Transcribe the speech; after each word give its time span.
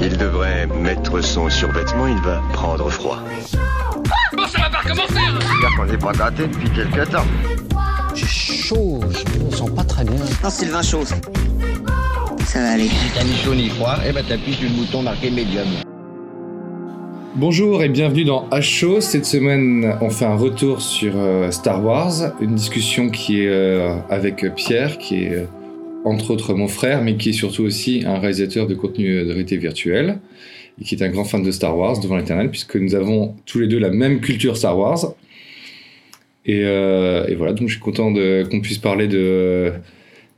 Il 0.00 0.16
devrait 0.16 0.66
mettre 0.66 1.20
son 1.20 1.50
survêtement, 1.50 2.06
il 2.06 2.20
va 2.22 2.40
prendre 2.52 2.88
froid. 2.88 3.18
Bon, 4.36 4.46
ça 4.46 4.58
va 4.60 4.70
pas 4.70 4.78
recommencer 4.78 5.14
hein 5.18 5.38
C'est-à-dire 5.40 5.76
qu'on 5.76 5.86
n'est 5.86 5.98
pas 5.98 6.12
gâté 6.12 6.46
depuis 6.46 6.70
quelques 6.70 7.10
temps. 7.10 7.26
J'ai 8.14 8.26
chaud, 8.26 9.00
je 9.10 9.44
me 9.44 9.50
sens 9.50 9.70
pas 9.70 9.82
très 9.82 10.04
bien. 10.04 10.14
Non, 10.14 10.50
c'est 10.50 10.66
le 10.66 10.72
vin 10.72 10.82
chaud. 10.82 11.04
Ça 11.04 12.60
va 12.60 12.70
aller. 12.72 12.88
Si 12.88 13.10
t'as 13.12 13.24
ni 13.24 13.34
chaud 13.34 13.54
ni 13.54 13.68
froid, 13.70 13.96
eh 14.06 14.12
ben 14.12 14.24
t'appuies 14.24 14.54
sur 14.54 14.68
le 14.68 14.76
bouton 14.76 15.02
marqué 15.02 15.30
médium. 15.30 15.66
Bonjour 17.34 17.82
et 17.82 17.88
bienvenue 17.88 18.24
dans 18.24 18.48
H-Show. 18.50 19.00
Cette 19.00 19.26
semaine, 19.26 19.96
on 20.00 20.10
fait 20.10 20.24
un 20.24 20.36
retour 20.36 20.80
sur 20.80 21.12
euh, 21.16 21.50
Star 21.50 21.84
Wars, 21.84 22.32
une 22.40 22.54
discussion 22.54 23.10
qui 23.10 23.42
est 23.42 23.48
euh, 23.48 23.96
avec 24.10 24.44
Pierre, 24.54 24.98
qui 24.98 25.24
est 25.24 25.34
euh, 25.34 25.46
entre 26.04 26.30
autres 26.30 26.54
mon 26.54 26.68
frère, 26.68 27.02
mais 27.02 27.16
qui 27.16 27.30
est 27.30 27.32
surtout 27.32 27.62
aussi 27.62 28.02
un 28.06 28.18
réalisateur 28.18 28.66
de 28.66 28.74
contenu 28.74 29.24
de 29.24 29.28
réalité 29.28 29.56
virtuelle, 29.56 30.18
et 30.80 30.84
qui 30.84 30.94
est 30.94 31.02
un 31.02 31.08
grand 31.08 31.24
fan 31.24 31.42
de 31.42 31.50
Star 31.50 31.76
Wars 31.76 32.00
devant 32.00 32.16
l'éternel, 32.16 32.50
puisque 32.50 32.76
nous 32.76 32.94
avons 32.94 33.34
tous 33.46 33.60
les 33.60 33.66
deux 33.66 33.78
la 33.78 33.90
même 33.90 34.20
culture 34.20 34.56
Star 34.56 34.78
Wars. 34.78 35.14
Et, 36.46 36.62
euh, 36.64 37.26
voilà, 37.36 37.52
donc 37.52 37.68
je 37.68 37.74
suis 37.74 37.82
content 37.82 38.12
qu'on 38.12 38.60
puisse 38.60 38.78
parler 38.78 39.08
de, 39.08 39.72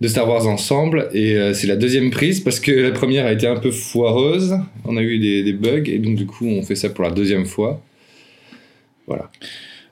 Star 0.04 0.28
Wars 0.28 0.46
ensemble. 0.46 1.08
Et 1.12 1.36
euh, 1.36 1.52
c'est 1.52 1.66
la 1.66 1.76
deuxième 1.76 2.10
prise, 2.10 2.40
parce 2.40 2.58
que 2.58 2.72
la 2.72 2.90
première 2.90 3.26
a 3.26 3.32
été 3.32 3.46
un 3.46 3.56
peu 3.56 3.70
foireuse, 3.70 4.56
on 4.84 4.96
a 4.96 5.02
eu 5.02 5.18
des 5.18 5.52
bugs, 5.52 5.84
et 5.86 5.98
donc 5.98 6.16
du 6.16 6.26
coup 6.26 6.46
on 6.46 6.62
fait 6.62 6.76
ça 6.76 6.88
pour 6.88 7.04
la 7.04 7.10
deuxième 7.10 7.46
fois. 7.46 7.82
Voilà. 9.06 9.30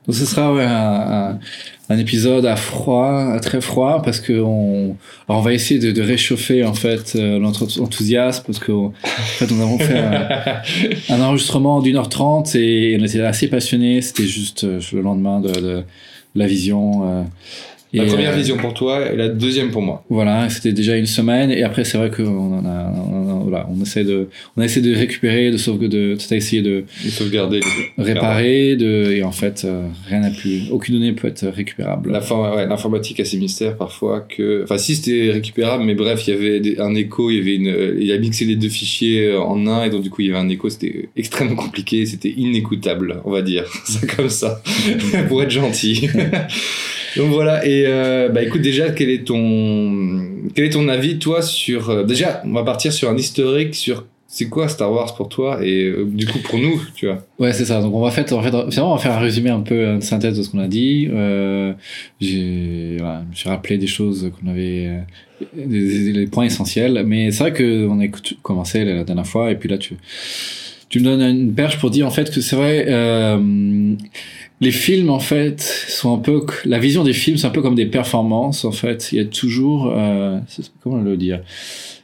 Donc 0.09 0.17
ce 0.17 0.25
sera 0.25 0.55
ouais, 0.55 0.65
un, 0.65 1.39
un- 1.91 1.99
épisode 1.99 2.47
à 2.47 2.57
froid, 2.57 3.31
à 3.35 3.41
très 3.41 3.61
froid, 3.61 4.01
parce 4.03 4.21
que 4.21 4.41
on, 4.41 4.97
va 5.29 5.53
essayer 5.53 5.79
de, 5.79 5.93
de 5.93 6.01
réchauffer 6.01 6.65
en 6.65 6.73
fait 6.73 7.13
euh, 7.15 7.39
notre 7.39 7.81
enthousiasme, 7.81 8.43
parce 8.47 8.59
que 8.59 8.73
en 8.73 8.93
fait 9.03 9.53
on 9.53 9.61
avons 9.61 9.79
fait 9.79 9.99
un, 9.99 10.29
un 11.15 11.21
enregistrement 11.21 11.81
d'une 11.83 11.97
heure 11.97 12.09
trente 12.09 12.55
et 12.55 12.97
on 12.99 13.05
était 13.05 13.21
assez 13.21 13.49
passionnés. 13.49 14.01
C'était 14.01 14.27
juste 14.27 14.65
euh, 14.65 14.81
le 14.95 15.03
lendemain 15.03 15.41
de, 15.41 15.53
de 15.53 15.85
la 16.35 16.47
vision. 16.47 17.27
Euh, 17.95 17.99
La 17.99 18.05
et, 18.05 18.07
première 18.07 18.33
euh, 18.33 18.37
vision 18.37 18.57
pour 18.57 18.75
toi 18.75 19.11
et 19.13 19.17
la 19.17 19.29
deuxième 19.29 19.71
pour 19.71 19.83
moi. 19.83 20.05
Voilà, 20.11 20.49
c'était 20.49 20.73
déjà 20.73 20.97
une 20.97 21.07
semaine 21.07 21.51
et 21.51 21.63
après 21.63 21.85
c'est 21.85 21.99
vrai 21.99 22.11
qu'on 22.11 22.59
en 22.59 22.65
a, 22.67 22.93
on, 23.11 23.31
a- 23.31 23.43
voilà, 23.43 23.69
on 23.75 23.83
essaie 23.83 24.05
de, 24.05 24.29
on 24.57 24.61
a 24.63 24.65
essayé 24.67 24.87
de 24.87 24.95
récupérer, 24.97 25.51
de 25.51 25.57
sauvegarder, 25.57 25.97
de, 25.97 26.15
de 26.15 26.35
essayer 26.35 26.63
de 26.63 26.85
Et 27.07 27.09
sauvegarder 27.11 27.61
les- 27.99 28.05
réparer, 28.05 28.77
de 28.77 29.11
et 29.13 29.23
en 29.23 29.33
fait 29.33 29.63
euh, 29.65 29.87
rien 30.07 30.21
n'a 30.21 30.31
pu, 30.31 30.63
aucune 30.71 30.97
donnée 30.97 31.13
peut 31.13 31.29
être 31.29 31.47
récupérable. 31.47 32.11
L'inform- 32.13 32.55
ouais, 32.57 32.67
L'informatique 32.67 33.21
a 33.21 33.25
ses 33.25 33.39
mystères 33.39 33.77
parfois 33.77 34.21
que. 34.21 34.63
Enfin, 34.65 34.77
si 34.79 34.95
c'était 34.97 35.31
récupérable, 35.31 35.85
mais 35.85 35.95
bref, 35.95 36.27
il 36.27 36.35
y 36.35 36.37
avait 36.37 36.61
des- 36.61 36.79
un 36.79 36.95
écho, 36.95 37.31
il 37.31 37.37
y 37.37 37.41
avait 37.41 37.55
une. 37.55 37.97
Il 38.01 38.13
a 38.13 38.19
mixé 38.19 38.45
les 38.45 38.57
deux 38.57 38.69
fichiers 38.69 39.29
euh, 39.29 39.41
en 39.41 39.67
un, 39.67 39.85
et 39.85 39.91
donc 39.91 40.03
du 40.03 40.11
coup, 40.11 40.21
il 40.23 40.29
y 40.29 40.31
avait 40.31 40.39
un 40.39 40.49
écho, 40.49 40.69
c'était 40.69 41.09
extrêmement 41.17 41.57
compliqué, 41.65 42.05
c'était 42.07 42.35
inécoutable, 42.37 43.21
on 43.25 43.31
va 43.31 43.43
dire. 43.43 43.65
C'est 43.87 44.15
comme 44.15 44.29
ça, 44.29 44.63
pour 45.29 45.43
être 45.43 45.51
gentil. 45.51 46.09
Donc 47.19 47.33
voilà, 47.33 47.67
et 47.67 47.85
euh, 47.87 48.31
bah 48.31 48.43
écoute, 48.43 48.63
déjà, 48.63 48.91
quel 48.91 49.11
est 49.11 49.27
ton. 49.27 50.23
Quel 50.55 50.65
est 50.65 50.71
ton 50.71 50.89
avis, 50.89 51.19
toi, 51.19 51.43
sur. 51.43 51.91
euh, 51.91 52.05
déjà, 52.05 52.43
on 52.47 52.53
va 52.53 52.63
partir 52.63 52.93
sur 52.93 53.11
un 53.11 53.17
historique 53.17 53.75
sur. 53.75 54.07
C'est 54.31 54.51
quoi 54.51 54.69
Star 54.69 54.93
Wars 54.93 55.15
pour 55.15 55.31
toi 55.31 55.61
et 55.65 55.85
euh, 55.85 56.05
du 56.05 56.27
coup 56.27 56.39
pour 56.41 56.59
nous, 56.59 56.83
tu 56.95 57.07
vois? 57.07 57.25
Ouais, 57.39 57.55
c'est 57.55 57.65
ça. 57.65 57.81
Donc 57.81 57.95
on 57.95 58.03
va 58.03 58.11
faire, 58.11 58.31
en 58.31 58.43
fait, 58.43 58.51
finalement, 58.71 58.93
on 58.93 58.97
va 58.97 59.01
faire 59.01 59.13
un 59.15 59.21
résumé 59.21 59.49
un 59.49 59.61
peu, 59.61 59.87
une 59.87 60.03
synthèse 60.03 60.37
de 60.37 60.43
ce 60.43 60.51
qu'on 60.51 60.59
a 60.59 60.69
dit. 60.69 61.09
Euh, 61.11 61.73
j'ai, 62.21 62.97
voilà, 62.99 63.25
je 63.33 63.49
rappelé 63.49 63.79
des 63.79 63.87
choses 63.87 64.31
qu'on 64.39 64.51
avait, 64.51 64.87
euh, 64.87 65.01
des, 65.57 66.13
les 66.13 66.27
points 66.27 66.45
essentiels. 66.45 67.05
Mais 67.07 67.31
c'est 67.31 67.43
vrai 67.43 67.53
que 67.55 67.87
on 67.89 68.01
a 68.01 68.09
commencé 68.43 68.85
la 68.85 69.03
dernière 69.03 69.27
fois, 69.27 69.51
et 69.51 69.55
puis 69.55 69.71
là 69.71 69.79
tu, 69.79 69.95
tu 70.91 71.01
me 71.01 71.05
donnes 71.05 71.23
une 71.23 71.55
perche 71.55 71.79
pour 71.79 71.89
dire 71.89 72.07
en 72.07 72.11
fait 72.11 72.31
que 72.31 72.43
c'est 72.43 72.57
vrai. 72.57 72.85
Les 74.61 74.73
films 74.73 75.11
en 75.11 75.21
fait 75.21 75.61
sont 75.89 76.15
un 76.15 76.19
peu, 76.19 76.45
la 76.65 76.79
vision 76.79 77.05
des 77.05 77.13
films 77.13 77.37
c'est 77.37 77.47
un 77.47 77.51
peu 77.51 77.63
comme 77.63 77.77
des 77.77 77.87
performances 77.87 78.65
en 78.65 78.73
fait. 78.73 79.11
Il 79.13 79.19
y 79.19 79.21
a 79.21 79.25
toujours, 79.25 79.93
euh, 79.95 80.39
comment 80.83 80.99
le 80.99 81.17
dire? 81.17 81.41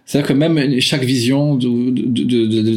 C'est-à-dire 0.07 0.29
que 0.29 0.33
même 0.35 0.81
chaque 0.81 1.03
vision 1.03 1.55
de, 1.57 1.91
de, 1.91 2.25
de, 2.25 2.47
de, 2.47 2.77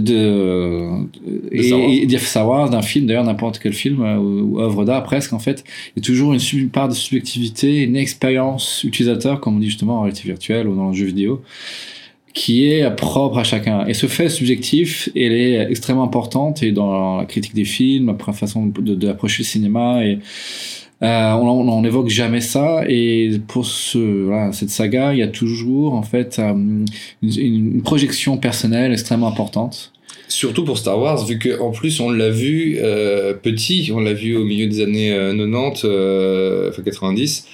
de, 2.06 2.18
savoir 2.18 2.70
d'un 2.70 2.82
film, 2.82 3.06
d'ailleurs 3.06 3.26
n'importe 3.26 3.60
quel 3.60 3.74
film 3.74 4.02
euh, 4.02 4.16
ou, 4.16 4.56
ou 4.56 4.62
œuvre 4.62 4.86
d'art 4.86 5.04
presque 5.04 5.34
en 5.34 5.40
fait, 5.40 5.66
il 5.96 6.00
y 6.00 6.02
a 6.02 6.06
toujours 6.06 6.34
une 6.34 6.40
sub- 6.40 6.72
part 6.72 6.88
de 6.88 6.94
subjectivité, 6.94 7.84
une 7.84 7.98
expérience 7.98 8.84
utilisateur, 8.86 9.42
comme 9.42 9.58
on 9.58 9.60
dit 9.60 9.68
justement 9.68 9.98
en 9.98 10.02
réalité 10.04 10.22
virtuelle 10.24 10.68
ou 10.70 10.76
dans 10.76 10.90
le 10.90 10.96
jeu 10.96 11.06
vidéo, 11.06 11.42
qui 12.38 12.72
est 12.72 12.90
propre 12.96 13.40
à 13.40 13.44
chacun. 13.44 13.88
Et 13.88 13.96
ce 13.96 14.06
fait 14.06 14.30
subjectif, 14.30 15.10
elle 15.16 15.34
est 15.34 15.68
extrêmement 15.72 16.04
importante 16.04 16.62
et 16.62 16.72
dans 16.72 17.18
la 17.18 17.26
critique 17.26 17.56
des 17.56 17.66
films, 17.66 18.16
la 18.26 18.34
façon 18.34 18.68
d'approcher 18.68 19.42
le 19.42 19.48
cinéma 19.48 20.06
et 20.06 20.20
euh, 21.02 21.32
on, 21.34 21.48
on, 21.48 21.68
on 21.68 21.84
évoque 21.84 22.10
jamais 22.10 22.42
ça 22.42 22.84
et 22.88 23.32
pour 23.48 23.66
ce, 23.66 24.26
voilà, 24.26 24.52
cette 24.52 24.70
saga, 24.70 25.14
il 25.14 25.20
y 25.20 25.24
a 25.24 25.28
toujours 25.28 25.96
en 25.96 26.04
fait 26.04 26.38
euh, 26.38 26.54
une, 27.24 27.82
projection 27.82 28.38
personnelle 28.38 28.92
extrêmement 28.92 29.28
importante. 29.28 29.92
Surtout 30.28 30.64
pour 30.64 30.78
Star 30.78 31.00
Wars, 31.00 31.26
vu 31.26 31.40
qu'en 31.40 31.72
plus 31.72 32.00
on 32.00 32.12
l'a 32.12 32.30
vu 32.30 32.78
euh, 32.80 33.34
petit, 33.34 33.92
on 33.94 34.00
l'a 34.00 34.14
vu 34.14 34.36
au 34.36 34.44
milieu 34.44 34.68
des 34.68 34.82
années 34.82 35.12
euh, 35.12 35.34
90, 35.36 35.82
euh, 35.86 36.70
enfin 36.70 36.84
90. 36.84 37.48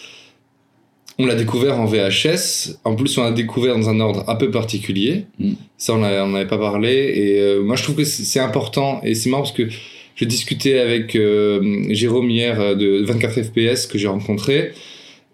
On 1.20 1.26
l'a 1.26 1.36
découvert 1.36 1.80
en 1.80 1.86
VHS. 1.86 2.80
En 2.84 2.96
plus, 2.96 3.18
on 3.18 3.24
l'a 3.24 3.32
découvert 3.32 3.78
dans 3.78 3.90
un 3.90 4.00
ordre 4.00 4.24
un 4.28 4.36
peu 4.36 4.50
particulier. 4.50 5.26
Mm. 5.40 5.52
Ça, 5.78 5.94
on 5.94 5.98
n'en 6.00 6.34
avait 6.36 6.48
pas 6.48 6.58
parlé. 6.58 6.90
Et 7.16 7.40
euh, 7.40 7.62
moi, 7.62 7.76
je 7.76 7.84
trouve 7.84 7.96
que 7.96 8.04
c'est 8.04 8.40
important. 8.40 9.00
Et 9.04 9.14
c'est 9.16 9.30
marrant 9.30 9.44
parce 9.44 9.56
que 9.56 9.68
je 10.16 10.26
discutais 10.26 10.80
avec 10.80 11.16
euh, 11.16 11.84
Jérôme 11.90 12.30
hier 12.30 12.60
euh, 12.60 12.76
de 12.76 13.04
24 13.06 13.42
FPS 13.44 13.86
que 13.88 13.98
j'ai 13.98 14.08
rencontré. 14.08 14.72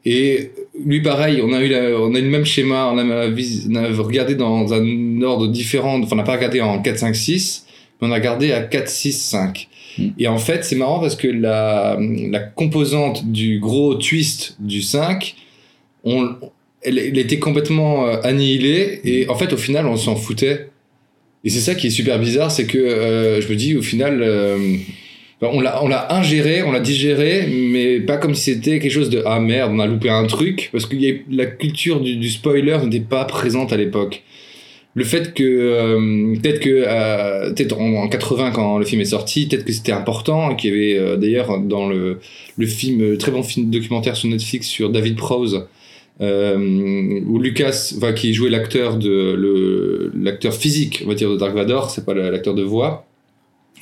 Et 0.06 0.51
lui, 0.85 1.01
pareil, 1.01 1.41
on 1.44 1.51
a 1.53 1.62
eu, 1.62 1.68
la- 1.69 2.00
on 2.00 2.13
a 2.16 2.19
eu 2.19 2.23
le 2.23 2.29
même 2.29 2.45
schéma. 2.45 2.89
On 2.94 2.97
a, 2.97 3.28
vis- 3.29 3.68
on 3.69 3.75
a 3.75 3.88
regardé 3.88 4.35
dans 4.35 4.73
un 4.73 5.22
ordre 5.22 5.47
différent. 5.47 6.00
Enfin, 6.01 6.09
on 6.13 6.16
n'a 6.18 6.23
pas 6.23 6.35
regardé 6.35 6.62
en 6.62 6.81
4, 6.81 6.97
5, 6.97 7.16
6, 7.16 7.66
mais 8.01 8.07
on 8.07 8.12
a 8.12 8.16
regardé 8.16 8.51
à 8.51 8.62
4, 8.62 8.88
6, 8.89 9.13
5. 9.13 9.68
Mm. 9.97 10.03
Et 10.19 10.28
en 10.28 10.38
fait, 10.38 10.63
c'est 10.66 10.75
marrant 10.75 11.00
parce 11.00 11.16
que 11.16 11.28
la, 11.28 11.97
la 12.00 12.39
composante 12.39 13.25
du 13.31 13.59
gros 13.59 13.95
twist 13.95 14.56
du 14.59 14.81
5, 14.81 15.35
on, 16.09 16.35
elle, 16.81 16.97
elle 16.99 17.17
était 17.17 17.39
complètement 17.39 18.07
euh, 18.07 18.17
annihilée. 18.23 19.01
Et 19.03 19.27
en 19.29 19.35
fait, 19.35 19.51
au 19.53 19.57
final, 19.57 19.85
on 19.87 19.97
s'en 19.97 20.15
foutait. 20.15 20.69
Et 21.43 21.49
c'est 21.49 21.59
ça 21.61 21.75
qui 21.75 21.87
est 21.87 21.91
super 21.91 22.19
bizarre, 22.19 22.51
c'est 22.51 22.65
que 22.65 22.77
euh, 22.77 23.41
je 23.41 23.47
me 23.47 23.55
dis, 23.55 23.77
au 23.77 23.81
final, 23.81 24.21
euh, 24.21 24.57
on 25.41 25.61
l'a 25.61 25.81
on 25.81 25.87
l'a 25.87 26.13
ingéré, 26.13 26.63
on 26.63 26.71
l'a 26.73 26.81
digéré, 26.81 27.47
mais 27.47 28.01
pas 28.01 28.17
comme 28.17 28.35
si 28.35 28.53
c'était 28.55 28.79
quelque 28.79 28.91
chose 28.91 29.09
de 29.09 29.23
ah 29.25 29.39
merde, 29.39 29.71
on 29.73 29.79
a 29.79 29.87
loupé 29.87 30.09
un 30.09 30.25
truc, 30.25 30.67
parce 30.73 30.85
que 30.85 30.97
y 30.97 31.09
a- 31.09 31.13
la 31.31 31.45
culture 31.45 32.01
du, 32.01 32.17
du 32.17 32.29
spoiler 32.29 32.77
n'était 32.83 32.99
pas 32.99 33.23
présente 33.23 33.71
à 33.71 33.77
l'époque. 33.77 34.23
Le 34.95 35.05
fait 35.05 35.33
que 35.33 35.43
euh, 35.43 36.35
peut-être 36.41 36.59
que 36.59 37.49
peut-être 37.53 37.79
en, 37.79 37.93
en 38.03 38.09
80 38.09 38.51
quand 38.51 38.77
le 38.77 38.83
film 38.85 38.99
est 38.99 39.05
sorti, 39.05 39.47
peut-être 39.47 39.63
que 39.63 39.71
c'était 39.71 39.93
important, 39.93 40.51
et 40.51 40.55
qu'il 40.57 40.71
y 40.75 40.97
avait 40.97 41.17
d'ailleurs 41.17 41.57
dans 41.61 41.87
le, 41.87 42.19
le 42.57 42.65
film, 42.67 43.17
très 43.17 43.31
bon 43.31 43.43
film 43.43 43.69
documentaire 43.69 44.17
sur 44.17 44.27
Netflix 44.27 44.67
sur 44.67 44.89
David 44.89 45.15
Prowse, 45.15 45.67
euh, 46.22 47.22
où 47.25 47.40
Lucas, 47.40 47.94
enfin, 47.97 48.13
qui 48.13 48.34
jouait 48.34 48.50
l'acteur 48.50 48.97
de 48.97 50.12
l'acteur 50.16 50.53
physique, 50.53 51.02
on 51.06 51.09
va 51.09 51.16
dire 51.16 51.30
de 51.30 51.38
Dark 51.38 51.56
Vador, 51.56 51.90
c'est 51.90 52.06
pas 52.06 52.13
l'acteur 52.13 52.56
de 52.56 52.63
voix, 52.63 53.06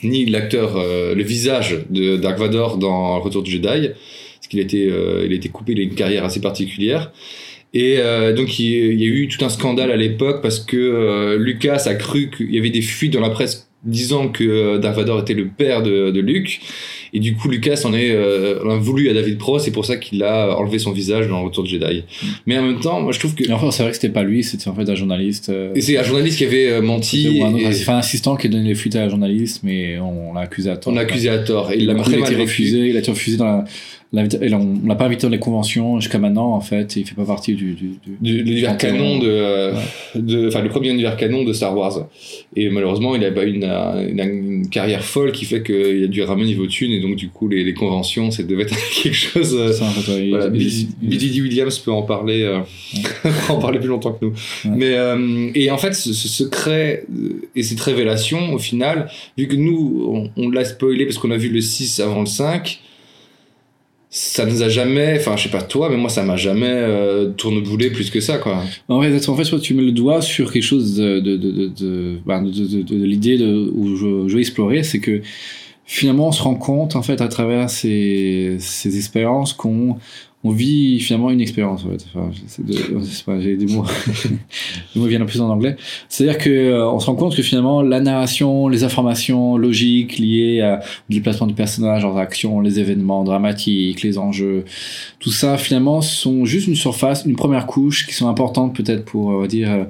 ni 0.03 0.25
l'acteur, 0.25 0.77
euh, 0.77 1.15
le 1.15 1.23
visage 1.23 1.85
de 1.89 2.17
Dark 2.17 2.37
Vador 2.37 2.77
dans 2.77 3.19
Retour 3.19 3.43
du 3.43 3.51
Jedi, 3.51 3.89
parce 3.89 4.47
qu'il 4.49 4.59
était, 4.59 4.87
euh, 4.89 5.25
il 5.25 5.33
été 5.33 5.49
coupé, 5.49 5.73
il 5.73 5.79
a 5.79 5.83
une 5.83 5.95
carrière 5.95 6.23
assez 6.23 6.41
particulière. 6.41 7.11
Et 7.73 7.97
euh, 7.97 8.33
donc 8.33 8.59
il, 8.59 8.65
il 8.65 9.01
y 9.01 9.03
a 9.03 9.07
eu 9.07 9.27
tout 9.27 9.43
un 9.43 9.49
scandale 9.49 9.91
à 9.91 9.97
l'époque 9.97 10.41
parce 10.41 10.59
que 10.59 10.77
euh, 10.77 11.37
Lucas 11.37 11.83
a 11.85 11.95
cru 11.95 12.29
qu'il 12.35 12.53
y 12.53 12.57
avait 12.57 12.69
des 12.69 12.81
fuites 12.81 13.13
dans 13.13 13.19
la 13.19 13.29
presse 13.29 13.69
disant 13.83 14.29
que 14.29 14.43
euh, 14.43 14.77
Dark 14.77 14.95
Vador 14.95 15.19
était 15.19 15.33
le 15.33 15.47
père 15.47 15.83
de, 15.83 16.11
de 16.11 16.19
Luke. 16.19 16.61
Et 17.13 17.19
du 17.19 17.35
coup, 17.35 17.47
Lucas 17.49 17.81
en, 17.85 17.93
est, 17.93 18.11
euh, 18.11 18.63
en 18.65 18.71
a 18.71 18.77
voulu 18.77 19.09
à 19.09 19.13
David 19.13 19.37
Pro, 19.37 19.59
c'est 19.59 19.71
pour 19.71 19.85
ça 19.85 19.97
qu'il 19.97 20.23
a 20.23 20.57
enlevé 20.57 20.79
son 20.79 20.91
visage 20.91 21.27
dans 21.27 21.43
Retour 21.43 21.63
de 21.63 21.69
Jedi. 21.69 22.03
Mais 22.45 22.57
en 22.57 22.63
même 22.63 22.79
temps, 22.79 23.01
moi 23.01 23.11
je 23.11 23.19
trouve 23.19 23.33
que. 23.35 23.49
Enfin, 23.51 23.71
c'est 23.71 23.83
vrai 23.83 23.91
que 23.91 23.97
c'était 23.97 24.13
pas 24.13 24.23
lui, 24.23 24.43
c'était 24.43 24.67
en 24.67 24.75
fait 24.75 24.89
un 24.89 24.95
journaliste. 24.95 25.49
euh, 25.49 25.71
Et 25.75 25.81
c'est 25.81 25.97
un 25.97 26.03
journaliste 26.03 26.37
qui 26.37 26.45
avait 26.45 26.69
euh, 26.69 26.81
menti. 26.81 27.41
un, 27.43 27.55
et- 27.55 27.67
enfin, 27.67 27.95
un 27.95 27.99
assistant 27.99 28.35
qui 28.35 28.47
a 28.47 28.49
donné 28.49 28.69
les 28.69 28.75
fuites 28.75 28.95
à 28.95 29.03
un 29.03 29.09
journaliste, 29.09 29.61
mais 29.63 29.97
on 29.99 30.33
l'a 30.33 30.41
accusé 30.41 30.69
à 30.69 30.77
tort. 30.77 30.91
on 30.93 30.95
l'a 30.95 31.01
accusé 31.03 31.29
à 31.29 31.37
tort. 31.39 31.71
Et 31.71 31.77
il 31.77 31.85
l'a 31.85 31.93
refusé. 31.93 32.87
il 32.87 32.95
a 32.95 32.99
été 32.99 33.11
refusé 33.11 33.37
dans 33.37 33.45
la, 33.45 33.65
et 34.15 34.53
on 34.53 34.79
on 34.83 34.87
l'a 34.87 34.95
pas 34.95 35.05
invité 35.05 35.23
dans 35.23 35.29
les 35.31 35.39
conventions 35.39 35.99
jusqu'à 35.99 36.17
maintenant, 36.17 36.53
en 36.53 36.61
fait, 36.61 36.95
et 36.95 37.01
il 37.01 37.05
fait 37.05 37.15
pas 37.15 37.25
partie 37.25 37.55
du. 37.55 37.73
du, 37.73 37.91
l'univers 38.21 38.77
Canon. 38.77 39.19
de, 39.19 39.27
euh, 39.27 39.73
de 40.15 40.47
enfin 40.47 40.61
le 40.61 40.69
premier 40.69 40.89
univers 40.91 41.17
canon 41.17 41.43
de 41.43 41.51
Star 41.53 41.75
Wars. 41.77 42.07
Et 42.55 42.69
malheureusement 42.69 43.15
il 43.15 43.23
a 43.25 43.31
pas 43.31 43.43
une, 43.43 43.63
une, 43.65 44.19
une 44.19 44.69
carrière 44.69 45.03
folle 45.03 45.31
qui 45.31 45.45
fait 45.45 45.61
qu'il 45.61 46.03
a 46.03 46.07
dû 46.07 46.21
ramener 46.23 46.45
niveau 46.45 46.67
thune 46.67 46.91
et 46.91 47.01
donc 47.01 47.15
du 47.17 47.29
coup 47.29 47.47
les, 47.49 47.63
les 47.63 47.73
conventions 47.73 48.31
ça 48.31 48.43
devait 48.43 48.63
être 48.63 48.75
quelque 49.03 49.13
chose 49.13 49.55
euh, 49.55 49.71
ça, 49.73 49.85
en 49.85 49.89
fait, 49.89 50.11
ouais, 50.13 50.23
il- 50.25 50.29
voilà, 50.29 50.47
il- 50.55 50.87
Billy 51.01 51.41
Williams 51.41 51.77
peut 51.79 51.91
en 51.91 52.03
parler 52.03 52.43
euh, 52.43 52.59
en 53.49 53.57
parler 53.57 53.79
plus 53.79 53.89
longtemps 53.89 54.13
que 54.13 54.25
nous. 54.25 54.33
Mais 54.65 54.93
euh, 54.95 55.49
et 55.53 55.69
en 55.71 55.77
fait 55.77 55.93
ce, 55.93 56.13
ce 56.13 56.27
secret 56.27 57.03
euh, 57.13 57.41
et 57.55 57.63
cette 57.63 57.81
révélation 57.81 58.53
au 58.53 58.57
final 58.59 59.09
vu 59.37 59.47
que 59.47 59.55
nous 59.55 60.07
on, 60.09 60.29
on 60.41 60.49
l'a 60.49 60.63
spoilé 60.65 61.05
parce 61.05 61.17
qu'on 61.17 61.31
a 61.31 61.37
vu 61.37 61.49
le 61.49 61.61
6 61.61 61.99
avant 61.99 62.21
le 62.21 62.25
5 62.25 62.79
ça 64.09 64.45
nous 64.45 64.63
a 64.63 64.69
jamais 64.69 65.17
enfin 65.19 65.35
je 65.35 65.43
sais 65.43 65.49
pas 65.49 65.61
toi 65.61 65.89
mais 65.89 65.97
moi 65.97 66.09
ça 66.09 66.23
m'a 66.23 66.37
jamais 66.37 66.65
euh, 66.69 67.29
tourneboulé 67.31 67.89
plus 67.91 68.09
que 68.09 68.21
ça 68.21 68.37
quoi. 68.37 68.63
En 68.87 69.01
fait, 69.01 69.29
en 69.29 69.35
fait, 69.35 69.59
tu 69.59 69.73
mets 69.73 69.83
le 69.83 69.91
doigt 69.91 70.21
sur 70.21 70.51
quelque 70.51 70.63
chose 70.63 70.95
de, 70.95 71.19
de, 71.19 71.35
de, 71.35 71.51
de, 71.51 71.67
de, 71.67 72.17
ben, 72.25 72.41
de, 72.41 72.81
de- 72.83 72.95
l'idée 73.05 73.37
où 73.43 73.95
je, 73.97 74.27
je 74.29 74.33
veux 74.33 74.39
explorer, 74.39 74.83
c'est 74.83 74.99
que 74.99 75.21
finalement, 75.85 76.27
on 76.29 76.31
se 76.31 76.41
rend 76.41 76.55
compte, 76.55 76.95
en 76.95 77.01
fait, 77.01 77.21
à 77.21 77.27
travers 77.27 77.69
ces, 77.69 78.57
ces 78.59 78.97
expériences 78.97 79.53
qu'on 79.53 79.97
on 80.47 80.51
vit 80.51 80.99
finalement 80.99 81.29
une 81.29 81.41
expérience. 81.41 81.85
En 81.85 81.89
fait. 81.89 82.05
Enfin, 82.13 82.29
de, 82.59 83.55
des 83.55 83.65
mots, 83.73 83.85
les 84.95 85.01
mots 85.01 85.07
viennent 85.07 85.25
plus 85.25 85.41
en 85.41 85.49
anglais. 85.49 85.75
C'est-à-dire 86.09 86.37
que 86.37 86.49
euh, 86.49 86.89
on 86.89 86.99
se 86.99 87.07
rend 87.07 87.15
compte 87.15 87.35
que 87.35 87.43
finalement, 87.43 87.81
la 87.81 87.99
narration, 87.99 88.67
les 88.67 88.83
informations 88.83 89.57
logiques 89.57 90.17
liées 90.17 90.77
au 91.09 91.13
déplacement 91.13 91.47
du 91.47 91.53
personnage, 91.53 92.03
leurs 92.03 92.17
actions, 92.17 92.61
les 92.61 92.79
événements 92.79 93.23
dramatiques, 93.23 94.01
les 94.03 94.17
enjeux, 94.17 94.65
tout 95.19 95.31
ça 95.31 95.57
finalement 95.57 96.01
sont 96.01 96.45
juste 96.45 96.67
une 96.67 96.75
surface, 96.75 97.25
une 97.25 97.35
première 97.35 97.65
couche 97.65 98.07
qui 98.07 98.13
sont 98.13 98.27
importantes 98.27 98.75
peut-être 98.75 99.05
pour, 99.05 99.47
dire, 99.47 99.71
euh, 99.71 99.83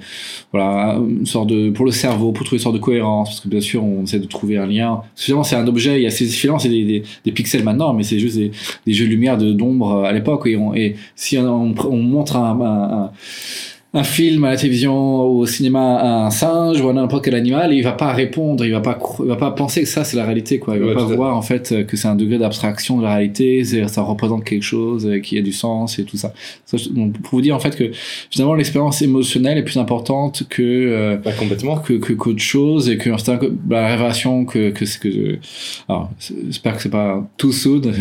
voilà, 0.51 0.98
une 0.98 1.25
sorte 1.25 1.48
de, 1.48 1.69
pour 1.69 1.86
le 1.86 1.92
cerveau, 1.92 2.31
pour 2.31 2.45
trouver 2.45 2.57
une 2.57 2.63
sorte 2.63 2.75
de 2.75 2.81
cohérence, 2.81 3.30
parce 3.30 3.39
que 3.42 3.50
bien 3.50 3.62
sûr 3.62 3.83
on 3.83 4.04
essaie 4.04 4.19
de 4.19 4.25
trouver 4.25 4.57
un 4.57 4.65
lien. 4.65 5.01
Finalement 5.15 5.44
c'est 5.44 5.56
un 5.56 5.68
objet, 5.68 6.00
il 6.00 6.04
y 6.04 6.07
a 6.07 6.12
ces, 6.12 6.25
finalement 6.25 6.59
c'est 6.59 6.69
des, 6.69 7.04
pixels 7.31 7.63
maintenant, 7.63 7.94
mais 7.94 8.04
c'est 8.04 8.19
juste 8.19 8.38
des, 8.38 8.51
jeux 8.94 9.06
de 9.06 9.12
lumière 9.12 9.38
de 9.38 9.51
d'ombre 9.54 10.04
à 10.04 10.12
l'époque. 10.12 10.47
Et, 10.48 10.56
on, 10.56 10.74
et 10.74 10.96
si 11.16 11.38
on, 11.38 11.76
on 11.78 11.98
montre 11.98 12.38
un, 12.38 12.60
un, 12.62 13.04
un 13.04 13.12
un 13.94 14.04
film 14.04 14.44
à 14.44 14.50
la 14.51 14.57
télévision, 14.57 15.22
au 15.22 15.45
cinéma, 15.45 15.95
à 15.98 16.25
un 16.25 16.30
singe 16.30 16.81
ou 16.81 16.89
à 16.89 16.94
n'importe 16.94 17.24
quel 17.25 17.36
animal, 17.36 17.74
et 17.74 17.78
il 17.78 17.84
va 17.84 17.94
pas 17.94 18.12
répondre, 18.13 18.66
il 18.66 18.72
va 18.72 18.81
pas, 18.81 19.00
il 19.19 19.25
va 19.25 19.38
pas 19.38 19.51
penser 19.51 19.81
que 19.81 19.88
ça 19.88 20.04
c'est 20.04 20.18
la 20.18 20.25
réalité, 20.25 20.60
quoi. 20.60 20.75
Il 20.75 20.84
va 20.84 20.94
pas 20.94 21.01
tout 21.01 21.16
voir 21.16 21.36
en 21.36 21.42
fait 21.42 21.86
que 21.88 21.95
c'est 21.98 22.07
un 22.07 22.16
degré 22.16 22.38
d'abstraction 22.38 22.98
de 22.98 23.04
la 23.04 23.16
réalité, 23.16 23.63
ça 23.88 24.01
représente 24.01 24.44
quelque 24.44 24.63
chose 24.63 25.07
euh, 25.07 25.19
qui 25.19 25.38
a 25.38 25.42
du 25.42 25.54
sens 25.54 26.00
et 26.00 26.04
tout 26.04 26.18
ça. 26.18 26.34
Donc, 26.92 27.13
pour 27.22 27.31
vous 27.31 27.42
dire 27.42 27.56
en 27.56 27.60
fait 27.60 27.75
que 27.75 27.92
finalement 28.30 28.56
l'expérience 28.56 29.01
émotionnelle 29.01 29.57
est 29.57 29.63
plus 29.63 29.78
importante 29.78 30.44
que 30.50 30.62
euh, 30.62 31.18
Pas 31.18 31.31
complètement. 31.31 31.78
que 31.78 31.94
que- 31.94 32.13
qu'autre 32.13 32.40
chose 32.40 32.90
et 32.90 32.98
que 32.98 33.10
bah, 33.66 33.81
la 33.81 33.88
révélation 33.88 34.45
que 34.45 34.69
que 34.72 34.86
c'est 34.86 35.00
que 35.00 35.10
je... 35.12 35.36
alors 35.88 36.10
j'espère 36.45 36.75
que 36.75 36.81
c'est 36.83 36.90
pas 36.90 37.25
too 37.38 37.51
soon 37.51 37.80
de 37.80 37.92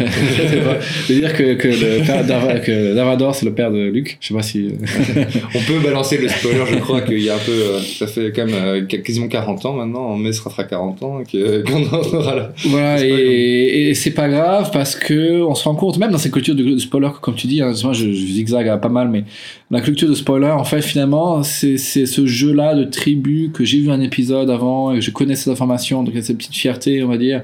dire 1.15 1.33
que 1.35 1.55
que 1.55 1.69
le 1.69 2.05
père 2.05 2.61
que 2.63 2.95
Davador 2.95 3.35
c'est 3.35 3.47
le 3.47 3.53
père 3.55 3.71
de 3.71 3.79
Luc 3.89 4.19
je 4.21 4.29
sais 4.29 4.35
pas 4.35 4.43
si 4.43 4.67
euh, 4.67 4.71
On 5.55 5.61
peut 5.61 5.76
balancer 5.81 6.19
le 6.19 6.29
spoiler, 6.29 6.65
je 6.71 6.77
crois 6.79 7.01
qu'il 7.03 7.21
y 7.21 7.31
a 7.31 7.35
un 7.35 7.39
peu. 7.39 7.53
euh, 7.53 7.81
ça 7.81 8.07
fait 8.07 8.33
quand 8.35 8.47
même 8.47 8.55
euh, 8.55 8.85
quasiment 8.85 9.29
40 9.29 9.65
ans 9.67 9.73
maintenant, 9.75 10.07
en 10.11 10.17
mai 10.17 10.33
ça 10.33 10.43
fera 10.51 10.65
40 10.65 11.03
ans 11.03 11.23
que- 11.31 11.63
qu'on 11.63 11.85
en 11.85 12.19
aura 12.19 12.35
là. 12.35 12.53
Voilà, 12.67 13.05
et, 13.05 13.91
et 13.91 13.95
c'est 13.95 14.11
pas 14.13 14.29
grave 14.29 14.71
parce 14.73 14.95
que 14.97 15.43
on 15.43 15.55
se 15.55 15.65
rend 15.65 15.75
compte, 15.75 15.99
même 15.99 16.11
dans 16.11 16.19
ces 16.19 16.31
cultures 16.31 16.55
de, 16.55 16.77
spoiler, 16.79 17.09
comme 17.21 17.35
tu 17.35 17.47
dis, 17.47 17.61
hein, 17.63 17.73
moi 17.85 17.93
je, 17.93 18.07
je 18.13 18.27
zigzague 18.27 18.69
à 18.69 18.77
pas 18.77 18.89
mal, 18.89 19.09
mais 19.09 19.25
la 19.71 19.81
culture 19.81 20.09
de 20.09 20.15
spoiler, 20.15 20.49
en 20.51 20.65
fait, 20.65 20.83
finalement, 20.83 21.43
c'est 21.43 21.77
ce 21.79 22.27
jeu-là 22.27 22.75
de 22.75 22.85
tribu 22.85 23.51
que 23.53 23.65
j'ai 23.65 23.81
vu 23.81 23.91
un 23.91 24.01
épisode 24.01 24.51
avant 24.51 24.93
et 24.93 24.97
que 24.97 25.01
je 25.01 25.11
connais 25.11 25.37
ces 25.37 25.51
informations, 25.51 26.03
donc 26.03 26.15
il 26.15 26.19
y 26.19 26.21
a 26.21 26.23
cette 26.23 26.39
petite 26.39 26.55
fierté, 26.55 27.03
on 27.03 27.09
va 27.09 27.17
dire. 27.19 27.43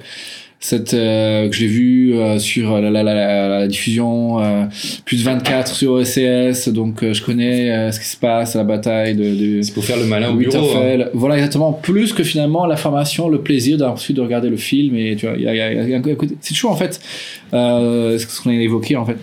Cette, 0.64 0.94
euh, 0.94 1.48
que 1.48 1.56
j'ai 1.56 1.66
vu 1.66 2.14
euh, 2.14 2.38
sur 2.38 2.80
la, 2.80 2.88
la, 2.88 3.02
la, 3.02 3.14
la, 3.14 3.48
la 3.48 3.66
diffusion 3.66 4.40
euh, 4.40 4.64
plus 5.04 5.16
de 5.18 5.24
24 5.24 5.74
sur 5.74 5.90
OCS 5.94 6.68
donc 6.68 7.02
euh, 7.02 7.12
je 7.12 7.20
connais 7.20 7.68
euh, 7.72 7.90
ce 7.90 7.98
qui 7.98 8.06
se 8.06 8.16
passe 8.16 8.54
la 8.54 8.62
bataille 8.62 9.16
de, 9.16 9.56
de, 9.56 9.62
C'est 9.62 9.74
pour 9.74 9.84
faire 9.84 9.96
le 9.96 10.04
malin 10.04 10.30
au 10.30 10.34
bureau. 10.36 10.52
hein. 10.76 11.06
Voilà, 11.14 11.34
exactement. 11.34 11.72
Plus 11.72 12.12
que 12.12 12.22
finalement 12.22 12.64
la 12.66 12.76
formation, 12.76 13.28
le 13.28 13.40
plaisir 13.40 13.76
d'ensuite 13.76 14.16
de 14.16 14.22
regarder 14.22 14.50
le 14.50 14.56
film. 14.56 14.94
Et 14.94 15.16
tu 15.16 15.26
vois, 15.26 15.34
il 15.36 15.42
y 15.42 15.48
a, 15.48 15.54
y 15.56 15.60
a- 15.60 15.72
y 15.88 15.94
a 15.94 15.96
un 15.98 16.00
côté- 16.00 16.36
c'est 16.40 16.54
toujours 16.54 16.70
en 16.70 16.76
fait 16.76 17.00
euh, 17.54 18.16
ce 18.16 18.40
qu'on 18.40 18.50
a 18.50 18.54
évoqué 18.54 18.94
en 18.94 19.04
fait. 19.04 19.16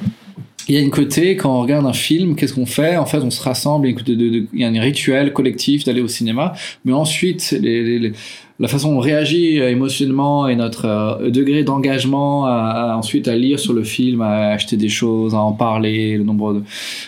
Il 0.67 0.75
y 0.75 0.77
a 0.77 0.81
une 0.81 0.91
côté, 0.91 1.35
quand 1.37 1.57
on 1.57 1.61
regarde 1.61 1.85
un 1.87 1.93
film, 1.93 2.35
qu'est-ce 2.35 2.53
qu'on 2.53 2.65
fait? 2.67 2.95
En 2.97 3.05
fait, 3.07 3.19
on 3.19 3.31
se 3.31 3.41
rassemble, 3.41 3.87
il 3.87 4.45
y 4.53 4.63
a 4.65 4.67
un 4.67 4.79
rituel 4.81 5.33
collectif 5.33 5.83
d'aller 5.85 6.01
au 6.01 6.07
cinéma, 6.07 6.53
mais 6.85 6.93
ensuite, 6.93 7.57
les, 7.59 7.81
les- 7.83 7.97
les- 7.99 8.11
la 8.59 8.67
façon 8.67 8.91
dont 8.91 8.97
on 8.97 8.99
réagit 8.99 9.59
euh, 9.59 9.69
émotionnellement 9.69 10.47
et 10.47 10.55
notre 10.55 10.85
euh, 10.85 11.29
degré 11.29 11.63
d'engagement 11.63 12.45
à, 12.45 12.91
à 12.91 12.95
ensuite 12.97 13.27
à 13.27 13.35
lire 13.35 13.59
sur 13.59 13.73
le 13.73 13.83
film, 13.83 14.21
à 14.21 14.49
acheter 14.51 14.75
des 14.77 14.89
choses, 14.89 15.33
à 15.33 15.39
en 15.39 15.53
parler, 15.53 16.17
le 16.17 16.23
nombre 16.23 16.53
de... 16.55 16.61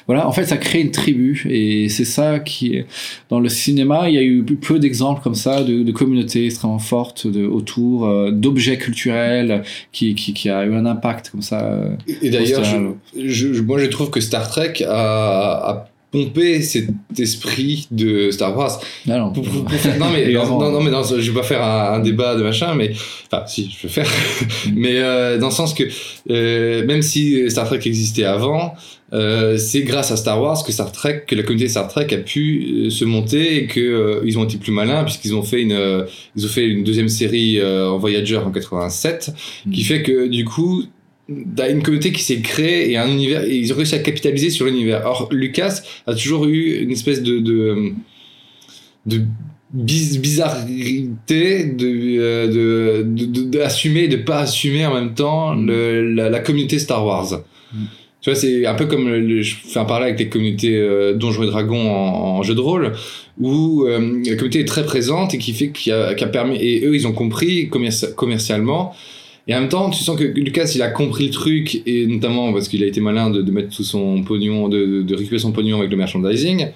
Voilà, 0.07 0.27
en 0.27 0.31
fait, 0.31 0.45
ça 0.45 0.57
crée 0.57 0.80
une 0.81 0.92
tribu, 0.92 1.45
et 1.50 1.89
c'est 1.89 2.06
ça 2.06 2.39
qui. 2.39 2.83
Dans 3.30 3.39
le 3.39 3.50
cinéma, 3.50 4.09
il 4.09 4.15
y 4.15 4.18
a 4.18 4.24
eu 4.24 4.44
peu 4.44 4.80
d'exemples 4.80 5.21
comme 5.21 5.36
ça, 5.36 5.63
de, 5.63 5.83
de 5.83 5.92
communautés 5.92 6.45
extrêmement 6.45 6.80
fortes 6.80 7.27
de, 7.27 7.45
autour 7.45 8.06
euh, 8.07 8.31
d'objets 8.31 8.77
culturels 8.77 9.63
qui, 9.92 10.15
qui, 10.15 10.33
qui 10.33 10.50
a 10.50 10.65
eu 10.65 10.74
un 10.74 10.86
impact 10.86 11.30
comme 11.31 11.42
ça. 11.42 11.62
euh, 11.63 11.89
Et 12.21 12.30
d'ailleurs, 12.30 12.63
je, 12.63 13.27
je- 13.27 13.53
je- 13.53 13.62
moi 13.62 13.77
je 13.80 13.88
trouve 13.88 14.09
que 14.09 14.19
Star 14.21 14.50
Trek 14.50 14.83
a, 14.88 14.92
a 15.69 15.88
pompé 16.11 16.61
cet 16.61 16.87
esprit 17.17 17.87
de 17.91 18.31
Star 18.31 18.55
Wars. 18.57 18.79
Ah 19.09 19.17
non. 19.17 19.31
Pour- 19.31 19.43
pour- 19.43 19.63
pour 19.65 19.73
faire- 19.79 19.97
non, 19.97 20.07
mais, 20.11 20.29
non, 20.33 20.71
non, 20.71 20.81
mais 20.81 20.91
non, 20.91 21.03
je 21.03 21.15
vais 21.31 21.39
pas 21.39 21.45
faire 21.45 21.63
un, 21.63 21.93
un 21.93 21.99
débat 21.99 22.35
de 22.35 22.43
machin, 22.43 22.75
mais. 22.75 22.91
Enfin, 23.31 23.45
si, 23.47 23.71
je 23.75 23.87
vais 23.87 23.93
faire. 23.93 24.07
mais 24.75 24.97
euh, 24.99 25.37
dans 25.37 25.47
le 25.47 25.53
sens 25.53 25.73
que, 25.73 25.83
euh, 26.29 26.85
même 26.85 27.01
si 27.01 27.49
Star 27.49 27.65
Trek 27.65 27.79
existait 27.85 28.25
avant, 28.25 28.73
euh, 29.13 29.57
c'est 29.57 29.81
grâce 29.81 30.11
à 30.11 30.17
Star 30.17 30.41
Wars 30.41 30.63
que 30.65 30.71
Star 30.71 30.91
Trek, 30.91 31.23
que 31.27 31.35
la 31.35 31.43
communauté 31.43 31.67
Star 31.69 31.87
Trek 31.89 32.07
a 32.13 32.17
pu 32.17 32.85
euh, 32.85 32.89
se 32.89 33.03
monter 33.03 33.57
et 33.57 33.67
que 33.67 33.79
euh, 33.81 34.21
ils 34.25 34.37
ont 34.39 34.45
été 34.45 34.57
plus 34.57 34.71
malins 34.71 35.03
puisqu'ils 35.03 35.35
ont 35.35 35.43
fait 35.43 35.61
une, 35.61 35.73
euh, 35.73 36.05
ils 36.35 36.45
ont 36.45 36.49
fait 36.49 36.65
une 36.65 36.83
deuxième 36.85 37.09
série 37.09 37.59
euh, 37.59 37.89
en 37.89 37.97
Voyager 37.97 38.37
en 38.37 38.51
87, 38.51 39.31
qui 39.73 39.81
Mm. 39.81 39.83
fait 39.83 40.01
que 40.03 40.27
du 40.27 40.45
coup, 40.45 40.83
t'as 41.55 41.69
une 41.71 41.81
communauté 41.83 42.11
qui 42.11 42.21
s'est 42.23 42.41
créée 42.41 42.91
et 42.91 42.97
un 42.97 43.07
univers, 43.07 43.43
et 43.43 43.55
ils 43.55 43.71
ont 43.73 43.75
réussi 43.75 43.95
à 43.95 43.99
capitaliser 43.99 44.49
sur 44.49 44.65
l'univers. 44.65 45.01
Or, 45.05 45.29
Lucas 45.31 45.81
a 46.07 46.13
toujours 46.13 46.45
eu 46.45 46.81
une 46.83 46.91
espèce 46.91 47.21
de, 47.21 47.39
de, 47.39 47.91
de 49.05 49.21
bizarreté 49.73 51.63
de, 51.65 52.17
euh, 52.19 53.03
d'assumer 53.05 54.01
et 54.03 54.07
de 54.07 54.17
pas 54.17 54.39
assumer 54.41 54.85
en 54.85 54.93
même 54.93 55.13
temps 55.13 55.55
Mm. 55.55 55.67
le, 55.67 56.13
la, 56.13 56.29
la 56.29 56.39
communauté 56.39 56.79
Star 56.79 57.05
Wars. 57.05 57.41
Mm. 57.73 57.77
Tu 58.21 58.29
vois, 58.29 58.35
c'est 58.39 58.65
un 58.67 58.75
peu 58.75 58.85
comme 58.85 59.07
le- 59.09 59.19
le- 59.19 59.41
je 59.41 59.55
fais 59.55 59.79
un 59.79 59.85
parallèle 59.85 60.09
avec 60.09 60.19
les 60.19 60.29
communautés 60.29 60.75
euh, 60.77 61.13
Donjons 61.15 61.43
et 61.43 61.47
Dragons 61.47 61.89
en, 61.89 62.37
en 62.37 62.43
jeu 62.43 62.53
de 62.53 62.59
rôle, 62.59 62.91
où 63.39 63.85
euh, 63.87 63.99
la 64.25 64.35
communauté 64.35 64.59
est 64.59 64.65
très 64.65 64.83
présente 64.85 65.33
et 65.33 65.37
qui 65.39 65.53
fait 65.53 65.69
qu'il 65.71 65.91
a, 65.93 66.13
qui 66.13 66.23
a 66.23 66.27
permis, 66.27 66.57
et 66.57 66.85
eux 66.85 66.93
ils 66.95 67.07
ont 67.07 67.13
compris 67.13 67.67
commerci- 67.69 68.13
commercialement. 68.13 68.93
Et 69.48 69.55
en 69.55 69.62
même 69.62 69.69
temps, 69.69 69.89
tu 69.89 70.03
sens 70.03 70.17
que 70.17 70.24
Lucas, 70.24 70.71
il 70.75 70.81
a 70.81 70.89
compris 70.89 71.25
le 71.25 71.31
truc, 71.31 71.81
et 71.86 72.05
notamment 72.05 72.53
parce 72.53 72.67
qu'il 72.67 72.83
a 72.83 72.86
été 72.86 73.01
malin 73.01 73.29
de, 73.29 73.51
mettre 73.51 73.75
tout 73.75 73.83
son 73.83 74.24
pognon, 74.24 74.69
de, 74.69 75.15
récupérer 75.15 75.39
son 75.39 75.51
pognon 75.51 75.79
avec 75.79 75.91
le 75.91 75.98
merchandising. 75.98 76.67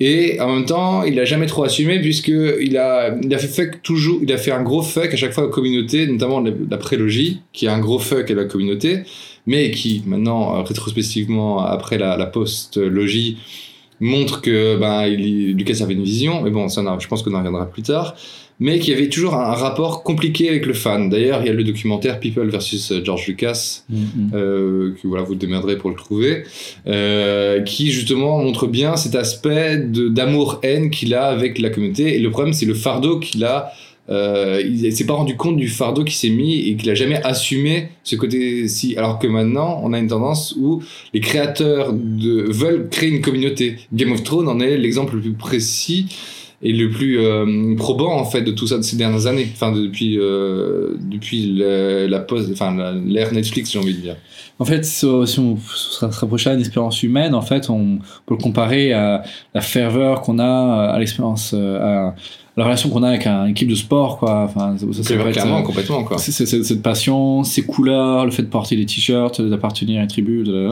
Et 0.00 0.40
en 0.40 0.52
même 0.52 0.64
temps, 0.64 1.04
il 1.04 1.18
a 1.20 1.24
jamais 1.24 1.46
trop 1.46 1.62
assumé 1.62 2.00
puisque 2.00 2.28
il 2.28 2.76
a, 2.76 3.16
fait 3.38 3.80
toujours, 3.82 4.18
il 4.22 4.32
a 4.32 4.38
fait 4.38 4.50
un 4.50 4.62
gros 4.62 4.82
fuck 4.82 5.12
à 5.12 5.16
chaque 5.16 5.32
fois 5.32 5.44
aux 5.44 5.50
communautés, 5.50 6.06
notamment 6.08 6.40
la, 6.40 6.50
la 6.68 6.76
prélogie, 6.76 7.40
qui 7.52 7.66
est 7.66 7.68
un 7.68 7.78
gros 7.78 8.00
fuck 8.00 8.28
à 8.28 8.34
la 8.34 8.44
communauté, 8.44 9.04
mais 9.46 9.70
qui 9.70 10.02
maintenant, 10.04 10.58
euh, 10.58 10.62
rétrospectivement, 10.62 11.60
après 11.60 11.96
la, 11.96 12.16
la 12.16 12.26
post-logie, 12.26 13.38
montre 14.00 14.40
que 14.40 14.76
ben, 14.76 15.06
il, 15.06 15.56
Lucas 15.56 15.78
avait 15.82 15.94
une 15.94 16.02
vision, 16.02 16.42
mais 16.42 16.50
bon, 16.50 16.68
ça, 16.68 16.82
je 16.98 17.08
pense 17.08 17.22
qu'on 17.22 17.34
en 17.34 17.38
reviendra 17.38 17.66
plus 17.66 17.82
tard, 17.82 18.16
mais 18.60 18.78
qui 18.78 18.92
avait 18.92 19.08
toujours 19.08 19.34
un 19.34 19.54
rapport 19.54 20.02
compliqué 20.02 20.48
avec 20.48 20.66
le 20.66 20.74
fan. 20.74 21.08
D'ailleurs, 21.08 21.40
il 21.42 21.46
y 21.46 21.50
a 21.50 21.54
le 21.54 21.64
documentaire 21.64 22.20
People 22.20 22.48
versus 22.48 22.92
George 23.04 23.26
Lucas, 23.26 23.82
Mm, 23.88 23.96
mm. 23.96 24.30
euh, 24.34 24.94
que 25.00 25.06
voilà, 25.06 25.24
vous 25.24 25.34
démerderez 25.34 25.76
pour 25.76 25.90
le 25.90 25.96
trouver, 25.96 26.44
euh, 26.86 27.60
qui 27.62 27.90
justement 27.90 28.38
montre 28.42 28.66
bien 28.66 28.96
cet 28.96 29.14
aspect 29.14 29.78
d'amour-haine 29.78 30.90
qu'il 30.90 31.14
a 31.14 31.26
avec 31.26 31.58
la 31.58 31.70
communauté. 31.70 32.16
Et 32.16 32.18
le 32.18 32.30
problème, 32.30 32.52
c'est 32.52 32.66
le 32.66 32.74
fardeau 32.74 33.18
qu'il 33.18 33.44
a. 33.44 33.72
Euh, 34.10 34.62
il 34.62 34.92
s'est 34.92 35.06
pas 35.06 35.14
rendu 35.14 35.34
compte 35.34 35.56
du 35.56 35.68
fardeau 35.68 36.04
qui 36.04 36.14
s'est 36.14 36.28
mis 36.28 36.68
et 36.68 36.76
qu'il 36.76 36.90
a 36.90 36.94
jamais 36.94 37.22
assumé 37.22 37.88
ce 38.02 38.16
côté-ci. 38.16 38.96
Alors 38.98 39.18
que 39.18 39.26
maintenant, 39.26 39.80
on 39.82 39.94
a 39.94 39.98
une 39.98 40.08
tendance 40.08 40.54
où 40.58 40.82
les 41.14 41.20
créateurs 41.20 41.92
de, 41.94 42.44
veulent 42.50 42.88
créer 42.90 43.08
une 43.08 43.22
communauté. 43.22 43.76
Game 43.94 44.12
of 44.12 44.22
Thrones 44.22 44.48
en 44.48 44.60
est 44.60 44.76
l'exemple 44.76 45.14
le 45.16 45.22
plus 45.22 45.32
précis. 45.32 46.06
Et 46.62 46.72
le 46.72 46.88
plus 46.90 47.18
euh, 47.18 47.74
probant 47.76 48.16
en 48.18 48.24
fait 48.24 48.42
de 48.42 48.50
tout 48.52 48.66
ça 48.66 48.76
de 48.78 48.82
ces 48.82 48.96
dernières 48.96 49.26
années. 49.26 49.48
Enfin 49.52 49.72
depuis 49.72 50.18
euh, 50.18 50.94
depuis 51.00 51.54
le- 51.56 52.06
la 52.06 52.20
pause, 52.20 52.50
enfin 52.52 52.94
l'ère 53.06 53.32
Netflix, 53.32 53.72
j'ai 53.72 53.78
envie 53.78 53.94
de 53.94 54.00
dire. 54.00 54.16
En 54.60 54.64
fait, 54.64 54.84
si 54.84 55.04
on 55.04 55.26
se 55.26 56.04
rapproche 56.04 56.46
à 56.46 56.54
l'espérance 56.54 57.02
humaine, 57.02 57.34
en 57.34 57.42
fait, 57.42 57.68
on 57.70 57.98
peut 58.24 58.34
le 58.34 58.42
comparer 58.42 58.92
à 58.92 59.24
la 59.52 59.60
ferveur 59.60 60.20
qu'on 60.22 60.38
a 60.38 60.90
à 60.92 60.98
l'expérience, 61.00 61.52
euh, 61.54 62.10
à 62.10 62.14
la 62.56 62.64
relation 62.64 62.88
qu'on 62.88 63.02
a 63.02 63.08
avec 63.08 63.26
un- 63.26 63.44
une 63.46 63.50
équipe 63.50 63.68
de 63.68 63.74
sport, 63.74 64.18
quoi. 64.18 64.44
Enfin, 64.44 64.76
ça, 64.78 65.14
être, 65.14 65.30
clairement 65.32 65.58
euh, 65.58 65.62
complètement 65.62 66.04
quoi. 66.04 66.18
c'est- 66.18 66.46
cette 66.46 66.82
passion, 66.82 67.42
ces 67.42 67.62
couleurs, 67.62 68.24
le 68.24 68.30
fait 68.30 68.42
de 68.42 68.48
porter 68.48 68.76
des 68.76 68.86
t-shirts, 68.86 69.40
d'appartenir 69.42 69.98
à 70.00 70.02
une 70.02 70.08
tribu, 70.08 70.44
de, 70.44 70.68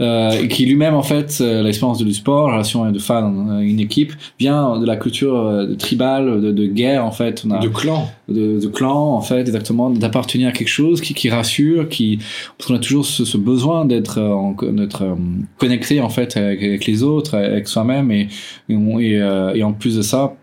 euh, 0.00 0.30
et 0.30 0.48
qui 0.48 0.64
lui-même, 0.66 0.94
en 0.94 1.02
fait, 1.02 1.38
euh, 1.40 1.62
l'expérience 1.62 1.98
du 1.98 2.12
sport, 2.14 2.46
la 2.48 2.54
relation 2.54 2.90
de 2.90 2.98
fan 2.98 3.50
à 3.50 3.62
une 3.62 3.80
équipe, 3.80 4.12
vient 4.38 4.78
de 4.78 4.86
la 4.86 4.96
culture 4.96 5.36
euh, 5.36 5.74
tribale, 5.74 6.40
de, 6.40 6.52
de 6.52 6.66
guerre, 6.66 7.04
en 7.04 7.10
fait. 7.10 7.42
On 7.46 7.50
a, 7.50 7.58
De 7.58 7.68
clan. 7.68 8.08
de, 8.28 8.60
de 8.60 8.66
clan 8.68 9.14
en 9.14 9.20
fait 9.20 9.40
exactement 9.40 9.90
d'appartenir 9.90 10.48
à 10.48 10.52
quelque 10.52 10.68
chose 10.68 11.00
qui, 11.00 11.14
qui 11.14 11.30
rassure 11.30 11.88
qui 11.88 12.18
parce 12.56 12.68
qu'on 12.68 12.74
a 12.74 12.78
toujours 12.78 13.04
ce, 13.06 13.24
ce 13.24 13.36
besoin 13.38 13.84
d'être 13.86 14.18
euh, 14.18 14.70
d'être 14.72 15.02
euh, 15.02 15.14
connecté 15.56 16.00
en 16.00 16.10
fait 16.10 16.36
avec, 16.36 16.62
avec 16.62 16.86
les 16.86 17.02
autres 17.02 17.36
avec 17.36 17.66
soi-même 17.68 18.10
et 18.12 18.28
et, 18.68 18.74
et, 18.74 19.18
euh, 19.18 19.54
et 19.54 19.62
en 19.62 19.72
plus 19.72 19.96
de 19.96 20.02
ça 20.02 20.34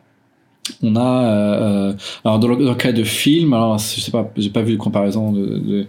on 0.81 0.95
a 0.95 1.23
euh, 1.23 1.91
euh, 1.91 1.93
alors 2.23 2.39
dans 2.39 2.47
le, 2.47 2.75
cas 2.75 2.91
de 2.91 3.03
film 3.03 3.53
alors 3.53 3.77
je 3.77 4.01
sais 4.01 4.11
pas 4.11 4.31
j'ai 4.35 4.49
pas 4.49 4.61
vu 4.61 4.73
de 4.73 4.77
comparaison 4.77 5.31
de, 5.31 5.45
de- 5.45 5.87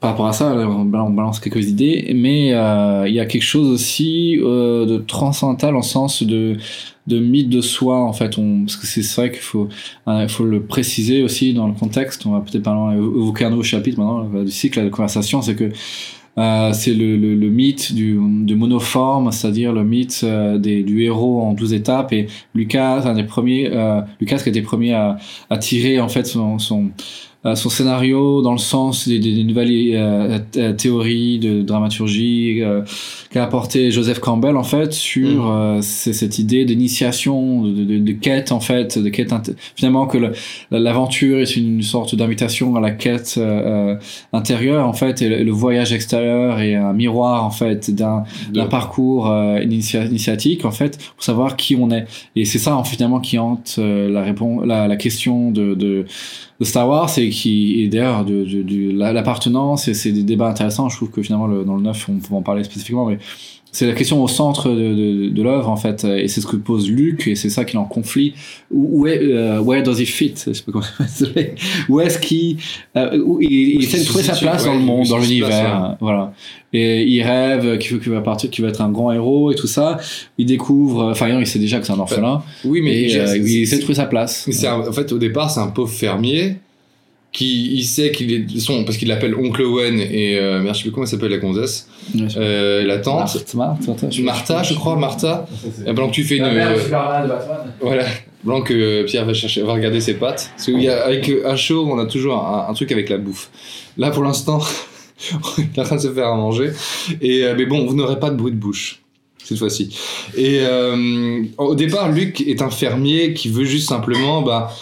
par 0.00 0.10
rapport 0.10 0.26
à 0.26 0.32
ça 0.32 0.52
on 0.52 0.84
balance, 0.84 1.38
quelques 1.38 1.68
idées 1.68 2.12
mais 2.14 2.52
euh, 2.52 3.06
il 3.06 3.14
y 3.14 3.20
a 3.20 3.26
quelque 3.26 3.42
chose 3.42 3.68
aussi 3.68 4.38
euh, 4.40 4.84
de 4.86 4.98
transcendantal 4.98 5.76
en 5.76 5.82
sens 5.82 6.22
de 6.22 6.56
de 7.06 7.18
mythe 7.18 7.48
de 7.48 7.60
soi 7.60 7.98
en 8.04 8.12
fait. 8.12 8.38
On 8.38 8.60
parce 8.64 8.76
que 8.76 8.86
c'est 8.86 9.02
vrai 9.16 9.30
qu'il 9.30 9.40
faut 9.40 9.68
euh, 10.08 10.22
il 10.22 10.28
faut 10.28 10.44
le 10.44 10.62
préciser 10.62 11.22
aussi 11.22 11.52
dans 11.54 11.66
le 11.66 11.74
contexte. 11.74 12.24
On 12.26 12.32
va 12.32 12.40
peut-être 12.40 12.62
parler 12.62 12.96
évoquer 12.96 13.46
un 13.46 13.50
nouveau 13.50 13.62
chapitre 13.62 13.98
maintenant 13.98 14.42
du 14.44 14.50
cycle 14.50 14.84
de 14.84 14.88
conversation. 14.90 15.42
C'est 15.42 15.56
que 15.56 15.70
euh, 16.38 16.72
c'est 16.72 16.94
le, 16.94 17.16
le, 17.16 17.34
le 17.34 17.48
mythe 17.48 17.92
du, 17.92 18.14
monoforme, 18.14 19.32
c'est-à-dire 19.32 19.72
le 19.72 19.84
mythe 19.84 20.20
euh, 20.24 20.58
des, 20.58 20.82
du 20.82 21.02
héros 21.02 21.42
en 21.42 21.52
12 21.52 21.72
étapes. 21.72 22.12
Et 22.12 22.28
Lucas, 22.54 23.02
un 23.04 23.14
des 23.14 23.24
premiers, 23.24 23.68
euh, 23.72 24.00
Lucas 24.20 24.38
qui 24.38 24.48
a 24.48 24.50
été 24.50 24.62
premier 24.62 24.92
à, 24.92 25.16
à 25.50 25.58
tirer 25.58 26.00
en 26.00 26.08
fait 26.08 26.26
son, 26.26 26.58
son, 26.58 26.90
son 27.54 27.70
scénario 27.70 28.42
dans 28.42 28.52
le 28.52 28.58
sens 28.58 29.08
des, 29.08 29.18
des, 29.18 29.34
des 29.34 29.44
nouvelles 29.44 29.70
euh, 29.94 30.38
euh, 30.58 30.72
théories 30.74 31.38
de 31.38 31.62
dramaturgie 31.62 32.62
euh, 32.62 32.82
qu'a 33.30 33.44
apporté 33.44 33.90
Joseph 33.90 34.18
Campbell 34.18 34.56
en 34.56 34.62
fait 34.62 34.92
sur 34.92 35.50
euh, 35.50 35.78
c'est 35.80 36.12
cette 36.12 36.38
idée 36.38 36.66
d'initiation, 36.66 37.62
de, 37.62 37.84
de, 37.84 37.98
de 37.98 38.12
quête 38.12 38.52
en 38.52 38.60
fait, 38.60 38.98
de 38.98 39.08
quête 39.08 39.32
finalement 39.74 40.06
que 40.06 40.18
l'aventure 40.70 41.38
est 41.38 41.56
une 41.56 41.80
sorte 41.82 42.14
d'invitation 42.14 42.76
à 42.76 42.80
la 42.80 42.90
quête 42.90 43.36
euh, 43.38 43.94
euh, 43.94 43.96
intérieure 44.34 44.86
en 44.86 44.92
fait 44.92 45.22
et 45.22 45.28
le, 45.30 45.42
le 45.42 45.52
voyage 45.52 45.92
extérieur 45.94 46.60
est 46.60 46.74
un 46.74 46.92
miroir 46.92 47.44
en 47.44 47.50
fait 47.50 47.90
d'un 47.90 48.24
d'un 48.52 48.66
parcours 48.66 49.30
euh, 49.30 49.60
initia- 49.60 50.06
initiatique 50.06 50.66
en 50.66 50.72
fait 50.72 50.98
pour 51.14 51.24
savoir 51.24 51.56
qui 51.56 51.74
on 51.76 51.90
est. 51.90 52.04
Et 52.36 52.44
c'est 52.44 52.58
ça 52.58 52.80
finalement 52.84 53.20
qui 53.20 53.38
hante 53.38 53.76
euh, 53.78 54.10
la 54.10 54.22
réponse 54.22 54.66
la, 54.66 54.88
la 54.88 54.96
question 54.96 55.50
de, 55.52 55.74
de 55.74 56.04
de 56.60 56.64
Star 56.66 56.86
Wars 56.86 57.10
et 57.16 57.29
qui 57.30 57.82
est 57.82 57.88
d'ailleurs 57.88 58.24
de, 58.24 58.44
de, 58.44 58.62
de 58.62 58.96
la- 58.98 59.12
l'appartenance 59.12 59.88
et 59.88 59.94
c'est 59.94 60.12
des 60.12 60.22
débats 60.22 60.48
intéressants. 60.48 60.88
Je 60.88 60.96
trouve 60.96 61.10
que 61.10 61.22
finalement 61.22 61.46
le, 61.46 61.64
dans 61.64 61.76
le 61.76 61.82
9 61.82 62.08
on 62.10 62.18
peut 62.18 62.34
en 62.34 62.42
parler 62.42 62.62
spécifiquement 62.64 63.06
mais 63.06 63.18
c'est 63.72 63.86
la 63.86 63.92
question 63.92 64.20
au 64.20 64.26
centre 64.26 64.68
de, 64.70 64.74
de, 64.74 65.28
de 65.28 65.42
l'œuvre 65.44 65.68
en 65.68 65.76
fait. 65.76 66.02
Et 66.02 66.26
c'est 66.26 66.40
ce 66.40 66.46
que 66.48 66.56
pose 66.56 66.90
Luc 66.90 67.28
et 67.28 67.36
c'est 67.36 67.50
ça 67.50 67.64
qui 67.64 67.76
est 67.76 67.78
en 67.78 67.84
conflit. 67.84 68.34
Où, 68.72 69.02
où 69.02 69.06
est 69.06 69.20
euh, 69.22 69.60
where 69.60 69.80
does 69.84 70.00
he 70.00 70.04
fit? 70.06 70.34
Je 70.44 70.52
sais 70.52 70.62
pas 70.64 70.72
comment 70.72 70.84
désolé. 70.98 71.54
où 71.88 72.00
est-ce 72.00 72.18
qu'il 72.18 72.56
euh, 72.96 73.16
où 73.24 73.40
il, 73.40 73.80
essaie 73.84 74.00
de 74.00 74.04
trouver 74.06 74.24
sa 74.24 74.34
place 74.34 74.62
ouais, 74.64 74.68
dans 74.70 74.74
le 74.74 74.80
monde 74.84 75.06
dans 75.06 75.18
l'univers. 75.18 75.82
ouais. 75.90 75.96
voilà. 76.00 76.32
Et 76.72 77.04
il 77.04 77.22
rêve 77.22 77.78
qu'il 77.78 77.98
va 78.10 78.20
partir 78.22 78.50
qu'il 78.50 78.64
va 78.64 78.70
être 78.70 78.80
un 78.80 78.90
grand 78.90 79.12
héros 79.12 79.52
et 79.52 79.54
tout 79.54 79.68
ça. 79.68 79.98
Il 80.36 80.46
découvre 80.46 81.04
enfin 81.08 81.28
non, 81.32 81.38
il 81.38 81.46
sait 81.46 81.60
déjà 81.60 81.78
que 81.78 81.86
c'est 81.86 81.92
un 81.92 81.98
orphelin. 82.00 82.42
Oui, 82.64 82.80
mais 82.82 83.02
et 83.04 83.20
euh, 83.20 83.36
il 83.36 83.62
essaie 83.62 83.76
de 83.76 83.82
trouver 83.82 83.94
sa 83.94 84.06
place. 84.06 84.48
un- 84.66 84.88
en 84.88 84.92
fait, 84.92 85.12
au 85.12 85.18
départ, 85.18 85.48
c'est 85.48 85.60
un 85.60 85.68
pauvre 85.68 85.92
fermier 85.92 86.56
qui 87.32 87.74
il 87.76 87.84
sait 87.84 88.10
qu'il 88.10 88.32
est 88.32 88.58
son 88.58 88.84
parce 88.84 88.96
qu'il 88.96 89.06
l'appelle 89.08 89.34
oncle 89.36 89.62
Owen 89.62 90.00
et 90.00 90.36
euh, 90.38 90.60
merde, 90.60 90.74
je 90.74 90.78
sais 90.78 90.82
plus 90.84 90.90
comment 90.92 91.04
elle 91.04 91.10
s'appelle 91.10 91.30
la 91.30 91.38
gonzesse, 91.38 91.88
euh, 92.36 92.84
la 92.84 92.98
tante. 92.98 93.36
Martha, 93.54 94.10
je- 94.10 94.22
Martha, 94.22 94.62
je 94.64 94.74
crois, 94.74 94.96
Martha. 94.96 95.46
Et 95.86 95.92
pendant 95.94 96.08
que 96.08 96.14
tu 96.14 96.24
fais 96.24 96.38
une. 96.38 96.44
Voilà. 97.80 98.04
Pendant 98.44 98.62
que 98.62 98.72
euh, 98.74 99.04
Pierre 99.04 99.26
va 99.26 99.34
chercher, 99.34 99.62
va 99.62 99.74
regarder 99.74 100.00
ses 100.00 100.14
pattes. 100.14 100.50
Parce 100.56 100.64
qu'il 100.66 100.80
y 100.82 100.88
a, 100.88 101.04
avec 101.04 101.28
euh, 101.28 101.42
un 101.46 101.56
show, 101.56 101.86
on 101.90 101.98
a 101.98 102.06
toujours 102.06 102.36
un, 102.38 102.66
un 102.70 102.74
truc 102.74 102.90
avec 102.90 103.08
la 103.10 103.18
bouffe. 103.18 103.50
Là, 103.98 104.10
pour 104.10 104.24
l'instant, 104.24 104.60
on 105.58 105.62
est 105.62 105.78
en 105.78 105.82
train 105.84 105.96
de 105.96 106.00
se 106.00 106.08
faire 106.12 106.28
à 106.28 106.34
manger. 106.36 106.70
Et, 107.20 107.44
euh, 107.44 107.54
mais 107.56 107.66
bon, 107.66 107.86
vous 107.86 107.94
n'aurez 107.94 108.18
pas 108.18 108.30
de 108.30 108.36
bruit 108.36 108.52
de 108.52 108.56
bouche. 108.56 109.00
Cette 109.44 109.58
fois-ci. 109.58 109.94
Et 110.36 110.60
euh, 110.62 111.42
au 111.58 111.74
départ, 111.74 112.10
Luc 112.10 112.40
est 112.40 112.62
un 112.62 112.70
fermier 112.70 113.34
qui 113.34 113.48
veut 113.50 113.64
juste 113.64 113.88
simplement 113.88 114.42
bah, 114.42 114.72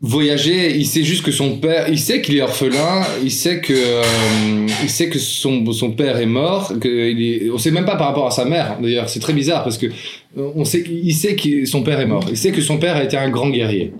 voyager. 0.00 0.76
Il 0.76 0.86
sait 0.86 1.02
juste 1.02 1.24
que 1.24 1.30
son 1.32 1.58
père, 1.58 1.88
il 1.88 1.98
sait 1.98 2.20
qu'il 2.22 2.36
est 2.36 2.40
orphelin, 2.42 3.02
il 3.22 3.30
sait 3.30 3.60
que, 3.60 3.72
euh, 3.72 4.66
il 4.82 4.88
sait 4.90 5.08
que 5.08 5.18
son, 5.18 5.70
son 5.72 5.90
père 5.92 6.18
est 6.18 6.26
mort. 6.26 6.72
Que 6.80 7.10
il 7.10 7.22
est, 7.22 7.50
on 7.50 7.58
sait 7.58 7.70
même 7.70 7.84
pas 7.84 7.96
par 7.96 8.08
rapport 8.08 8.26
à 8.26 8.30
sa 8.30 8.44
mère. 8.44 8.78
D'ailleurs, 8.80 9.08
c'est 9.08 9.20
très 9.20 9.32
bizarre 9.32 9.62
parce 9.64 9.78
que 9.78 9.86
euh, 9.86 10.50
on 10.54 10.64
sait, 10.64 10.84
il 10.88 11.12
sait 11.14 11.36
que 11.36 11.64
son 11.66 11.82
père 11.82 12.00
est 12.00 12.06
mort. 12.06 12.24
Il 12.30 12.36
sait 12.36 12.52
que 12.52 12.60
son 12.62 12.78
père 12.78 12.96
a 12.96 13.04
été 13.04 13.16
un 13.16 13.30
grand 13.30 13.50
guerrier. 13.50 13.92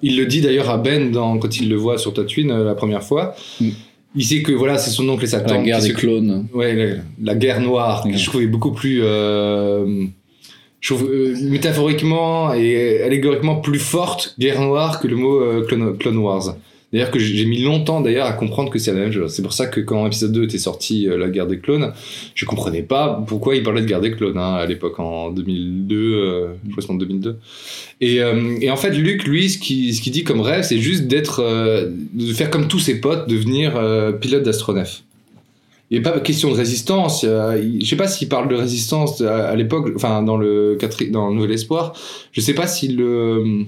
Il 0.00 0.16
le 0.16 0.26
dit 0.26 0.40
d'ailleurs 0.40 0.70
à 0.70 0.78
Ben 0.78 1.10
dans, 1.10 1.38
quand 1.38 1.58
il 1.58 1.68
le 1.68 1.74
voit 1.76 1.98
sur 1.98 2.14
Tatooine 2.14 2.52
euh, 2.52 2.64
la 2.64 2.74
première 2.76 3.02
fois. 3.02 3.34
Mm. 3.60 3.70
Il 4.14 4.24
sait 4.24 4.42
que 4.42 4.52
voilà, 4.52 4.76
c'est 4.78 4.90
son 4.90 5.08
oncle 5.08 5.24
et 5.24 5.26
sa 5.26 5.38
la 5.38 5.44
tante. 5.44 5.64
guerre 5.64 5.78
qui 5.80 5.88
des 5.88 5.94
se- 5.94 5.98
clones 5.98 6.46
Ouais, 6.54 6.74
la, 6.74 6.94
la 7.32 7.34
guerre 7.34 7.60
noire, 7.60 8.04
que 8.04 8.16
je 8.16 8.26
trouvais 8.26 8.46
beaucoup 8.46 8.70
plus. 8.72 9.00
euh, 9.02 10.04
je 10.82 10.92
trouve 10.92 11.08
euh, 11.10 11.34
métaphoriquement 11.40 12.52
et 12.52 13.02
allégoriquement 13.02 13.56
plus 13.56 13.78
forte, 13.78 14.34
guerre 14.38 14.60
noire, 14.60 15.00
que 15.00 15.06
le 15.06 15.16
mot 15.16 15.40
euh, 15.40 15.64
clone, 15.64 15.96
Clone 15.96 16.18
Wars. 16.18 16.56
D'ailleurs, 16.92 17.10
que 17.10 17.20
j'ai 17.20 17.46
mis 17.46 17.62
longtemps 17.62 18.02
d'ailleurs 18.02 18.26
à 18.26 18.32
comprendre 18.32 18.68
que 18.68 18.78
c'est 18.78 18.92
la 18.92 18.98
même 18.98 19.12
chose. 19.12 19.32
C'est 19.32 19.40
pour 19.40 19.54
ça 19.54 19.66
que 19.66 19.80
quand 19.80 20.06
épisode 20.06 20.32
2 20.32 20.44
était 20.44 20.58
sorti, 20.58 21.08
euh, 21.08 21.16
La 21.16 21.30
guerre 21.30 21.46
des 21.46 21.58
clones, 21.58 21.92
je 22.34 22.44
comprenais 22.44 22.82
pas 22.82 23.24
pourquoi 23.26 23.54
il 23.54 23.62
parlait 23.62 23.80
de 23.80 23.86
guerre 23.86 24.00
des 24.00 24.10
clones 24.10 24.36
hein, 24.36 24.54
à 24.54 24.66
l'époque, 24.66 24.98
en 24.98 25.30
2002, 25.30 25.96
euh, 25.96 26.48
je 26.68 26.72
crois 26.74 26.94
en 26.94 26.98
2002. 26.98 27.38
Et, 28.00 28.20
en 28.22 28.76
fait, 28.76 28.90
Luc, 28.90 29.24
lui, 29.24 29.48
ce 29.50 29.58
qu'il 29.58 29.94
ce 29.94 30.02
qu'il 30.02 30.12
dit 30.12 30.24
comme 30.24 30.40
rêve, 30.40 30.64
c'est 30.64 30.78
juste 30.78 31.04
d'être, 31.04 31.42
de 32.12 32.32
faire 32.32 32.50
comme 32.50 32.66
tous 32.66 32.80
ses 32.80 33.00
potes, 33.00 33.28
devenir 33.28 33.80
pilote 34.20 34.42
d'astronef. 34.42 35.04
Il 35.92 35.98
a 35.98 36.10
pas 36.10 36.18
question 36.20 36.50
de 36.50 36.56
résistance. 36.56 37.24
euh, 37.28 37.62
Je 37.80 37.84
sais 37.86 37.96
pas 37.96 38.08
s'il 38.08 38.28
parle 38.28 38.48
de 38.48 38.54
résistance 38.56 39.20
à, 39.20 39.48
à 39.50 39.54
l'époque, 39.56 39.92
enfin 39.94 40.22
dans 40.22 40.36
le, 40.38 40.78
dans 41.10 41.28
le 41.28 41.34
Nouvel 41.34 41.52
Espoir. 41.52 41.92
Je 42.32 42.40
sais 42.40 42.54
pas 42.54 42.66
s'il 42.66 42.96
le- 42.96 43.64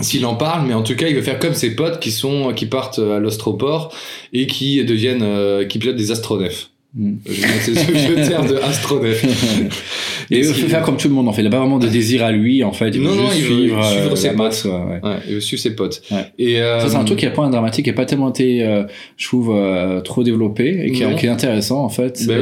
s'il 0.00 0.24
en 0.26 0.34
parle, 0.34 0.66
mais 0.66 0.74
en 0.74 0.82
tout 0.82 0.96
cas, 0.96 1.06
il 1.06 1.14
veut 1.14 1.22
faire 1.22 1.38
comme 1.38 1.54
ses 1.54 1.76
potes 1.76 2.00
qui 2.00 2.10
sont 2.10 2.52
qui 2.54 2.66
partent 2.66 2.98
à 2.98 3.20
l'Ostroport 3.20 3.94
et 4.32 4.46
qui 4.48 4.82
deviennent 4.84 5.22
euh, 5.22 5.64
qui 5.66 5.78
pilotent 5.78 5.94
des 5.96 6.10
astronefs. 6.10 6.70
Mm. 6.96 7.12
Mettre 7.26 7.64
ce 7.64 7.92
vieux 7.92 8.14
terme 8.26 8.48
de 8.48 8.56
astronef. 8.56 9.24
et 10.30 10.38
il 10.38 10.44
veut 10.44 10.52
qu'il- 10.52 10.64
faire 10.68 10.82
comme 10.82 10.96
tout 10.96 11.08
le 11.08 11.14
monde 11.14 11.28
en 11.28 11.32
fait 11.32 11.42
il 11.42 11.46
a 11.46 11.50
pas 11.50 11.58
vraiment 11.58 11.78
de 11.78 11.88
désir 11.88 12.24
à 12.24 12.32
lui 12.32 12.62
en 12.64 12.72
fait 12.72 12.88
il 12.88 13.00
veut 13.00 13.06
Non, 13.06 13.30
juste 13.30 13.36
il 13.38 13.42
veut 13.44 13.54
suivre, 13.56 13.84
suivre 13.84 14.16
ses 14.16 14.28
potes. 14.30 14.36
masse 14.38 14.64
ouais, 14.64 14.70
ouais. 14.70 15.00
Ouais, 15.02 15.16
il 15.28 15.34
veut 15.34 15.40
suivre 15.40 15.62
ses 15.62 15.74
potes. 15.74 16.02
Ouais. 16.10 16.24
Et 16.38 16.60
euh, 16.60 16.80
Ça, 16.80 16.88
c'est 16.88 16.96
un 16.96 17.04
truc 17.04 17.18
qui 17.18 17.26
pas 17.26 17.42
un 17.42 17.50
dramatique, 17.50 17.84
qui 17.84 17.90
a 17.90 17.94
pas 17.94 18.06
tellement 18.06 18.30
été, 18.30 18.62
euh, 18.62 18.84
je 19.16 19.26
trouve, 19.26 19.52
euh, 19.54 20.00
trop 20.00 20.22
développé 20.22 20.84
et 20.86 20.92
qui, 20.92 21.02
est 21.02 21.28
intéressant 21.28 21.82
en 21.84 21.88
fait, 21.88 22.22
bah 22.26 22.34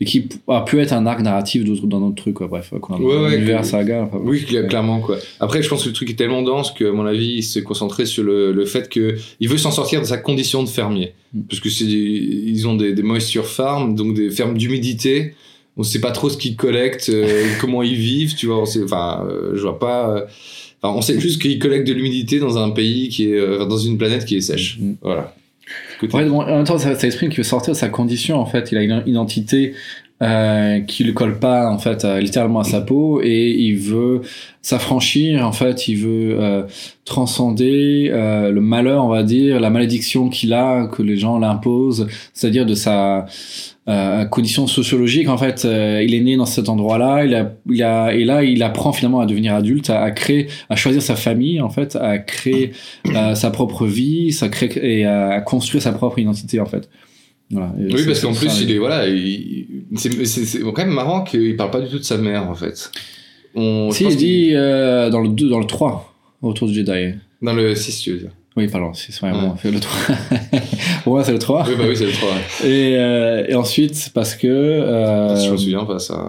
et, 0.00 0.04
qui 0.04 0.28
a 0.48 0.60
pu 0.62 0.80
être 0.80 0.92
un 0.92 1.06
arc 1.06 1.20
narratif 1.20 1.64
dans 1.64 2.00
d'autres 2.00 2.14
trucs, 2.22 2.34
quoi. 2.34 2.46
Bref, 2.48 2.72
quoi, 2.80 2.98
l'univers 3.30 3.60
que- 3.62 3.66
saga. 3.66 4.02
enfin, 4.02 4.18
Oui, 4.24 4.44
clairement 4.44 5.00
quoi. 5.00 5.16
Après, 5.40 5.62
je 5.62 5.68
pense 5.68 5.82
que 5.84 5.88
le 5.88 5.94
truc 5.94 6.10
est 6.10 6.14
tellement 6.14 6.42
dense 6.42 6.72
que, 6.72 6.84
à 6.84 6.92
mon 6.92 7.06
avis, 7.06 7.34
il 7.36 7.42
s'est 7.42 7.62
concentré 7.62 8.06
sur 8.06 8.24
le, 8.24 8.52
le 8.52 8.64
fait 8.64 8.88
que 8.88 9.16
il 9.40 9.48
veut 9.48 9.58
s'en 9.58 9.70
sortir 9.70 10.00
de 10.00 10.06
sa 10.06 10.16
condition 10.18 10.62
de 10.62 10.68
fermier, 10.68 11.12
Mm. 11.34 11.40
parce 11.48 11.60
que 11.60 11.68
c'est 11.68 11.84
ils 11.84 12.66
ont 12.66 12.74
des, 12.74 12.94
des 12.94 13.02
moisture 13.02 13.46
farms, 13.46 13.94
donc 13.94 14.14
des 14.14 14.30
fermes 14.30 14.56
d'humidité. 14.56 15.34
On 15.78 15.82
sait 15.84 16.00
pas 16.00 16.10
trop 16.10 16.28
ce 16.28 16.36
qu'ils 16.36 16.56
collectent, 16.56 17.08
euh, 17.08 17.44
comment 17.60 17.82
ils 17.82 17.94
vivent, 17.94 18.34
tu 18.34 18.46
vois. 18.46 18.60
on 18.60 18.66
sait- 18.66 18.82
Enfin, 18.84 19.26
euh, 19.30 19.52
je 19.54 19.62
vois 19.62 19.78
pas. 19.78 20.10
euh, 20.10 20.20
Enfin, 20.82 20.94
on 20.96 21.02
sait 21.02 21.18
juste 21.18 21.40
qu'ils 21.42 21.58
collectent 21.58 21.88
de 21.88 21.92
l'humidité 21.92 22.38
dans 22.38 22.56
un 22.58 22.70
pays 22.70 23.08
qui 23.08 23.30
est 23.32 23.36
euh, 23.38 23.64
dans 23.64 23.78
une 23.78 23.98
planète 23.98 24.24
qui 24.24 24.36
est 24.36 24.40
sèche. 24.40 24.78
Mm. 24.80 24.92
Voilà. 25.02 25.34
Fait, 26.00 26.06
bon, 26.06 26.40
en 26.42 26.46
même 26.46 26.64
temps, 26.64 26.78
ça, 26.78 26.94
ça 26.94 27.06
exprime 27.06 27.30
qu'il 27.30 27.38
veut 27.38 27.42
sortir 27.44 27.72
de 27.74 27.78
sa 27.78 27.88
condition. 27.88 28.36
En 28.38 28.46
fait, 28.46 28.70
il 28.70 28.78
a 28.78 28.82
une 28.82 29.02
identité 29.06 29.74
euh, 30.22 30.80
qui 30.80 31.02
le 31.04 31.12
colle 31.12 31.38
pas 31.40 31.68
en 31.70 31.78
fait 31.78 32.04
à- 32.04 32.20
littéralement 32.20 32.60
à 32.60 32.64
sa 32.64 32.80
peau 32.80 33.20
et 33.22 33.50
il 33.50 33.76
veut 33.76 34.20
s'affranchir. 34.62 35.44
En 35.46 35.52
fait, 35.52 35.88
il 35.88 35.96
veut 35.96 36.36
euh, 36.40 36.62
transcender 37.04 38.10
euh, 38.12 38.50
le 38.50 38.60
malheur, 38.60 39.04
on 39.04 39.08
va 39.08 39.22
dire, 39.22 39.58
la 39.60 39.70
malédiction 39.70 40.28
qu'il 40.28 40.52
a, 40.52 40.86
que 40.86 41.02
les 41.02 41.16
gens 41.16 41.38
l'imposent, 41.38 42.06
c'est-à-dire 42.32 42.66
de 42.66 42.74
sa 42.74 43.26
euh, 43.88 44.24
conditions 44.26 44.66
sociologiques. 44.66 45.28
En 45.28 45.38
fait, 45.38 45.64
euh, 45.64 46.02
il 46.02 46.14
est 46.14 46.20
né 46.20 46.36
dans 46.36 46.44
cet 46.46 46.68
endroit-là. 46.68 47.24
Il 47.24 47.34
a, 47.34 47.52
il 47.70 47.82
a, 47.82 48.14
et 48.14 48.24
là, 48.24 48.44
il 48.44 48.62
apprend 48.62 48.92
finalement 48.92 49.20
à 49.20 49.26
devenir 49.26 49.54
adulte, 49.54 49.88
à, 49.90 50.02
à 50.02 50.10
créer, 50.10 50.48
à 50.68 50.76
choisir 50.76 51.00
sa 51.02 51.16
famille, 51.16 51.60
en 51.60 51.70
fait, 51.70 51.96
à 51.96 52.18
créer 52.18 52.72
euh, 53.14 53.34
sa 53.34 53.50
propre 53.50 53.86
vie, 53.86 54.32
ça 54.32 54.48
crée 54.48 54.70
et 54.82 55.04
à 55.06 55.40
construire 55.40 55.82
sa 55.82 55.92
propre 55.92 56.18
identité, 56.18 56.60
en 56.60 56.66
fait. 56.66 56.88
Voilà. 57.50 57.72
Oui, 57.78 58.02
parce 58.04 58.20
qu'en 58.20 58.34
plus, 58.34 58.50
ça, 58.50 58.62
il 58.62 58.70
est 58.72 58.76
voilà, 58.78 59.06
il- 59.08 59.66
c'est 59.96 60.60
quand 60.60 60.76
même 60.76 60.90
marrant 60.90 61.24
qu'il 61.24 61.56
parle 61.56 61.70
pas 61.70 61.80
du 61.80 61.88
tout 61.88 61.98
de 61.98 62.04
sa 62.04 62.18
mère 62.18 62.46
en 62.50 62.54
fait. 62.54 62.90
On, 63.54 63.90
Si, 63.90 64.04
il 64.04 64.16
dit 64.16 64.50
euh, 64.52 65.08
dans 65.08 65.20
le 65.22 65.30
2, 65.30 65.48
dans 65.48 65.58
le 65.58 65.64
3, 65.64 66.14
autour 66.42 66.68
du 66.68 66.74
Jedi. 66.74 67.14
dans 67.40 67.54
le 67.54 67.74
6, 67.74 68.00
tu 68.00 68.12
veux 68.12 68.18
dire. 68.18 68.30
Oui, 68.58 68.66
pardon, 68.68 68.92
c'est 68.92 69.12
c'est 69.12 69.20
vrai, 69.20 69.30
Ouais. 69.30 69.40
bon, 69.40 69.54
c'est 69.62 69.70
le 69.70 69.78
3. 69.80 70.16
Pour 71.04 71.12
moi, 71.14 71.24
c'est 71.24 71.32
le 71.32 71.38
3. 71.38 71.64
Oui, 71.68 71.74
bah 71.78 71.84
oui, 71.88 71.96
c'est 71.96 72.06
le 72.06 72.12
3. 72.12 72.28
ouais. 72.28 72.68
Et, 72.68 72.96
euh, 72.96 73.44
et 73.48 73.54
ensuite, 73.54 74.10
parce 74.12 74.34
que. 74.34 74.46
Euh, 74.48 75.36
Je 75.36 75.52
me 75.52 75.56
souviens 75.56 75.84
pas 75.84 75.98
ça. 76.00 76.28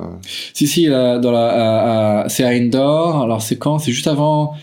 Si, 0.54 0.68
si, 0.68 0.86
là, 0.86 1.18
dans 1.18 1.32
la, 1.32 2.26
c'est 2.30 2.44
à 2.44 2.50
Endor. 2.50 3.24
Alors, 3.24 3.42
c'est 3.42 3.58
quand? 3.58 3.80
C'est 3.80 3.92
juste 3.92 4.08
avant. 4.08 4.54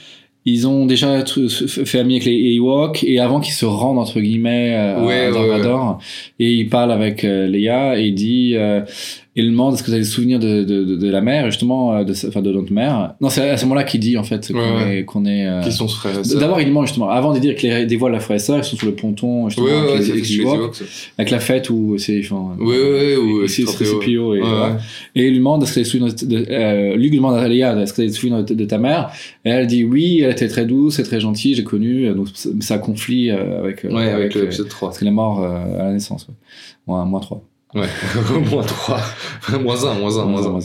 Ils 0.49 0.69
ont 0.69 0.87
déjà 0.87 1.25
fait 1.27 1.99
ami 1.99 2.15
avec 2.15 2.25
les 2.27 2.55
Ewoks 2.55 3.03
et 3.03 3.19
avant 3.19 3.41
qu'ils 3.41 3.55
se 3.55 3.67
rendent, 3.67 3.99
entre 3.99 4.21
guillemets, 4.21 4.77
euh, 4.77 5.05
Ouais, 5.05 5.25
à 5.25 5.27
ouais, 5.27 5.33
Dark 5.33 5.45
ouais. 5.45 5.59
Vador. 5.59 5.99
Et 6.39 6.53
il 6.53 6.69
parle 6.69 6.93
avec 6.93 7.25
euh, 7.25 7.49
Leia 7.49 7.99
et 7.99 8.05
il 8.05 8.15
dit. 8.15 8.55
Euh, 9.37 9.43
il 9.43 9.51
demande 9.51 9.75
est-ce 9.75 9.83
que 9.83 9.89
vous 9.89 9.93
avez 9.95 10.03
des 10.03 10.09
souvenirs 10.09 10.39
de, 10.39 10.65
de, 10.65 10.85
de, 10.85 10.97
de 10.97 11.11
la 11.11 11.21
mère, 11.21 11.47
justement, 11.47 11.95
euh, 11.95 12.05
de, 12.05 12.13
enfin, 12.29 12.43
de 12.43 12.53
notre 12.53 12.73
mère. 12.73 13.15
Non, 13.21 13.29
c'est 13.29 13.49
à 13.51 13.57
ce 13.57 13.65
moment-là 13.65 13.85
qu'il 13.85 14.01
dit, 14.01 14.17
en 14.17 14.25
fait, 14.25 14.51
qu'on 14.53 14.59
Ouais, 14.59 14.99
est. 15.01 15.05
qu'on 15.05 15.25
est 15.27 15.47
euh, 15.47 15.61
Qui 15.63 15.73
sont 15.73 15.89
ce 15.89 15.97
frère 15.97 16.19
et 16.19 16.25
sœur 16.25 16.41
D'abord, 16.41 16.61
il 16.61 16.67
demande 16.69 16.87
justement, 16.87 17.11
avant 17.11 17.33
de 17.35 17.39
dire 17.39 17.55
qu'il 17.55 17.87
dévoile 17.87 18.13
la 18.13 18.21
frère 18.21 18.37
et 18.37 18.41
sœur, 18.41 18.59
ils 18.59 18.65
sont 18.65 18.77
sur 18.77 18.87
le 18.87 18.95
ponton, 18.95 19.49
justement, 19.49 19.67
Ouais, 19.67 19.73
ouais, 19.73 19.93
avec, 19.93 20.07
les, 20.07 20.11
avec 20.13 20.29
les 20.29 20.37
Ewoks, 20.37 20.83
avec 21.19 21.31
la 21.31 21.41
fête 21.41 21.71
où 21.71 21.97
c'est. 21.99 22.21
Enfin, 22.25 22.57
Ouais, 22.59 22.67
ouais, 22.67 23.17
ouais, 23.17 23.17
ou 23.17 23.47
c'est 23.49 23.67
c'est 23.67 23.85
c'est 23.85 23.99
Pio, 23.99 24.35
et, 24.35 24.41
Ouais, 24.41 24.49
voilà. 24.49 24.67
ouais. 24.75 24.81
et 25.15 25.25
il 25.27 25.31
lui 25.31 25.39
demande 25.39 25.63
est-ce 25.63 25.71
que 25.71 25.75
tu 25.75 25.81
as 25.81 25.83
des 25.83 25.89
souvenirs 25.89 26.15
de, 26.15 26.47
euh, 26.51 26.97
Luke 26.97 27.15
demande 27.15 27.35
à 27.37 27.47
Leia 27.49 27.77
est-ce 27.83 27.93
que 27.93 28.03
des 28.03 28.11
souvenirs 28.13 28.45
de, 28.45 28.65
ta 28.65 28.79
mère? 28.79 29.11
Et 29.45 29.51
elle 29.51 29.67
dit 29.67 29.85
oui 29.85 30.21
elle 30.23 30.33
était 30.33 30.49
très 30.49 30.65
douce 30.67 30.99
et 30.99 31.03
très 31.03 31.21
gentille 31.21 31.55
j'ai 31.55 31.65
connu 31.65 32.07
euh, 32.07 32.15
donc 32.15 32.29
ça 32.61 32.79
conflit 32.79 33.31
euh, 33.31 33.61
avec 33.61 33.85
euh, 33.85 33.91
Ouais, 33.95 34.09
avec 34.11 34.35
euh, 34.37 34.43
l'épisode 34.43 34.69
3. 34.69 34.89
parce 34.89 34.99
qu'elle 34.99 35.09
est 35.09 35.11
morte 35.11 35.41
euh, 35.43 35.81
à 35.81 35.85
la 35.85 35.93
naissance 35.93 36.27
ouais. 36.29 36.35
moins 37.05 37.21
3 37.21 37.43
Ouais, 37.75 37.89
moins 38.51 38.63
3. 38.63 39.01
moins 39.61 39.85
1, 39.85 39.95
moins 39.95 40.19
1, 40.19 40.25
moins 40.25 40.47
1. 40.47 40.49
moins 40.49 40.61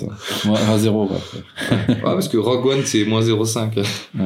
1 0.60 0.65
moins 0.65 0.77
0 0.77 1.08
quoi. 1.08 1.17
Ouais, 1.70 1.96
parce 2.01 2.27
que 2.27 2.38
Rogue 2.38 2.65
One, 2.65 2.86
c'est 2.86 3.03
moins 3.05 3.22
0,5. 3.22 3.77
Ouais. 4.17 4.25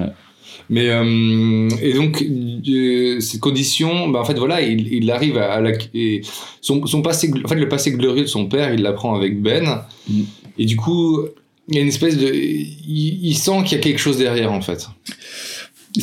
Mais, 0.70 0.90
euh, 0.90 1.70
et 1.82 1.94
donc, 1.94 2.24
euh, 2.24 3.20
cette 3.20 3.40
condition, 3.40 4.10
bah, 4.10 4.20
en 4.20 4.26
fait, 4.26 4.38
voilà, 4.38 4.62
il, 4.62 4.92
il 4.92 5.12
arrive 5.12 5.38
à, 5.38 5.54
à 5.54 5.62
la, 5.62 5.72
et 5.94 6.22
son, 6.62 6.86
son 6.88 7.02
passé, 7.02 7.32
en 7.44 7.48
fait, 7.48 7.56
le 7.56 7.70
passé 7.70 7.92
glorieux 7.92 8.24
de 8.24 8.28
son 8.28 8.48
père, 8.48 8.74
il 8.74 8.82
l'apprend 8.82 9.16
avec 9.16 9.42
Ben. 9.42 9.84
Mm. 10.10 10.22
Et 10.58 10.66
du 10.66 10.76
coup, 10.76 11.22
il 11.68 11.76
y 11.76 11.78
a 11.78 11.82
une 11.82 11.88
espèce 11.88 12.18
de, 12.18 12.34
il, 12.34 13.28
il 13.28 13.36
sent 13.36 13.64
qu'il 13.66 13.78
y 13.78 13.82
a 13.82 13.84
quelque 13.84 14.00
chose 14.00 14.18
derrière, 14.18 14.52
en 14.52 14.62
fait. 14.62 14.88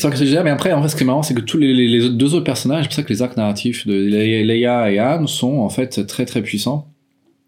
Que 0.00 0.18
déjà 0.18 0.42
mais 0.42 0.50
après 0.50 0.72
en 0.72 0.82
fait 0.82 0.88
ce 0.88 0.96
qui 0.96 1.02
est 1.02 1.06
marrant 1.06 1.22
c'est 1.22 1.34
que 1.34 1.40
tous 1.40 1.58
les, 1.58 1.72
les, 1.74 2.08
deux 2.10 2.34
autres 2.34 2.44
personnages 2.44 2.84
c'est 2.84 2.88
pour 2.88 2.94
ça 2.96 3.02
que 3.02 3.12
les 3.12 3.22
arcs 3.22 3.36
narratifs 3.36 3.86
de 3.86 3.92
Le- 3.94 4.42
Leia 4.42 4.90
et 4.90 5.00
Han 5.00 5.26
sont 5.26 5.58
en 5.58 5.68
fait 5.68 6.06
très 6.06 6.24
très 6.26 6.42
puissants 6.42 6.88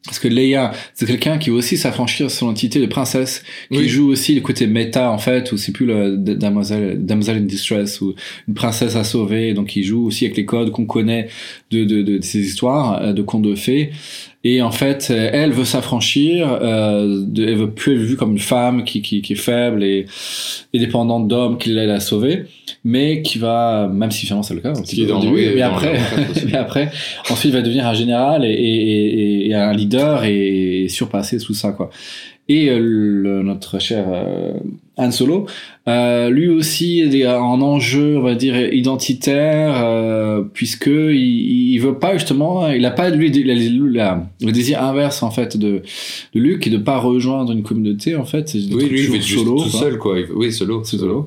parce 0.06 0.18
que 0.18 0.28
Leia, 0.28 0.72
c'est 0.92 1.06
quelqu'un 1.06 1.38
qui 1.38 1.48
veut 1.48 1.56
aussi 1.56 1.78
s'affranchir 1.78 2.26
de 2.26 2.30
son 2.30 2.48
entité 2.48 2.78
de 2.78 2.84
princesse, 2.84 3.42
qui 3.72 3.78
Oui. 3.78 3.88
joue 3.88 4.10
aussi 4.10 4.34
le 4.34 4.42
côté 4.42 4.66
méta 4.66 5.10
en 5.10 5.16
fait, 5.16 5.50
où 5.50 5.56
c'est 5.56 5.72
plus 5.72 5.86
le 5.86 6.18
d- 6.18 6.34
damoiselle, 6.34 7.02
damsel 7.06 7.38
in 7.38 7.40
distress 7.40 8.02
ou 8.02 8.14
une 8.46 8.52
princesse 8.52 8.96
à 8.96 9.04
sauver, 9.04 9.54
donc 9.54 9.76
il 9.76 9.82
joue 9.82 10.04
aussi 10.06 10.26
avec 10.26 10.36
les 10.36 10.44
codes 10.44 10.72
qu'on 10.72 10.84
connaît 10.84 11.28
de, 11.70 11.84
de, 11.84 12.02
de, 12.02 12.18
de 12.18 12.22
ces 12.22 12.40
histoires, 12.40 13.00
euh, 13.02 13.12
de 13.14 13.22
contes 13.22 13.40
de 13.44 13.54
fées. 13.54 13.92
Et 14.46 14.60
en 14.60 14.70
fait, 14.70 15.08
euh, 15.10 15.30
elle 15.32 15.52
veut 15.52 15.64
s'affranchir, 15.64 16.58
euh, 16.60 17.24
elle 17.36 17.54
veut 17.56 17.70
plus 17.70 17.94
être 17.94 18.02
vue 18.02 18.16
comme 18.16 18.32
une 18.32 18.38
femme 18.38 18.84
qui, 18.84 19.00
qui, 19.00 19.22
qui 19.22 19.32
est 19.32 19.36
faible 19.36 19.82
et, 19.82 20.04
et 20.74 20.78
dépendante 20.78 21.28
d'hommes 21.28 21.56
qui 21.56 21.70
l'aident 21.70 21.88
à 21.90 22.00
sauver, 22.00 22.44
mais 22.84 23.22
qui 23.22 23.38
va, 23.38 23.88
même 23.90 24.10
si 24.10 24.26
finalement 24.26 24.42
c'est 24.42 24.52
le 24.54 24.60
cas, 24.60 24.74
qui 24.74 25.02
est 25.02 25.06
dans- 25.06 25.20
début, 25.20 25.34
oui, 25.34 25.48
mais 25.54 25.60
dans 25.62 25.68
après, 25.68 25.98
mais 26.46 26.56
après, 26.56 26.90
ensuite 27.30 27.52
il 27.52 27.56
va 27.56 27.62
devenir 27.62 27.86
un 27.86 27.94
général 27.94 28.44
et, 28.44 28.50
et, 28.50 29.46
et, 29.46 29.48
et 29.48 29.54
un 29.54 29.72
leader 29.72 30.24
et, 30.24 30.88
surpasser 30.90 31.38
tout 31.38 31.54
ça 31.54 31.72
quoi. 31.72 31.88
Et 32.46 32.68
euh, 32.68 32.78
le- 32.78 33.42
notre 33.42 33.78
cher 33.80 34.04
euh, 34.08 34.52
Han 34.98 35.10
Solo, 35.10 35.46
euh, 35.88 36.28
lui 36.28 36.48
aussi 36.48 37.00
est 37.00 37.26
en 37.26 37.60
enjeu, 37.62 38.18
on 38.18 38.22
va 38.22 38.34
dire 38.34 38.54
identitaire, 38.72 39.82
euh, 39.82 40.42
puisque 40.52 40.86
il, 40.88 41.72
il 41.72 41.78
veut 41.78 41.98
pas 41.98 42.12
justement, 42.18 42.68
il 42.68 42.84
a 42.84 42.90
pas 42.90 43.08
lui 43.08 43.30
la- 43.44 43.54
la- 43.54 44.26
le 44.42 44.52
désir 44.52 44.82
inverse 44.82 45.22
en 45.22 45.30
fait 45.30 45.56
de, 45.56 45.80
de 46.34 46.40
Luke, 46.40 46.60
qui 46.60 46.68
est 46.68 46.72
de 46.72 46.76
pas 46.76 46.98
rejoindre 46.98 47.50
une 47.52 47.62
communauté 47.62 48.14
en 48.14 48.24
fait. 48.26 48.52
Oui, 48.54 48.88
lui, 48.90 49.04
il 49.04 49.10
veut 49.10 49.20
solo, 49.22 49.62
tout 49.62 49.70
seul, 49.70 49.96
quoi. 49.98 50.16
Oui, 50.34 50.52
solo. 50.52 50.84
c'est 50.84 50.98
solo. 50.98 51.26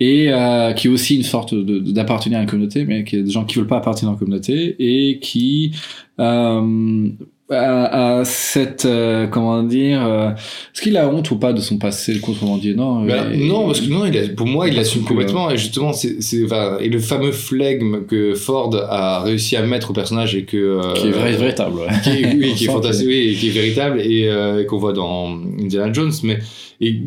Et 0.00 0.32
euh, 0.32 0.72
qui 0.72 0.88
est 0.88 0.90
aussi 0.90 1.16
une 1.16 1.22
sorte 1.22 1.54
d'appartenir 1.54 2.38
à 2.38 2.42
une 2.42 2.48
communauté, 2.48 2.84
mais 2.86 3.04
qui 3.04 3.16
est 3.16 3.22
des 3.22 3.30
gens 3.30 3.44
qui 3.44 3.56
veulent 3.58 3.66
pas 3.66 3.78
appartenir 3.78 4.10
à 4.10 4.12
une 4.14 4.18
communauté 4.18 4.74
et 4.78 5.18
qui 5.20 5.72
euh, 6.18 7.08
a, 7.50 8.18
a 8.18 8.24
cette 8.24 8.84
euh, 8.86 9.26
comment 9.28 9.62
dire, 9.62 10.04
euh, 10.04 10.30
est-ce 10.30 10.82
qu'il 10.82 10.96
a 10.96 11.08
honte 11.08 11.30
ou 11.30 11.36
pas 11.36 11.52
de 11.52 11.60
son 11.60 11.78
passé, 11.78 12.20
comment 12.20 12.56
dire 12.56 12.76
non 12.76 13.04
Ben, 13.04 13.30
et- 13.32 13.46
non, 13.46 13.66
parce 13.66 13.80
que 13.80 13.88
non, 13.90 14.04
il 14.06 14.18
a, 14.18 14.28
pour 14.28 14.46
moi, 14.46 14.68
il 14.68 14.74
Parce 14.74 14.88
assume 14.88 15.04
que- 15.04 15.08
complètement. 15.08 15.50
Et 15.50 15.56
justement, 15.56 15.92
c'est, 15.92 16.16
enfin, 16.44 16.78
et 16.80 16.88
le 16.88 16.98
fameux 16.98 17.30
flegme 17.32 18.04
que 18.06 18.34
Ford 18.34 18.74
a 18.90 19.22
réussi 19.22 19.54
à 19.56 19.62
mettre 19.62 19.90
au 19.90 19.94
personnage 19.94 20.34
et 20.34 20.44
que. 20.44 20.56
euh, 20.56 20.92
qui 20.94 21.06
est 21.06 21.10
vrai, 21.12 21.32
véritable. 21.32 21.76
ouais. 21.78 21.86
qui 22.02 22.10
est, 22.10 22.34
oui, 22.34 22.54
qui 22.56 22.64
est 22.64 22.68
fantastique, 22.68 23.06
oui, 23.06 23.28
et 23.30 23.34
qui 23.34 23.48
est 23.48 23.52
véritable 23.52 24.00
et 24.00 24.28
euh, 24.28 24.64
qu'on 24.64 24.78
voit 24.78 24.92
dans 24.92 25.38
Indiana 25.60 25.92
Jones. 25.92 26.12
Mais 26.24 26.38
et, 26.80 27.00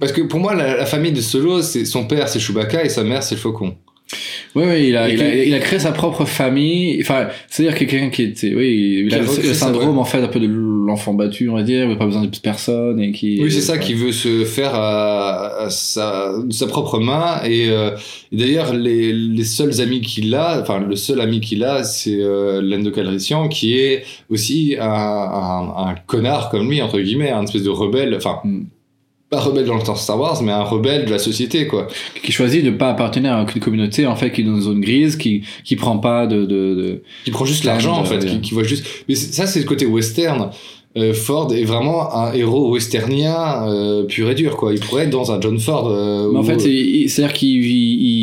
parce 0.00 0.12
que 0.12 0.20
pour 0.22 0.38
moi, 0.38 0.54
la, 0.54 0.76
la 0.76 0.86
famille 0.86 1.12
de 1.12 1.20
Solo, 1.20 1.60
c'est 1.62 1.84
son 1.84 2.04
père, 2.06 2.28
c'est 2.28 2.38
Chewbacca 2.38 2.84
et 2.84 2.88
sa 2.88 3.02
mère, 3.04 3.22
c'est 3.22 3.34
le 3.34 3.40
Faucon. 3.40 3.74
Oui, 4.54 4.64
oui, 4.68 4.88
il 4.88 4.96
a, 4.96 5.08
il, 5.08 5.20
a, 5.20 5.44
il 5.44 5.52
a 5.52 5.58
créé 5.58 5.80
sa 5.80 5.90
propre 5.90 6.24
famille. 6.24 6.98
Enfin, 7.00 7.26
c'est-à-dire 7.48 7.76
que 7.76 7.84
quelqu'un 7.84 8.10
qui 8.10 8.22
était, 8.22 8.54
oui, 8.54 9.04
il 9.04 9.14
a 9.14 9.18
a 9.18 9.20
le, 9.20 9.26
syndrome 9.26 9.98
en 9.98 10.04
fait 10.04 10.22
un 10.22 10.28
peu 10.28 10.38
de 10.38 10.46
l'enfant 10.46 11.12
battu, 11.12 11.48
on 11.48 11.54
va 11.54 11.62
dire, 11.62 11.84
il 11.84 11.88
n'a 11.90 11.96
pas 11.96 12.06
besoin 12.06 12.24
de 12.24 12.38
personne 12.38 13.00
et 13.00 13.10
qui. 13.10 13.42
Oui, 13.42 13.50
c'est 13.50 13.60
ça 13.60 13.74
ouais. 13.74 13.80
qui 13.80 13.94
veut 13.94 14.12
se 14.12 14.44
faire 14.44 14.74
à, 14.74 15.64
à 15.64 15.70
sa, 15.70 16.32
de 16.38 16.52
sa 16.52 16.68
propre 16.68 17.00
main. 17.00 17.42
Et, 17.44 17.68
euh, 17.68 17.90
et 18.30 18.36
d'ailleurs, 18.36 18.72
les, 18.74 19.12
les 19.12 19.44
seuls 19.44 19.80
amis 19.80 20.00
qu'il 20.00 20.34
a, 20.34 20.60
enfin, 20.60 20.78
le 20.78 20.96
seul 20.96 21.20
ami 21.20 21.40
qu'il 21.40 21.64
a, 21.64 21.82
c'est 21.82 22.20
euh, 22.20 22.60
Lando 22.62 22.92
Calrissian, 22.92 23.48
qui 23.48 23.76
est 23.78 24.04
aussi 24.30 24.76
un, 24.78 24.86
un, 24.86 25.88
un 25.88 25.94
connard 26.06 26.50
comme 26.50 26.70
lui, 26.70 26.80
entre 26.80 27.00
guillemets, 27.00 27.30
un 27.30 27.42
espèce 27.42 27.64
de 27.64 27.70
rebelle, 27.70 28.14
enfin, 28.14 28.40
Mm. 28.44 28.64
Pas 29.34 29.40
rebelle 29.40 29.64
dans 29.66 29.76
le 29.76 29.82
temps 29.82 29.94
Star 29.96 30.18
Wars, 30.20 30.42
mais 30.42 30.52
un 30.52 30.62
rebelle 30.62 31.04
de 31.06 31.10
la 31.10 31.18
société, 31.18 31.66
quoi. 31.66 31.88
qui 32.22 32.32
choisit 32.32 32.64
de 32.64 32.70
pas 32.70 32.88
appartenir 32.90 33.32
à 33.32 33.42
aucune 33.42 33.60
communauté 33.60 34.06
en 34.06 34.16
fait 34.16 34.30
qui 34.32 34.40
est 34.42 34.44
dans 34.44 34.56
une 34.56 34.60
zone 34.62 34.80
grise 34.80 35.16
qui 35.16 35.42
qui 35.64 35.76
prend 35.76 35.98
pas 35.98 36.26
de 36.26 36.40
de, 36.44 36.74
de... 36.74 37.02
Qui 37.24 37.30
prend 37.30 37.44
juste 37.44 37.64
l'argent, 37.64 37.96
en 37.98 38.04
fait, 38.04 38.24
qui, 38.24 38.40
qui 38.40 38.54
voit 38.54 38.64
juste. 38.64 38.84
Mais 39.08 39.14
ça, 39.14 39.46
c'est 39.46 39.60
le 39.60 39.66
côté 39.66 39.86
western. 39.86 40.50
Euh, 40.96 41.12
Ford 41.12 41.52
est 41.52 41.64
vraiment 41.64 42.14
un 42.14 42.32
héros 42.34 42.72
westernien 42.72 43.66
euh, 43.66 44.04
pur 44.04 44.30
et 44.30 44.36
dur, 44.36 44.56
quoi. 44.56 44.72
Il 44.72 44.78
pourrait 44.78 45.02
être 45.04 45.10
dans 45.10 45.32
un 45.32 45.40
John 45.40 45.58
Ford. 45.58 45.88
euh, 45.90 46.28
mais 46.30 46.38
en 46.38 46.42
où- 46.42 46.44
fait 46.44 46.62
il- 46.64 47.02
il- 47.02 47.10
c'est 47.10 47.24
à 47.24 47.26
dire 47.26 47.34
qu'il 47.34 47.48
il, 47.48 47.66
il, 47.66 48.13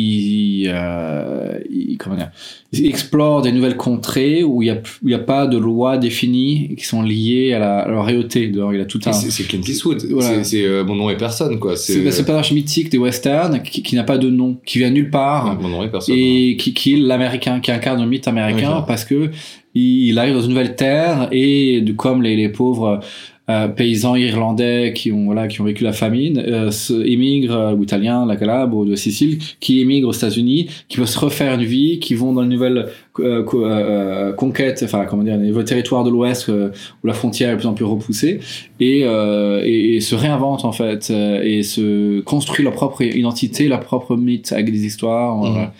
euh, 0.72 1.58
il- 1.70 1.96
comment 1.98 2.16
dire 2.16 2.30
il 2.72 2.86
explore 2.86 3.42
des 3.42 3.52
nouvelles 3.52 3.76
contrées 3.76 4.42
où 4.42 4.62
il 4.62 4.68
y 4.68 4.70
a 4.70 4.80
a 5.14 5.18
pas 5.18 5.46
de 5.46 5.58
lois 5.58 5.98
définies 5.98 6.74
qui 6.78 6.84
sont 6.84 7.02
liées 7.02 7.52
à 7.52 7.58
la, 7.58 7.78
à 7.80 8.00
royauté 8.00 8.48
dehors 8.48 8.72
il 8.74 8.80
a 8.80 8.84
tout 8.86 9.00
un 9.06 9.10
Et 9.10 9.14
c'est 9.30 9.44
Clint 9.44 9.60
Eastwood. 9.60 10.02
Voilà. 10.10 10.42
C'est- 10.42 10.64
euh, 10.64 10.84
mon 10.84 10.94
nom 10.96 11.10
est 11.10 11.16
personne, 11.16 11.58
quoi. 11.58 11.76
c'est 11.76 12.00
bah, 12.00 12.10
ce 12.10 12.22
personnage 12.22 12.52
mythique 12.52 12.88
des 12.90 12.98
westerns 12.98 13.62
qui, 13.62 13.82
qui 13.82 13.94
n'a 13.94 14.04
pas 14.04 14.18
de 14.18 14.30
nom 14.30 14.56
qui 14.64 14.78
vient 14.78 14.90
nulle 14.90 15.10
part 15.10 15.58
mon 15.60 15.68
nom 15.68 15.82
est 15.84 15.90
personne. 15.90 16.14
et 16.18 16.56
qui, 16.58 16.72
qui 16.74 16.94
est 16.94 16.96
l'américain, 16.96 17.60
qui 17.60 17.70
incarne 17.70 18.00
le 18.00 18.08
mythe 18.08 18.26
américain 18.28 18.84
parce 18.86 19.04
que 19.04 19.30
il 19.74 20.18
arrive 20.18 20.34
dans 20.34 20.42
une 20.42 20.50
nouvelle 20.50 20.76
terre 20.76 21.28
et 21.32 21.82
comme 21.96 22.22
les, 22.22 22.36
les 22.36 22.50
pauvres 22.50 23.00
euh, 23.50 23.66
paysans 23.66 24.14
irlandais 24.14 24.92
qui 24.94 25.10
ont 25.10 25.24
voilà 25.24 25.48
qui 25.48 25.60
ont 25.60 25.64
vécu 25.64 25.82
la 25.82 25.92
famine 25.92 26.38
euh, 26.38 26.70
émigrent 27.04 27.56
euh, 27.56 27.74
ou 27.74 27.82
italiens, 27.82 28.24
la 28.24 28.36
Calabre 28.36 28.76
ou 28.76 28.84
de 28.84 28.94
Sicile, 28.94 29.38
qui 29.58 29.80
émigrent 29.80 30.08
aux 30.08 30.12
États-Unis, 30.12 30.70
qui 30.88 30.98
veulent 30.98 31.08
se 31.08 31.18
refaire 31.18 31.54
une 31.54 31.64
vie, 31.64 31.98
qui 31.98 32.14
vont 32.14 32.32
dans 32.32 32.44
une 32.44 32.50
nouvelle 32.50 32.90
conquête, 33.14 34.82
enfin 34.84 35.04
comment 35.08 35.22
dire, 35.22 35.36
les 35.36 35.64
territoires 35.64 36.04
de 36.04 36.10
l'Ouest 36.10 36.48
euh, 36.48 36.70
où 37.02 37.06
la 37.06 37.12
frontière 37.12 37.50
est 37.50 37.52
de 37.52 37.58
plus 37.58 37.66
en 37.68 37.74
plus 37.74 37.84
repoussée 37.84 38.40
et, 38.80 39.02
euh, 39.04 39.62
et, 39.64 39.96
et 39.96 40.00
se 40.00 40.14
réinventent 40.14 40.64
en 40.64 40.72
fait 40.72 41.08
euh, 41.10 41.40
et 41.42 41.62
se 41.62 42.20
construisent 42.20 42.64
leur 42.64 42.72
propre 42.74 43.02
identité, 43.02 43.68
leur 43.68 43.80
propre 43.80 44.16
mythe 44.16 44.52
avec 44.52 44.70
des 44.72 44.84
histoires. 44.86 45.36
voilà. 45.36 45.72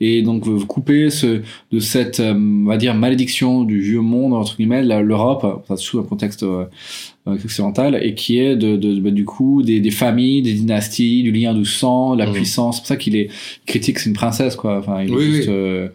Et 0.00 0.22
donc 0.22 0.44
vous 0.46 0.66
coupez 0.66 1.10
ce, 1.10 1.40
de 1.72 1.78
cette, 1.78 2.20
euh, 2.20 2.34
on 2.34 2.66
va 2.66 2.76
dire, 2.76 2.94
malédiction 2.94 3.64
du 3.64 3.80
vieux 3.80 4.00
monde, 4.00 4.32
entre 4.34 4.56
guillemets, 4.56 4.82
l'Europe, 4.82 5.64
sous 5.76 5.98
un 5.98 6.02
contexte 6.02 6.42
euh, 6.42 6.64
euh, 7.28 7.34
occidental, 7.34 7.98
et 8.02 8.14
qui 8.14 8.38
est 8.38 8.56
de, 8.56 8.76
de, 8.76 8.98
bah, 9.00 9.10
du 9.10 9.24
coup 9.24 9.62
des, 9.62 9.80
des 9.80 9.90
familles, 9.90 10.42
des 10.42 10.54
dynasties, 10.54 11.22
du 11.22 11.32
lien 11.32 11.54
du 11.54 11.64
sang, 11.64 12.14
de 12.14 12.18
la 12.20 12.26
Mhm. 12.26 12.32
puissance. 12.34 12.76
C'est 12.76 12.80
pour 12.82 12.86
ça 12.88 12.96
qu'il 12.96 13.14
est 13.16 13.28
critique, 13.66 13.98
c'est 13.98 14.08
une 14.08 14.16
princesse, 14.16 14.56
quoi. 14.56 14.78
Enfin, 14.78 15.02
il 15.02 15.12
est 15.12 15.20
juste, 15.20 15.48
oui. 15.48 15.54
euh, 15.54 15.88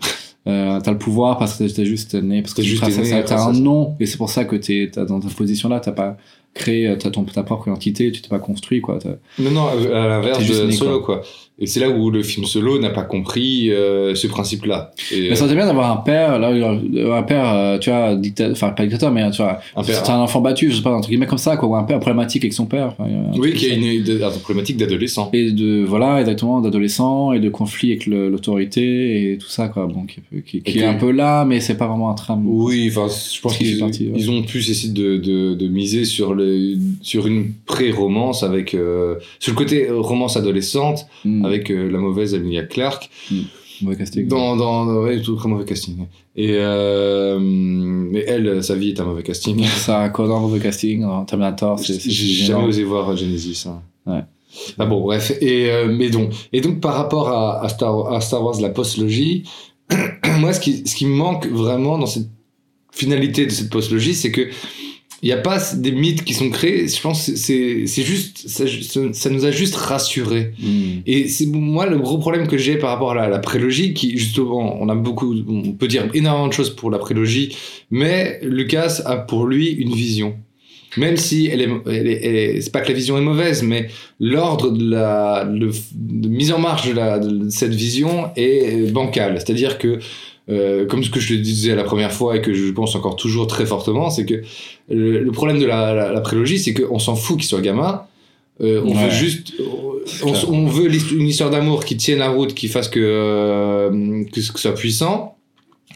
euh, 0.47 0.79
t'as 0.79 0.91
le 0.91 0.97
pouvoir 0.97 1.37
parce 1.37 1.57
que 1.57 1.63
t'es 1.63 1.85
juste 1.85 2.13
né, 2.15 2.41
parce 2.41 2.53
que 2.53 2.57
T'es 2.57 2.63
tu 2.63 2.69
juste 2.69 2.81
né, 3.13 3.23
t'as 3.25 3.35
un 3.43 3.53
nom, 3.61 3.95
et 3.99 4.05
c'est 4.05 4.17
pour 4.17 4.29
ça 4.29 4.45
que 4.45 4.55
t'es 4.55 4.89
t'as- 4.93 5.05
dans 5.05 5.19
ta 5.19 5.29
position 5.29 5.69
là, 5.69 5.79
t'as 5.79 5.91
pas 5.91 6.17
créé 6.53 6.95
t'as 6.97 7.09
ton, 7.09 7.23
ta 7.23 7.43
propre 7.43 7.67
identité, 7.67 8.11
tu 8.11 8.21
t'es 8.21 8.29
pas 8.29 8.39
construit, 8.39 8.79
quoi. 8.81 8.99
t'as- 8.99 9.17
Non, 9.39 9.51
non, 9.51 9.67
à 9.67 10.07
l'inverse 10.07 10.39
de 10.47 10.53
Solo, 10.77 11.01
quoi. 11.01 11.21
Et 11.57 11.67
c'est 11.67 11.79
là 11.79 11.89
où 11.89 12.11
le 12.11 12.21
film 12.21 12.45
Solo 12.45 12.79
n'a 12.79 12.89
pas 12.89 13.03
compris 13.03 13.71
euh, 13.71 14.13
ce 14.13 14.27
principe-là. 14.27 14.91
Et, 15.13 15.29
Mais 15.29 15.35
ça 15.35 15.45
serait 15.45 15.55
bien 15.55 15.65
d'avoir 15.65 15.89
un 15.89 16.01
père, 16.01 16.37
là, 16.37 16.49
un 16.49 17.23
père, 17.23 17.53
euh, 17.53 17.77
tu 17.79 17.89
vois, 17.89 18.13
dictateur, 18.15 18.51
enfin 18.51 18.69
pas 18.71 18.83
dictateur, 18.83 19.09
mais 19.11 19.29
tu 19.31 19.37
vois, 19.37 19.59
Un 19.75 19.83
père. 19.83 20.05
c'est 20.05 20.11
un 20.11 20.19
enfant 20.19 20.41
battu, 20.41 20.69
je 20.69 20.75
sais 20.75 20.81
pas, 20.81 20.91
entre 20.93 21.07
guillemets 21.07 21.27
comme 21.27 21.37
ça, 21.37 21.55
quoi, 21.55 21.69
ou 21.69 21.75
un 21.77 21.83
père 21.83 21.99
problématique 22.01 22.43
avec 22.43 22.51
son 22.53 22.65
père. 22.65 22.93
un 22.99 23.31
oui, 23.37 23.51
truc 23.51 23.53
qui 23.55 23.71
a 23.71 23.73
une, 23.75 24.03
problématique 24.43 24.75
d'adolescent. 24.75 25.29
Et 25.31 25.51
de, 25.51 25.83
voilà, 25.85 26.19
exactement, 26.19 26.59
d'adolescent, 26.59 27.31
et 27.31 27.39
de 27.39 27.47
conflit 27.49 27.91
avec 27.91 28.05
le- 28.05 28.27
l'autorité, 28.29 29.31
et 29.31 29.37
tout 29.37 29.47
ça, 29.47 29.69
quoi, 29.69 29.87
bon, 29.87 30.03
qui, 30.05 30.17
qui, 30.45 30.61
qui 30.61 30.77
Et 30.77 30.79
est 30.79 30.81
que- 30.81 30.87
un 30.87 30.95
peu 30.95 31.11
là, 31.11 31.45
mais 31.45 31.61
c'est 31.61 31.77
pas 31.77 31.87
vraiment 31.87 32.09
un 32.11 32.15
trame. 32.15 32.43
Oui, 32.45 32.87
enfin, 32.91 33.07
je 33.07 33.39
pense 33.39 33.57
qu'ils 33.57 33.81
ouais. 33.81 34.29
ont 34.29 34.43
plus 34.43 34.69
essayé 34.69 34.91
de, 34.91 35.15
de, 35.15 35.53
de 35.53 35.67
miser 35.69 36.03
sur, 36.03 36.33
le, 36.33 36.75
sur 37.01 37.27
une 37.27 37.51
pré-romance 37.65 38.43
avec, 38.43 38.73
euh, 38.73 39.15
sur 39.39 39.53
le 39.53 39.57
côté 39.57 39.87
romance 39.89 40.35
adolescente 40.35 41.05
Mm. 41.23 41.44
Avec 41.45 41.69
euh, 41.71 41.89
la 41.89 41.99
mauvaise 41.99 42.33
Emilia 42.33 42.63
Clarke. 42.63 43.09
Mauvais 43.81 43.97
casting. 43.97 44.27
Dans, 44.27 44.55
dans, 44.55 44.85
ouais, 45.03 45.21
tout 45.21 45.35
très 45.35 45.49
mauvais 45.49 45.65
casting. 45.65 46.05
Et, 46.35 46.51
euh, 46.53 47.37
mais 47.39 48.23
elle, 48.27 48.63
sa 48.63 48.75
vie 48.75 48.89
est 48.89 48.99
un 48.99 49.05
mauvais 49.05 49.23
casting. 49.23 49.63
Ça, 49.77 50.09
Connor, 50.09 50.39
mauvais 50.39 50.59
casting, 50.59 51.01
dans 51.01 51.25
Terminator, 51.25 51.77
c'est, 51.79 51.93
c'est 51.99 52.09
J'ai 52.09 52.45
jamais 52.45 52.63
osé 52.67 52.83
voir 52.83 53.15
Genesis. 53.17 53.65
hein. 53.67 53.81
Ouais. 54.05 54.21
Ah 54.77 54.85
bon, 54.85 55.01
bref. 55.01 55.33
Et, 55.41 55.69
euh, 55.71 55.87
mais 55.91 56.09
donc, 56.09 56.31
et 56.53 56.61
donc, 56.61 56.79
par 56.79 56.93
rapport 56.95 57.27
à, 57.29 57.61
à, 57.63 57.69
Star, 57.69 58.13
à 58.13 58.21
Star 58.21 58.43
Wars, 58.43 58.59
la 58.61 58.69
postlogie, 58.69 59.43
moi, 60.39 60.53
ce 60.53 60.59
qui, 60.61 60.87
ce 60.87 60.95
qui 60.95 61.05
me 61.05 61.15
manque 61.15 61.47
vraiment 61.47 61.97
dans 61.97 62.05
cette 62.05 62.29
finalité 62.91 63.45
de 63.45 63.51
cette 63.51 63.69
postlogie, 63.69 64.13
c'est 64.13 64.31
que 64.31 64.47
il 65.21 65.27
n'y 65.27 65.31
a 65.31 65.37
pas 65.37 65.59
des 65.75 65.91
mythes 65.91 66.23
qui 66.23 66.33
sont 66.33 66.49
créés. 66.49 66.87
Je 66.87 67.01
pense 67.01 67.25
que 67.27 67.35
c'est 67.35 67.87
c'est 67.87 68.03
juste, 68.03 68.47
ça, 68.47 68.65
ça 69.13 69.29
nous 69.29 69.45
a 69.45 69.51
juste 69.51 69.75
rassurés. 69.75 70.53
Mm. 70.59 70.99
Et 71.07 71.27
c'est 71.27 71.45
moi 71.47 71.85
le 71.87 71.97
gros 71.97 72.17
problème 72.17 72.47
que 72.47 72.57
j'ai 72.57 72.75
par 72.77 72.91
rapport 72.91 73.11
à 73.11 73.15
la, 73.15 73.27
la 73.29 73.39
prélogie, 73.39 73.93
qui 73.93 74.17
justement, 74.17 74.77
on 74.81 74.89
a 74.89 74.95
beaucoup, 74.95 75.33
on 75.47 75.71
peut 75.71 75.87
dire 75.87 76.09
énormément 76.13 76.47
de 76.47 76.53
choses 76.53 76.75
pour 76.75 76.91
la 76.91 76.99
prélogie, 76.99 77.55
mais 77.91 78.39
Lucas 78.43 79.01
a 79.05 79.17
pour 79.17 79.47
lui 79.47 79.67
une 79.69 79.93
vision. 79.93 80.35
Même 80.97 81.17
si 81.17 81.47
elle 81.51 81.61
est, 81.61 81.69
elle 81.87 82.07
est, 82.07 82.19
elle 82.25 82.35
est- 82.57 82.71
pas 82.71 82.79
que 82.79 82.87
la 82.87 82.93
vision 82.93 83.17
est 83.17 83.21
mauvaise, 83.21 83.63
mais 83.63 83.89
l'ordre 84.19 84.71
de 84.71 84.91
la 84.91 85.43
le- 85.43 85.71
de 85.93 86.29
mise 86.29 86.53
en 86.53 86.59
marche 86.59 86.87
de, 86.87 86.93
la, 86.93 87.19
de 87.19 87.49
cette 87.49 87.73
vision 87.73 88.29
est 88.37 88.91
bancal. 88.93 89.33
C'est-à-dire 89.37 89.77
que, 89.77 89.99
euh, 90.49 90.85
comme 90.85 91.03
ce 91.03 91.09
que 91.09 91.19
je 91.19 91.29
te 91.29 91.33
disais 91.39 91.75
la 91.75 91.83
première 91.83 92.11
fois 92.11 92.35
et 92.37 92.41
que 92.41 92.53
je 92.53 92.71
pense 92.71 92.95
encore 92.95 93.15
toujours 93.15 93.47
très 93.47 93.65
fortement, 93.65 94.09
c'est 94.09 94.25
que 94.25 94.41
le, 94.89 95.19
le 95.23 95.31
problème 95.31 95.59
de 95.59 95.65
la, 95.65 95.93
la, 95.93 96.11
la 96.11 96.21
prélogie, 96.21 96.59
c'est 96.59 96.73
qu'on 96.73 96.99
s'en 96.99 97.15
fout 97.15 97.37
qu'il 97.37 97.47
soit 97.47 97.61
gamin. 97.61 98.03
Euh, 98.61 98.81
on 98.85 98.95
Ouais. 98.95 99.05
veut 99.05 99.09
juste, 99.11 99.53
on, 100.23 100.33
on 100.53 100.65
veut 100.67 100.89
une 101.13 101.27
histoire 101.27 101.49
d'amour 101.49 101.83
qui 101.83 101.97
tienne 101.97 102.19
la 102.19 102.29
route, 102.29 102.53
qui 102.53 102.67
fasse 102.69 102.87
que, 102.87 102.99
euh, 103.01 104.23
que 104.31 104.39
ce 104.41 104.51
que 104.51 104.59
soit 104.59 104.73
puissant, 104.75 105.35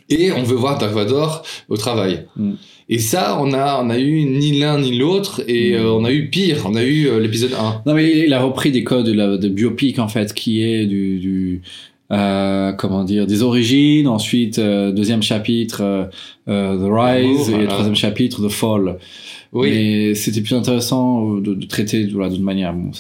et 0.10 0.32
on 0.32 0.44
veut 0.44 0.56
voir 0.56 0.78
Dark 0.78 0.94
Vador 0.94 1.44
au 1.70 1.78
travail. 1.78 2.26
Mm. 2.36 2.54
Et 2.92 2.98
ça, 2.98 3.38
on 3.40 3.54
a, 3.54 3.80
on 3.84 3.90
a 3.92 4.00
eu 4.00 4.24
ni 4.24 4.58
l'un 4.60 4.80
ni 4.80 4.98
l'autre, 4.98 5.42
et 5.48 5.72
Mm. 5.74 5.76
euh, 5.76 5.92
on 5.94 6.04
a 6.06 6.12
eu 6.12 6.30
pire. 6.30 6.64
On 6.66 6.76
a 6.76 6.84
eu 6.84 7.08
euh, 7.08 7.20
l'épisode 7.20 7.54
1. 7.54 7.84
Non, 7.86 7.94
mais 7.94 8.26
il 8.26 8.34
a 8.34 8.42
repris 8.42 8.72
des 8.72 8.84
codes 8.84 9.06
de, 9.06 9.14
la, 9.14 9.38
de 9.38 9.48
biopic, 9.48 10.00
en 10.00 10.08
fait, 10.08 10.34
qui 10.34 10.64
est 10.64 10.86
du, 10.88 11.20
du 11.20 11.62
euh, 12.12 12.72
comment 12.74 13.04
dire, 13.04 13.28
des 13.28 13.44
origines, 13.44 14.08
ensuite, 14.08 14.60
euh, 14.60 14.92
deuxième 14.92 15.22
chapitre, 15.24 15.82
euh, 16.48 16.78
The 16.78 16.90
Rise, 16.92 17.50
et 17.50 17.68
troisième 17.68 17.96
chapitre, 17.96 18.46
The 18.46 18.50
Fall. 18.50 18.98
Oui. 19.52 19.72
Mais 19.72 20.14
c'était 20.16 20.42
plus 20.42 20.54
intéressant 20.56 21.34
de, 21.38 21.56
de 21.56 21.66
traiter 21.66 22.06
voilà, 22.14 22.30
d'une 22.30 22.44
manière. 22.44 22.72
Bon, 22.72 22.92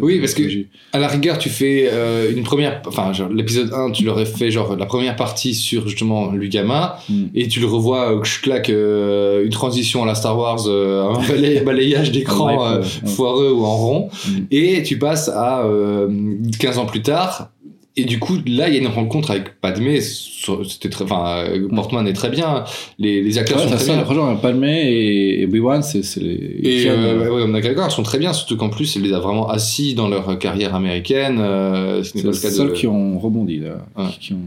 Oui, 0.00 0.20
parce 0.20 0.32
que- 0.32 0.42
À 0.94 0.98
la 0.98 1.06
rigueur, 1.06 1.36
tu 1.36 1.50
fais 1.50 1.90
euh, 1.92 2.32
une 2.34 2.44
première, 2.44 2.80
enfin, 2.86 3.12
genre, 3.12 3.28
l'épisode 3.28 3.70
1, 3.74 3.90
tu 3.90 4.02
l'aurais 4.04 4.24
fait 4.24 4.50
genre 4.50 4.74
la 4.74 4.86
première 4.86 5.16
partie 5.16 5.52
sur 5.54 5.86
justement 5.86 6.32
le 6.32 6.46
gamin, 6.46 6.92
Mm. 7.10 7.24
et 7.34 7.46
tu 7.46 7.60
le 7.60 7.66
revois, 7.66 8.10
euh, 8.20 8.24
je 8.24 8.40
claque 8.40 8.70
euh, 8.70 9.44
une 9.44 9.50
transition 9.50 10.02
à 10.02 10.06
la 10.06 10.14
Star 10.14 10.38
Wars, 10.38 10.64
euh, 10.66 11.02
un 11.12 11.62
balayage 11.64 12.10
d'écran 12.10 12.80
foireux 13.04 13.52
ou 13.52 13.62
en 13.64 13.76
rond, 13.76 14.08
Mm. 14.28 14.30
et 14.50 14.82
tu 14.82 14.98
passes 14.98 15.28
à 15.28 15.66
euh, 15.66 16.08
15 16.58 16.78
ans 16.78 16.86
plus 16.86 17.02
tard. 17.02 17.50
Et 17.94 18.04
du 18.04 18.18
coup, 18.18 18.36
là, 18.46 18.68
il 18.68 18.74
y 18.74 18.78
a 18.78 18.80
une 18.80 18.86
rencontre 18.86 19.30
avec 19.32 19.60
Padmé. 19.60 20.00
C'était 20.00 20.88
très, 20.88 21.04
enfin, 21.04 21.44
Portman 21.74 22.06
est 22.06 22.14
très 22.14 22.30
bien. 22.30 22.64
Les, 22.98 23.20
les 23.22 23.38
acteurs 23.38 23.58
Ouais, 23.58 23.64
sont 23.64 23.68
très 23.76 23.84
ça, 23.84 23.94
bien. 23.94 24.04
franchement, 24.04 24.34
Palmé 24.36 24.80
et, 24.90 25.42
et 25.42 25.44
Obi-Wan, 25.44 25.82
c'est 25.82 26.02
c'est 26.02 26.20
les. 26.20 26.32
Et 26.62 26.84
les 26.84 26.86
euh, 26.88 27.30
ouais, 27.30 27.62
ils 27.86 27.90
sont 27.90 28.02
très 28.02 28.18
bien, 28.18 28.32
surtout 28.32 28.56
qu'en 28.56 28.70
plus, 28.70 28.96
ils 28.96 29.02
les 29.02 29.12
a 29.12 29.18
vraiment 29.20 29.48
assis 29.50 29.94
dans 29.94 30.08
leur 30.08 30.38
carrière 30.38 30.74
américaine. 30.74 31.38
Euh, 31.38 32.02
c'est 32.02 32.22
pas 32.22 32.28
les 32.28 32.34
seuls 32.34 32.68
de... 32.68 32.72
qui 32.72 32.86
ont 32.86 33.18
rebondi, 33.18 33.58
là. 33.58 33.86
Ouais. 33.96 34.06
Qui- 34.12 34.18
qui 34.20 34.32
ont... 34.32 34.38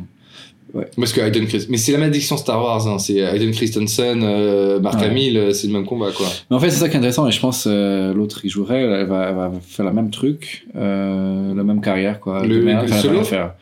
Parce 0.97 1.13
que 1.13 1.21
Hayden 1.21 1.45
Christensen... 1.45 1.71
Mais 1.71 1.77
c'est 1.77 1.91
la 1.93 1.97
malédiction 1.99 2.37
Star 2.37 2.61
Wars, 2.61 2.87
hein. 2.87 2.99
c'est 2.99 3.17
Hayden 3.19 3.51
Christensen, 3.51 4.21
euh, 4.23 4.79
Mark 4.79 4.99
Ouais. 4.99 5.07
Hamill, 5.07 5.37
euh, 5.37 5.53
c'est 5.53 5.67
le 5.67 5.73
même 5.73 5.85
combat, 5.85 6.11
quoi. 6.15 6.27
Mais 6.49 6.55
en 6.55 6.59
fait, 6.59 6.69
c'est 6.69 6.79
ça 6.79 6.89
qui 6.89 6.95
est 6.95 6.97
intéressant, 6.97 7.27
et 7.27 7.31
je 7.31 7.39
pense 7.39 7.65
euh, 7.67 8.13
l'autre 8.13 8.41
qui 8.41 8.49
jouerait, 8.49 8.81
elle 8.81 9.07
va, 9.07 9.27
elle 9.29 9.35
va 9.35 9.51
faire 9.65 9.85
la 9.85 9.93
même 9.93 10.09
truc, 10.09 10.67
euh, 10.75 11.53
la 11.55 11.63
même 11.63 11.81
carrière, 11.81 12.19
quoi. 12.19 12.45
Le- 12.45 12.61
merde, 12.61 12.87
le 12.89 12.93
solo 12.93 13.23
faire. 13.23 13.53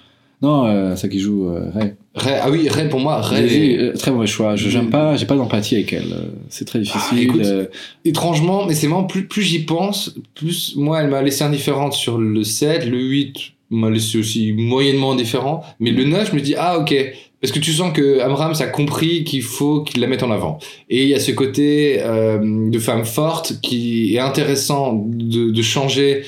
Non, 0.41 0.65
euh, 0.65 0.95
celle 0.97 1.10
qui 1.10 1.19
joue 1.19 1.47
euh, 1.47 1.69
Ray. 1.73 1.93
Ray- 2.15 2.39
ah 2.41 2.49
oui, 2.52 2.67
Ray, 2.67 2.89
pour 2.89 2.99
moi, 2.99 3.21
Ray... 3.21 3.78
Euh, 3.78 3.93
très 3.93 4.12
mauvais 4.12 4.28
choix. 4.28 4.58
Je 4.58 4.69
j'aime 4.69 4.89
pas, 4.89 5.15
j'ai 5.15 5.26
pas 5.26 5.36
d'empathie 5.38 5.76
avec 5.76 5.93
elle. 5.93 6.12
Euh, 6.12 6.26
C'est 6.49 6.65
très 6.65 6.80
difficile. 6.80 7.17
Ah, 7.17 7.21
écoute, 7.21 7.41
euh, 7.45 7.65
Étrangement, 8.04 8.65
mais 8.65 8.73
c'est 8.73 8.88
vraiment, 8.88 9.06
plus, 9.06 9.26
plus 9.26 9.41
j'y 9.43 9.60
pense, 9.60 10.13
plus 10.36 10.76
moi, 10.76 11.02
elle 11.02 11.10
m'a 11.10 11.21
laissé 11.21 11.43
indifférente 11.45 11.93
sur 11.93 12.17
le 12.17 12.43
7, 12.43 12.86
le 12.88 12.97
8 12.99 13.54
m'a 13.74 13.90
laissé 13.90 14.18
aussi 14.18 14.54
moyennement 14.54 15.12
indifférent, 15.14 15.64
mais 15.80 15.92
le 15.92 16.04
9, 16.06 16.32
je 16.32 16.36
me 16.36 16.42
dis, 16.42 16.56
ah 16.58 16.80
ok, 16.80 16.94
parce 17.42 17.52
que 17.52 17.60
tu 17.60 17.74
sens 17.74 17.92
que 17.92 18.20
Abrams 18.22 18.56
a 18.60 18.68
compris 18.68 19.26
qu'il 19.26 19.42
faut 19.42 19.82
qu'il 19.82 20.00
la 20.00 20.08
mette 20.08 20.24
en 20.24 20.32
avant. 20.32 20.60
Et 20.90 21.04
il 21.04 21.10
y 21.10 21.14
a 21.14 21.20
ce 21.20 21.32
côté 21.32 21.98
euh, 22.00 22.70
de 22.70 22.80
femme 22.80 23.04
forte 23.04 23.60
qui 23.62 24.16
est 24.16 24.20
intéressant 24.20 24.94
de, 24.94 25.52
de 25.52 25.62
changer 25.62 26.24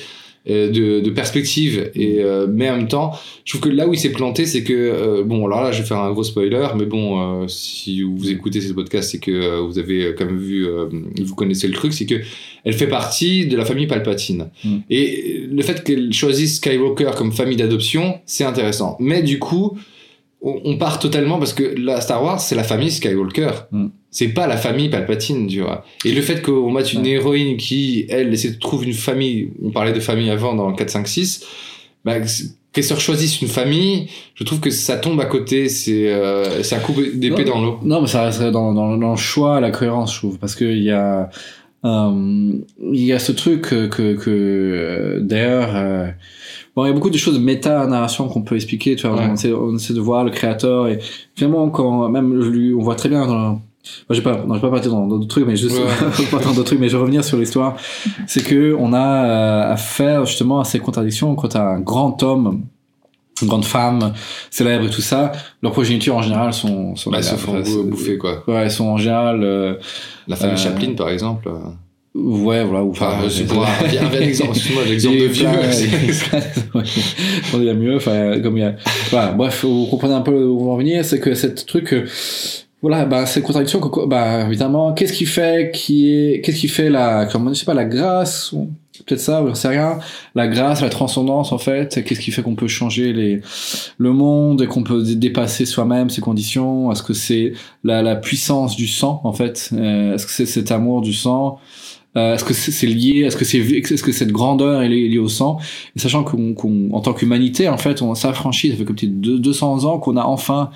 de, 0.46 1.00
de 1.00 1.10
perspective, 1.10 1.90
et, 1.94 2.20
euh, 2.20 2.46
mais 2.48 2.70
en 2.70 2.76
même 2.76 2.88
temps, 2.88 3.12
je 3.44 3.52
trouve 3.52 3.68
que 3.68 3.74
là 3.74 3.88
où 3.88 3.94
il 3.94 3.98
s'est 3.98 4.12
planté, 4.12 4.46
c'est 4.46 4.62
que, 4.62 4.72
euh, 4.72 5.24
bon, 5.24 5.44
alors 5.46 5.62
là, 5.62 5.72
je 5.72 5.82
vais 5.82 5.88
faire 5.88 5.98
un 5.98 6.12
gros 6.12 6.22
spoiler, 6.22 6.68
mais 6.76 6.86
bon, 6.86 7.42
euh, 7.42 7.48
si 7.48 8.02
vous 8.02 8.30
écoutez 8.30 8.60
ce 8.60 8.72
podcast, 8.72 9.10
c'est 9.10 9.18
que 9.18 9.32
euh, 9.32 9.60
vous 9.60 9.78
avez 9.78 10.04
euh, 10.04 10.14
quand 10.16 10.24
même 10.24 10.38
vu, 10.38 10.66
euh, 10.66 10.86
vous 11.20 11.34
connaissez 11.34 11.66
le 11.66 11.74
truc, 11.74 11.92
c'est 11.92 12.06
que 12.06 12.20
elle 12.64 12.74
fait 12.74 12.86
partie 12.86 13.46
de 13.46 13.56
la 13.56 13.64
famille 13.64 13.88
Palpatine. 13.88 14.50
Mm. 14.64 14.76
Et 14.88 15.46
le 15.50 15.62
fait 15.62 15.82
qu'elle 15.82 16.12
choisisse 16.12 16.56
Skywalker 16.56 17.10
comme 17.16 17.32
famille 17.32 17.56
d'adoption, 17.56 18.20
c'est 18.24 18.44
intéressant. 18.44 18.96
Mais 19.00 19.22
du 19.22 19.38
coup, 19.38 19.76
on, 20.42 20.60
on 20.64 20.76
part 20.78 20.98
totalement 20.98 21.38
parce 21.38 21.54
que 21.54 21.74
la 21.76 22.00
Star 22.00 22.22
Wars, 22.22 22.40
c'est 22.40 22.54
la 22.54 22.64
famille 22.64 22.90
Skywalker. 22.90 23.50
Mm. 23.72 23.86
C'est 24.18 24.28
pas 24.28 24.46
la 24.46 24.56
famille 24.56 24.88
Palpatine, 24.88 25.46
tu 25.46 25.60
vois. 25.60 25.84
Et 26.06 26.12
le 26.12 26.22
fait 26.22 26.40
qu'on 26.40 26.70
mette 26.70 26.90
une 26.94 27.04
héroïne 27.04 27.58
qui, 27.58 28.06
elle, 28.08 28.32
essaie 28.32 28.50
de 28.50 28.58
trouver 28.58 28.86
une 28.86 28.94
famille, 28.94 29.50
on 29.62 29.70
parlait 29.70 29.92
de 29.92 30.00
famille 30.00 30.30
avant 30.30 30.54
dans 30.54 30.72
4, 30.72 30.88
5, 30.88 31.06
6, 31.06 31.44
bah, 32.02 32.14
qu'elle 32.72 32.84
se 32.84 32.94
choisisse 32.98 33.42
une 33.42 33.48
famille, 33.48 34.06
je 34.34 34.44
trouve 34.44 34.60
que 34.60 34.70
ça 34.70 34.96
tombe 34.96 35.20
à 35.20 35.26
côté, 35.26 35.68
c'est 35.68 36.08
euh, 36.10 36.62
c'est 36.62 36.76
un 36.76 36.78
coup 36.78 36.94
d'épée 37.14 37.44
dans 37.44 37.60
l'eau. 37.62 37.78
Non, 37.82 38.00
mais 38.00 38.06
ça 38.06 38.22
resterait 38.24 38.52
dans, 38.52 38.72
dans, 38.72 38.96
dans 38.96 39.10
le 39.10 39.16
choix, 39.18 39.60
la 39.60 39.70
cohérence, 39.70 40.14
je 40.14 40.18
trouve. 40.20 40.38
Parce 40.38 40.54
qu'il 40.54 40.82
y 40.82 40.90
a. 40.90 41.28
euh, 41.84 42.52
il 42.92 43.04
y 43.04 43.12
a 43.12 43.18
ce 43.18 43.32
truc 43.32 43.60
que, 43.68 43.86
que, 43.86 44.14
que 44.14 44.30
euh, 44.30 45.20
d'ailleurs, 45.20 45.72
euh, 45.74 46.06
bon, 46.74 46.84
il 46.86 46.88
y 46.88 46.90
a 46.90 46.94
beaucoup 46.94 47.10
de 47.10 47.18
choses 47.18 47.38
méta-narration 47.38 48.28
qu'on 48.28 48.40
peut 48.42 48.54
expliquer, 48.56 48.96
tu 48.96 49.06
vois, 49.06 49.16
Ouais. 49.18 49.26
on, 49.30 49.34
essaie, 49.34 49.52
on 49.52 49.76
essaie 49.76 49.92
de 49.94 50.00
voir 50.00 50.24
le 50.24 50.30
créateur, 50.30 50.88
et 50.88 51.00
finalement, 51.34 51.68
quand 51.68 52.08
même, 52.08 52.32
on 52.78 52.82
voit 52.82 52.94
très 52.96 53.10
bien 53.10 53.26
dans 53.26 53.60
Moi, 54.08 54.14
j'ai 54.16 54.22
pas, 54.22 54.44
non, 54.46 54.54
j'ai 54.54 54.60
pas 54.60 54.70
parti 54.70 54.88
dans 54.88 55.06
d'autres 55.06 55.26
trucs, 55.28 55.46
mais 55.46 55.56
juste, 55.56 55.76
Ouais. 55.78 56.24
pas 56.30 56.38
dans 56.38 56.50
d'autres 56.52 56.64
trucs, 56.64 56.80
mais 56.80 56.88
je 56.88 56.96
vais 56.96 57.02
revenir 57.02 57.24
sur 57.24 57.36
l'histoire. 57.38 57.76
C'est 58.26 58.42
que 58.42 58.74
on 58.78 58.92
a 58.92 59.24
euh, 59.26 59.72
à 59.72 59.76
faire 59.76 60.24
justement 60.26 60.60
à 60.60 60.64
ces 60.64 60.78
contradictions 60.78 61.34
quand 61.34 61.48
t'as 61.48 61.62
un 61.64 61.80
grand 61.80 62.22
homme, 62.22 62.62
une 63.42 63.48
grande 63.48 63.64
femme 63.66 64.12
célèbre 64.50 64.86
et 64.86 64.90
tout 64.90 65.02
ça, 65.02 65.32
leurs 65.62 65.72
progénitures 65.72 66.16
en 66.16 66.22
général 66.22 66.52
sont, 66.54 66.96
sont 66.96 67.10
Bah, 67.10 67.18
elles 67.18 67.24
se 67.24 67.34
font 67.34 67.60
bouffer, 67.84 68.16
quoi. 68.18 68.42
Ouais, 68.48 68.54
elles 68.62 68.70
sont 68.70 68.86
en 68.86 68.96
général, 68.96 69.42
euh, 69.42 69.74
La 70.26 70.36
famille 70.36 70.54
Euh, 70.54 70.58
Chaplin, 70.58 70.94
par 70.94 71.10
exemple. 71.10 71.48
euh, 71.48 71.58
ouais, 72.18 72.64
voilà, 72.64 72.82
ou 72.82 72.90
Enfin, 72.92 73.18
c'est 73.28 73.44
pour 73.46 73.62
un, 73.62 73.68
un 73.68 74.20
exemple, 74.20 74.52
excuse-moi, 74.54 74.84
l'exemple 74.88 75.18
de 75.18 75.24
vieux. 75.26 75.48
on 77.54 77.60
est 77.62 77.74
mieux, 77.74 77.96
enfin, 77.96 78.40
comme 78.42 78.56
il 78.56 78.60
y 78.60 78.64
a. 78.64 78.74
Voilà, 79.10 79.32
bref, 79.32 79.64
vous 79.64 79.86
comprenez 79.86 80.14
un 80.14 80.22
peu 80.22 80.44
où 80.44 80.62
on 80.62 80.66
va 80.66 80.72
en 80.72 80.76
venir, 80.78 81.04
c'est 81.04 81.20
que 81.20 81.34
cette 81.34 81.66
truc, 81.66 81.92
euh, 81.92 82.06
voilà, 82.82 83.04
bah, 83.04 83.26
c'est 83.26 83.40
une 83.40 83.46
contradiction. 83.46 83.80
que- 83.80 84.06
Bah, 84.06 84.46
évidemment, 84.46 84.92
qu'est-ce 84.92 85.12
qui 85.12 85.26
fait 85.26 85.70
qui 85.74 86.10
est, 86.14 86.40
qu'est-ce 86.42 86.58
qui 86.60 86.68
fait 86.68 86.90
la, 86.90 87.26
comment, 87.26 87.52
je 87.52 87.58
sais 87.60 87.64
pas, 87.64 87.74
la 87.74 87.84
grâce, 87.84 88.52
ou 88.52 88.70
peut-être 89.06 89.20
ça, 89.20 89.42
j'en 89.46 89.54
sais 89.54 89.68
rien. 89.68 89.98
La 90.34 90.46
grâce, 90.46 90.82
la 90.82 90.88
transcendance, 90.88 91.52
en 91.52 91.58
fait. 91.58 92.02
Qu'est-ce 92.04 92.20
qui 92.20 92.30
fait 92.30 92.42
qu'on 92.42 92.54
peut 92.54 92.68
changer 92.68 93.12
les, 93.12 93.40
le 93.98 94.12
monde 94.12 94.62
et 94.62 94.66
qu'on 94.66 94.82
peut 94.82 95.02
dé- 95.02 95.16
dépasser 95.16 95.64
soi-même, 95.66 96.10
ses 96.10 96.20
conditions? 96.20 96.92
Est-ce 96.92 97.02
que 97.02 97.12
c'est 97.14 97.52
la, 97.82 98.02
la 98.02 98.14
puissance 98.16 98.76
du 98.76 98.86
sang, 98.86 99.20
en 99.24 99.32
fait? 99.32 99.70
Euh, 99.72 100.14
est-ce 100.14 100.26
que 100.26 100.32
c'est 100.32 100.46
cet 100.46 100.70
amour 100.70 101.00
du 101.00 101.12
sang? 101.12 101.58
Euh, 102.16 102.34
est-ce 102.34 102.44
que 102.44 102.54
c'est 102.54 102.86
lié, 102.86 103.24
est-ce 103.26 103.36
que 103.36 103.44
c'est, 103.44 103.58
est-ce 103.58 104.02
que 104.02 104.12
cette 104.12 104.32
grandeur 104.32 104.80
est 104.82 104.88
liée, 104.88 105.18
au 105.18 105.28
sang? 105.28 105.58
Et 105.96 105.98
sachant 105.98 106.24
qu'on, 106.24 106.54
qu'on, 106.54 106.90
en 106.92 107.00
tant 107.00 107.12
qu'humanité, 107.12 107.68
en 107.68 107.76
fait, 107.78 108.00
on 108.00 108.14
s'affranchit, 108.14 108.70
ça 108.70 108.76
fait 108.76 108.84
comme 108.84 108.96
peut-être 108.96 109.20
deux- 109.20 109.38
200 109.38 109.84
ans 109.84 109.98
qu'on 109.98 110.16
a 110.16 110.24
enfin 110.24 110.70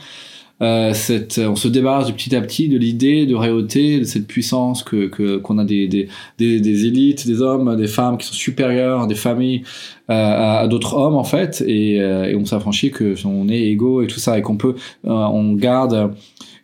euh, 0.62 0.92
on 1.38 1.56
se 1.56 1.68
débarrasse 1.68 2.10
petit 2.10 2.36
à 2.36 2.40
petit 2.40 2.68
de 2.68 2.76
l'idée 2.76 3.26
de 3.26 3.34
réauté, 3.34 3.98
de 4.00 4.04
cette 4.04 4.26
puissance 4.26 4.82
que 4.82 5.06
qu'on 5.38 5.58
a 5.58 5.64
des, 5.64 5.88
des, 5.88 6.08
des, 6.38 6.86
élites, 6.86 7.26
des 7.26 7.40
hommes, 7.40 7.76
des 7.76 7.86
femmes 7.86 8.18
qui 8.18 8.26
sont 8.26 8.34
supérieurs, 8.34 9.06
des 9.06 9.14
familles 9.14 9.62
euh, 10.10 10.62
à, 10.62 10.68
d'autres 10.68 10.94
hommes 10.94 11.16
en 11.16 11.24
fait, 11.24 11.64
et, 11.66 12.00
euh, 12.00 12.28
et 12.28 12.34
on 12.34 12.44
s'affranchit 12.44 12.90
que 12.90 13.14
on 13.24 13.48
est 13.48 13.62
égaux 13.62 14.02
et 14.02 14.06
tout 14.06 14.18
ça, 14.18 14.38
et 14.38 14.42
qu'on 14.42 14.56
peut, 14.56 14.74
euh, 15.06 15.10
on 15.10 15.54
garde 15.54 16.12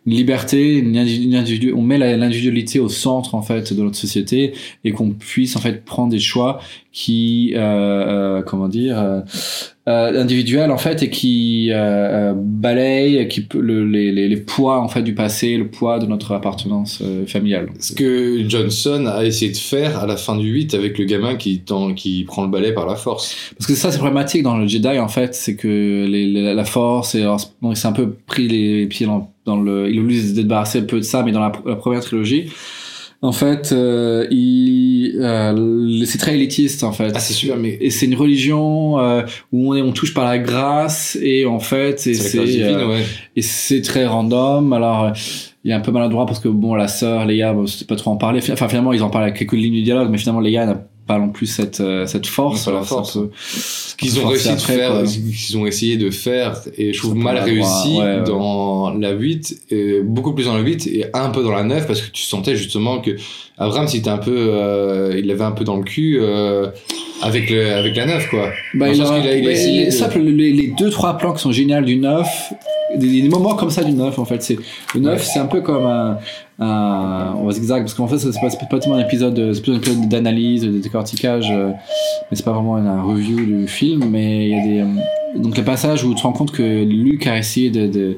une 0.05 0.13
liberté, 0.13 0.77
une 0.77 0.95
individu- 0.95 1.73
on 1.73 1.81
met 1.81 1.97
l'individualité 1.97 2.79
au 2.79 2.87
centre 2.87 3.35
en 3.35 3.41
fait 3.41 3.73
de 3.73 3.83
notre 3.83 3.97
société 3.97 4.53
et 4.85 4.91
qu'on 4.91 5.09
puisse 5.09 5.55
en 5.57 5.59
fait 5.59 5.83
prendre 5.83 6.11
des 6.11 6.19
choix 6.19 6.59
qui, 6.97 7.53
euh, 7.55 7.59
euh, 7.59 8.41
comment 8.41 8.67
dire, 8.67 8.97
euh, 8.99 9.19
euh, 9.87 10.19
individuels 10.19 10.71
en 10.71 10.79
fait 10.79 11.03
et 11.03 11.11
qui 11.11 11.69
euh, 11.71 12.31
euh, 12.31 12.33
balayent, 12.35 13.27
qui 13.27 13.41
peut- 13.41 13.59
le, 13.61 13.85
les, 13.85 14.11
les, 14.11 14.27
les 14.27 14.37
poids 14.37 14.81
en 14.81 14.87
fait 14.87 15.03
du 15.03 15.13
passé, 15.13 15.57
le 15.57 15.67
poids 15.67 15.99
de 15.99 16.07
notre 16.07 16.31
appartenance 16.33 16.99
euh, 17.03 17.27
familiale. 17.27 17.67
Ce 17.79 17.93
que 17.93 18.43
Johnson 18.49 19.05
a 19.05 19.23
essayé 19.25 19.51
de 19.51 19.57
faire 19.57 19.99
à 19.99 20.07
la 20.07 20.17
fin 20.17 20.35
du 20.37 20.47
8 20.49 20.73
avec 20.73 20.97
le 20.97 21.05
gamin 21.05 21.35
qui, 21.35 21.59
tend, 21.59 21.93
qui 21.93 22.23
prend 22.23 22.41
le 22.43 22.49
balai 22.49 22.73
par 22.73 22.87
la 22.87 22.95
force. 22.95 23.35
Parce 23.57 23.67
que 23.67 23.75
ça, 23.75 23.91
c'est 23.91 23.99
problématique 23.99 24.41
dans 24.41 24.57
le 24.57 24.65
Jedi, 24.67 24.97
en 24.97 25.07
fait, 25.07 25.35
c'est 25.35 25.55
que 25.55 25.67
les, 26.09 26.25
les- 26.25 26.53
la 26.55 26.65
force, 26.65 27.13
et 27.13 27.21
alors, 27.21 27.39
bon, 27.61 27.71
il 27.73 27.77
s'est 27.77 27.87
un 27.87 27.91
peu 27.91 28.09
pris 28.25 28.47
les 28.47 28.87
pieds 28.87 29.05
dans, 29.05 29.31
dans 29.45 29.61
le, 29.61 29.87
il 29.91 29.99
a 29.99 30.01
voulu 30.01 30.19
se 30.19 30.33
débarrasser 30.33 30.79
un 30.79 30.83
peu 30.85 30.97
de 30.97 31.03
ça, 31.03 31.21
mais 31.21 31.31
dans 31.31 31.41
la, 31.41 31.51
la 31.65 31.75
première 31.75 32.01
trilogie, 32.01 32.49
en 33.21 33.31
fait, 33.31 33.71
euh, 33.71 34.27
il, 34.29 35.17
euh, 35.19 36.05
c'est 36.05 36.19
très 36.19 36.35
élitiste, 36.35 36.83
en 36.83 36.91
fait. 36.91 37.11
Ah, 37.15 37.19
c'est 37.19 37.33
super, 37.33 37.57
mais 37.57 37.77
Et 37.81 37.89
c'est 37.89 38.05
une 38.05 38.15
religion 38.15 38.99
euh, 38.99 39.23
où 39.51 39.71
on, 39.71 39.75
est, 39.75 39.81
on 39.81 39.91
touche 39.91 40.13
par 40.13 40.25
la 40.25 40.37
grâce 40.37 41.17
et 41.21 41.45
en 41.45 41.59
fait 41.59 42.05
et 42.05 42.13
c'est 42.13 42.43
divine, 42.43 42.75
euh, 42.75 42.87
ouais. 42.89 43.03
et 43.35 43.41
c'est 43.41 43.81
très 43.81 44.05
random. 44.05 44.71
Alors 44.71 45.13
il 45.63 45.71
est 45.71 45.73
un 45.73 45.79
peu 45.79 45.91
maladroit 45.91 46.27
parce 46.27 46.39
que 46.39 46.47
bon 46.47 46.75
la 46.75 46.87
sœur 46.87 47.25
Leia, 47.25 47.53
bon, 47.53 47.65
c'était 47.65 47.85
pas 47.85 47.95
trop 47.95 48.11
en 48.11 48.17
parler. 48.17 48.39
Enfin 48.51 48.67
finalement 48.67 48.93
ils 48.93 49.01
en 49.01 49.09
parlent 49.09 49.25
à 49.25 49.31
quelques 49.31 49.53
lignes 49.53 49.73
du 49.73 49.83
dialogue, 49.83 50.09
mais 50.11 50.19
finalement 50.19 50.41
Leia 50.41 50.65
n'a 50.67 50.79
pas 51.07 51.17
non 51.17 51.29
plus 51.29 51.45
cette 51.47 51.79
euh, 51.79 52.05
cette 52.05 52.27
force. 52.27 52.67
La 52.67 52.81
force. 52.83 53.13
peu- 53.13 53.29
Ce 53.37 53.95
qu'ils 53.95 54.19
ont 54.19 54.27
réussi 54.27 54.51
de 54.53 54.57
faire, 54.59 54.91
quoi. 54.91 55.05
ce 55.07 55.17
qu'ils 55.17 55.57
ont 55.57 55.65
essayé 55.65 55.97
de 55.97 56.09
faire, 56.11 56.59
et 56.77 56.93
je 56.93 56.99
trouve 56.99 57.15
mal 57.15 57.37
réussi 57.39 57.95
ouais, 57.97 58.03
ouais. 58.19 58.23
dans 58.25 58.91
la 58.91 59.11
8, 59.11 59.61
et 59.71 60.01
beaucoup 60.01 60.33
plus 60.33 60.45
dans 60.45 60.53
la 60.55 60.61
8 60.61 60.85
et 60.87 61.05
un 61.13 61.29
peu 61.29 61.41
dans 61.43 61.51
la 61.51 61.63
9, 61.63 61.87
parce 61.87 62.01
que 62.01 62.11
tu 62.11 62.21
sentais 62.23 62.55
justement 62.55 62.99
que 62.99 63.11
Abraham, 63.57 63.87
il 63.91 63.97
était 63.99 64.09
un 64.09 64.19
peu, 64.19 64.35
euh, 64.37 65.15
il 65.17 65.25
l'avait 65.25 65.43
un 65.45 65.51
peu 65.51 65.63
dans 65.63 65.77
le 65.77 65.83
cul, 65.83 66.19
euh, 66.21 66.67
avec 67.23 67.49
le, 67.49 67.73
avec 67.73 67.95
la 67.95 68.05
9, 68.05 68.29
quoi. 68.29 68.51
Bah, 68.75 68.89
il 68.89 69.01
a, 69.01 69.05
qu'il 69.19 69.27
a- 69.29 69.35
il 69.35 69.47
a 69.47 69.51
essayé 69.51 69.85
les, 69.85 69.91
simple, 69.91 70.19
les, 70.19 70.51
les 70.53 70.67
deux 70.77 70.91
trois 70.91 71.17
plans 71.17 71.33
qui 71.33 71.41
sont 71.41 71.51
géniaux 71.51 71.81
du 71.81 71.95
9 71.95 72.27
des, 72.97 73.21
des 73.21 73.29
moments 73.29 73.55
comme 73.55 73.69
ça 73.69 73.83
du 73.83 73.91
9 73.91 74.17
en 74.17 74.23
fait 74.23 74.41
c'est 74.41 74.57
le 74.95 75.01
9 75.01 75.21
c'est 75.21 75.39
un 75.39 75.45
peu 75.45 75.59
comme 75.59 75.85
un, 75.85 76.19
un 76.59 77.33
on 77.37 77.45
va 77.45 77.51
zigzag 77.51 77.83
parce 77.83 77.93
qu'en 77.93 78.07
fait 78.07 78.17
c'est 78.17 78.31
pas, 78.39 78.49
c'est 78.49 78.57
pas 78.69 78.79
tellement 78.79 78.95
un 78.97 79.01
épisode 79.05 79.33
de- 79.33 79.53
c'est 79.53 79.61
plus 79.61 79.73
un 79.73 79.77
épisode 79.77 80.09
d'analyse 80.09 80.63
de 80.63 80.69
décortiquage 80.79 81.49
euh, 81.51 81.69
mais 82.29 82.35
c'est 82.37 82.43
pas 82.45 82.51
vraiment 82.53 82.77
un 82.77 83.03
review 83.03 83.35
du 83.45 83.67
film 83.67 84.05
mais 84.09 84.49
il 84.49 84.49
y 84.49 84.59
a 84.59 84.63
des 84.65 84.79
euh, 84.79 85.39
donc 85.39 85.55
les 85.57 85.63
passages 85.63 86.03
où 86.03 86.09
tu 86.09 86.15
te 86.15 86.21
rends 86.23 86.33
compte 86.33 86.51
que 86.51 86.83
Luc 86.83 87.27
a 87.27 87.37
essayé 87.37 87.69
de, 87.69 87.85
de 87.87 88.17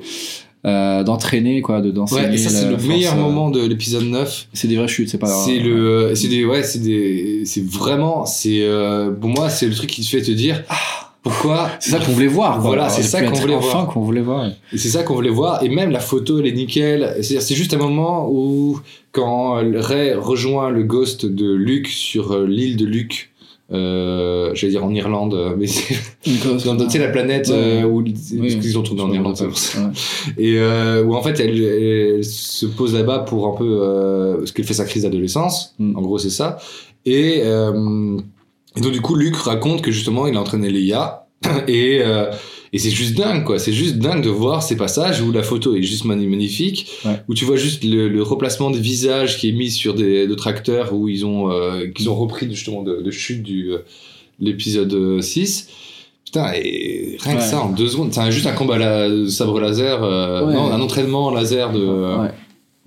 euh, 0.66 1.04
d'entraîner 1.04 1.62
quoi 1.62 1.82
de 1.82 1.90
d'enseigner 1.92 2.28
Ouais, 2.30 2.34
et 2.36 2.38
ça, 2.38 2.50
c'est 2.50 2.66
le 2.70 2.78
force, 2.78 2.86
meilleur 2.88 3.14
euh, 3.16 3.22
moment 3.22 3.50
de 3.50 3.66
l'épisode 3.66 4.04
9. 4.04 4.48
c'est 4.54 4.68
des 4.68 4.76
vraies 4.78 4.88
chutes 4.90 5.10
c'est 5.10 5.18
pas 5.18 5.28
C'est 5.28 5.60
le, 5.60 6.12
c'est 6.16 6.28
des, 6.28 6.44
ouais, 6.46 6.64
c'est 6.64 6.80
des, 6.80 7.44
c'est 7.46 7.66
vraiment, 7.66 8.26
c'est, 8.26 8.60
euh, 8.64 9.10
pour 9.12 9.30
moi, 9.30 9.50
c'est 9.50 9.68
le 9.68 9.74
truc 9.74 9.90
qui 9.90 10.02
te 10.02 10.08
fait 10.10 10.22
te 10.22 10.32
dire, 10.32 10.64
pourquoi 11.24 11.70
c'est 11.80 11.92
ça 11.92 12.00
qu'on 12.00 12.12
voulait 12.12 12.28
voir. 12.28 12.60
Voilà, 12.62 12.90
c'est 12.90 13.04
ça 13.04 13.22
qu'on 13.22 13.34
voulait 13.34 13.56
enfin 13.56 13.70
voir. 13.82 13.88
qu'on 13.88 14.02
voulait 14.02 14.22
voir 14.22 14.46
Et 14.74 14.78
c'est 14.78 14.90
ça 14.90 15.04
qu'on 15.04 15.16
voulait 15.16 15.30
voir. 15.30 15.64
Et 15.64 15.70
même 15.70 15.92
la 15.92 16.00
photo, 16.00 16.40
elle 16.40 16.48
est 16.48 16.52
nickel. 16.54 17.14
C'est-à-dire, 17.22 17.42
c'est 17.42 17.56
juste 17.56 17.74
un 17.74 17.78
moment 17.78 18.30
où, 18.32 18.80
quand 19.12 19.54
Ray 19.76 20.14
rejoint 20.14 20.70
le 20.70 20.84
ghost 20.84 21.26
de 21.26 21.52
Luke 21.54 21.88
sur 21.88 22.32
euh, 22.32 22.46
l'île 22.48 22.78
de 22.78 22.86
Luke, 22.86 23.32
euh, 23.72 24.50
j'allais 24.56 24.72
dire 24.72 24.84
en 24.84 24.92
Irlande, 24.94 25.36
euh, 25.36 25.54
mais 25.56 25.68
c'est 25.68 25.96
dans 26.66 26.76
tu 26.76 26.90
sais, 26.90 26.98
la 26.98 27.10
planète 27.10 27.50
Ouais. 27.50 27.84
euh, 27.84 27.84
où 27.84 28.02
Oui, 28.02 28.14
qu'ils 28.60 28.80
ont 28.80 28.82
tourné 28.82 29.02
en 29.04 29.14
Irlande. 29.14 29.36
c'est 29.38 29.44
Ouais. 29.44 29.50
pour 29.50 29.60
ça. 29.60 29.92
Et 30.40 30.56
euh, 30.58 31.04
où 31.04 31.14
en 31.14 31.22
fait, 31.22 31.40
elle, 31.40 31.62
elle 31.62 32.24
se 32.26 32.66
pose 32.66 32.96
là-bas 32.96 33.20
pour 33.20 33.46
un 33.48 33.56
peu 33.58 34.38
parce 34.40 34.52
qu'elle 34.54 34.66
fait 34.66 34.74
sa 34.74 34.86
crise 34.86 35.04
d'adolescence. 35.04 35.76
Mm. 35.78 35.98
En 35.98 36.02
gros, 36.02 36.18
c'est 36.18 36.32
ça. 36.32 36.58
Et, 37.06 37.44
et 38.78 38.82
donc 38.82 38.92
du 38.92 39.02
coup, 39.02 39.16
Luke 39.16 39.36
raconte 39.38 39.82
que 39.82 39.92
justement, 39.92 40.28
il 40.28 40.36
a 40.36 40.42
entraîné 40.42 40.70
Leia 40.70 41.26
et 41.68 42.02
euh, 42.04 42.32
et 42.72 42.78
c'est 42.78 42.92
juste 42.92 43.16
dingue, 43.16 43.44
quoi. 43.46 43.58
C'est 43.58 43.74
juste 43.74 43.96
dingue 43.98 44.24
de 44.24 44.30
voir 44.30 44.62
ces 44.62 44.78
passages 44.78 45.22
où 45.22 45.32
la 45.32 45.42
photo 45.42 45.76
est 45.76 45.82
juste 45.82 46.06
magnifique, 46.06 46.88
Ouais. 47.04 47.20
où 47.28 47.34
tu 47.34 47.44
vois 47.46 47.56
juste 47.56 47.84
le, 47.84 48.08
le 48.10 48.22
replacement 48.22 48.70
des 48.70 48.80
visages 48.80 49.40
qui 49.40 49.50
est 49.50 49.54
mis 49.54 49.72
sur 49.72 49.96
des 49.96 50.28
d'autres 50.28 50.48
acteurs 50.48 50.94
où 50.94 51.08
ils 51.10 51.26
ont 51.26 51.50
euh, 51.52 51.88
qu'ils 51.88 52.10
ont 52.12 52.16
repris 52.16 52.48
justement 52.48 52.84
de, 52.84 53.02
de 53.02 53.12
chute 53.12 53.42
du 53.42 53.72
euh, 53.72 53.80
l'épisode 54.40 54.94
euh, 54.94 55.22
6. 55.22 55.68
Putain, 56.26 56.52
et 56.54 57.18
rien 57.22 57.38
que 57.38 57.42
ça 57.42 57.60
en 57.62 57.70
deux 57.72 57.88
secondes, 57.88 58.14
c'est 58.14 58.32
juste 58.32 58.46
un 58.46 58.52
combat 58.52 58.78
la, 58.78 59.10
sabre 59.32 59.60
laser, 59.60 60.04
euh, 60.04 60.46
Ouais. 60.46 60.54
non, 60.54 60.72
un 60.72 60.80
entraînement 60.80 61.32
laser 61.32 61.72
de. 61.72 61.80
Ouais. 61.80 62.30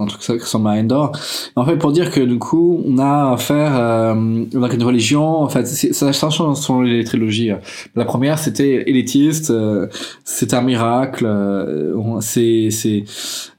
Un 0.03 0.07
truc 0.07 0.23
ça 0.23 0.35
qui 0.35 0.41
ressemble 0.41 0.69
à 0.69 0.73
Endor. 0.73 1.13
En 1.57 1.65
fait, 1.65 1.77
pour 1.77 1.93
dire 1.93 2.11
que 2.11 2.21
du 2.21 2.39
coup, 2.39 2.83
on 2.87 2.99
a 2.99 3.33
affaire 3.33 3.73
euh, 3.75 4.45
avec 4.55 4.75
une 4.75 4.83
religion. 4.83 5.39
En 5.43 5.49
fait, 5.49 5.67
ça 5.67 6.13
ça 6.13 6.31
change 6.31 6.59
selon 6.59 6.83
les 6.83 7.05
trilogies. 7.05 7.53
La 7.95 8.05
première, 8.05 8.39
c'était 8.39 8.85
élitiste. 8.89 9.51
euh, 9.51 9.87
c'est 10.25 10.55
un 10.55 10.63
miracle. 10.63 11.25
euh, 11.27 12.21
c'est 12.21 12.69
c'est. 12.71 13.05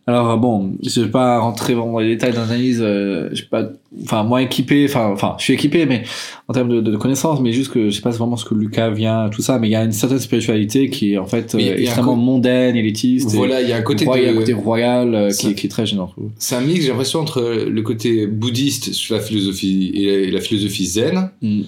Alors 0.05 0.37
bon, 0.37 0.73
je 0.85 1.01
vais 1.01 1.07
pas 1.09 1.39
rentrer 1.39 1.75
vraiment 1.75 1.93
dans 1.93 1.99
les 1.99 2.09
détails 2.09 2.33
d'analyse. 2.33 2.79
Euh, 2.81 3.29
je 3.31 3.35
suis 3.35 3.45
pas, 3.45 3.69
enfin 4.03 4.23
moins 4.23 4.39
équipé. 4.39 4.85
Enfin, 4.89 5.09
enfin, 5.13 5.35
je 5.37 5.43
suis 5.45 5.53
équipé, 5.53 5.85
mais 5.85 6.03
en 6.49 6.53
termes 6.53 6.67
de, 6.67 6.81
de 6.81 6.97
connaissances, 6.97 7.39
mais 7.39 7.53
juste 7.53 7.71
que 7.71 7.89
je 7.89 7.95
sais 7.95 8.01
pas 8.01 8.09
vraiment 8.09 8.35
ce 8.35 8.43
que 8.43 8.53
Lucas 8.53 8.89
vient, 8.89 9.29
tout 9.29 9.41
ça. 9.41 9.59
Mais 9.59 9.69
il 9.69 9.71
y 9.71 9.75
a 9.75 9.83
une 9.85 9.93
certaine 9.93 10.19
spiritualité 10.19 10.89
qui 10.89 11.13
est 11.13 11.17
en 11.17 11.25
fait 11.25 11.53
Mais 11.55 11.69
euh, 11.71 11.77
extrêmement 11.77 12.17
mondaine, 12.17 12.75
élitiste. 12.75 13.31
Voilà, 13.31 13.61
il 13.61 13.69
y 13.69 13.71
a 13.71 13.77
un 13.77 13.81
côté 13.81 14.03
Royal, 14.03 14.25
de. 14.33 14.35
un 14.35 14.39
côté 14.39 14.53
royal 14.53 15.15
euh, 15.15 15.31
qui, 15.31 15.47
est- 15.47 15.55
qui 15.55 15.67
est 15.67 15.69
très 15.69 15.85
gênant. 15.85 16.11
C'est 16.37 16.55
un 16.55 16.61
mix, 16.61 16.81
j'ai 16.81 16.89
l'impression, 16.89 17.21
entre 17.21 17.65
le 17.65 17.81
côté 17.81 18.27
bouddhiste 18.27 18.91
sur 18.91 19.15
la 19.15 19.21
philosophie 19.21 19.91
et 19.95 20.05
la, 20.05 20.13
et 20.27 20.31
la 20.31 20.41
philosophie 20.41 20.85
zen, 20.85 21.29
Mm. 21.41 21.61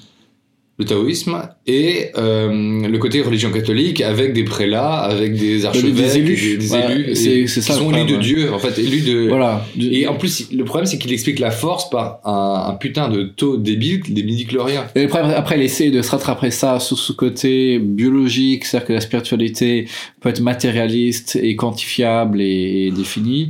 Le 0.78 0.84
taoïsme, 0.84 1.42
et 1.68 2.08
euh, 2.18 2.86
le 2.86 2.98
côté 2.98 3.22
religion 3.22 3.50
catholique 3.50 4.02
avec 4.02 4.34
des 4.34 4.44
prélats, 4.44 4.96
avec 5.04 5.34
des 5.36 5.64
archevêques, 5.66 5.94
des 5.96 6.18
élus. 6.18 6.36
des, 6.36 6.58
des 6.58 6.72
Ouais, 6.74 6.92
élus, 6.92 7.16
c'est- 7.16 7.48
ça 7.48 7.74
qui 7.74 7.80
sont 7.80 7.94
élus 7.96 8.12
de 8.12 8.18
Dieu, 8.18 8.54
en 8.54 8.60
fait, 8.60 8.78
élus 8.80 9.02
de. 9.02 9.30
Voilà. 9.30 9.66
Et 9.80 10.06
en 10.08 10.16
plus, 10.16 10.52
le 10.52 10.66
problème, 10.66 10.86
c'est 10.86 10.98
qu'il 10.98 11.14
explique 11.14 11.40
la 11.40 11.52
force 11.52 11.90
par 11.90 12.20
un, 12.26 12.72
un 12.72 12.74
putain 12.74 13.08
de 13.08 13.24
taux 13.24 13.56
débile 13.56 14.02
des 14.10 14.24
midi-chloriens. 14.24 14.86
Et 14.96 15.06
après, 15.06 15.22
après, 15.34 15.58
il 15.58 15.64
essaie 15.64 15.92
de 15.92 16.02
se 16.02 16.12
rattraper 16.12 16.52
ça 16.52 16.80
sur 16.82 16.98
ce 17.00 17.14
côté 17.14 17.80
biologique, 17.80 18.66
c'est-à-dire 18.66 18.88
que 18.88 18.94
la 18.94 19.02
spiritualité 19.02 19.88
peut 20.20 20.28
être 20.30 20.42
matérialiste 20.42 21.40
et 21.42 21.56
quantifiable 21.56 22.42
et, 22.42 22.88
et 22.88 22.92
définie. 22.92 23.50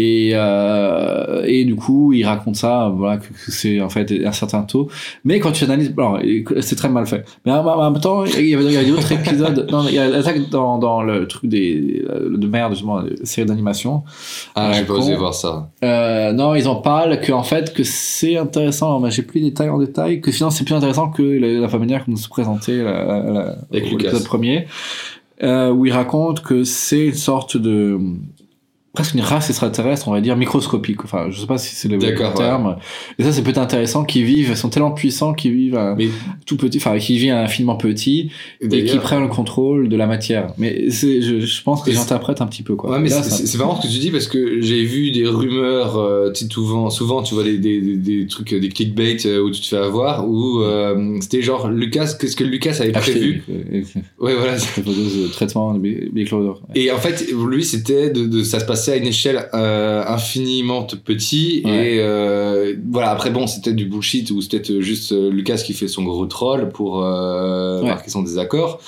Et, 0.00 0.30
euh, 0.32 1.42
et 1.44 1.64
du 1.64 1.74
coup, 1.74 2.12
il 2.12 2.24
raconte 2.24 2.54
ça, 2.54 2.92
voilà, 2.94 3.16
que, 3.16 3.26
que 3.26 3.50
c'est 3.50 3.80
en 3.80 3.88
fait 3.88 4.12
un 4.24 4.30
certain 4.30 4.62
taux. 4.62 4.88
Mais 5.24 5.40
quand 5.40 5.50
tu 5.50 5.64
analyses, 5.64 5.92
alors, 5.98 6.20
c'est 6.60 6.76
très 6.76 6.88
mal 6.88 7.04
fait. 7.04 7.24
Mais 7.44 7.50
en, 7.50 7.66
en 7.66 7.90
même 7.90 8.00
temps, 8.00 8.24
il 8.24 8.46
y 8.46 8.54
avait, 8.54 8.64
il 8.64 8.72
y 8.72 8.76
avait 8.76 8.88
d'autres 8.88 9.10
épisodes. 9.10 9.66
Non, 9.72 9.86
il 9.88 9.94
y 9.94 9.98
a 9.98 10.06
l'attaque 10.06 10.50
dans, 10.50 10.78
dans 10.78 11.02
le 11.02 11.26
truc 11.26 11.50
des, 11.50 12.04
de 12.30 12.46
merde, 12.46 12.74
justement, 12.74 12.98
la 12.98 13.24
série 13.24 13.48
d'animation. 13.48 14.04
Ah, 14.54 14.70
j'ai 14.72 14.84
pas 14.84 14.94
osé 14.94 15.16
voir 15.16 15.34
ça. 15.34 15.68
Euh, 15.82 16.32
non, 16.32 16.54
ils 16.54 16.68
en 16.68 16.76
parlent 16.76 17.20
que 17.20 17.32
en 17.32 17.42
fait 17.42 17.74
que 17.74 17.82
c'est 17.82 18.36
intéressant. 18.36 19.00
Mais 19.00 19.10
j'ai 19.10 19.22
plus 19.22 19.40
les 19.40 19.46
détails 19.50 19.70
en 19.70 19.78
détail. 19.78 20.20
Que 20.20 20.30
finalement 20.30 20.52
c'est 20.52 20.64
plus 20.64 20.76
intéressant 20.76 21.08
que 21.10 21.22
la, 21.22 21.66
la 21.66 21.78
manière 21.78 22.04
qu'on 22.04 22.12
nous 22.12 22.18
se 22.18 22.28
présentait 22.28 22.84
la, 22.84 23.22
la, 23.32 23.56
l'épisode 23.72 24.22
premier, 24.22 24.66
euh, 25.42 25.72
où 25.72 25.86
il 25.86 25.92
raconte 25.92 26.42
que 26.42 26.62
c'est 26.62 27.06
une 27.06 27.14
sorte 27.14 27.56
de 27.56 27.98
presque 28.94 29.14
une 29.14 29.20
race 29.20 29.48
extraterrestre, 29.50 30.08
on 30.08 30.12
va 30.12 30.20
dire 30.20 30.36
microscopique. 30.36 31.04
Enfin, 31.04 31.26
je 31.30 31.40
sais 31.40 31.46
pas 31.46 31.58
si 31.58 31.74
c'est 31.74 31.88
le 31.88 31.98
bon 31.98 32.06
terme. 32.34 32.76
Et 33.18 33.22
ça, 33.22 33.32
c'est 33.32 33.42
peut-être 33.42 33.58
intéressant 33.58 34.04
qu'ils 34.04 34.24
vivent, 34.24 34.54
sont 34.54 34.70
tellement 34.70 34.90
puissants 34.90 35.34
qu'ils 35.34 35.52
vivent 35.52 35.76
à 35.76 35.94
Mais 35.94 36.08
tout 36.46 36.56
petit, 36.56 36.78
enfin, 36.78 36.98
qu'ils 36.98 37.18
vivent 37.18 37.32
infiniment 37.32 37.76
petit 37.76 38.30
et 38.60 38.84
qui 38.84 38.98
prennent 38.98 39.22
le 39.22 39.28
contrôle 39.28 39.88
de 39.88 39.96
la 39.96 40.06
matière. 40.06 40.48
Mais 40.58 40.90
c'est, 40.90 41.22
je, 41.22 41.40
je 41.40 41.62
pense 41.62 41.82
que 41.82 41.92
j'interprète 41.92 42.40
un 42.40 42.46
petit 42.46 42.62
peu 42.62 42.74
quoi. 42.74 42.90
Ouais, 42.90 42.98
mais 42.98 43.08
c'est- 43.10 43.58
marrant 43.58 43.80
ce 43.80 43.86
que 43.86 43.92
tu 43.92 43.98
dis 43.98 44.10
parce 44.10 44.26
que 44.26 44.60
j'ai 44.60 44.84
vu 44.84 45.10
des 45.12 45.26
rumeurs, 45.26 45.96
euh, 45.98 46.32
souvent, 46.50 46.90
souvent 46.90 47.22
tu 47.22 47.34
vois 47.34 47.44
des, 47.44 47.58
des, 47.58 47.80
des, 47.96 48.26
trucs, 48.26 48.52
euh, 48.52 48.60
des 48.60 48.68
clickbait 48.68 49.16
euh, 49.26 49.40
où 49.42 49.50
tu 49.50 49.60
te 49.60 49.66
fais 49.66 49.76
avoir, 49.76 50.28
où 50.28 50.60
euh, 50.62 51.18
c'était 51.20 51.42
genre 51.42 51.68
Lucas, 51.68 52.14
qu'est-ce 52.18 52.36
que 52.36 52.44
Lucas 52.44 52.76
avait 52.80 52.92
prévu 52.92 53.44
euh, 53.50 53.62
euh, 53.74 54.00
Ouais, 54.18 54.34
voilà. 54.34 54.54
de 54.56 55.28
traitement 55.32 55.74
de. 55.74 56.08
Et 56.74 56.90
en 56.90 56.98
fait, 56.98 57.26
lui, 57.32 57.64
c'était 57.64 58.10
de, 58.10 58.26
de- 58.26 58.42
ça 58.42 58.60
se 58.60 58.64
à 58.92 58.96
une 58.96 59.06
échelle 59.06 59.48
euh, 59.54 60.04
infiniment 60.06 60.84
petit. 60.84 61.62
Ouais. 61.64 61.94
Et 61.94 61.98
euh, 62.00 62.74
voilà, 62.90 63.10
après, 63.10 63.30
bon, 63.30 63.46
c'était 63.46 63.72
du 63.72 63.86
bullshit 63.86 64.30
ou 64.30 64.40
c'était 64.40 64.60
peut-être 64.60 64.80
juste 64.80 65.12
euh, 65.12 65.30
Lucas 65.30 65.56
qui 65.56 65.72
fait 65.74 65.88
son 65.88 66.04
gros 66.04 66.26
troll 66.26 66.68
pour 66.68 67.02
euh, 67.04 67.80
Ouais. 67.82 67.88
marquer 67.88 68.10
son 68.10 68.22
désaccord. 68.22 68.80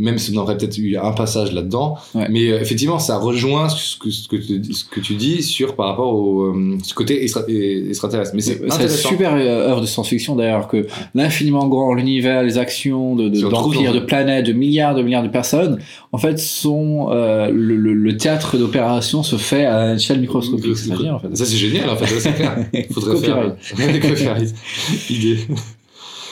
Même 0.00 0.18
si 0.18 0.32
on 0.36 0.40
aurait 0.40 0.56
peut-être 0.56 0.78
eu 0.78 0.96
un 0.96 1.12
passage 1.12 1.52
là-dedans. 1.52 1.96
Ouais. 2.14 2.26
Mais 2.30 2.50
euh, 2.50 2.60
effectivement, 2.60 2.98
ça 2.98 3.18
rejoint 3.18 3.68
ce 3.68 3.96
que, 3.96 4.10
ce, 4.10 4.26
que 4.28 4.36
tu, 4.36 4.72
ce 4.72 4.84
que 4.84 5.00
tu 5.00 5.14
dis 5.14 5.42
sur 5.42 5.76
par 5.76 5.86
rapport 5.88 6.14
au 6.14 6.42
euh, 6.46 6.78
ce 6.82 6.94
côté 6.94 7.22
extra- 7.22 7.44
extraterrestre. 7.48 8.32
Mais 8.34 8.40
c'est 8.40 8.60
une 8.62 8.88
super 9.08 9.34
euh, 9.34 9.68
œuvre 9.70 9.80
de 9.80 9.86
science-fiction 9.86 10.34
d'ailleurs 10.36 10.68
que 10.68 10.86
l'infiniment 11.14 11.68
grand, 11.68 11.94
l'univers, 11.94 12.42
les 12.42 12.58
actions 12.58 13.14
de, 13.16 13.28
de, 13.28 13.40
d'empires, 13.50 13.92
dans- 13.92 14.00
de 14.00 14.04
planètes, 14.04 14.46
de 14.46 14.52
milliards 14.52 14.94
de 14.94 15.02
milliards 15.02 15.22
de 15.22 15.28
personnes, 15.28 15.78
en 16.12 16.18
fait, 16.18 16.38
sont 16.38 17.08
euh, 17.10 17.50
le, 17.52 17.76
le, 17.76 17.92
le 17.94 18.16
théâtre 18.16 18.56
d'opération 18.56 19.22
se 19.22 19.36
fait 19.36 19.66
à 19.66 19.94
échelle 19.94 20.20
microscopique. 20.20 20.76
C'est-à-dire, 20.76 21.14
en 21.14 21.18
fait. 21.18 21.36
Ça, 21.36 21.44
c'est 21.44 21.56
génial, 21.56 21.88
en 21.90 21.96
fait. 21.96 22.12
ouais, 22.14 22.20
c'est 22.20 22.32
clair. 22.34 22.56
Faudrait 22.92 23.16
faire. 23.16 24.36
Idée. 25.10 25.38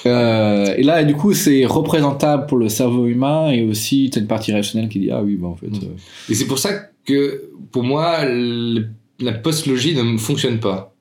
Euh, 0.06 0.74
et 0.76 0.82
là, 0.82 1.02
du 1.04 1.14
coup, 1.14 1.34
c'est 1.34 1.64
représentable 1.66 2.46
pour 2.46 2.58
le 2.58 2.68
cerveau 2.68 3.06
humain 3.06 3.50
et 3.50 3.62
aussi 3.64 4.10
t'as 4.12 4.20
une 4.20 4.26
partie 4.26 4.52
rationnelle 4.52 4.88
qui 4.88 4.98
dit 5.00 5.10
ah 5.10 5.22
oui, 5.22 5.36
bah 5.36 5.48
en 5.48 5.56
fait. 5.56 5.66
Mm. 5.68 5.76
euh, 5.82 6.30
Et 6.30 6.34
c'est 6.34 6.46
pour 6.46 6.58
ça 6.58 6.70
que, 7.06 7.44
pour 7.72 7.82
moi, 7.82 8.24
le- 8.24 8.86
la 9.20 9.32
post-logie 9.32 9.94
ne 9.94 10.16
fonctionne 10.18 10.60
pas. 10.60 10.94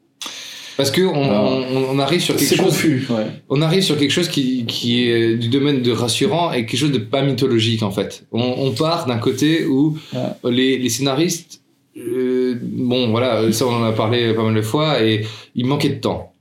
Parce 0.77 0.91
que 0.91 1.01
on, 1.01 1.23
Alors, 1.29 1.51
on- 1.71 1.95
on 1.95 1.99
arrive 1.99 2.21
sur 2.21 2.35
quelque 2.35 2.55
chose, 2.55 2.65
confus. 2.65 3.05
Ouais. 3.09 3.25
on 3.49 3.61
arrive 3.63 3.81
sur 3.81 3.97
quelque 3.97 4.11
chose 4.11 4.27
qui, 4.29 4.65
qui 4.67 5.09
est 5.09 5.35
du 5.35 5.49
domaine 5.49 5.81
de 5.81 5.91
rassurant 5.91 6.51
et 6.51 6.65
quelque 6.67 6.79
chose 6.79 6.91
de 6.91 6.99
pas 6.99 7.23
mythologique 7.23 7.81
en 7.81 7.89
fait. 7.91 8.25
On, 8.31 8.41
on 8.41 8.71
part 8.71 9.07
d'un 9.07 9.17
côté 9.17 9.65
où 9.65 9.97
Ouais. 10.13 10.51
les, 10.51 10.77
les 10.77 10.89
scénaristes, 10.89 11.61
euh, 11.97 12.59
bon 12.61 13.09
voilà, 13.09 13.51
ça 13.51 13.65
on 13.65 13.73
en 13.73 13.83
a 13.83 13.91
parlé 13.91 14.33
pas 14.35 14.43
mal 14.43 14.53
de 14.53 14.61
fois 14.61 15.01
et 15.03 15.25
il 15.55 15.65
manquait 15.65 15.89
de 15.89 15.99
temps. 15.99 16.31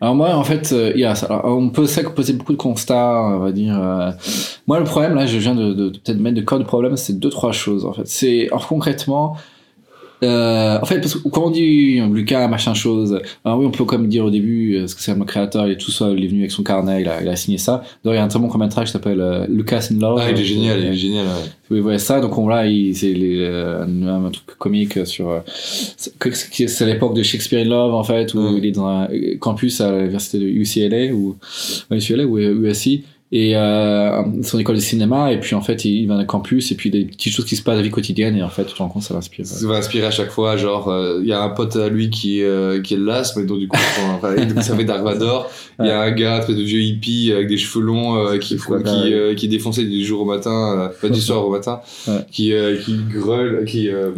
Alors 0.00 0.14
moi, 0.14 0.34
en 0.34 0.44
fait, 0.44 0.72
euh, 0.72 0.92
il 0.94 1.00
y 1.00 1.04
a 1.04 1.14
ça. 1.14 1.26
Alors, 1.26 1.58
on 1.58 1.68
peut 1.68 1.86
ça 1.86 2.02
poser 2.08 2.32
beaucoup 2.32 2.52
de 2.52 2.56
constats, 2.58 3.20
on 3.22 3.38
va 3.38 3.52
dire. 3.52 3.78
euh. 3.78 4.10
Moi, 4.66 4.78
le 4.78 4.84
problème, 4.84 5.14
là, 5.14 5.26
je 5.26 5.36
viens 5.36 5.54
de, 5.54 5.74
de, 5.74 5.90
de 5.90 5.98
peut-être 5.98 6.18
mettre 6.18 6.36
de 6.36 6.42
corps 6.42 6.58
de 6.58 6.64
problème, 6.64 6.96
c'est 6.96 7.18
deux 7.18 7.28
trois 7.30 7.52
choses 7.52 7.84
en 7.84 7.92
fait. 7.92 8.06
C'est 8.06 8.46
alors 8.48 8.66
concrètement. 8.66 9.36
Euh, 10.22 10.78
en 10.80 10.84
fait, 10.84 10.98
parce 11.00 11.14
que 11.14 11.28
quand 11.28 11.46
on 11.46 11.50
dit 11.50 12.00
Lucas, 12.12 12.46
machin 12.48 12.74
chose, 12.74 13.20
alors 13.44 13.58
oui, 13.58 13.66
on 13.66 13.70
peut 13.70 13.84
comme 13.84 14.06
dire 14.06 14.24
au 14.24 14.30
début, 14.30 14.76
euh, 14.76 14.80
parce 14.80 14.94
que 14.94 15.00
c'est 15.02 15.14
le 15.16 15.24
créateur, 15.24 15.66
il 15.66 15.72
est 15.72 15.76
tout 15.76 15.90
seul, 15.90 16.18
il 16.18 16.24
est 16.24 16.28
venu 16.28 16.40
avec 16.40 16.50
son 16.50 16.62
carnet, 16.62 17.00
il 17.00 17.08
a, 17.08 17.22
il 17.22 17.28
a 17.28 17.36
signé 17.36 17.58
ça. 17.58 17.82
D'ailleurs, 18.04 18.16
il 18.16 18.18
y 18.18 18.20
a 18.20 18.24
un 18.24 18.28
très 18.28 18.38
bon 18.38 18.48
court-métrage 18.48 18.86
qui 18.86 18.92
s'appelle 18.92 19.20
euh, 19.20 19.46
Lucas 19.48 19.88
in 19.90 19.98
Love. 19.98 20.18
Ah, 20.22 20.30
il 20.30 20.38
est 20.38 20.44
génial, 20.44 20.80
il 20.80 20.86
Euh, 20.86 20.92
est 20.92 20.96
génial. 20.96 21.26
ouais. 21.26 21.76
vous 21.78 21.82
voyez 21.82 21.98
ça, 21.98 22.20
donc 22.20 22.36
on 22.36 22.48
là, 22.48 22.64
c'est 22.94 23.14
euh, 23.16 23.84
un, 23.84 24.26
un 24.26 24.30
truc 24.30 24.46
comique 24.58 25.06
sur. 25.06 25.30
euh, 25.30 25.40
c'est 25.96 26.18
que- 26.18 26.30
c'est 26.32 26.68
c'est 26.68 26.86
l'époque 26.86 27.14
de 27.14 27.22
Shakespeare 27.22 27.64
in 27.64 27.68
Love 27.68 27.94
en 27.94 28.04
fait, 28.04 28.34
où 28.34 28.40
Mm. 28.40 28.58
il 28.58 28.66
est 28.66 28.72
dans 28.72 28.86
un 28.88 29.08
campus 29.38 29.80
à 29.80 29.92
l'université 29.96 30.38
de 30.38 30.46
UCLA 30.46 31.12
ou 31.14 31.36
UCLA 31.90 32.24
ou 32.24 32.38
USC 32.38 33.02
et 33.32 33.56
euh, 33.56 34.22
son 34.42 34.58
école 34.58 34.74
de 34.74 34.80
cinéma 34.80 35.30
et 35.32 35.38
puis 35.38 35.54
en 35.54 35.60
fait 35.60 35.84
il 35.84 36.06
va 36.06 36.14
dans 36.14 36.20
un 36.20 36.24
campus 36.24 36.72
et 36.72 36.74
puis 36.74 36.90
des 36.90 37.04
petites 37.04 37.32
choses 37.32 37.44
qui 37.44 37.54
se 37.54 37.62
passent 37.62 37.74
dans 37.74 37.80
la 37.80 37.84
vie 37.84 37.90
quotidienne 37.90 38.36
et 38.36 38.42
en 38.42 38.48
fait 38.48 38.64
tu 38.64 38.72
te 38.74 38.78
rends 38.78 38.88
compte 38.88 39.04
ça 39.04 39.14
l'inspire. 39.14 39.46
Ça 39.46 39.64
va 39.68 39.76
inspirer 39.76 40.06
à 40.06 40.10
chaque 40.10 40.30
fois, 40.30 40.56
genre, 40.56 40.88
euh, 40.88 41.20
il 41.22 41.28
y 41.28 41.32
a 41.32 41.40
un 41.40 41.50
pote 41.50 41.76
à 41.76 41.88
lui 41.88 42.10
qui, 42.10 42.42
euh, 42.42 42.80
qui 42.80 42.94
est 42.94 42.98
l'asthme, 42.98 43.40
et 43.42 43.46
donc 43.46 43.58
du 43.60 43.68
coup, 43.68 43.76
enfin, 44.16 44.34
ça 44.62 44.76
fait 44.76 44.84
Dark 44.84 45.02
Vador. 45.04 45.48
Il 45.80 45.86
y 45.86 45.90
a 45.90 46.00
un 46.02 46.10
gars, 46.10 46.40
espèce 46.40 46.56
de 46.56 46.62
vieux 46.62 46.80
hippie 46.80 47.32
avec 47.32 47.48
des 47.48 47.56
cheveux 47.56 47.82
longs, 47.84 48.16
euh, 48.16 48.36
qui, 48.38 48.56
quoi, 48.58 48.82
qui, 48.82 49.14
euh, 49.14 49.34
qui 49.34 49.46
est 49.46 49.48
défoncé 49.48 49.84
du 49.84 50.04
jour 50.04 50.20
au 50.22 50.24
matin, 50.26 50.76
euh, 50.78 50.88
pas 51.00 51.08
du 51.08 51.20
soir 51.22 51.46
au 51.46 51.50
matin, 51.50 51.80
Ouais. 52.08 52.18
qui, 52.30 52.52
euh, 52.52 52.76
qui 52.76 52.96
greule, 53.10 53.64
qui 53.64 53.88
euh, 53.88 54.10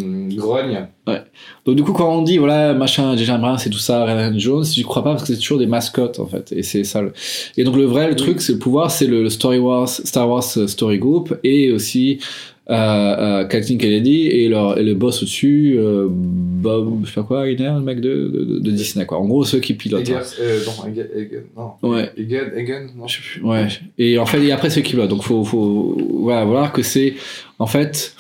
grogne. 1.07 1.23
Donc 1.65 1.77
du 1.77 1.83
coup 1.83 1.93
quand 1.93 2.13
on 2.13 2.23
dit 2.23 2.39
voilà 2.39 2.75
machin 2.75 3.17
J.J. 3.17 3.31
Abrams 3.31 3.59
c'est 3.59 3.71
tout 3.71 3.79
ça 3.79 4.05
Ryan 4.05 4.33
Jones 4.37 4.65
je 4.65 4.83
crois 4.83 5.03
pas 5.05 5.11
parce 5.11 5.23
que 5.23 5.35
c'est 5.35 5.41
toujours 5.41 5.59
des 5.59 5.67
mascottes 5.67 6.19
en 6.19 6.27
fait 6.27 6.53
et 6.53 6.63
c'est 6.63 6.85
ça 6.85 7.03
le... 7.03 7.13
et 7.57 7.65
donc 7.65 7.77
le 7.77 7.85
vrai 7.85 8.09
le 8.09 8.17
truc 8.17 8.41
c'est 8.41 8.53
le 8.53 8.59
pouvoir 8.59 8.91
c'est 8.91 9.07
le, 9.07 9.23
le 9.23 9.31
Story 9.31 9.59
Wars 9.59 9.89
Star 9.89 10.29
Wars 10.29 10.43
Story 10.43 10.99
Group 10.99 11.37
et 11.45 11.73
aussi 11.73 12.19
euh, 12.71 12.75
euh, 12.75 13.45
Kathleen 13.45 13.77
Kennedy 13.77 14.29
et, 14.29 14.49
leur, 14.49 14.79
et 14.79 14.85
le 14.85 14.95
boss 14.95 15.23
au-dessus 15.23 15.75
euh, 15.77 16.07
Bob 16.09 17.01
je 17.03 17.09
sais 17.09 17.15
pas 17.15 17.25
quoi 17.25 17.49
Iger, 17.49 17.73
le 17.75 17.81
mec 17.81 18.01
de, 18.01 18.29
de, 18.29 18.59
de 18.61 18.71
Disney 18.71 19.05
quoi 19.05 19.19
en 19.19 19.27
gros 19.27 19.45
ceux 19.45 19.59
qui 19.59 19.75
pilotent 19.75 20.09
hein. 20.09 20.21
euh, 20.41 20.61
non, 20.65 20.89
Egan, 20.89 21.05
Egan, 21.15 21.41
non. 21.57 21.91
Ouais. 21.91 22.13
Non, 22.97 23.07
je 23.09 23.17
sais 23.17 23.23
plus. 23.23 23.43
Ouais. 23.43 23.67
Et 23.99 24.19
en 24.19 24.27
fait, 24.27 24.43
et 24.43 24.53
après, 24.53 24.71
ceux 24.71 24.81
qui 24.81 24.93
pilotent. 24.93 25.11
Donc, 25.11 25.23
faut, 25.23 25.45
faut, 25.45 25.97
voilà, 26.21 26.45
voir 26.45 26.73
que 26.73 26.83
c'est, 26.83 27.15
en 27.59 27.67
fait, 27.67 28.15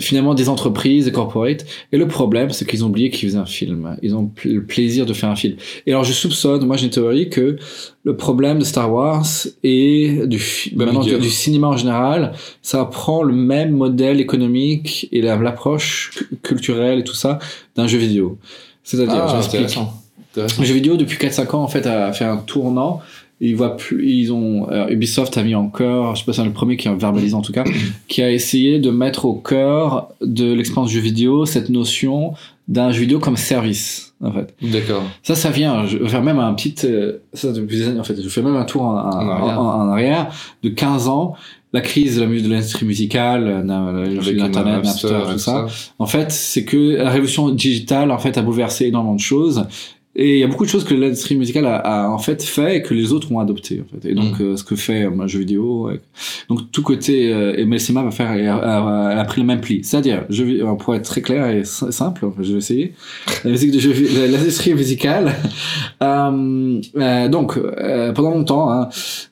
finalement 0.00 0.34
des 0.34 0.48
entreprises, 0.48 1.04
des 1.04 1.12
corporates. 1.12 1.64
Et 1.92 1.96
le 1.98 2.08
problème, 2.08 2.50
c'est 2.50 2.66
qu'ils 2.66 2.84
ont 2.84 2.88
oublié 2.88 3.10
qu'ils 3.10 3.28
faisaient 3.28 3.38
un 3.38 3.46
film. 3.46 3.96
Ils 4.02 4.14
ont 4.16 4.30
le 4.44 4.62
plaisir 4.64 5.06
de 5.06 5.12
faire 5.12 5.28
un 5.28 5.36
film. 5.36 5.56
Et 5.86 5.92
alors, 5.92 6.04
je 6.04 6.12
soupçonne, 6.12 6.66
moi 6.66 6.76
j'ai 6.76 6.86
une 6.86 6.90
théorie 6.90 7.28
que 7.30 7.56
le 8.02 8.16
problème 8.16 8.58
de 8.58 8.64
Star 8.64 8.92
Wars 8.92 9.26
et 9.62 10.20
du, 10.26 10.38
fi- 10.38 10.74
maintenant, 10.74 11.00
Miguel. 11.00 11.16
du, 11.20 11.26
du 11.26 11.30
cinéma 11.30 11.68
en 11.68 11.76
général, 11.76 12.32
ça 12.62 12.84
prend 12.86 13.22
le 13.22 13.34
même 13.34 13.72
modèle 13.72 14.20
économique 14.20 15.08
et 15.12 15.20
la- 15.22 15.36
l'approche 15.36 16.10
cu- 16.16 16.36
culturelle 16.42 16.98
et 17.00 17.04
tout 17.04 17.14
ça 17.14 17.38
d'un 17.76 17.86
jeu 17.86 17.98
vidéo. 17.98 18.38
C'est-à-dire, 18.82 19.14
Ah, 19.24 19.28
je 19.28 19.36
m'explique. 19.36 19.78
Le 20.36 20.64
jeu 20.64 20.74
vidéo 20.74 20.96
depuis 20.96 21.18
4-5 21.18 21.54
ans 21.56 21.62
en 21.62 21.68
fait 21.68 21.86
a 21.86 22.12
fait 22.12 22.24
un 22.24 22.36
tournant. 22.36 23.00
Ils 23.42 23.56
voient 23.56 23.76
plus, 23.76 24.06
ils 24.06 24.32
ont 24.34 24.68
alors, 24.68 24.90
Ubisoft 24.90 25.38
a 25.38 25.42
mis 25.42 25.54
en 25.54 25.68
cœur, 25.68 26.14
je 26.14 26.20
sais 26.20 26.26
pas 26.26 26.32
si 26.34 26.40
c'est 26.40 26.46
le 26.46 26.52
premier 26.52 26.76
qui 26.76 26.88
a 26.88 26.94
verbalisé 26.94 27.34
en 27.34 27.40
tout 27.40 27.52
cas, 27.52 27.64
qui 28.06 28.20
a 28.22 28.30
essayé 28.30 28.78
de 28.80 28.90
mettre 28.90 29.24
au 29.24 29.34
cœur 29.34 30.08
de 30.20 30.52
l'expérience 30.52 30.90
jeu 30.90 31.00
vidéo 31.00 31.46
cette 31.46 31.70
notion 31.70 32.34
d'un 32.68 32.92
jeu 32.92 33.00
vidéo 33.00 33.18
comme 33.18 33.38
service 33.38 34.12
en 34.22 34.30
fait. 34.32 34.54
D'accord. 34.60 35.02
Ça, 35.22 35.34
ça 35.34 35.48
vient. 35.48 35.86
Je 35.86 35.96
vais 35.96 36.08
faire 36.08 36.22
même 36.22 36.38
un 36.38 36.52
petit, 36.52 36.74
euh, 36.84 37.14
ça 37.32 37.50
depuis 37.52 37.78
des 37.78 37.88
années 37.88 37.98
en 38.00 38.04
fait. 38.04 38.20
Je 38.22 38.28
fais 38.28 38.42
même 38.42 38.56
un 38.56 38.66
tour 38.66 38.82
en, 38.82 38.94
arrière. 38.96 39.58
en- 39.58 39.84
en 39.84 39.88
arrière 39.88 40.28
de 40.62 40.68
15 40.68 41.08
ans. 41.08 41.34
La 41.72 41.80
crise 41.80 42.16
de 42.16 42.20
la 42.22 42.26
musique 42.26 42.46
de 42.48 42.52
l'industrie 42.52 42.84
musicale, 42.84 43.44
euh, 43.46 44.32
l'internet, 44.32 44.84
Napster 44.84 45.08
tout 45.32 45.38
ça. 45.38 45.66
En 46.00 46.06
fait, 46.06 46.30
c'est 46.32 46.64
que 46.64 46.96
la 46.96 47.08
révolution 47.10 47.48
digitale 47.48 48.10
en 48.10 48.18
fait 48.18 48.36
a 48.36 48.42
bouleversé 48.42 48.86
énormément 48.86 49.14
de 49.14 49.20
choses. 49.20 49.64
Et 50.16 50.34
il 50.34 50.38
y 50.40 50.42
a 50.42 50.48
beaucoup 50.48 50.64
de 50.64 50.68
choses 50.70 50.82
que 50.84 50.92
l'industrie 50.92 51.36
musicale 51.36 51.66
a, 51.66 51.76
a, 51.76 52.08
en 52.08 52.18
fait 52.18 52.42
fait 52.42 52.78
et 52.78 52.82
que 52.82 52.94
les 52.94 53.12
autres 53.12 53.30
ont 53.30 53.38
adopté 53.38 53.80
en 53.80 53.86
fait. 54.00 54.08
Et 54.08 54.14
donc 54.14 54.40
Mm. 54.40 54.42
euh, 54.42 54.56
ce 54.56 54.64
que 54.64 54.74
fait 54.74 55.04
euh, 55.04 55.10
un 55.20 55.26
jeu 55.28 55.38
vidéo, 55.38 55.86
ouais. 55.86 56.00
donc 56.48 56.72
tout 56.72 56.82
côté 56.82 57.32
euh, 57.32 57.64
Melsima 57.64 58.02
va 58.02 58.10
faire, 58.10 58.32
elle 58.32 58.48
a, 58.48 59.10
elle 59.12 59.18
a 59.18 59.24
pris 59.24 59.40
le 59.40 59.46
même 59.46 59.60
pli. 59.60 59.84
C'est-à-dire, 59.84 60.24
je 60.28 60.42
euh, 60.42 60.74
pour 60.74 60.96
être 60.96 61.04
très 61.04 61.20
clair 61.22 61.48
et 61.48 61.64
sim- 61.64 61.92
simple, 61.92 62.26
enfin, 62.26 62.42
je 62.42 62.52
vais 62.52 62.58
essayer. 62.58 62.94
La 63.44 63.50
musique 63.52 63.70
de 63.70 63.78
jeu, 63.78 63.92
l'industrie 64.30 64.74
musicale. 64.74 65.34
Euh, 66.02 66.80
euh, 66.96 67.28
donc 67.28 67.58
euh, 67.58 68.12
pendant 68.14 68.30
longtemps, 68.30 68.70
hein, 68.72 68.88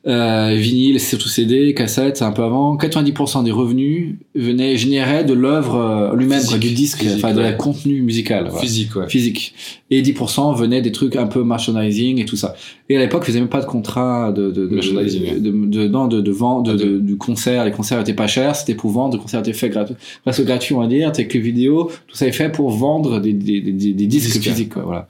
euh, 0.07 0.55
vinyle, 0.55 1.01
surtout 1.01 1.29
CD, 1.31 1.73
cassette, 1.73 2.21
un 2.21 2.31
peu 2.31 2.43
avant, 2.43 2.77
90% 2.77 3.43
des 3.43 3.51
revenus 3.53 4.17
venaient 4.35 4.77
généraient 4.77 5.25
de 5.25 5.33
l'œuvre 5.33 5.77
euh, 5.77 6.15
lui-même, 6.17 6.43
du 6.61 6.71
disque, 6.73 7.07
enfin 7.17 7.33
de 7.33 7.41
la 7.41 7.53
contenu 7.53 8.03
musical. 8.03 8.51
Physique, 8.61 8.95
ouais. 8.97 9.09
physique. 9.09 9.55
Et 9.91 10.03
10% 10.03 10.55
venaient 10.59 10.68
des 10.69 10.93
trucs 10.93 11.17
un 11.17 11.27
peu 11.27 11.43
merchandising 11.43 12.21
et 12.21 12.25
tout 12.25 12.37
ça. 12.37 12.55
Et 12.89 12.97
à 12.97 13.01
l'époque, 13.01 13.23
ils 13.25 13.27
faisaient 13.29 13.41
même 13.41 13.49
pas 13.49 13.61
de 13.61 13.67
contrat 13.67 14.33
de, 14.33 14.51
de, 14.51 14.67
de, 14.67 14.75
Merchandising, 14.75 15.23
ouais. 15.23 15.41
de, 15.41 15.51
de, 15.51 15.89
non, 15.89 16.07
de, 16.07 16.21
de 16.21 16.31
vente, 16.31 16.67
de, 16.67 16.71
Ah, 16.73 16.77
de- 16.77 16.85
de- 16.85 16.99
du 16.99 17.17
concert. 17.17 17.65
Les 17.65 17.71
concerts 17.73 18.01
étaient 18.01 18.15
pas 18.15 18.27
chers, 18.27 18.55
c'était 18.57 18.75
pour 18.75 18.91
vendre. 18.91 19.15
Les 19.17 19.21
concerts 19.23 19.41
étaient 19.41 19.53
faits 19.53 19.73
gratuits, 19.73 19.97
presque 20.23 20.45
gratuits, 20.45 20.75
on 20.75 20.81
va 20.81 20.87
dire. 20.87 21.09
Avec 21.09 21.33
les 21.35 21.41
vidéos, 21.41 21.91
tout 22.07 22.17
ça 22.17 22.27
est 22.27 22.33
fait 22.33 22.51
pour 22.53 22.71
vendre 22.71 23.21
des, 23.21 23.33
des, 23.33 23.61
des, 23.61 23.73
des 23.73 24.07
disques 24.07 24.33
Disques. 24.37 24.43
physiques, 24.49 24.75
quoi, 24.75 24.83
voilà. 24.83 25.09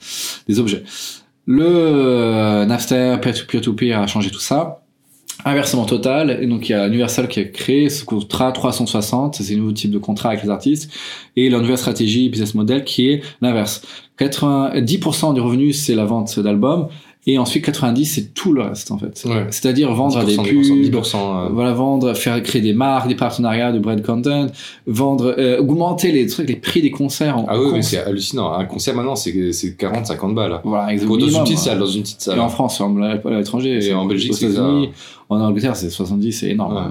Des 0.49 0.59
objets. 0.61 0.83
Le 1.47 1.65
euh, 1.67 2.67
Napster, 2.67 3.17
peer-to-peer 3.23 3.95
a 3.99 4.07
changé 4.07 4.31
tout 4.31 4.39
ça. 4.41 4.83
Inversement 5.45 5.87
total, 5.87 6.39
et 6.43 6.47
donc 6.47 6.69
il 6.69 6.73
y 6.73 6.75
a 6.75 6.89
Universal 6.89 7.29
qui 7.29 7.39
a 7.39 7.45
créé 7.45 7.91
ce 7.91 8.05
contrat 8.05 8.51
360, 8.51 9.37
c'est 9.37 9.55
un 9.55 9.59
nouveau 9.59 9.73
type 9.73 9.93
de 9.93 9.99
contrat 9.99 10.31
avec 10.31 10.43
les 10.43 10.51
artistes, 10.51 10.93
et 11.37 11.49
leur 11.49 11.61
nouvelle 11.61 11.79
stratégie 11.79 12.29
business 12.29 12.57
model 12.57 12.83
qui 12.83 13.09
est 13.09 13.23
l'inverse. 13.41 13.83
90% 14.19 15.35
du 15.35 15.41
revenu 15.41 15.73
c'est 15.73 15.95
la 15.95 16.05
vente 16.05 16.41
d'albums, 16.41 16.89
Et 17.27 17.37
ensuite, 17.37 17.63
90, 17.65 18.07
c'est 18.07 18.33
tout 18.33 18.55
le 18.55 18.63
reste, 18.63 18.91
en 18.91 18.97
fait. 18.97 19.23
Ouais. 19.27 19.47
C'est-à-dire 19.51 19.93
vendre 19.93 20.23
10%, 20.23 20.25
des 20.25 20.37
10%, 20.37 20.43
pubs, 20.45 21.03
10%, 21.05 21.17
euh, 21.17 21.49
voilà, 21.53 21.73
vendre, 21.73 22.15
faire 22.15 22.43
créer 22.43 22.63
des 22.63 22.73
marques, 22.73 23.07
des 23.09 23.17
partenariats 23.17 23.71
de 23.71 23.79
brand 23.79 24.01
content, 24.01 24.47
vendre, 24.87 25.35
euh, 25.37 25.59
augmenter 25.61 26.11
les 26.11 26.27
trucs, 26.27 26.49
les 26.49 26.57
prix 26.57 26.81
des 26.81 26.91
concerts. 26.91 27.37
En, 27.37 27.45
Ah 27.47 27.61
oui, 27.61 27.83
c'est 27.83 27.99
hallucinant. 27.99 28.53
Un 28.55 28.65
concert 28.65 28.95
maintenant, 28.95 29.15
c'est 29.17 29.53
c'est 29.53 29.77
40, 29.77 30.07
50 30.07 30.35
balles. 30.35 30.61
Voilà, 30.65 30.93
exactement. 30.93 31.19
Dans 31.19 31.29
une 31.29 31.43
petite 31.45 31.59
salle, 31.59 31.79
dans 31.79 31.87
une 31.87 32.03
petite 32.03 32.21
Et 32.21 32.25
salle. 32.25 32.41
en 32.41 32.49
France, 32.49 32.81
en- 32.81 32.97
à 33.03 33.17
l'étranger, 33.39 33.85
Et 33.87 33.93
en 33.93 34.07
Belgique, 34.07 34.33
c'est 34.35 34.47
ça. 34.51 34.63
États-Unis, 34.63 34.91
en 35.29 35.39
Angleterre, 35.43 35.77
c'est 35.77 35.91
70, 35.91 36.33
c'est 36.33 36.49
énorme. 36.49 36.75
Ouais. 36.77 36.83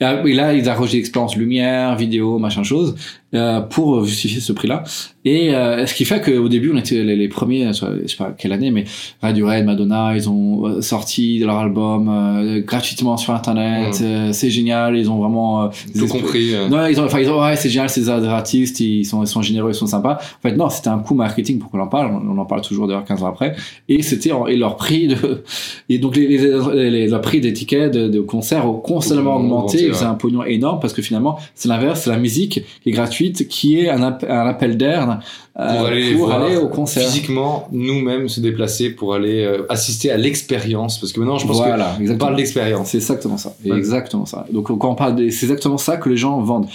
Et 0.00 0.04
ah, 0.04 0.22
et 0.26 0.32
là, 0.32 0.54
ils 0.54 0.66
arrogent 0.70 0.94
l'expérience 0.94 1.36
lumière, 1.36 1.94
vidéo, 1.96 2.38
machin 2.38 2.62
chose, 2.62 2.94
euh, 3.36 3.60
pour 3.60 4.04
justifier 4.04 4.40
ce 4.40 4.52
prix-là. 4.52 4.84
Et 5.24 5.54
euh, 5.54 5.86
ce 5.86 5.94
qui 5.94 6.04
fait 6.04 6.20
qu'au 6.20 6.48
début, 6.48 6.70
on 6.72 6.76
était 6.78 7.02
les, 7.02 7.16
les 7.16 7.28
premiers, 7.28 7.72
sur- 7.72 7.88
je 8.00 8.06
sais 8.06 8.16
pas 8.16 8.32
quelle 8.36 8.52
année, 8.52 8.70
mais 8.70 8.84
Radiohead, 9.22 9.64
Madonna, 9.64 10.12
ils 10.14 10.28
ont 10.30 10.66
euh, 10.66 10.80
sorti 10.80 11.38
leur 11.40 11.58
album 11.58 12.08
euh, 12.08 12.60
gratuitement 12.64 13.16
sur 13.16 13.32
Internet. 13.34 14.00
Mm. 14.00 14.04
euh, 14.04 14.32
c'est 14.32 14.50
génial, 14.50 14.96
ils 14.96 15.10
ont 15.10 15.18
vraiment 15.18 15.64
euh, 15.64 15.68
Ils 15.94 16.02
ont 16.02 16.06
des- 16.06 16.12
compris. 16.12 16.54
euh, 16.54 16.68
non, 16.68 16.86
ils 16.86 17.00
ont, 17.00 17.04
enfin, 17.04 17.18
ils 17.20 17.28
ont, 17.28 17.42
ouais, 17.42 17.56
c'est 17.56 17.68
génial, 17.70 17.88
ces 17.90 18.08
artistes, 18.08 18.78
ils 18.78 19.04
sont, 19.04 19.22
ils 19.24 19.26
sont 19.26 19.42
généreux, 19.42 19.70
ils 19.70 19.74
sont 19.74 19.86
sympas. 19.88 20.14
En 20.38 20.48
fait, 20.48 20.54
non, 20.56 20.68
c'était 20.70 20.88
un 20.88 20.98
coup 21.00 21.14
marketing 21.14 21.58
pour 21.58 21.70
qu'on 21.72 21.80
en 21.80 21.88
parle. 21.88 22.12
On, 22.12 22.36
on 22.36 22.38
en 22.38 22.44
parle 22.46 22.60
toujours 22.62 22.86
d'ailleurs 22.86 23.04
15 23.04 23.24
ans 23.24 23.26
après. 23.28 23.56
Et 23.88 24.02
c'était, 24.02 24.30
et 24.48 24.56
leur 24.56 24.76
prix 24.76 25.08
de, 25.08 25.16
et 25.88 25.98
donc 25.98 26.14
les, 26.14 26.28
les, 26.28 26.38
les, 26.74 26.90
les- 26.90 27.06
leur 27.08 27.20
prix 27.20 27.40
d'étiquette 27.40 27.92
de, 27.92 28.06
de 28.06 28.20
concert 28.20 28.64
ont 28.68 28.74
constamment 28.78 29.36
augmenté, 29.38 29.78
C'est 29.92 30.02
ouais. 30.04 30.04
un 30.04 30.14
pognon 30.14 30.44
énorme 30.44 30.78
parce 30.78 30.92
que 30.92 31.02
finalement, 31.02 31.36
c'est 31.56 31.68
l'inverse, 31.68 32.02
c'est 32.04 32.10
la 32.10 32.18
musique 32.18 32.62
qui 32.82 32.88
est 32.88 32.92
gratuite, 32.92 33.25
qui 33.32 33.80
est 33.80 33.88
un, 33.88 34.02
app- 34.02 34.24
un 34.28 34.46
appel 34.46 34.76
d'air 34.76 35.20
euh, 35.58 35.76
pour 35.78 35.86
aller, 35.86 36.12
pour 36.14 36.26
voir 36.26 36.42
aller 36.42 36.56
au 36.56 36.68
concert. 36.68 37.02
physiquement 37.02 37.68
nous-mêmes 37.72 38.28
se 38.28 38.40
déplacer 38.40 38.90
pour 38.90 39.14
aller 39.14 39.44
euh, 39.44 39.62
assister 39.68 40.10
à 40.10 40.16
l'expérience 40.16 40.98
parce 40.98 41.12
que 41.12 41.20
maintenant 41.20 41.38
je 41.38 41.46
pense 41.46 41.56
voilà, 41.56 41.96
que 41.98 42.10
on 42.12 42.18
parle 42.18 42.36
d'expérience 42.36 42.90
C'est 42.90 42.98
exactement 42.98 43.36
ça. 43.38 43.54
Ouais. 43.64 43.76
Exactement 43.76 44.26
ça. 44.26 44.46
Donc 44.52 44.66
quand 44.78 44.90
on 44.90 44.94
parle 44.94 45.16
c'est 45.30 45.46
exactement 45.46 45.78
ça 45.78 45.96
que 45.96 46.08
les 46.08 46.16
gens 46.16 46.40
vendent. 46.40 46.66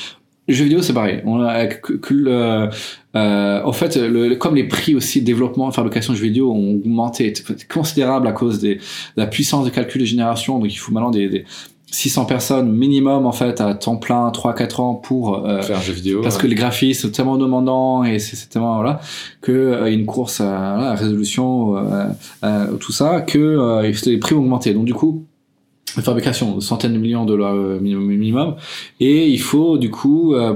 Les 0.47 0.55
jeux 0.55 0.63
vidéo, 0.65 0.81
c'est 0.81 0.91
pareil. 0.93 1.21
On 1.25 1.39
a 1.43 1.67
que, 1.67 1.93
que 1.93 2.13
le, 2.15 2.67
euh, 3.15 3.61
en 3.63 3.71
fait, 3.71 3.95
le, 3.95 4.27
le- 4.27 4.35
comme 4.35 4.55
les 4.55 4.63
prix 4.67 4.95
aussi 4.95 5.21
de 5.21 5.25
développement, 5.25 5.69
fabrication 5.71 6.13
de 6.13 6.17
jeux 6.17 6.25
vidéo 6.25 6.51
ont 6.51 6.73
augmenté 6.75 7.31
considérable 7.71 8.27
à 8.27 8.31
cause 8.31 8.59
des, 8.59 8.75
de 8.75 8.81
la 9.17 9.27
puissance 9.27 9.65
de 9.65 9.69
calcul 9.69 10.01
de 10.01 10.05
génération. 10.05 10.57
Donc 10.57 10.73
il 10.73 10.77
faut 10.77 10.91
maintenant 10.91 11.11
des, 11.11 11.29
des 11.29 11.45
600 11.91 12.25
personnes 12.25 12.71
minimum 12.71 13.25
en 13.25 13.33
fait 13.33 13.59
à 13.59 13.73
temps 13.73 13.97
plein, 13.97 14.29
3-4 14.29 14.81
ans 14.81 14.95
pour 14.95 15.45
euh, 15.45 15.61
faire 15.61 15.77
un 15.77 15.81
jeu 15.81 15.93
vidéo 15.93 16.21
parce 16.21 16.37
ouais. 16.37 16.43
que 16.43 16.47
les 16.47 16.55
graphismes 16.55 17.07
sont 17.07 17.11
tellement 17.11 17.37
demandants 17.37 18.05
et 18.05 18.17
c'est 18.17 18.49
tellement 18.49 18.75
voilà 18.75 19.01
que 19.41 19.51
euh, 19.51 19.91
une 19.91 20.05
course 20.05 20.39
à, 20.39 20.75
à 20.75 20.95
résolution 20.95 21.75
euh, 21.77 22.05
euh, 22.45 22.73
tout 22.77 22.93
ça 22.93 23.21
que 23.21 23.37
euh, 23.37 23.91
les 24.05 24.17
prix 24.17 24.35
ont 24.35 24.39
augmenté 24.39 24.73
donc 24.73 24.85
du 24.85 24.93
coup 24.93 25.25
la 25.97 26.03
fabrication 26.03 26.59
centaines 26.61 26.93
de 26.93 26.97
millions 26.97 27.23
de 27.25 27.29
dollars 27.29 27.53
euh, 27.55 27.79
minimum, 27.79 28.05
minimum 28.07 28.55
et 28.99 29.27
il 29.27 29.39
faut 29.39 29.77
du 29.77 29.89
coup 29.89 30.35
euh, 30.35 30.53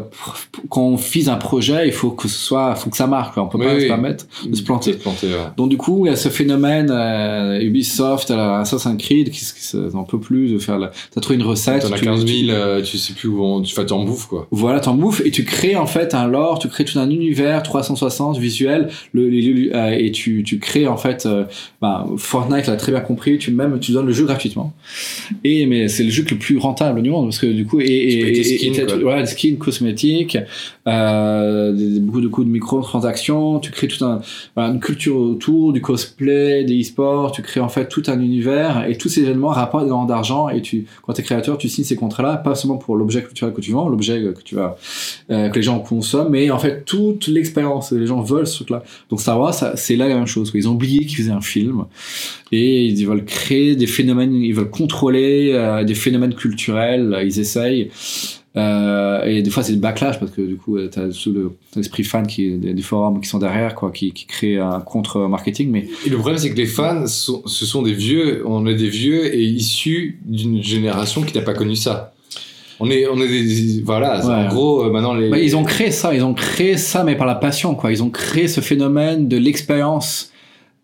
quand 0.70 0.82
on 0.82 0.96
vise 0.96 1.30
un 1.30 1.36
projet 1.36 1.88
il 1.88 1.92
faut 1.94 2.12
que 2.12 2.28
ce 2.28 2.38
soit 2.38 2.76
faut 2.76 2.90
que 2.90 2.98
ça 2.98 3.08
marche 3.08 3.34
quoi. 3.34 3.44
on 3.44 3.48
peut 3.48 3.58
Oui, 3.58 3.66
pas 3.66 3.76
oui. 3.76 3.82
se 3.82 3.88
permettre 3.88 4.26
de 4.48 4.56
se 4.56 4.64
planter 4.64 4.92
De 4.92 4.98
se 4.98 5.02
planter, 5.02 5.28
ouais. 5.28 5.34
donc 5.58 5.70
du 5.70 5.78
coup, 5.78 6.06
il 6.06 6.10
y 6.10 6.14
a 6.14 6.16
ce 6.16 6.30
phénomène 6.30 6.90
euh, 6.92 7.60
Ubisoft, 7.62 8.32
Assassin's 8.32 9.02
Creed, 9.02 9.30
qui, 9.32 9.40
qui 9.46 9.78
n'en 9.94 10.04
peut 10.04 10.20
plus 10.20 10.52
de 10.54 10.58
faire. 10.60 10.78
La... 10.80 10.92
T'as 11.12 11.22
trouvé 11.22 11.36
une 11.40 11.46
recette. 11.46 11.84
T'en 11.84 11.92
as 11.94 11.98
tu- 12.00 12.06
15 12.06 12.26
tu- 12.26 12.46
000, 12.46 12.52
euh, 12.58 12.82
tu 12.82 12.98
sais 12.98 13.14
plus 13.14 13.28
où 13.30 13.44
on, 13.44 13.62
tu 13.62 13.74
fais 13.76 13.92
en 13.92 14.04
bouffe 14.04 14.28
quoi. 14.28 14.48
Voilà, 14.52 14.80
t'en 14.80 14.94
bouffes 14.96 15.22
et 15.26 15.32
tu 15.32 15.44
crées 15.46 15.76
en 15.76 15.86
fait 15.88 16.14
un 16.14 16.28
lore, 16.28 16.60
tu 16.60 16.68
crées 16.70 16.86
tout 16.86 17.00
un 17.00 17.10
univers 17.10 17.64
360 17.64 18.38
visuel, 18.38 18.90
le, 19.14 19.30
le- 19.30 19.76
euh, 19.76 19.96
et 19.98 20.12
tu, 20.12 20.44
tu 20.44 20.60
crées 20.60 20.88
en 20.88 20.98
fait. 20.98 21.26
euh, 21.26 21.44
bah, 21.82 22.06
Fortnite 22.18 22.68
l'a 22.68 22.76
très 22.78 22.92
bien 22.92 23.02
compris. 23.02 23.38
Tu 23.38 23.52
même 23.52 23.80
tu 23.80 23.92
donnes 23.92 24.06
le 24.08 24.14
jeu 24.14 24.26
gratuitement. 24.26 24.74
Et 25.44 25.66
mais 25.66 25.88
c'est 25.88 26.04
le 26.04 26.10
jeu 26.10 26.26
le 26.30 26.38
plus 26.38 26.58
rentable 26.58 27.02
du 27.02 27.10
monde 27.10 27.26
parce 27.28 27.40
que 27.40 27.48
du 27.48 27.66
coup 27.66 27.80
et, 27.80 27.86
et, 27.86 28.44
skins, 28.44 28.74
et 28.74 29.02
voilà, 29.02 29.22
des 29.22 29.28
skins 29.28 29.58
cosmétiques, 29.58 30.38
euh, 30.88 31.72
des- 31.72 32.00
beaucoup 32.00 32.22
de 32.22 32.28
coups 32.28 32.48
de 32.48 32.52
micro-transactions. 32.52 33.60
Tu 33.60 33.72
crées 33.72 33.88
tout 33.88 34.04
un 34.06 34.22
voilà, 34.56 34.72
une 34.74 34.80
culture 34.80 35.16
autour 35.18 35.74
du 35.74 35.82
cosplay, 35.82 36.64
des 36.64 36.82
e-sports. 36.82 37.32
Tu 37.32 37.42
crées 37.42 37.60
en 37.60 37.70
fait 37.70 37.88
tout 37.88 38.04
un 38.08 38.20
univers 38.20 38.86
et 38.88 38.98
tous 38.98 39.10
ces 39.10 39.22
événements 39.22 39.50
rapportent 39.50 39.86
énormément 39.86 40.08
d'argent. 40.08 40.50
Et 40.50 40.62
tu 40.62 40.86
quand 41.04 41.14
t'es 41.14 41.24
créateur, 41.24 41.58
tu 41.58 41.70
signes 41.70 41.86
ces 41.86 41.96
contrats-là 41.96 42.38
pas 42.38 42.56
seulement 42.56 42.78
pour 42.78 42.96
l'objet 42.96 43.24
culturel 43.24 43.54
que 43.54 43.62
tu 43.62 43.72
vends, 43.72 43.90
l'objet 43.90 44.22
que 44.22 44.42
tu 44.44 44.56
vas 44.56 44.78
euh, 45.32 45.50
que 45.50 45.56
les 45.56 45.64
gens 45.64 45.80
consomment, 45.80 46.30
mais 46.32 46.50
en 46.52 46.60
fait 46.60 46.84
toute 46.86 47.28
l'expérience, 47.28 47.92
les 47.92 48.08
gens 48.08 48.22
veulent 48.22 48.48
ce 48.48 48.56
truc-là. 48.56 48.84
Donc 49.10 49.22
Star 49.22 49.40
Wars, 49.40 49.54
c'est 49.76 49.96
là 49.96 50.08
la 50.08 50.16
même 50.16 50.28
chose. 50.28 50.52
quoi. 50.52 50.60
Ils 50.60 50.68
ont 50.68 50.74
oublié 50.74 51.00
qu'ils 51.06 51.18
faisaient 51.18 51.32
un 51.32 51.42
film 51.42 51.86
et 52.56 52.86
ils 52.86 53.06
veulent 53.06 53.26
créer 53.26 53.76
des 53.76 53.88
phénomènes, 53.88 54.34
ils 54.36 54.54
veulent 54.54 54.70
contrôler 54.70 55.52
euh, 55.54 55.84
des 55.84 55.96
phénomènes 55.96 56.34
culturels. 56.36 57.18
Ils 57.24 57.40
essayent. 57.40 57.90
Euh, 58.58 59.26
et 59.26 59.42
des 59.42 59.50
fois 59.50 59.64
c'est 59.64 59.74
le 59.74 59.80
backlash 59.80 60.18
parce 60.18 60.32
que 60.32 60.42
du 60.42 60.56
coup 60.56 60.78
euh, 60.78 60.88
t'as 60.90 61.10
tout 61.10 61.34
le 61.34 61.52
l'esprit 61.76 62.06
fan 62.06 62.26
qui 62.26 62.52
des, 62.58 62.74
des 62.74 62.82
forums 62.82 63.20
qui 63.20 63.28
sont 63.28 63.38
derrière 63.40 63.76
quoi 63.76 63.92
qui, 63.92 64.14
qui 64.14 64.26
créent 64.28 64.60
un 64.60 64.80
contre 64.80 65.28
marketing 65.28 65.70
mais 65.72 65.90
Et 66.06 66.10
le 66.10 66.16
problème 66.16 66.38
c'est 66.38 66.52
que 66.52 66.56
les 66.56 66.66
fans 66.66 67.06
sont, 67.06 67.42
ce 67.46 67.66
sont 67.66 67.82
des 67.82 67.92
vieux, 67.92 68.44
on 68.48 68.66
est 68.66 68.76
des 68.76 68.88
vieux 68.88 69.36
et 69.36 69.44
issus 69.44 70.20
d'une 70.24 70.64
génération 70.64 71.22
qui 71.24 71.36
n'a 71.38 71.44
pas 71.44 71.54
connu 71.54 71.76
ça. 71.76 72.14
On 72.80 72.90
est, 72.90 73.08
on 73.08 73.22
est 73.22 73.28
des, 73.28 73.82
voilà, 73.84 74.26
Ouais. 74.26 74.34
en 74.34 74.48
gros 74.48 74.86
euh, 74.86 74.90
maintenant 74.90 75.14
les. 75.14 75.30
Bah, 75.30 75.40
ils 75.40 75.58
ont 75.58 75.64
créé 75.66 75.92
ça, 75.92 76.14
ils 76.16 76.24
ont 76.24 76.34
créé 76.34 76.78
ça, 76.78 77.04
mais 77.04 77.16
par 77.16 77.26
la 77.28 77.36
passion, 77.36 77.74
quoi. 77.76 77.92
Ils 77.92 78.04
ont 78.04 78.10
créé 78.10 78.48
ce 78.50 78.60
phénomène 78.62 79.28
de 79.30 79.38
l'expérience 79.38 80.32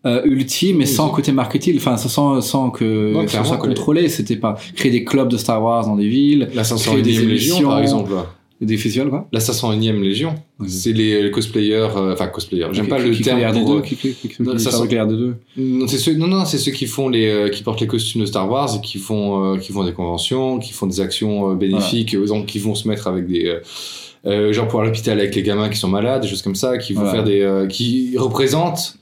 euh, 0.04 0.22
ultime, 0.24 0.78
Oui, 0.78 0.86
sans 0.86 1.08
côté 1.10 1.30
marketing, 1.32 1.76
enfin 1.76 1.96
sans, 1.96 2.40
sans 2.40 2.70
que 2.70 3.12
Non, 3.12 3.28
ça 3.28 3.44
soit 3.44 3.56
contrôlé. 3.58 4.08
C'était 4.08 4.36
pas 4.36 4.56
créer 4.74 4.90
des 4.90 5.04
clubs 5.04 5.28
de 5.28 5.36
Star 5.36 5.62
Wars 5.62 5.86
dans 5.86 5.96
des 5.96 6.08
villes, 6.08 6.48
la 6.54 6.62
créer 6.64 7.02
des 7.02 7.12
501e 7.14 7.26
Légion 7.28 7.62
par 7.62 7.80
exemple. 7.80 8.12
des 8.60 8.76
festivals, 8.76 9.08
quoi. 9.10 9.26
La 9.32 9.40
501e 9.40 10.00
Légion, 10.00 10.34
Oui. 10.60 10.70
c'est 10.70 10.92
les, 10.92 11.20
les 11.22 11.30
cosplayers, 11.32 11.88
euh, 11.96 12.12
enfin 12.12 12.28
cosplayers. 12.28 12.68
J'aime 12.72 12.86
pas 12.86 13.00
Qui- 13.00 13.08
le 13.08 13.14
qui 13.14 13.22
terme. 13.22 13.40
pour, 13.40 13.74
R2, 13.74 13.78
euh, 13.78 13.80
qui, 13.80 13.96
qui, 13.96 14.12
qui, 14.14 14.40
Non, 14.40 14.54
R2. 14.54 15.32
Non, 15.56 15.88
c'est 15.88 15.98
ceux, 15.98 16.14
non, 16.14 16.28
non, 16.28 16.44
c'est 16.44 16.58
ceux 16.58 16.70
qui 16.70 16.86
font 16.86 17.08
les, 17.08 17.26
euh, 17.28 17.48
qui 17.48 17.64
portent 17.64 17.80
les 17.80 17.88
costumes 17.88 18.20
de 18.20 18.26
Star 18.26 18.48
Wars 18.48 18.70
et 18.76 18.80
qui 18.80 18.98
font, 18.98 19.54
euh, 19.54 19.58
qui 19.58 19.72
font 19.72 19.82
des 19.84 19.92
conventions, 19.92 20.58
qui 20.60 20.72
font 20.72 20.86
des 20.86 21.00
actions 21.00 21.54
bénéfiques, 21.54 22.14
euh, 22.14 22.24
donc 22.26 22.46
qui 22.46 22.60
vont 22.60 22.76
se 22.76 22.86
mettre 22.86 23.08
avec 23.08 23.26
des, 23.26 23.56
genre 24.52 24.68
pour 24.68 24.80
à 24.80 24.84
l'hôpital 24.84 25.18
avec 25.18 25.34
les 25.34 25.42
gamins 25.42 25.68
qui 25.68 25.78
sont 25.78 25.88
malades, 25.88 26.22
des 26.22 26.28
choses 26.28 26.42
comme 26.42 26.54
ça, 26.54 26.78
qui 26.78 26.92
vont 26.92 27.00
Voilà. 27.02 27.14
faire 27.16 27.24
des, 27.24 27.40
euh, 27.40 27.66
qui 27.66 28.14
représentent 28.16 28.96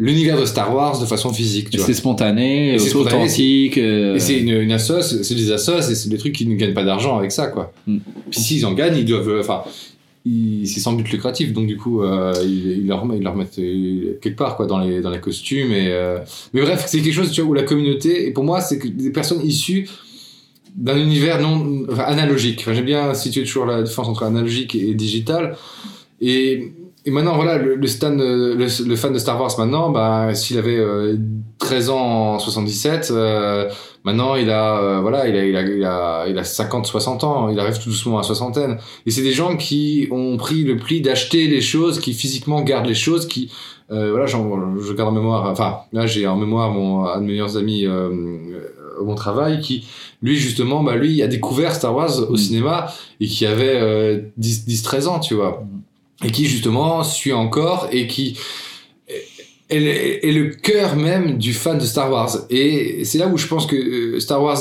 l'univers 0.00 0.40
de 0.40 0.46
Star 0.46 0.74
Wars 0.74 0.98
de 0.98 1.06
façon 1.06 1.32
physique. 1.32 1.68
C'est 1.78 1.94
spontané, 1.94 2.78
c'est 2.78 2.94
authentique. 2.96 3.78
euh, 3.78 4.16
Et 4.16 4.20
c'est 4.20 4.38
une, 4.38 4.50
une 4.62 4.78
c'est 4.78 5.34
des 5.34 5.52
assos 5.52 5.78
et 5.78 5.94
c'est 5.94 6.08
des 6.08 6.18
trucs 6.18 6.34
qui 6.34 6.46
ne 6.46 6.54
gagnent 6.56 6.74
pas 6.74 6.84
d'argent 6.84 7.18
avec 7.18 7.30
ça, 7.30 7.46
quoi. 7.46 7.72
Mm. 7.86 7.98
Puis 8.30 8.40
s'ils 8.40 8.66
en 8.66 8.72
gagnent, 8.72 8.96
ils 8.96 9.04
doivent, 9.04 9.38
enfin, 9.38 9.62
c'est 10.64 10.80
sans 10.80 10.92
but 10.92 11.10
lucratif, 11.10 11.52
donc 11.52 11.66
du 11.66 11.76
coup, 11.76 12.02
euh, 12.02 12.32
ils, 12.42 12.78
ils 12.78 12.86
leur, 12.86 13.06
ils 13.14 13.22
leur 13.22 13.36
mettent 13.36 13.58
euh, 13.58 14.18
quelque 14.20 14.36
part, 14.36 14.56
quoi, 14.56 14.66
dans 14.66 14.78
les, 14.78 15.00
dans 15.00 15.10
les 15.10 15.20
costumes. 15.20 15.72
Et, 15.72 15.88
euh, 15.88 16.18
Mais 16.52 16.60
bref, 16.62 16.84
c'est 16.86 17.00
quelque 17.00 17.14
chose, 17.14 17.30
tu 17.30 17.40
vois, 17.40 17.50
où 17.50 17.54
la 17.54 17.62
communauté, 17.62 18.26
et 18.26 18.30
pour 18.30 18.44
moi, 18.44 18.60
c'est 18.60 18.78
que 18.78 18.88
des 18.88 19.10
personnes 19.10 19.44
issues 19.44 19.88
d'un 20.76 20.96
univers 20.98 21.40
non 21.40 21.84
enfin, 21.90 22.04
analogique. 22.04 22.60
Enfin, 22.60 22.74
J'aime 22.74 22.84
bien 22.84 23.12
situer 23.14 23.42
toujours 23.42 23.66
la 23.66 23.82
différence 23.82 24.08
entre 24.08 24.22
analogique 24.22 24.74
et 24.74 24.94
digital. 24.94 25.56
Et, 26.20 26.72
et 27.06 27.10
maintenant, 27.10 27.34
voilà, 27.34 27.56
le, 27.56 27.76
le, 27.76 27.86
stan, 27.86 28.18
euh, 28.18 28.54
le, 28.54 28.66
le 28.88 28.96
fan 28.96 29.12
de 29.12 29.18
Star 29.18 29.40
Wars, 29.40 29.50
maintenant, 29.58 29.90
bah, 29.90 30.34
s'il 30.34 30.58
avait 30.58 30.76
euh, 30.78 31.16
13 31.58 31.90
ans 31.90 32.34
en 32.34 32.38
77, 32.38 33.10
euh, 33.10 33.70
maintenant 34.04 34.34
il 34.34 34.50
a, 34.50 34.78
euh, 34.78 35.00
voilà, 35.00 35.26
il 35.28 35.36
a, 35.36 35.44
il 35.44 35.56
a, 35.56 35.62
il 35.62 35.84
a, 35.84 36.26
il 36.28 36.38
a 36.38 36.44
50, 36.44 36.86
60 36.86 37.24
ans, 37.24 37.48
il 37.48 37.58
arrive 37.58 37.78
tout 37.78 37.88
doucement 37.90 38.18
à 38.18 38.22
soixantaine. 38.22 38.78
Et 39.06 39.10
c'est 39.10 39.22
des 39.22 39.32
gens 39.32 39.56
qui 39.56 40.08
ont 40.10 40.36
pris 40.36 40.62
le 40.64 40.76
pli 40.76 41.00
d'acheter 41.00 41.46
les 41.46 41.60
choses, 41.62 42.00
qui 42.00 42.12
physiquement 42.12 42.60
gardent 42.62 42.86
les 42.86 42.94
choses, 42.94 43.26
qui, 43.26 43.50
euh, 43.90 44.10
voilà, 44.10 44.26
je 44.26 44.92
garde 44.92 45.08
en 45.08 45.12
mémoire, 45.12 45.48
enfin, 45.50 45.78
là 45.92 46.06
j'ai 46.06 46.26
en 46.26 46.36
mémoire 46.36 46.70
mon, 46.70 47.06
un 47.06 47.16
de 47.18 47.22
mes 47.22 47.32
meilleurs 47.32 47.56
amis 47.56 47.86
euh, 47.86 48.10
au 49.00 49.04
mon 49.04 49.14
travail 49.14 49.60
qui, 49.60 49.86
lui 50.22 50.36
justement, 50.36 50.82
bah, 50.82 50.96
lui 50.96 51.22
a 51.22 51.26
découvert 51.28 51.74
Star 51.74 51.94
Wars 51.94 52.18
au 52.28 52.34
Mm. 52.34 52.36
cinéma 52.36 52.86
et 53.20 53.26
qui 53.26 53.46
avait 53.46 53.76
euh, 53.80 54.20
10, 54.36 54.66
10, 54.66 54.82
13 54.82 55.08
ans, 55.08 55.18
tu 55.18 55.34
vois. 55.34 55.64
Et 56.24 56.30
qui 56.30 56.46
justement 56.46 57.02
suit 57.02 57.32
encore 57.32 57.88
et 57.90 58.06
qui 58.06 58.36
est, 59.70 60.32
le 60.32 60.50
cœur 60.50 60.96
même 60.96 61.38
du 61.38 61.52
fan 61.52 61.78
de 61.78 61.84
Star 61.84 62.10
Wars. 62.10 62.36
Et 62.50 63.04
c'est 63.04 63.18
là 63.18 63.28
où 63.28 63.36
je 63.36 63.46
pense 63.46 63.66
que 63.66 63.76
euh, 63.76 64.20
Star 64.20 64.42
Wars 64.42 64.60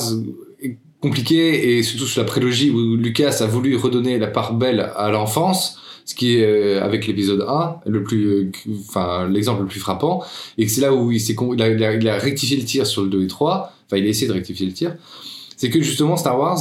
est 0.61 0.77
compliqué 1.01 1.77
et 1.77 1.83
surtout 1.83 2.05
sur 2.05 2.21
la 2.21 2.27
prélogie 2.27 2.69
où 2.69 2.95
Lucas 2.95 3.37
a 3.41 3.45
voulu 3.45 3.75
redonner 3.75 4.17
la 4.19 4.27
part 4.27 4.53
belle 4.53 4.91
à 4.95 5.09
l'enfance 5.09 5.79
ce 6.05 6.15
qui 6.15 6.37
est 6.37 6.43
euh, 6.43 6.83
avec 6.83 7.05
l'épisode 7.05 7.45
1 7.47 7.81
le 7.85 8.03
plus 8.03 8.25
euh, 8.25 8.51
enfin 8.87 9.27
l'exemple 9.29 9.61
le 9.61 9.67
plus 9.67 9.79
frappant. 9.79 10.23
Et 10.57 10.67
c'est 10.67 10.81
là 10.81 10.91
où 10.91 11.11
il 11.11 12.09
a, 12.09 12.17
rectifié 12.17 12.57
le 12.57 12.63
tir 12.63 12.87
sur 12.87 13.03
le 13.03 13.09
2 13.09 13.23
et 13.23 13.27
3 13.27 13.73
enfin 13.85 13.97
il 13.97 14.05
a 14.05 14.09
essayé 14.09 14.27
de 14.27 14.33
rectifier 14.33 14.65
le 14.65 14.73
tir. 14.73 14.95
C'est 15.55 15.69
que 15.69 15.81
justement 15.81 16.17
Star 16.17 16.39
Wars 16.39 16.59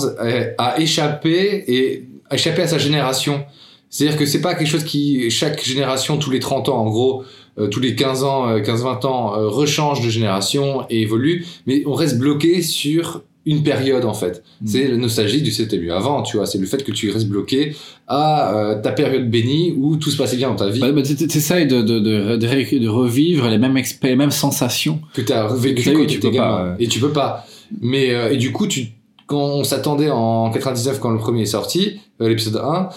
a 0.58 0.80
échappé 0.80 1.64
et 1.66 2.08
a 2.28 2.34
échappé 2.34 2.62
à 2.62 2.68
sa 2.68 2.78
génération 2.78 3.44
c'est-à-dire 3.90 4.18
que 4.18 4.26
c'est 4.26 4.40
pas 4.40 4.54
quelque 4.54 4.68
chose 4.68 4.84
qui 4.84 5.30
chaque 5.30 5.64
génération 5.64 6.18
tous 6.18 6.30
les 6.30 6.40
30 6.40 6.68
ans 6.68 6.78
en 6.78 6.88
gros 6.88 7.24
euh, 7.58 7.66
tous 7.68 7.80
les 7.80 7.96
15 7.96 8.22
ans, 8.22 8.48
euh, 8.48 8.60
15-20 8.60 9.06
ans, 9.06 9.34
euh, 9.34 9.48
rechange 9.48 10.04
de 10.04 10.10
génération 10.10 10.86
et 10.90 11.02
évolue, 11.02 11.44
mais 11.66 11.82
on 11.86 11.94
reste 11.94 12.18
bloqué 12.18 12.62
sur 12.62 13.22
une 13.48 13.62
période 13.62 14.04
en 14.04 14.14
fait. 14.14 14.44
Mm. 14.60 14.66
C'est 14.66 14.88
la 14.88 14.96
nostalgie 14.96 15.42
du 15.42 15.50
c'était 15.50 15.78
mieux 15.78 15.92
avant, 15.92 16.22
tu 16.22 16.36
vois. 16.36 16.46
C'est 16.46 16.58
le 16.58 16.66
fait 16.66 16.84
que 16.84 16.92
tu 16.92 17.10
restes 17.10 17.28
bloqué 17.28 17.74
à 18.06 18.54
euh, 18.54 18.80
ta 18.80 18.92
période 18.92 19.28
bénie 19.30 19.74
où 19.76 19.96
tout 19.96 20.10
se 20.10 20.18
passait 20.18 20.36
bien 20.36 20.50
dans 20.50 20.56
ta 20.56 20.68
vie, 20.68 20.80
Bah, 20.80 20.92
bah, 20.92 21.02
t'essayes 21.02 21.66
de, 21.66 21.80
de, 21.80 21.98
de, 21.98 22.36
de, 22.36 22.88
revivre 22.88 23.48
les 23.48 23.58
mêmes, 23.58 23.76
les 24.02 24.16
mêmes 24.16 24.30
sensations. 24.30 25.00
que 25.14 25.22
tu 25.22 25.32
as 25.32 25.46
vécu 25.48 25.82
Que 25.82 25.84
t'as 25.86 25.92
eu, 25.92 25.96
quand 25.96 26.06
tu 26.06 26.18
étais 26.18 26.30
peux 26.30 26.36
pas, 26.36 26.58
gamin. 26.58 26.76
Et 26.78 26.88
tu 26.88 27.00
peux 27.00 27.12
pas. 27.12 27.46
Mais, 27.80 28.14
euh, 28.14 28.32
et 28.32 28.36
du 28.36 28.52
coup, 28.52 28.66
tu, 28.66 28.88
quand 29.26 29.40
on 29.40 29.64
s'attendait 29.64 30.10
en 30.10 30.50
99, 30.50 31.00
quand 31.00 31.10
le 31.10 31.18
premier 31.18 31.42
est 31.42 31.46
sorti, 31.46 32.00
euh, 32.20 32.28
l'épisode 32.28 32.56
1, 32.56 32.90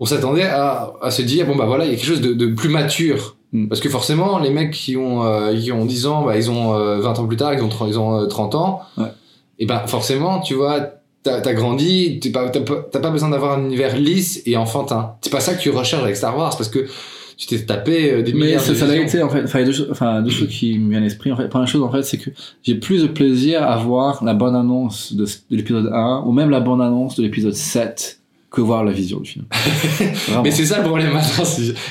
on 0.00 0.04
s'attendait 0.06 0.44
à, 0.44 0.92
à 1.02 1.10
se 1.10 1.22
dire, 1.22 1.46
bon 1.46 1.56
bah 1.56 1.66
voilà, 1.66 1.84
il 1.84 1.90
y 1.90 1.94
a 1.94 1.96
quelque 1.96 2.06
chose 2.06 2.20
de, 2.20 2.32
de 2.32 2.46
plus 2.46 2.68
mature. 2.68 3.36
Mm. 3.52 3.68
Parce 3.68 3.80
que 3.80 3.88
forcément, 3.88 4.38
les 4.38 4.50
mecs 4.50 4.72
qui 4.72 4.96
ont, 4.96 5.24
euh, 5.24 5.54
qui 5.56 5.70
ont 5.72 5.84
10 5.84 6.06
ans, 6.06 6.24
bah, 6.24 6.36
ils 6.36 6.50
ont 6.50 6.74
euh, 6.74 7.00
20 7.00 7.18
ans 7.20 7.26
plus 7.26 7.36
tard, 7.36 7.54
ils 7.54 7.62
ont 7.62 7.68
30, 7.68 7.88
ils 7.88 7.98
ont, 7.98 8.20
euh, 8.20 8.26
30 8.26 8.54
ans. 8.56 8.80
Ouais. 8.98 9.06
Et 9.60 9.66
ben 9.66 9.80
forcément, 9.86 10.40
tu 10.40 10.54
vois, 10.54 10.80
t'as 11.22 11.36
as 11.40 11.54
grandi, 11.54 12.18
t'as 12.20 12.30
pas, 12.30 12.48
t'as 12.90 13.00
pas 13.00 13.10
besoin 13.10 13.28
d'avoir 13.30 13.56
un 13.58 13.64
univers 13.64 13.96
lisse 13.96 14.42
et 14.46 14.56
enfantin. 14.56 15.14
C'est 15.22 15.30
pas 15.30 15.38
ça 15.40 15.54
que 15.54 15.60
tu 15.62 15.70
recherches 15.70 16.02
avec 16.02 16.16
Star 16.16 16.36
Wars, 16.36 16.56
parce 16.56 16.68
que 16.68 16.86
tu 17.36 17.46
t'es 17.46 17.60
tapé 17.64 18.12
euh, 18.12 18.22
des 18.22 18.32
Mais 18.32 18.46
milliards 18.46 18.62
ça, 18.62 18.72
de 18.72 18.76
ça 18.76 18.86
visions. 18.86 19.02
été 19.04 19.22
en 19.22 19.28
fait. 19.28 19.42
Enfin, 19.44 19.60
il 19.60 19.62
y 19.62 19.64
a 19.64 19.66
deux, 19.66 19.72
choses- 19.72 19.88
enfin, 19.90 20.22
deux 20.22 20.30
choses 20.30 20.48
qui 20.48 20.76
me 20.78 20.90
viennent 20.90 21.02
à 21.02 21.06
l'esprit. 21.06 21.30
En 21.32 21.36
fait, 21.36 21.48
première 21.48 21.68
chose 21.68 21.82
en 21.82 21.90
fait, 21.92 22.02
c'est 22.02 22.18
que 22.18 22.30
j'ai 22.64 22.74
plus 22.74 23.02
de 23.02 23.06
plaisir 23.08 23.62
à 23.62 23.76
voir 23.76 24.24
la 24.24 24.34
bonne 24.34 24.56
annonce 24.56 25.12
de, 25.14 25.24
de 25.24 25.56
l'épisode 25.56 25.90
1 25.92 26.24
ou 26.26 26.32
même 26.32 26.50
la 26.50 26.60
bonne 26.60 26.80
annonce 26.80 27.16
de 27.16 27.22
l'épisode 27.22 27.54
7 27.54 28.20
que 28.54 28.60
voir 28.60 28.84
la 28.84 28.92
vision 28.92 29.20
du 29.20 29.30
film. 29.30 29.44
Mais 30.44 30.50
c'est 30.50 30.64
ça 30.64 30.78
le 30.78 30.84
problème 30.84 31.12
maintenant. 31.12 31.44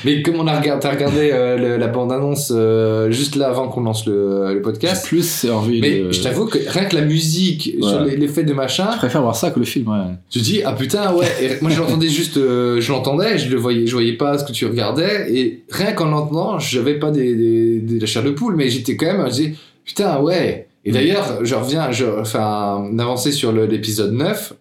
Mais 0.04 0.22
comme 0.22 0.36
on 0.36 0.46
a 0.46 0.58
regardé, 0.58 0.80
t'as 0.82 0.90
regardé 0.90 1.30
euh, 1.32 1.56
le- 1.56 1.76
la 1.76 1.86
bande-annonce 1.88 2.52
euh, 2.54 3.10
juste 3.10 3.36
là 3.36 3.48
avant 3.48 3.68
qu'on 3.68 3.82
lance 3.82 4.06
le, 4.06 4.60
podcast. 4.62 5.06
plus 5.06 5.46
envie 5.52 5.80
Mais 5.80 6.12
je 6.12 6.22
t'avoue 6.22 6.46
que 6.46 6.58
rien 6.66 6.84
que 6.86 6.96
la 6.96 7.02
musique, 7.02 7.74
sur 7.80 8.00
Ouais. 8.02 8.10
les- 8.10 8.16
l'effet 8.16 8.44
de 8.44 8.52
machin, 8.54 8.88
Je 8.94 8.98
préfère 8.98 9.22
voir 9.22 9.36
ça 9.36 9.50
que 9.50 9.58
le 9.58 9.64
film. 9.64 9.88
Ouais. 9.88 10.14
tu 10.30 10.38
dis 10.40 10.62
ah 10.64 10.72
putain 10.72 11.12
ouais. 11.14 11.26
Et 11.42 11.48
moi 11.60 11.70
je 11.70 11.78
l'entendais 11.80 12.08
juste, 12.20 12.36
euh, 12.38 12.80
je 12.80 12.90
l'entendais, 12.92 13.38
je 13.38 13.50
le 13.50 13.56
voyais, 13.56 13.86
je 13.86 13.92
voyais 13.92 14.14
pas 14.14 14.38
ce 14.38 14.44
que 14.44 14.52
tu 14.52 14.66
regardais 14.66 15.32
et 15.34 15.62
rien 15.70 15.92
qu'en 15.92 16.06
l'entendant, 16.06 16.58
j'avais 16.58 16.94
pas 16.98 17.10
des, 17.10 17.34
des, 17.34 17.78
des- 17.80 17.94
de 17.96 18.00
la 18.00 18.06
chair 18.06 18.22
de 18.22 18.30
poule, 18.30 18.56
mais 18.56 18.68
j'étais 18.70 18.96
quand 18.96 19.06
même, 19.06 19.24
je 19.26 19.30
disais 19.30 19.54
putain 19.84 20.20
ouais. 20.20 20.66
Et 20.86 20.92
d'ailleurs, 20.92 21.38
je 21.42 21.54
reviens, 21.54 21.90
je 21.92 22.04
enfin 22.20 22.88
d'avancer 22.92 23.32
sur 23.32 23.52
l'épisode 23.52 24.12
9. 24.12 24.52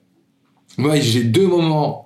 Moi 0.78 0.96
j'ai 1.00 1.24
deux 1.24 1.48
moments. 1.48 2.00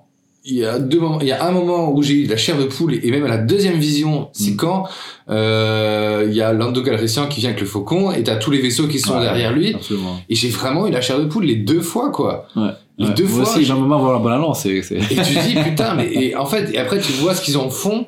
Il 0.44 0.54
y 0.54 0.64
a 0.64 0.78
deux 0.78 0.98
moments. 1.00 1.20
Il 1.20 1.26
y 1.26 1.32
a 1.32 1.44
un 1.44 1.50
moment 1.50 1.92
où 1.92 2.02
j'ai 2.02 2.14
eu 2.14 2.24
de 2.24 2.30
la 2.30 2.36
chair 2.38 2.56
de 2.56 2.64
poule 2.64 2.94
et 3.02 3.10
même 3.10 3.24
à 3.24 3.28
la 3.28 3.36
deuxième 3.36 3.78
vision, 3.78 4.28
c'est 4.32 4.52
Mm. 4.52 4.56
quand 4.56 4.84
euh, 5.28 6.24
il 6.28 6.34
y 6.34 6.40
a 6.40 6.52
Lando 6.52 6.82
Calrissian 6.82 7.26
qui 7.26 7.40
vient 7.40 7.50
avec 7.50 7.60
le 7.60 7.66
faucon 7.66 8.12
et 8.12 8.22
t'as 8.22 8.36
tous 8.36 8.50
les 8.50 8.60
vaisseaux 8.60 8.88
qui 8.88 8.98
sont 8.98 9.14
Ouais, 9.16 9.22
derrière 9.22 9.52
lui. 9.52 9.74
Absolument. 9.74 10.16
Et 10.28 10.34
j'ai 10.34 10.48
vraiment 10.48 10.86
eu 10.86 10.90
la 10.90 11.00
chair 11.02 11.18
de 11.18 11.24
poule 11.26 11.44
les 11.44 11.56
deux 11.56 11.80
fois 11.80 12.10
quoi. 12.10 12.46
Ouais. 12.56 12.68
Les 12.96 13.08
Ouais. 13.08 13.14
deux 13.14 13.24
Moi 13.24 13.44
fois. 13.44 13.54
aussi, 13.54 13.64
j'ai 13.64 13.72
un 13.72 13.76
moment 13.76 13.98
voir 13.98 14.12
la 14.14 14.18
bonne 14.20 14.32
annonce. 14.32 14.60
C'est, 14.62 14.82
c'est... 14.82 14.96
Et 14.96 15.00
tu 15.00 15.14
te 15.16 15.46
dis 15.46 15.54
putain 15.70 15.94
mais 15.94 16.10
et 16.12 16.34
en 16.34 16.46
fait 16.46 16.72
et 16.74 16.78
après 16.78 16.98
tu 17.00 17.12
vois 17.12 17.34
ce 17.34 17.42
qu'ils 17.42 17.58
en 17.58 17.68
font. 17.68 18.06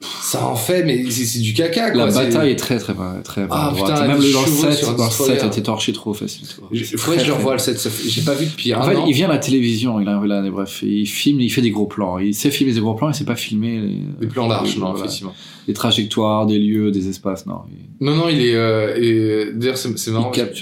Ça 0.00 0.46
en 0.46 0.56
fait 0.56 0.82
mais 0.84 1.08
c'est 1.10 1.38
du 1.40 1.54
caca 1.54 1.90
quoi. 1.90 2.06
La 2.06 2.12
bataille 2.12 2.50
est 2.50 2.56
très 2.56 2.78
très 2.78 2.94
très 3.24 3.46
Ah, 3.50 3.72
putain, 3.74 4.06
Même 4.06 4.20
le 4.20 4.32
dans 4.32 4.40
le 4.40 4.46
chevaux 4.46 4.62
7, 4.62 4.72
sur 4.74 4.88
un 4.90 4.92
dans 4.94 5.04
le 5.04 5.10
7 5.10 5.18
destroyer. 5.18 5.40
a 5.42 5.46
été 5.46 5.62
torché 5.62 5.92
trop 5.92 6.12
facile. 6.14 6.46
Il 6.72 6.84
faudrait 6.84 7.18
que 7.18 7.24
je 7.24 7.32
revoie 7.32 7.52
le 7.52 7.58
7. 7.58 7.78
ça 7.78 7.90
fait- 7.90 8.08
J'ai 8.08 8.22
pas 8.22 8.34
vu 8.34 8.46
depuis 8.46 8.74
En 8.74 8.82
fait, 8.82 8.96
il 9.06 9.14
vient 9.14 9.28
à 9.28 9.32
la 9.32 9.38
télévision, 9.38 10.00
il 10.00 10.08
a 10.08 10.20
là, 10.24 10.42
bref, 10.50 10.82
il 10.82 11.06
filme, 11.06 11.40
il 11.40 11.50
fait 11.50 11.62
des 11.62 11.70
gros 11.70 11.86
plans. 11.86 12.18
Il 12.18 12.34
sait 12.34 12.50
filmer 12.50 12.72
des 12.74 12.80
gros 12.80 12.94
plans, 12.94 13.08
il 13.08 13.14
sait 13.14 13.24
pas 13.24 13.36
filmer 13.36 13.78
les, 13.80 14.00
Des 14.20 14.26
plans 14.26 14.48
larges, 14.48 14.76
non, 14.78 14.94
effectivement. 14.96 15.32
les 15.68 15.74
trajectoires, 15.74 16.46
des 16.46 16.58
lieux, 16.58 16.90
des 16.90 17.08
espaces. 17.08 17.46
Non, 17.46 17.60
Non, 18.00 18.14
non, 18.14 18.28
il 18.28 18.40
est. 18.44 18.54
Euh, 18.54 18.96
et 18.96 19.52
d'ailleurs, 19.54 19.78
c'est 19.78 20.10
marrant. 20.10 20.30
ouais. 20.32 20.52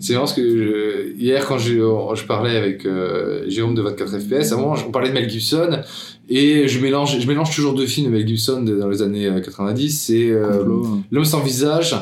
C'est 0.00 0.12
marrant 0.14 0.24
parce 0.24 0.34
que 0.36 0.42
je- 0.42 1.22
hier, 1.22 1.46
quand 1.46 1.58
je, 1.58 1.72
je 1.74 2.24
parlais 2.24 2.56
avec 2.56 2.84
euh, 2.86 3.44
Jérôme 3.48 3.74
de 3.74 3.82
24 3.82 4.18
FPS, 4.18 4.52
à 4.52 4.56
un 4.56 4.58
moment, 4.58 4.74
on 4.86 4.90
parlait 4.90 5.08
de 5.08 5.14
Mel 5.14 5.28
Gibson 5.30 5.80
et 6.28 6.68
je 6.68 6.80
mélange, 6.80 7.18
je 7.18 7.26
mélange 7.26 7.54
toujours 7.54 7.74
deux 7.74 7.86
films 7.86 8.10
Mel 8.12 8.26
Gibson 8.26 8.62
dans 8.62 8.88
les 8.88 9.02
années 9.02 9.26
euh, 9.26 9.40
90. 9.40 9.90
C'est 9.90 10.30
euh, 10.30 10.58
Complot. 10.58 10.86
L'homme 11.10 11.24
sans 11.24 11.40
visage. 11.40 11.96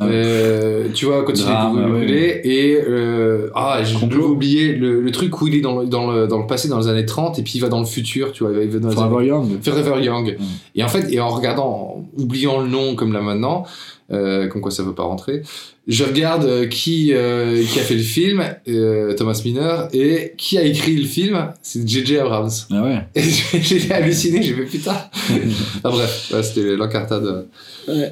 Ah 0.00 0.06
euh, 0.06 0.88
tu 0.94 1.06
vois, 1.06 1.24
quand 1.24 1.32
il 1.34 1.40
est 1.42 1.82
ouais. 1.82 1.90
brûlé, 1.90 2.40
et 2.44 2.78
euh, 2.86 3.50
ah, 3.56 3.80
j'ai 3.82 3.96
oublié 4.16 4.72
le, 4.72 5.00
le 5.00 5.10
truc 5.10 5.40
où 5.42 5.48
il 5.48 5.56
est 5.56 5.60
dans 5.60 5.80
le, 5.80 5.86
dans, 5.86 6.08
le, 6.12 6.28
dans 6.28 6.38
le 6.38 6.46
passé, 6.46 6.68
dans 6.68 6.78
les 6.78 6.86
années 6.86 7.04
30, 7.04 7.40
et 7.40 7.42
puis 7.42 7.54
il 7.56 7.60
va 7.60 7.68
dans 7.68 7.80
le 7.80 7.84
futur, 7.84 8.30
tu 8.30 8.44
vois, 8.44 8.52
il 8.62 8.68
va 8.70 8.78
dans 8.78 8.90
années- 8.90 8.94
Forever 8.94 9.26
Young. 9.26 9.58
Forever 9.60 10.04
Young. 10.04 10.36
Mm. 10.38 10.44
Et 10.76 10.84
en 10.84 10.88
fait, 10.88 11.12
et 11.12 11.18
en 11.18 11.30
regardant, 11.30 12.06
en 12.16 12.22
oubliant 12.22 12.60
le 12.60 12.68
nom 12.68 12.94
comme 12.94 13.12
là 13.12 13.22
maintenant, 13.22 13.64
euh, 14.10 14.48
comme 14.48 14.62
quoi 14.62 14.70
ça 14.70 14.82
veut 14.82 14.94
pas 14.94 15.02
rentrer, 15.02 15.42
je 15.86 16.04
regarde 16.04 16.44
euh, 16.44 16.66
qui 16.66 17.12
euh, 17.12 17.62
qui 17.64 17.78
a 17.78 17.82
fait 17.82 17.94
le 17.94 18.02
film, 18.02 18.42
euh, 18.68 19.14
Thomas 19.14 19.40
Miner, 19.44 19.88
et 19.92 20.32
qui 20.36 20.58
a 20.58 20.62
écrit 20.62 20.96
le 20.96 21.06
film, 21.06 21.52
c'est 21.62 21.86
J.J. 21.86 22.18
Abrams. 22.18 22.50
Ah 22.70 22.82
ouais. 22.82 22.98
Et 23.14 23.22
j'ai 23.62 23.90
halluciné, 23.92 24.42
j'ai 24.42 24.54
fait 24.54 24.64
putain. 24.64 24.96
ah 25.84 25.90
bref, 25.90 26.30
ouais, 26.32 26.42
c'était 26.42 26.76
l'encartade. 26.76 27.48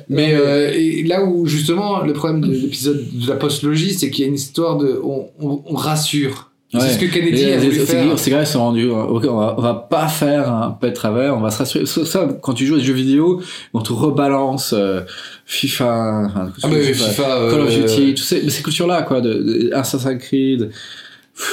Mais 0.09 0.34
euh, 0.34 0.72
et 0.74 1.03
là 1.03 1.24
où 1.24 1.47
justement 1.47 2.03
le 2.03 2.12
problème 2.12 2.40
de 2.40 2.53
l'épisode 2.53 3.05
de 3.12 3.28
la 3.28 3.36
post-logie, 3.36 3.94
c'est 3.94 4.11
qu'il 4.11 4.22
y 4.22 4.24
a 4.24 4.28
une 4.28 4.36
histoire 4.36 4.78
de, 4.78 5.01
on, 5.03 5.28
on, 5.40 5.62
on 5.66 5.74
rassure. 5.74 6.51
Ouais. 6.75 6.81
C'est 6.81 6.95
ce 6.95 6.99
que 6.99 7.07
Kennedy 7.07 7.43
Et 7.43 7.55
a 7.55 7.59
voulu 7.59 7.73
faire. 7.81 8.17
ces- 8.19 8.25
Ces 8.25 8.31
gars 8.33 8.41
ils 8.41 8.47
sont 8.47 8.59
rendus, 8.59 8.91
euh, 8.91 8.95
ok, 9.05 9.25
on 9.31 9.37
va, 9.37 9.55
on 9.57 9.62
va 9.62 9.75
pas 9.75 10.09
faire 10.09 10.51
un 10.53 10.77
de 10.83 10.89
travers, 10.91 11.37
on 11.37 11.41
va 11.41 11.51
se 11.51 11.59
rassurer. 11.59 11.87
Ça, 11.87 12.05
ça, 12.05 12.29
quand 12.43 12.55
tu 12.55 12.67
joues 12.67 12.75
à 12.75 12.79
des 12.79 12.85
jeux 12.85 12.93
vidéo, 12.93 13.41
on 13.73 13.81
te 13.81 13.93
rebalance 13.93 14.75
euh, 14.77 15.03
FIFA, 15.47 16.25
enfin, 16.27 16.51
Ah 16.62 16.69
FIFA, 16.69 17.23
Call 17.51 17.61
of 17.61 17.71
euh, 17.71 17.83
Duty, 17.87 18.14
tous 18.14 18.23
ces, 18.25 18.51
ces 18.51 18.62
cultures-là, 18.62 19.03
quoi, 19.03 19.21
de, 19.21 19.35
de 19.35 19.71
Assassin's 19.75 20.21
Creed, 20.23 20.71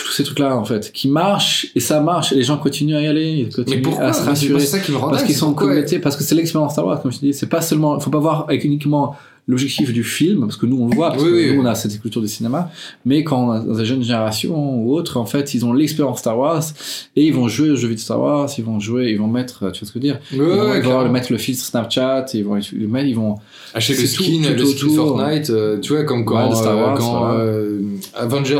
tous 0.05 0.11
ces 0.13 0.23
trucs-là, 0.23 0.57
en 0.57 0.65
fait, 0.65 0.91
qui 0.91 1.07
marchent, 1.09 1.67
et 1.75 1.79
ça 1.79 1.99
marche, 1.99 2.31
et 2.31 2.35
les 2.35 2.43
gens 2.43 2.57
continuent 2.57 2.95
à 2.95 3.01
y 3.01 3.07
aller, 3.07 3.29
ils 3.31 3.43
Mais 3.45 3.51
continuent 3.51 3.81
pourquoi 3.83 4.05
à 4.05 4.13
se 4.13 4.21
C'est 4.23 4.29
rassurer. 4.29 4.59
ça 4.61 4.79
qui 4.79 4.91
me 4.93 4.97
rend 4.97 5.09
Parce 5.09 5.23
qu'ils 5.23 5.33
c'est 5.35 5.39
sont 5.41 5.53
communauté, 5.53 5.99
parce 5.99 6.15
que 6.15 6.23
c'est 6.23 6.35
l'expérience 6.35 6.71
Star 6.73 6.85
Wars, 6.87 7.01
comme 7.01 7.11
je 7.11 7.19
te 7.19 7.25
dis. 7.25 7.33
C'est 7.35 7.47
pas 7.49 7.61
seulement, 7.61 7.99
faut 7.99 8.09
pas 8.09 8.19
voir 8.19 8.45
avec 8.47 8.63
uniquement 8.63 9.15
l'objectif 9.47 9.91
du 9.91 10.03
film, 10.05 10.41
parce 10.41 10.55
que 10.55 10.65
nous 10.65 10.77
on 10.81 10.87
le 10.87 10.95
voit, 10.95 11.09
parce 11.09 11.21
Oui, 11.23 11.29
que 11.29 11.35
oui, 11.35 11.45
nous 11.47 11.53
oui. 11.53 11.59
on 11.63 11.65
a 11.65 11.75
cette 11.75 11.99
culture 12.01 12.21
du 12.21 12.27
cinéma, 12.29 12.71
mais 13.05 13.23
quand 13.25 13.43
on 13.49 13.63
dans 13.63 13.77
la 13.77 13.83
jeune 13.83 14.01
génération 14.01 14.55
ou 14.81 14.93
autre, 14.93 15.17
en 15.17 15.25
fait, 15.25 15.53
ils 15.53 15.65
ont 15.65 15.73
l'expérience 15.73 16.19
Star 16.19 16.37
Wars 16.39 16.63
et 17.17 17.25
ils 17.27 17.33
vont 17.33 17.47
jouer 17.49 17.69
aux 17.71 17.75
jeux 17.75 17.89
vidéo 17.89 18.01
Star 18.03 18.21
Wars, 18.21 18.49
ils 18.57 18.63
vont 18.63 18.79
jouer, 18.79 19.09
ils 19.11 19.17
vont 19.17 19.27
mettre, 19.27 19.69
tu 19.71 19.79
vois 19.81 19.87
ce 19.87 19.91
que 19.93 19.99
je 19.99 20.07
veux 20.07 20.13
dire, 20.13 20.19
ils 20.31 20.39
vont, 20.39 20.73
ils 20.75 20.81
vont 20.81 21.09
mettre 21.09 21.31
le 21.33 21.37
filtre 21.37 21.63
Snapchat, 21.65 22.27
ils 22.33 22.45
vont 22.45 22.55
le 22.55 22.87
mettre, 22.87 23.07
ils 23.07 23.15
vont 23.15 23.35
acheter 23.73 23.93
le 23.93 23.99
tout- 23.99 24.23
skin, 24.23 24.41
tout 24.43 24.59
le 24.61 24.65
skin 24.65 24.87
autour. 24.87 25.17
Fortnite, 25.19 25.49
euh, 25.49 25.79
tu 25.79 25.93
vois, 25.93 26.03
comme 26.05 26.23
quand, 26.23 26.41
Ouais, 26.45 26.49
de 26.49 26.55
Star 26.55 26.77
Wars, 26.77 26.95
euh, 26.95 26.97
quand 26.97 27.33
euh, 27.33 27.81
Avengers 28.15 28.59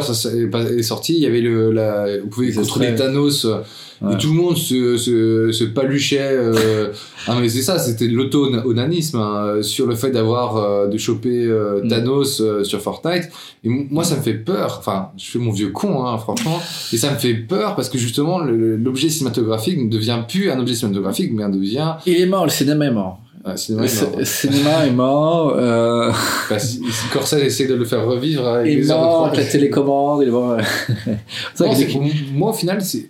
est 0.78 0.84
sorti, 0.84 1.14
il 1.14 1.20
y 1.22 1.26
avait 1.26 1.42
le, 1.42 1.72
la, 1.72 2.20
vous 2.20 2.28
pouvez 2.28 2.52
contrôler. 2.52 2.94
Thanos, 2.96 3.46
euh, 3.46 3.60
Ouais. 4.04 4.14
et 4.14 4.18
tout 4.18 4.28
le 4.28 4.34
monde 4.36 4.58
se, 4.58 4.98
se, 4.98 5.52
se 5.52 5.64
paluchait. 5.64 6.20
Euh, 6.22 6.90
ah 7.28 7.38
mais 7.40 7.48
c'est 7.50 7.62
ça, 7.62 7.80
c'était 7.80 8.08
l'auto-onanisme 8.08 9.18
hein, 9.18 9.62
sur 9.62 9.88
le 9.88 9.96
fait 9.96 10.12
d'avoir 10.12 10.58
euh, 10.58 10.88
de 10.88 10.98
choper 10.98 11.46
euh, 11.46 11.82
Mm. 11.84 11.88
Thanos 11.88 12.42
euh, 12.42 12.64
sur 12.64 12.82
Fortnite. 12.82 13.30
Et 13.64 13.70
moi, 13.70 14.04
ça 14.04 14.16
me 14.18 14.22
fait 14.22 14.34
peur. 14.34 14.76
Enfin, 14.80 15.10
je 15.18 15.26
fais 15.26 15.40
mon 15.40 15.52
vieux 15.52 15.70
con, 15.70 16.06
hein, 16.06 16.18
franchement. 16.18 16.60
Et 16.92 16.98
ça 16.98 17.12
me 17.12 17.18
fait 17.18 17.34
peur 17.34 17.76
parce 17.76 17.90
que 17.90 17.98
justement, 17.98 18.40
l'objet 18.40 19.10
cinématographique 19.10 19.78
ne 19.82 19.90
devient 19.90 20.20
plus 20.28 20.52
un 20.52 20.60
objet 20.60 20.76
cinématographique, 20.76 21.32
mais 21.34 21.44
un 21.44 21.50
devient 21.50 21.94
il 22.06 22.20
est 22.20 22.26
mort, 22.26 22.44
le 22.46 22.52
cinéma 22.52 22.86
est 22.86 22.92
mort. 22.92 23.20
un 23.46 23.56
cinéma. 23.58 23.84
Le 23.86 23.90
énorme. 23.92 24.26
c- 24.26 24.48
cinéma 24.48 24.86
est 24.86 24.92
mort, 24.92 25.54
euh, 25.58 26.12
Bah, 26.50 26.58
Corsel 27.12 27.44
essaie 27.46 27.68
de 27.68 27.76
le 27.76 27.86
faire 27.86 28.06
revivre 28.06 28.48
avec 28.48 28.72
il 28.74 28.80
est 28.84 28.88
mort, 28.88 29.28
avec 29.28 29.38
la 29.40 29.46
télécommande, 29.46 30.22
il 30.24 30.28
est 30.28 30.32
mort. 30.32 30.58
Non, 31.60 31.74
que 31.74 32.34
moi, 32.34 32.50
au 32.52 32.54
final, 32.54 32.82
c'est. 32.82 33.10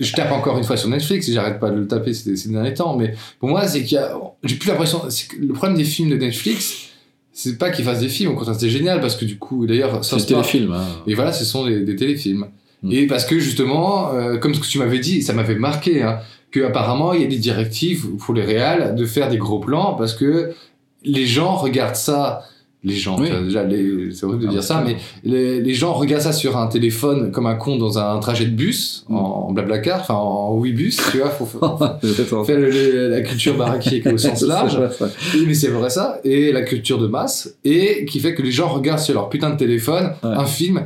Je 0.00 0.12
tape 0.14 0.32
encore 0.32 0.56
une 0.58 0.64
fois 0.64 0.76
sur 0.76 0.88
Netflix 0.88 1.28
et 1.28 1.32
j'arrête 1.32 1.60
pas 1.60 1.70
de 1.70 1.76
le 1.78 1.86
taper 1.86 2.12
ces, 2.14 2.34
ces 2.36 2.48
derniers 2.48 2.74
temps, 2.74 2.96
mais 2.96 3.14
pour 3.38 3.48
moi, 3.50 3.66
c'est 3.68 3.82
qu'il 3.84 3.96
y 3.96 3.98
a. 3.98 4.16
J'ai 4.42 4.56
plus 4.56 4.68
l'impression. 4.70 5.02
Le 5.38 5.52
problème 5.52 5.76
des 5.76 5.84
films 5.84 6.10
de 6.10 6.16
Netflix, 6.16 6.88
c'est 7.32 7.58
pas 7.58 7.70
qu'ils 7.70 7.84
fassent 7.84 8.00
des 8.00 8.08
films, 8.08 8.32
au 8.32 8.34
contraire, 8.34 8.56
c'est 8.58 8.70
génial 8.70 9.00
parce 9.00 9.14
que 9.14 9.24
du 9.24 9.38
coup, 9.38 9.66
d'ailleurs, 9.66 10.02
c'est 10.04 10.10
South 10.18 10.28
le 10.30 10.34
Park- 10.36 10.46
téléfilm. 10.50 10.72
hein. 10.72 10.86
Et 11.06 11.14
voilà, 11.14 11.32
ce 11.32 11.44
sont 11.44 11.66
des, 11.66 11.80
des 11.82 11.96
téléfilms. 11.96 12.46
Mm. 12.82 12.92
Et 12.92 13.06
parce 13.06 13.24
que 13.26 13.38
justement, 13.38 14.12
euh, 14.14 14.38
comme 14.38 14.54
ce 14.54 14.60
que 14.60 14.66
tu 14.66 14.78
m'avais 14.78 14.98
dit, 15.00 15.22
ça 15.22 15.32
m'avait 15.34 15.54
marqué, 15.54 16.02
hein, 16.02 16.18
que 16.50 16.60
apparemment 16.60 17.12
il 17.12 17.20
y 17.20 17.24
a 17.24 17.28
des 17.28 17.38
directives 17.38 18.06
pour 18.18 18.34
les 18.34 18.42
réals 18.42 18.94
de 18.94 19.04
faire 19.04 19.28
des 19.28 19.36
gros 19.38 19.58
plans 19.60 19.94
parce 19.94 20.14
que 20.14 20.52
les 21.04 21.26
gens 21.26 21.54
regardent 21.56 21.94
ça. 21.96 22.42
Les 22.82 22.94
gens, 22.94 23.18
Oui. 23.20 23.28
déjà, 23.44 23.62
c'est 24.10 24.24
horrible 24.24 24.42
de 24.44 24.48
Ah, 24.48 24.52
dire 24.52 24.62
ça, 24.62 24.82
mais 24.86 24.96
les, 25.22 25.60
les 25.60 25.74
gens 25.74 25.92
regardent 25.92 26.22
ça 26.22 26.32
sur 26.32 26.56
un 26.56 26.66
téléphone 26.66 27.30
comme 27.30 27.44
un 27.46 27.54
con 27.56 27.76
dans 27.76 27.98
un 27.98 28.18
trajet 28.20 28.46
de 28.46 28.52
bus, 28.52 29.04
Mm. 29.10 29.16
en, 29.16 29.48
en 29.48 29.52
blablacar, 29.52 30.00
enfin 30.00 30.14
en 30.14 30.54
Ouibus, 30.56 30.96
tu 31.10 31.18
vois, 31.18 31.28
faut, 31.28 31.44
faut- 31.44 31.58
faut 31.78 31.86
C'est 32.02 32.24
faire 32.46 32.58
le- 32.58 32.70
le- 32.70 33.08
la 33.10 33.20
culture 33.20 33.54
baraquier 33.56 34.02
au 34.10 34.16
sens 34.18 34.40
large. 34.42 34.76
vrai. 34.76 34.88
Oui, 35.34 35.44
mais 35.46 35.52
c'est 35.54 35.68
vrai 35.68 35.90
ça. 35.90 36.20
Et 36.24 36.52
la 36.52 36.62
culture 36.62 36.98
de 36.98 37.06
masse. 37.06 37.54
Et 37.66 38.06
qui 38.06 38.18
fait 38.18 38.34
que 38.34 38.40
les 38.42 38.50
gens 38.52 38.68
regardent 38.68 38.98
sur 39.00 39.12
leur 39.14 39.28
putain 39.28 39.50
de 39.50 39.56
téléphone 39.58 40.12
Ouais. 40.22 40.30
un 40.30 40.46
film 40.46 40.84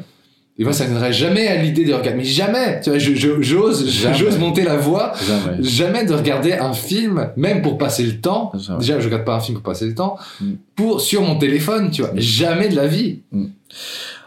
Et 0.57 0.63
moi, 0.63 0.73
ça 0.73 0.85
ne 0.85 0.91
viendrait 0.91 1.13
jamais 1.13 1.49
à 1.49 1.57
l'idée 1.61 1.85
de 1.85 1.93
regarder. 1.93 2.17
Mais 2.19 2.25
jamais 2.25 2.81
Tu 2.81 2.91
vois, 2.91 2.99
je- 3.01 3.15
je- 3.15 3.43
j'ose 3.43 3.91
j'ose 4.17 4.39
monter 4.39 4.63
la 4.63 4.77
voix. 4.77 5.13
Jamais. 5.27 5.61
Jamais 5.63 6.05
de 6.05 6.15
regarder 6.15 6.53
un 6.53 6.73
film, 6.73 7.31
même 7.37 7.61
pour 7.61 7.77
passer 7.77 8.05
le 8.05 8.21
temps. 8.21 8.53
Jamais. 8.57 8.79
Déjà, 8.79 9.01
je 9.01 9.05
regarde 9.07 9.25
pas 9.25 9.35
un 9.35 9.41
film 9.41 9.55
pour 9.61 9.65
passer 9.73 9.87
le 9.87 9.95
temps. 9.97 10.17
Mm. 10.41 10.53
Pour, 10.77 11.01
sur 11.01 11.23
mon 11.23 11.37
téléphone, 11.39 11.91
tu 11.91 12.03
vois. 12.03 12.13
Jamais 12.15 12.69
de 12.69 12.77
la 12.77 12.87
vie. 12.87 13.23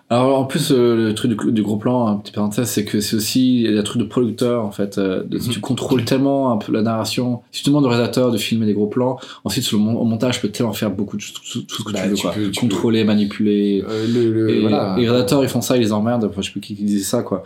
Alors 0.09 0.39
en 0.39 0.45
plus 0.45 0.71
euh, 0.71 0.95
le 0.95 1.13
truc 1.13 1.31
du, 1.37 1.51
du 1.51 1.61
gros 1.61 1.75
plan, 1.75 2.07
un 2.07 2.15
petit 2.15 2.31
parenthèse, 2.31 2.69
c'est 2.69 2.85
que 2.85 3.01
c'est 3.01 3.17
aussi 3.17 3.63
il 3.63 3.71
y 3.73 3.75
a 3.75 3.79
un 3.81 3.83
truc 3.83 4.01
de 4.01 4.07
producteur 4.07 4.63
en 4.63 4.71
fait. 4.71 4.97
euh, 4.97 5.21
de- 5.23 5.37
Mhm. 5.37 5.49
Tu 5.49 5.59
contrôles 5.59 6.05
tellement 6.05 6.53
un 6.53 6.57
peu 6.57 6.71
la 6.71 6.81
narration. 6.81 7.41
Si 7.51 7.61
tu 7.63 7.69
demandes 7.71 7.83
au 7.85 7.89
réalisateur 7.89 8.31
de 8.31 8.37
filmer 8.37 8.65
des 8.65 8.73
gros 8.73 8.87
plans, 8.87 9.19
ensuite 9.43 9.65
sur 9.65 9.77
le 9.77 9.83
mon- 9.83 9.97
au 9.97 10.05
montage, 10.05 10.35
tu 10.35 10.41
peux 10.47 10.49
tellement 10.49 10.71
faire 10.71 10.91
beaucoup 10.91 11.17
de 11.17 11.21
tout, 11.23 11.41
ce 11.67 11.83
que 11.83 11.91
Bah, 11.91 12.03
tu 12.03 12.07
veux 12.09 12.15
tu 12.15 12.21
quoi. 12.21 12.31
peux- 12.31 12.51
tu 12.51 12.59
Contrôler, 12.61 13.03
manipuler. 13.03 13.83
Euh, 13.85 14.07
le, 14.07 14.31
le- 14.31 14.49
Et 14.49 14.61
voilà. 14.61 14.95
les 14.97 15.09
rédacteurs 15.09 15.43
ils 15.43 15.49
font 15.49 15.59
ça, 15.61 15.75
ils 15.75 15.81
les 15.81 15.91
emmerdent. 15.91 16.23
Enfin, 16.23 16.41
je 16.41 16.45
sais 16.45 16.51
plus 16.53 16.61
qui, 16.61 16.75
qui 16.75 16.83
disait 16.85 17.03
ça 17.03 17.21
quoi. 17.21 17.43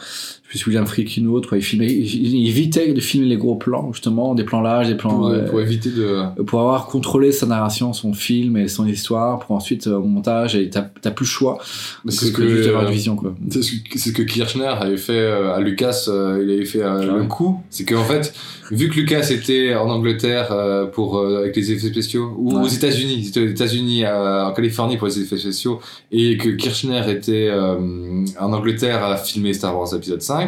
Plus 0.51 0.67
William 0.67 0.85
Friedkin 0.85 1.25
ou 1.27 1.33
autre 1.33 1.57
filmaient, 1.59 1.87
ils, 1.87 2.35
ils 2.35 2.49
évitaient 2.49 2.91
de 2.91 2.99
filmer 2.99 3.27
les 3.27 3.37
gros 3.37 3.55
plans 3.55 3.93
justement, 3.93 4.35
des 4.35 4.43
plans 4.43 4.59
larges, 4.59 4.89
des 4.89 4.95
plans 4.95 5.15
pour, 5.15 5.27
euh, 5.29 5.45
pour 5.45 5.61
éviter 5.61 5.89
de. 5.89 6.23
pour 6.45 6.59
avoir 6.59 6.87
contrôlé 6.87 7.31
sa 7.31 7.45
narration, 7.45 7.93
son 7.93 8.13
film 8.13 8.57
et 8.57 8.67
son 8.67 8.85
histoire, 8.85 9.39
pour 9.39 9.55
ensuite 9.55 9.87
euh, 9.87 9.95
au 9.95 10.03
montage 10.03 10.57
et 10.57 10.69
t'as 10.69 10.81
plus 11.11 11.23
le 11.23 11.29
choix 11.29 11.57
C'est 12.09 12.19
que, 12.19 12.25
ce 12.25 12.31
que 12.33 12.41
que, 12.41 12.69
euh, 12.75 12.81
une 12.85 12.91
vision 12.91 13.15
quoi. 13.15 13.33
C'est 13.49 13.61
ce, 13.63 13.71
que- 13.75 13.97
c'est 13.97 14.25
Kirchner 14.25 14.65
avait 14.65 14.97
fait 14.97 15.13
euh, 15.13 15.53
à 15.55 15.61
Lucas, 15.61 16.05
euh, 16.09 16.41
il 16.43 16.51
avait 16.51 16.65
fait 16.65 16.81
euh, 16.83 17.19
le 17.19 17.23
coup. 17.27 17.61
C'est 17.69 17.85
qu'en 17.85 18.03
fait, 18.03 18.33
vu 18.71 18.89
que 18.89 18.95
Lucas 18.95 19.29
était 19.31 19.73
en 19.75 19.89
Angleterre 19.89 20.49
euh, 20.51 20.85
pour 20.85 21.17
euh, 21.17 21.39
avec 21.43 21.55
les 21.55 21.71
effets 21.71 21.87
spéciaux, 21.87 22.33
ou 22.37 22.57
Ouais. 22.57 22.65
aux 22.65 22.67
États-Unis, 22.67 23.23
c'était 23.23 23.39
aux 23.39 23.47
États-Unis, 23.47 24.03
euh, 24.03 24.43
en 24.47 24.51
Californie 24.51 24.97
pour 24.97 25.07
les 25.07 25.17
effets 25.21 25.37
spéciaux, 25.37 25.79
et 26.11 26.35
que 26.35 26.49
Kirchner 26.49 27.03
était 27.09 27.47
euh, 27.49 27.77
en 28.37 28.51
Angleterre 28.51 29.01
à 29.05 29.15
filmer 29.15 29.53
Star 29.53 29.77
Wars 29.77 29.93
épisode 29.95 30.21
5. 30.21 30.40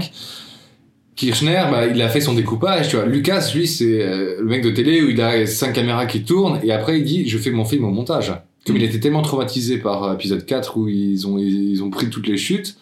Kirchner, 1.15 1.63
bah, 1.69 1.85
il 1.87 2.01
a 2.01 2.09
fait 2.09 2.21
son 2.21 2.33
découpage, 2.33 2.89
tu 2.89 2.95
vois. 2.95 3.05
Lucas, 3.05 3.51
lui, 3.53 3.67
c'est 3.67 4.01
euh, 4.01 4.37
le 4.39 4.45
mec 4.45 4.63
de 4.63 4.71
télé 4.71 5.01
où 5.01 5.09
il 5.09 5.21
a 5.21 5.45
cinq 5.45 5.73
caméras 5.73 6.05
qui 6.05 6.23
tournent 6.23 6.59
et 6.63 6.71
après 6.71 6.97
il 6.99 7.03
dit 7.03 7.27
je 7.27 7.37
fais 7.37 7.51
mon 7.51 7.65
film 7.65 7.85
au 7.85 7.91
montage. 7.91 8.33
Comme 8.65 8.77
il 8.77 8.83
était 8.83 8.99
tellement 8.99 9.21
traumatisé 9.21 9.77
par 9.77 10.03
euh, 10.03 10.13
épisode 10.13 10.45
4 10.45 10.77
où 10.77 10.87
ils 10.87 11.27
ont, 11.27 11.37
ils 11.37 11.83
ont 11.83 11.89
pris 11.89 12.09
toutes 12.09 12.27
les 12.27 12.37
chutes, 12.37 12.77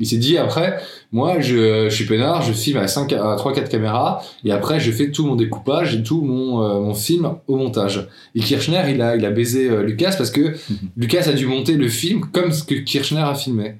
il 0.00 0.06
s'est 0.06 0.18
dit 0.18 0.36
après, 0.36 0.78
moi 1.12 1.40
je, 1.40 1.88
je 1.88 1.94
suis 1.94 2.04
peinard, 2.04 2.42
je 2.42 2.52
filme 2.52 2.78
à, 2.78 2.88
5, 2.88 3.12
à 3.12 3.36
3-4 3.36 3.68
caméras 3.68 4.22
et 4.44 4.50
après 4.50 4.80
je 4.80 4.90
fais 4.90 5.10
tout 5.10 5.24
mon 5.24 5.36
découpage 5.36 5.94
et 5.94 6.02
tout 6.02 6.20
mon, 6.20 6.62
euh, 6.62 6.80
mon 6.80 6.94
film 6.94 7.36
au 7.46 7.56
montage. 7.56 8.08
Et 8.34 8.40
Kirchner, 8.40 8.82
il 8.90 9.00
a, 9.00 9.16
il 9.16 9.24
a 9.24 9.30
baisé 9.30 9.70
Lucas 9.84 10.16
parce 10.18 10.32
que 10.32 10.54
Lucas 10.96 11.24
a 11.28 11.32
dû 11.32 11.46
monter 11.46 11.74
le 11.74 11.88
film 11.88 12.26
comme 12.32 12.52
ce 12.52 12.62
que 12.64 12.74
Kirchner 12.74 13.20
a 13.20 13.34
filmé. 13.34 13.76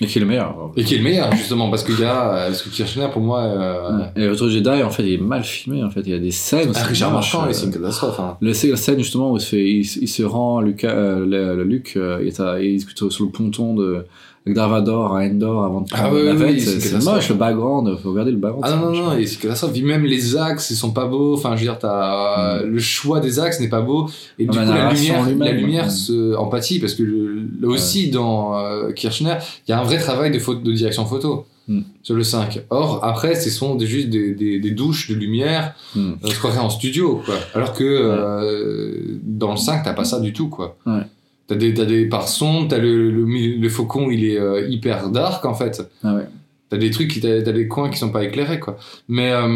Et 0.00 0.06
qui 0.06 0.18
est 0.18 0.20
le 0.20 0.26
meilleur. 0.28 0.70
Et 0.76 0.84
qui 0.84 0.94
est 0.94 0.98
le 0.98 1.02
meilleur 1.04 1.32
justement 1.34 1.70
parce 1.70 1.82
qu'il 1.82 1.98
y 1.98 2.04
a, 2.04 2.32
euh, 2.32 2.46
parce 2.46 2.62
que 2.62 2.68
Kirchner 2.68 3.08
pour 3.12 3.20
moi, 3.20 3.40
euh, 3.42 4.04
Et 4.14 4.28
du 4.28 4.50
Jedi, 4.50 4.68
en 4.82 4.90
fait, 4.90 5.02
il 5.02 5.14
est 5.14 5.18
mal 5.18 5.42
filmé. 5.42 5.82
En 5.82 5.90
fait, 5.90 6.02
il 6.06 6.10
y 6.10 6.14
a 6.14 6.18
des 6.20 6.30
scènes. 6.30 6.68
ah, 6.70 6.78
c'est 6.78 6.84
Richard 6.84 7.10
moche, 7.10 7.32
Marquand, 7.34 7.48
euh, 7.50 7.52
c'est 7.52 7.66
une 7.66 7.72
catastrophe. 7.72 8.20
Hein. 8.20 8.36
Le, 8.40 8.52
c'est 8.52 8.68
la 8.70 8.76
scène 8.76 8.98
justement 8.98 9.32
où 9.32 9.36
il 9.38 9.40
se, 9.40 9.46
fait, 9.48 9.64
il, 9.68 9.84
se- 9.84 9.98
il 9.98 10.06
se 10.08 10.22
rend, 10.22 10.60
Lucas, 10.60 10.90
euh, 10.90 11.26
le, 11.26 11.56
le 11.56 11.64
Luc, 11.64 11.94
euh, 11.96 12.18
il 12.22 12.28
est, 12.28 12.38
à- 12.40 12.60
il 12.62 12.76
est 12.76 13.10
sur 13.10 13.24
le 13.24 13.30
ponton 13.30 13.74
de 13.74 14.04
avec 14.48 14.54
Darvador 14.56 15.16
à 15.16 15.20
Endor 15.24 15.64
avant 15.64 15.80
de 15.82 15.86
Ah 15.92 15.96
prendre 15.98 16.16
oui, 16.16 16.24
la 16.24 16.34
oui, 16.34 16.60
c'est 16.60 17.04
moche, 17.04 17.28
le 17.28 17.34
background, 17.34 17.96
faut 18.02 18.10
regarder 18.10 18.30
le 18.32 18.38
background. 18.38 18.64
Ah 18.66 18.76
non, 18.76 18.90
non, 18.92 19.10
non, 19.10 19.16
et 19.18 19.26
c'est 19.26 19.38
catastrophe. 19.40 19.72
Puis 19.72 19.82
même 19.82 20.04
les 20.04 20.36
axes, 20.36 20.70
ils 20.70 20.76
sont 20.76 20.92
pas 20.92 21.06
beaux. 21.06 21.34
Enfin, 21.34 21.50
je 21.56 21.60
veux 21.60 21.66
dire, 21.70 21.78
t'as, 21.78 22.62
le 22.62 22.78
choix 22.78 23.20
des 23.20 23.38
axes 23.38 23.60
n'est 23.60 23.68
pas 23.68 23.80
beau. 23.82 24.08
Et 24.38 24.46
du 24.46 24.58
Ah, 24.58 24.64
coup, 24.64 24.72
la 24.72 24.92
lumière, 24.92 25.26
la 25.38 25.52
lumière 25.52 25.84
ouais. 25.84 25.90
se 25.90 26.34
empathie 26.36 26.78
parce 26.80 26.94
que 26.94 27.02
le- 27.02 27.42
là 27.60 27.68
aussi, 27.68 28.10
dans 28.10 28.58
euh, 28.58 28.92
Kirchner, 28.92 29.34
il 29.66 29.70
y 29.70 29.74
a 29.74 29.80
un 29.80 29.84
vrai 29.84 29.98
travail 29.98 30.30
de, 30.30 30.38
photo, 30.38 30.60
de 30.60 30.72
direction 30.72 31.04
photo. 31.04 31.46
Mm. 31.68 31.80
Sur 32.02 32.14
le 32.14 32.22
5. 32.22 32.62
Or, 32.70 33.00
après, 33.04 33.34
ce 33.34 33.50
sont 33.50 33.78
juste 33.78 34.08
des, 34.08 34.32
des, 34.34 34.58
des 34.58 34.70
douches 34.70 35.10
de 35.10 35.14
lumière. 35.14 35.74
Mm. 35.94 36.12
On 36.24 36.26
se 36.26 36.38
croirait 36.38 36.60
en 36.60 36.70
studio, 36.70 37.20
quoi. 37.26 37.34
Alors 37.54 37.74
que 37.74 37.84
euh, 37.84 39.18
dans 39.22 39.50
le 39.50 39.58
5, 39.58 39.82
t'as 39.84 39.92
pas 39.92 40.04
ça 40.04 40.18
du 40.20 40.32
tout, 40.32 40.48
quoi. 40.48 40.76
Ouais. 40.86 41.02
T'as 41.48 41.54
des, 41.56 41.72
t'as 41.74 41.86
des 41.86 42.04
par 42.06 42.28
son, 42.28 42.68
t'as 42.68 42.78
le, 42.78 43.10
le, 43.10 43.24
le 43.24 43.68
faucon, 43.68 44.10
il 44.10 44.24
est 44.24 44.38
euh, 44.38 44.68
hyper 44.68 45.08
dark, 45.08 45.44
en 45.46 45.54
fait. 45.54 45.82
Ah 46.04 46.14
ouais. 46.14 46.26
T'as 46.70 46.76
des 46.76 46.90
trucs, 46.90 47.10
qui- 47.10 47.20
t'as, 47.20 47.40
t'as 47.42 47.52
des 47.52 47.66
coins 47.66 47.88
qui 47.88 47.98
sont 47.98 48.10
pas 48.10 48.22
éclairés, 48.22 48.60
quoi. 48.60 48.76
Mais, 49.08 49.32
euh, 49.32 49.48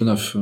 neuf, 0.00 0.36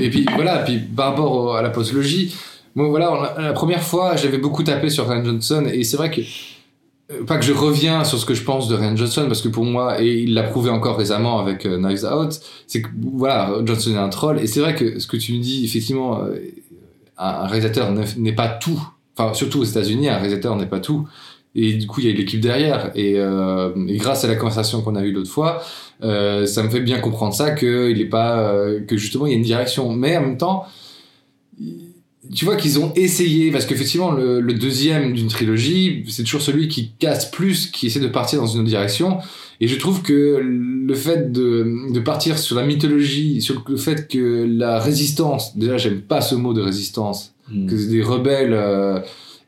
et 0.00 0.10
puis 0.10 0.26
voilà, 0.34 0.58
puis 0.58 0.78
par 0.78 1.10
rapport 1.10 1.32
au- 1.32 1.50
à 1.52 1.62
la 1.62 1.70
postologie, 1.70 2.34
moi 2.74 2.88
voilà, 2.88 3.34
la 3.38 3.52
première 3.52 3.82
fois, 3.84 4.16
j'avais 4.16 4.38
beaucoup 4.38 4.64
tapé 4.64 4.90
sur 4.90 5.08
Ryan 5.08 5.24
Johnson, 5.24 5.64
et 5.72 5.84
c'est 5.84 5.96
vrai 5.96 6.10
que, 6.10 6.22
euh, 7.12 7.24
pas 7.24 7.36
que 7.38 7.44
je 7.44 7.52
reviens 7.52 8.02
sur 8.02 8.18
ce 8.18 8.26
que 8.26 8.34
je 8.34 8.42
pense 8.42 8.66
de 8.68 8.74
Ryan 8.74 8.96
Johnson, 8.96 9.24
parce 9.28 9.42
que 9.42 9.48
pour 9.48 9.64
moi, 9.64 10.02
et 10.02 10.22
il 10.22 10.34
l'a 10.34 10.42
prouvé 10.42 10.70
encore 10.70 10.98
récemment 10.98 11.38
avec 11.38 11.64
euh, 11.66 11.78
Knives 11.78 12.04
Out, 12.04 12.40
c'est 12.66 12.82
que 12.82 12.88
voilà, 13.14 13.54
Johnson 13.64 13.92
est 13.92 13.96
un 13.98 14.08
troll, 14.08 14.40
et 14.40 14.48
c'est 14.48 14.58
vrai 14.58 14.74
que 14.74 14.98
ce 14.98 15.06
que 15.06 15.16
tu 15.16 15.34
me 15.34 15.38
dis, 15.40 15.64
effectivement, 15.64 16.20
un, 17.16 17.46
réalisateur 17.46 17.92
n'est 18.16 18.32
pas 18.34 18.48
tout, 18.48 18.80
enfin 19.18 19.34
surtout 19.34 19.60
aux 19.60 19.64
États-Unis, 19.64 20.08
un 20.08 20.16
réalisateur 20.16 20.56
n'est 20.56 20.66
pas 20.66 20.80
tout. 20.80 21.08
Et 21.54 21.72
du 21.74 21.86
coup, 21.86 22.00
il 22.00 22.06
y 22.06 22.10
a 22.10 22.14
l'équipe 22.14 22.40
derrière. 22.40 22.92
Et, 22.94 23.14
euh, 23.16 23.70
et 23.88 23.96
grâce 23.96 24.24
à 24.24 24.28
la 24.28 24.36
conversation 24.36 24.82
qu'on 24.82 24.94
a 24.94 25.02
eue 25.02 25.12
l'autre 25.12 25.30
fois, 25.30 25.62
euh, 26.02 26.46
ça 26.46 26.62
me 26.62 26.68
fait 26.68 26.80
bien 26.80 27.00
comprendre 27.00 27.34
ça, 27.34 27.50
que 27.50 27.90
il 27.90 28.00
est 28.00 28.08
pas, 28.08 28.38
euh, 28.40 28.80
que 28.80 28.96
justement 28.96 29.26
il 29.26 29.30
y 29.30 29.34
a 29.34 29.38
une 29.38 29.42
direction. 29.42 29.92
Mais 29.92 30.16
en 30.16 30.20
même 30.20 30.36
temps, 30.36 30.66
tu 32.34 32.44
vois 32.44 32.56
qu'ils 32.56 32.78
ont 32.78 32.92
essayé, 32.94 33.50
parce 33.50 33.64
qu'effectivement 33.64 34.12
le, 34.12 34.40
le 34.40 34.54
deuxième 34.54 35.14
d'une 35.14 35.28
trilogie, 35.28 36.04
c'est 36.08 36.22
toujours 36.22 36.42
celui 36.42 36.68
qui 36.68 36.92
casse 36.98 37.30
plus, 37.30 37.70
qui 37.70 37.86
essaie 37.86 38.00
de 38.00 38.08
partir 38.08 38.40
dans 38.40 38.46
une 38.46 38.60
autre 38.60 38.68
direction. 38.68 39.18
Et 39.60 39.66
je 39.66 39.76
trouve 39.76 40.02
que 40.02 40.40
le 40.40 40.94
fait 40.94 41.32
de, 41.32 41.92
de 41.92 42.00
partir 42.00 42.38
sur 42.38 42.54
la 42.54 42.64
mythologie, 42.64 43.42
sur 43.42 43.64
le 43.66 43.76
fait 43.76 44.06
que 44.06 44.46
la 44.48 44.78
résistance, 44.78 45.56
déjà 45.56 45.76
j'aime 45.76 46.02
pas 46.02 46.20
ce 46.20 46.36
mot 46.36 46.52
de 46.52 46.60
résistance, 46.60 47.34
Que 47.68 47.76
c'est 47.76 47.88
des 47.88 48.02
rebelles 48.02 48.52
euh, 48.52 49.00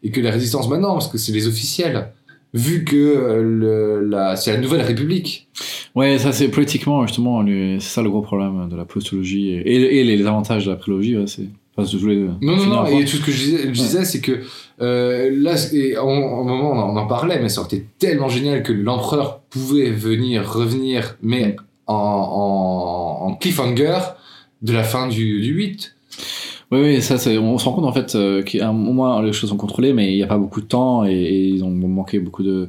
et 0.02 0.10
que 0.10 0.20
la 0.20 0.30
résistance 0.30 0.68
maintenant 0.68 0.94
parce 0.94 1.08
que 1.08 1.18
c'est 1.18 1.32
les 1.32 1.46
officiels 1.46 2.08
vu 2.54 2.84
que 2.84 2.96
euh, 2.96 3.42
le, 3.42 4.08
la, 4.08 4.36
c'est 4.36 4.52
la 4.52 4.58
nouvelle 4.58 4.80
république 4.82 5.48
Ouais, 5.94 6.18
ça 6.18 6.32
c'est 6.32 6.48
politiquement 6.48 7.06
justement, 7.06 7.44
c'est 7.46 7.80
ça 7.80 8.02
le 8.02 8.10
gros 8.10 8.22
problème 8.22 8.68
de 8.70 8.76
la 8.76 8.84
postologie 8.84 9.50
et, 9.50 9.98
et 9.98 10.04
les, 10.04 10.16
les 10.16 10.26
avantages 10.26 10.64
de 10.66 10.70
la 10.70 10.76
prélogie. 10.76 11.16
Ouais, 11.16 11.26
c'est. 11.26 11.48
Enfin, 11.76 11.88
je 11.88 11.96
voulais 11.98 12.16
non 12.16 12.56
non 12.56 12.66
non 12.66 12.86
et 12.86 13.04
tout 13.04 13.16
ce 13.16 13.22
que 13.24 13.30
je 13.30 13.44
disais, 13.44 13.62
je 13.64 13.68
disais 13.70 14.04
c'est 14.04 14.20
que 14.20 14.40
euh, 14.80 15.30
là 15.32 15.54
en, 16.00 16.06
en 16.06 16.44
moment 16.44 16.72
on 16.72 16.78
en, 16.78 16.94
on 16.94 16.96
en 16.96 17.06
parlait 17.06 17.38
mais 17.40 17.48
ça 17.48 17.60
aurait 17.60 17.76
été 17.76 17.86
tellement 17.98 18.28
génial 18.28 18.62
que 18.64 18.72
l'empereur 18.72 19.40
pouvait 19.50 19.90
venir 19.90 20.50
revenir 20.52 21.16
mais 21.22 21.54
en, 21.86 21.94
en, 21.94 23.26
en 23.28 23.34
cliffhanger 23.36 23.98
de 24.62 24.72
la 24.72 24.82
fin 24.82 25.06
du, 25.06 25.40
du 25.40 25.52
8 25.54 25.94
Oui, 26.72 26.78
oui, 26.82 27.02
ça, 27.02 27.18
c'est, 27.18 27.36
on 27.36 27.58
se 27.58 27.64
rend 27.64 27.72
compte 27.72 27.84
en 27.84 27.92
fait 27.92 28.14
euh, 28.14 28.42
qu'à 28.42 28.68
un 28.68 28.72
moment 28.72 29.20
les 29.20 29.32
choses 29.32 29.50
sont 29.50 29.56
contrôlées, 29.56 29.92
mais 29.92 30.12
il 30.12 30.16
n'y 30.16 30.22
a 30.22 30.28
pas 30.28 30.38
beaucoup 30.38 30.60
de 30.60 30.66
temps 30.66 31.04
et, 31.04 31.10
et 31.12 31.44
ils 31.48 31.64
ont 31.64 31.70
manqué 31.70 32.20
beaucoup 32.20 32.44
de, 32.44 32.68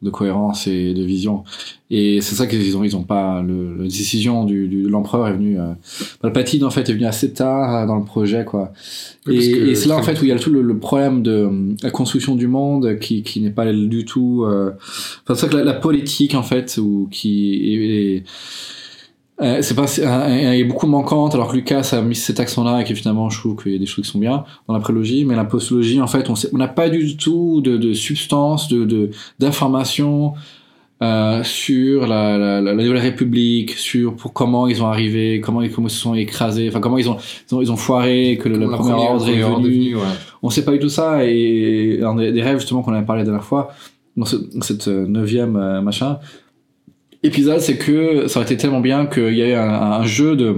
de 0.00 0.08
cohérence 0.08 0.66
et 0.66 0.94
de 0.94 1.02
vision. 1.04 1.44
Et 1.90 2.22
c'est 2.22 2.34
ça 2.34 2.46
qu'ils 2.46 2.74
ont, 2.78 2.82
ils 2.84 2.96
ont 2.96 3.02
pas. 3.02 3.42
Le, 3.42 3.76
la 3.76 3.82
décision 3.84 4.44
du, 4.46 4.68
du 4.68 4.84
de 4.84 4.88
l'empereur 4.88 5.28
est 5.28 5.34
venue. 5.34 5.60
Euh, 5.60 5.74
Palpatine 6.22 6.64
en 6.64 6.70
fait 6.70 6.88
est 6.88 6.94
venu 6.94 7.04
assez 7.04 7.34
tard 7.34 7.76
euh, 7.82 7.86
dans 7.86 7.96
le 7.96 8.04
projet, 8.06 8.46
quoi. 8.46 8.72
Oui, 9.26 9.36
et, 9.50 9.74
c'est 9.74 9.90
là 9.90 9.98
en 9.98 10.02
fait 10.02 10.18
où 10.22 10.24
il 10.24 10.28
y 10.28 10.32
a 10.32 10.38
tout 10.38 10.50
le, 10.50 10.62
le 10.62 10.78
problème 10.78 11.22
de 11.22 11.50
la 11.82 11.90
construction 11.90 12.36
du 12.36 12.46
monde 12.46 12.98
qui, 13.00 13.22
qui 13.22 13.42
n'est 13.42 13.50
pas 13.50 13.70
du 13.70 14.06
tout. 14.06 14.44
Euh, 14.46 14.70
enfin, 15.24 15.34
c'est 15.34 15.42
ça 15.42 15.48
que 15.48 15.56
la, 15.58 15.64
la 15.64 15.74
politique 15.74 16.34
en 16.34 16.42
fait, 16.42 16.78
ou 16.82 17.06
qui 17.10 17.52
est- 17.74 18.16
est 18.16 18.24
euh, 19.42 19.58
c'est 19.62 19.74
pas, 19.74 19.86
il 19.98 20.60
est 20.60 20.64
beaucoup 20.64 20.86
manquante, 20.86 21.34
alors 21.34 21.48
que 21.48 21.56
Lucas 21.56 21.90
a 21.92 22.00
mis 22.00 22.14
cet 22.14 22.38
accent-là 22.40 22.80
et 22.80 22.84
que 22.84 22.94
finalement 22.94 23.28
je 23.28 23.38
trouve 23.40 23.56
qu'il 23.62 23.72
y 23.72 23.76
a 23.76 23.78
des 23.78 23.86
choses 23.86 24.04
qui 24.06 24.10
sont 24.10 24.18
bien 24.18 24.44
dans 24.68 24.74
la 24.74 24.80
prélogie, 24.80 25.24
mais 25.24 25.34
la 25.36 25.44
postologie, 25.44 26.00
en 26.00 26.06
fait, 26.06 26.30
on 26.30 26.34
sait- 26.34 26.48
on 26.52 26.58
n'a 26.58 26.68
pas 26.68 26.88
du 26.88 27.16
tout 27.16 27.60
de, 27.60 27.76
de 27.76 27.92
substance, 27.92 28.68
de, 28.68 28.84
de, 28.84 29.10
d'informations 29.38 30.34
euh, 31.02 31.42
sur 31.42 32.06
la, 32.06 32.38
la, 32.38 32.60
la 32.60 32.74
Nouvelle 32.74 32.98
République, 32.98 33.70
sur 33.72 34.14
pour 34.14 34.32
comment 34.32 34.68
ils 34.68 34.82
ont 34.82 34.86
arrivé, 34.86 35.40
comment 35.40 35.60
ils, 35.60 35.70
comment 35.72 35.88
ils 35.88 35.90
se 35.90 35.98
sont 35.98 36.14
écrasés, 36.14 36.68
enfin 36.68 36.78
comment 36.78 36.98
ils 36.98 37.10
ont, 37.10 37.16
ils 37.50 37.54
ont, 37.56 37.60
ils 37.60 37.72
ont 37.72 37.76
foiré, 37.76 38.38
que 38.40 38.48
le, 38.48 38.56
le 38.56 38.68
premier 38.68 38.92
ordre 38.92 39.28
est 39.28 39.42
venu. 39.42 39.96
ouais. 39.96 40.02
On 40.44 40.50
sait 40.50 40.64
pas 40.64 40.70
du 40.72 40.78
tout 40.78 40.88
ça, 40.88 41.24
et 41.24 42.00
un 42.04 42.14
des, 42.14 42.30
des 42.30 42.42
rêves 42.42 42.58
justement 42.60 42.82
qu'on 42.82 42.92
avait 42.92 43.04
parlé 43.04 43.22
la 43.22 43.26
dernière 43.26 43.44
fois, 43.44 43.72
dans 44.16 44.26
ce, 44.26 44.36
cette 44.60 44.86
euh, 44.88 45.06
neuvième 45.08 45.56
euh, 45.56 45.80
machin, 45.82 46.18
épisode, 47.22 47.60
c'est 47.60 47.76
que 47.76 48.26
ça 48.28 48.40
aurait 48.40 48.46
été 48.46 48.56
tellement 48.56 48.80
bien 48.80 49.06
qu'il 49.06 49.34
y 49.34 49.42
ait 49.42 49.54
un, 49.54 49.68
un 49.68 50.04
jeu 50.04 50.36
de 50.36 50.54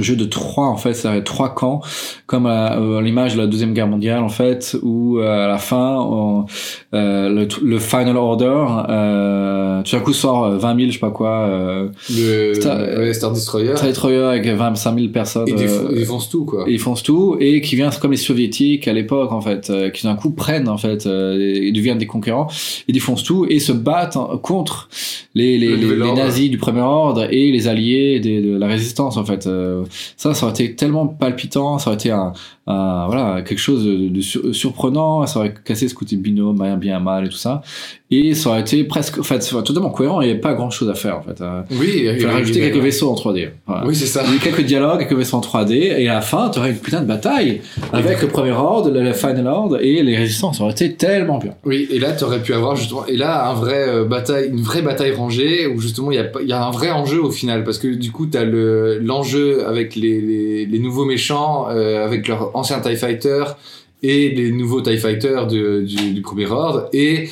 jeu 0.00 0.16
de 0.16 0.24
trois 0.24 0.66
en 0.68 0.76
fait 0.78 0.94
ça 0.94 1.20
trois 1.20 1.54
camps 1.54 1.82
comme 2.26 2.46
à, 2.46 2.78
euh, 2.78 2.98
à 2.98 3.02
l'image 3.02 3.34
de 3.34 3.40
la 3.40 3.46
deuxième 3.46 3.74
guerre 3.74 3.86
mondiale 3.86 4.22
en 4.22 4.30
fait 4.30 4.76
où 4.82 5.18
euh, 5.18 5.44
à 5.44 5.46
la 5.46 5.58
fin 5.58 5.98
on- 6.00 6.46
euh, 6.94 7.28
le, 7.28 7.46
le 7.62 7.78
final 7.78 8.16
order 8.16 8.64
euh, 8.88 9.82
tout 9.82 9.94
d'un 9.96 10.02
coup 10.02 10.12
sort 10.14 10.44
euh, 10.44 10.56
20 10.56 10.76
000 10.76 10.86
je 10.88 10.92
sais 10.94 10.98
pas 10.98 11.10
quoi 11.10 11.46
euh, 11.48 11.88
Le 12.10 12.54
Star- 12.54 12.78
ouais, 12.78 13.12
Star 13.12 13.32
Destroyer. 13.32 13.76
Star 13.76 13.88
Destroyer 13.88 14.22
avec 14.22 14.46
25 14.46 14.96
000 14.98 15.08
personnes 15.12 15.42
euh, 15.50 15.88
ils 15.90 15.98
défoncent 15.98 16.30
tout, 16.30 16.44
quoi. 16.46 16.64
et 16.66 16.72
ils 16.72 16.78
foncent 16.78 17.02
tout 17.02 17.36
et 17.40 17.60
qui 17.60 17.76
vient 17.76 17.90
comme 17.90 18.12
les 18.12 18.16
soviétiques 18.16 18.88
à 18.88 18.92
l'époque 18.94 19.32
en 19.32 19.40
fait 19.42 19.68
euh, 19.70 19.90
qui 19.90 20.04
d'un 20.06 20.14
coup 20.16 20.30
prennent 20.30 20.68
en 20.68 20.78
fait 20.78 21.06
euh, 21.06 21.38
et 21.38 21.72
deviennent 21.72 21.98
des 21.98 22.06
concurrents 22.06 22.48
et 22.88 22.92
défoncent 22.92 23.22
tout 23.24 23.46
et 23.50 23.58
se 23.58 23.72
battent 23.72 24.16
hein, 24.16 24.38
contre 24.42 24.88
les, 25.34 25.58
les, 25.58 25.76
Le 25.76 25.94
les, 25.96 26.12
nazis 26.12 26.48
du 26.48 26.58
premier 26.58 26.80
ordre 26.80 27.26
et 27.30 27.50
les 27.52 27.68
alliés 27.68 28.20
des- 28.20 28.40
de 28.40 28.56
la 28.56 28.66
résistance 28.66 29.16
en 29.18 29.24
fait 29.26 29.46
Euh, 29.46 29.73
ça 30.16 30.34
ça 30.34 30.46
aurait 30.46 30.52
été 30.52 30.74
tellement 30.76 31.06
palpitant 31.06 31.78
ça 31.78 31.90
aurait 31.90 31.96
été 31.96 32.10
un, 32.10 32.32
un- 32.66 33.06
voilà 33.06 33.42
quelque 33.42 33.58
chose 33.58 33.84
de, 33.84 34.08
de 34.08 34.20
sur- 34.20 34.54
surprenant 34.54 35.26
ça 35.26 35.38
aurait 35.40 35.54
cassé 35.64 35.86
ce 35.88 35.94
côté 35.94 36.16
binôme 36.16 36.56
bien 36.58 36.76
bien 36.76 36.98
mal 37.00 37.26
et 37.26 37.28
tout 37.28 37.36
ça 37.36 37.62
et 38.10 38.34
ça 38.34 38.50
aurait 38.50 38.60
été 38.60 38.84
presque 38.84 39.18
en 39.18 39.22
fait 39.22 39.38
totalement 39.64 39.90
cohérent 39.90 40.20
il 40.20 40.26
n'y 40.26 40.30
avait 40.30 40.40
pas 40.40 40.54
grand 40.54 40.70
chose 40.70 40.88
à 40.88 40.94
faire 40.94 41.18
en 41.18 41.22
fait 41.22 41.40
Euh, 41.40 41.62
Oui, 41.72 42.04
il 42.04 42.20
fallait 42.20 42.32
rajouter 42.32 42.60
quelques 42.60 42.76
vaisseaux 42.82 43.10
en 43.10 43.14
3D 43.14 43.48
voilà. 43.66 43.86
Oui, 43.86 43.94
c'est 43.96 44.06
ça. 44.06 44.22
Il 44.28 44.34
y 44.34 44.38
quelques 44.38 44.62
dialogues, 44.64 45.00
quelques 45.00 45.14
vaisseaux 45.16 45.36
en 45.38 45.40
3D, 45.40 45.72
et 45.72 46.08
à 46.08 46.14
la 46.14 46.20
fin, 46.20 46.48
tu 46.50 46.58
aurais 46.58 46.70
une 46.70 46.76
putain 46.76 47.00
de 47.00 47.06
bataille 47.06 47.60
avec 47.92 48.20
le 48.22 48.28
premier 48.28 48.52
ordre, 48.52 48.90
le, 48.90 49.02
le 49.02 49.12
final 49.12 49.46
ordre 49.48 49.78
et 49.82 50.02
les 50.02 50.16
résistances. 50.16 50.58
Ça 50.58 50.64
aurait 50.64 50.72
été 50.72 50.94
tellement 50.94 51.38
bien. 51.38 51.54
Oui, 51.64 51.88
et 51.90 51.98
là, 51.98 52.12
t'aurais 52.12 52.40
pu 52.42 52.52
avoir 52.54 52.76
justement, 52.76 53.04
et 53.06 53.16
là, 53.16 53.48
un 53.50 53.54
vrai 53.54 53.88
euh, 53.88 54.04
bataille, 54.04 54.48
une 54.50 54.60
vraie 54.60 54.82
bataille 54.82 55.12
rangée 55.12 55.66
où 55.66 55.80
justement 55.80 56.12
il 56.12 56.16
y 56.16 56.18
a, 56.18 56.26
y 56.42 56.52
a 56.52 56.64
un 56.64 56.70
vrai 56.70 56.90
enjeu 56.90 57.20
au 57.22 57.30
final 57.30 57.64
parce 57.64 57.78
que 57.78 57.88
du 57.88 58.12
coup 58.12 58.26
t'as 58.26 58.44
le 58.44 58.98
l'enjeu 58.98 59.66
avec 59.66 59.96
les, 59.96 60.20
les, 60.20 60.66
les 60.66 60.78
nouveaux 60.78 61.04
méchants, 61.04 61.66
euh, 61.70 62.04
avec 62.04 62.28
leurs 62.28 62.53
anciens 62.54 62.80
Tie 62.80 62.96
Fighters 62.96 63.56
et 64.02 64.30
les 64.30 64.50
nouveaux 64.52 64.80
Tie 64.80 64.98
Fighters 64.98 65.46
de- 65.46 65.82
du, 65.82 66.12
du 66.12 66.22
premier 66.22 66.46
ordre 66.46 66.88
et 66.92 67.28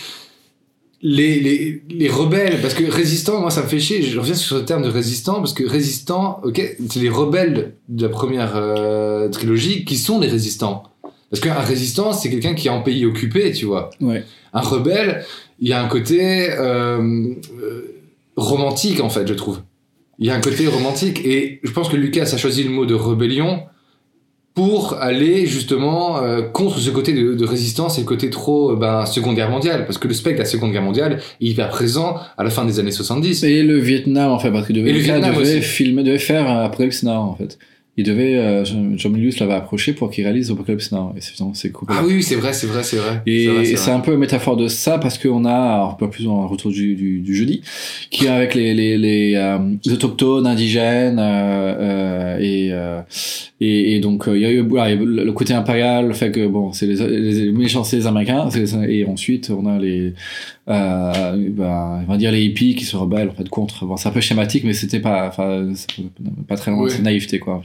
les, 1.05 1.41
les, 1.41 1.83
les 1.91 2.09
rebelles, 2.09 2.61
parce 2.62 2.75
que 2.75 2.85
résistant, 2.89 3.41
moi 3.41 3.51
ça 3.51 3.62
me 3.62 3.66
fait 3.66 3.81
chier, 3.81 4.03
je 4.03 4.18
reviens 4.20 4.35
sur 4.35 4.59
ce 4.59 4.62
terme 4.62 4.83
de 4.85 4.89
résistant, 4.89 5.35
parce 5.35 5.53
que 5.53 5.64
résistant, 5.64 6.41
ok, 6.45 6.77
c'est 6.89 7.01
les 7.01 7.09
rebelles 7.09 7.75
de 7.89 8.03
la 8.03 8.09
première 8.09 8.53
euh, 8.55 9.29
trilogie 9.29 9.85
qui 9.85 9.97
sont 9.97 10.20
les 10.20 10.29
résistants. 10.29 10.85
Parce 11.29 11.41
qu'un 11.41 11.55
résistant, 11.55 12.12
c'est 12.12 12.31
quelqu'un 12.31 12.55
qui 12.55 12.68
est 12.68 12.70
en 12.70 12.83
pays 12.83 13.05
occupé, 13.07 13.53
tu 13.53 13.64
vois. 13.64 13.91
Ouais. 14.01 14.23
Un 14.53 14.61
rebelle, 14.61 15.25
il 15.59 15.68
y 15.68 15.73
a 15.73 15.83
un 15.83 15.89
côté 15.89 16.51
euh, 16.53 17.35
euh, 17.61 17.97
romantique, 18.37 19.01
en 19.01 19.09
fait, 19.09 19.27
je 19.27 19.35
trouve. 19.35 19.61
Il 20.20 20.27
y 20.27 20.31
a 20.31 20.35
un 20.37 20.41
côté 20.41 20.68
romantique, 20.68 21.25
et 21.25 21.59
je 21.64 21.70
pense 21.73 21.89
que 21.89 21.97
Lucas 21.97 22.31
a 22.33 22.37
choisi 22.37 22.62
le 22.62 22.70
mot 22.70 22.87
de 22.87 22.95
rébellion 22.95 23.62
pour 24.55 24.98
aller 25.00 25.46
justement 25.46 26.22
euh, 26.22 26.42
contre 26.42 26.78
ce 26.78 26.90
côté 26.90 27.14
de, 27.14 27.34
de 27.34 27.44
résistance 27.46 27.96
et 27.98 28.03
le 28.03 28.07
côté 28.07 28.28
trop 28.28 28.72
euh, 28.72 28.76
ben, 28.76 29.07
Seconde 29.07 29.34
Guerre 29.34 29.50
mondiale. 29.50 29.86
Parce 29.86 29.98
que 29.98 30.09
le 30.09 30.14
spectre 30.14 30.38
de 30.38 30.42
la 30.44 30.48
Seconde 30.48 30.72
Guerre 30.72 30.82
mondiale 30.82 31.20
est 31.40 31.46
hyper 31.46 31.70
présent 31.70 32.16
à 32.36 32.44
la 32.44 32.50
fin 32.50 32.64
des 32.64 32.78
années 32.78 32.90
70. 32.90 33.44
Et 33.44 33.62
le 33.62 33.78
Vietnam, 33.78 34.30
en 34.30 34.38
fait, 34.38 34.50
parce 34.50 34.68
devait, 34.70 34.90
Et 34.90 34.92
le 34.92 34.98
Vietnam 34.98 35.34
devait 35.34 35.59
aussi. 35.59 35.62
filmer, 35.62 36.03
devait 36.03 36.18
faire 36.18 36.48
Apocalypse 36.48 37.03
Now, 37.03 37.12
en 37.12 37.34
fait. 37.34 37.59
Il 37.99 38.05
devait, 38.05 38.36
euh, 38.36 38.64
John 38.64 38.95
John 38.97 39.12
Milius 39.12 39.38
l'avait 39.38 39.53
approché 39.53 39.93
pour 39.93 40.11
qu'il 40.11 40.24
réalise 40.24 40.51
Apocalypse 40.51 40.93
Now. 40.93 41.12
Et 41.14 41.20
c'est, 41.20 41.34
c'est 41.53 41.70
cool. 41.72 41.88
Ah 41.90 42.01
oui, 42.03 42.14
oui, 42.14 42.22
c'est 42.22 42.36
vrai, 42.36 42.55
c'est 42.55 42.66
vrai, 42.66 42.82
c'est 42.82 42.97
vrai. 42.97 43.20
Et 43.26 43.76
C'est 43.76 43.90
un 43.90 44.01
peu 44.01 44.12
une 44.14 44.18
métaphore 44.18 44.57
de 44.57 44.66
ça 44.66 44.97
parce 44.97 45.18
qu'on 45.18 45.45
a, 45.45 45.53
alors, 45.53 45.99
pas 45.99 46.09
plus 46.09 46.26
en 46.26 46.49
retour 46.49 46.70
du, 46.70 46.95
du, 46.95 47.20
du 47.20 47.34
jeudi, 47.36 47.61
qui 48.11 48.24
est 48.24 48.28
avec 48.30 48.55
les, 48.55 48.72
les, 48.72 48.97
les, 48.97 49.34
euh, 49.34 49.59
les 49.84 49.93
autochtones, 49.93 50.47
indigènes, 50.47 51.18
euh, 51.18 51.74
euh, 51.80 52.38
et, 52.40 52.68
euh, 52.72 53.01
et, 53.61 53.97
et 53.97 54.01
donc 54.01 54.26
euh, 54.26 54.36
il 54.38 54.43
y 54.43 54.47
a 54.47 54.51
eu 54.51 54.61
voilà, 54.66 54.90
il 54.90 54.97
y 54.97 54.99
a 54.99 55.03
eu 55.03 55.07
le 55.07 55.32
côté 55.32 55.53
impérial, 55.53 56.09
le 56.09 56.14
fait 56.14 56.32
que 56.32 56.47
bon, 56.47 56.72
c'est 56.72 56.86
les, 56.86 56.97
les, 56.97 57.53
méchants, 57.53 57.84
c'est 57.84 57.97
les 57.99 58.07
Américains, 58.07 58.49
et 58.88 59.05
ensuite 59.05 59.51
on 59.51 59.66
a 59.66 59.78
les, 59.78 60.14
euh, 60.68 61.36
ben, 61.51 62.05
on 62.09 62.11
va 62.11 62.16
dire 62.16 62.32
les 62.32 62.43
hippies 62.43 62.74
qui 62.74 62.84
se 62.86 62.97
rebellent 62.97 63.28
en 63.28 63.34
fait 63.34 63.49
contre. 63.51 63.84
Bon, 63.84 63.97
c'est 63.97 64.09
un 64.09 64.12
peu 64.12 64.20
schématique, 64.20 64.64
mais 64.64 64.72
c'était 64.72 65.01
pas, 65.01 65.28
enfin, 65.28 65.72
pas 66.49 66.57
très 66.57 66.70
loin, 66.70 66.82
Ouais. 66.84 66.90
c'est 66.90 67.03
naïveté 67.03 67.38
quoi. 67.38 67.62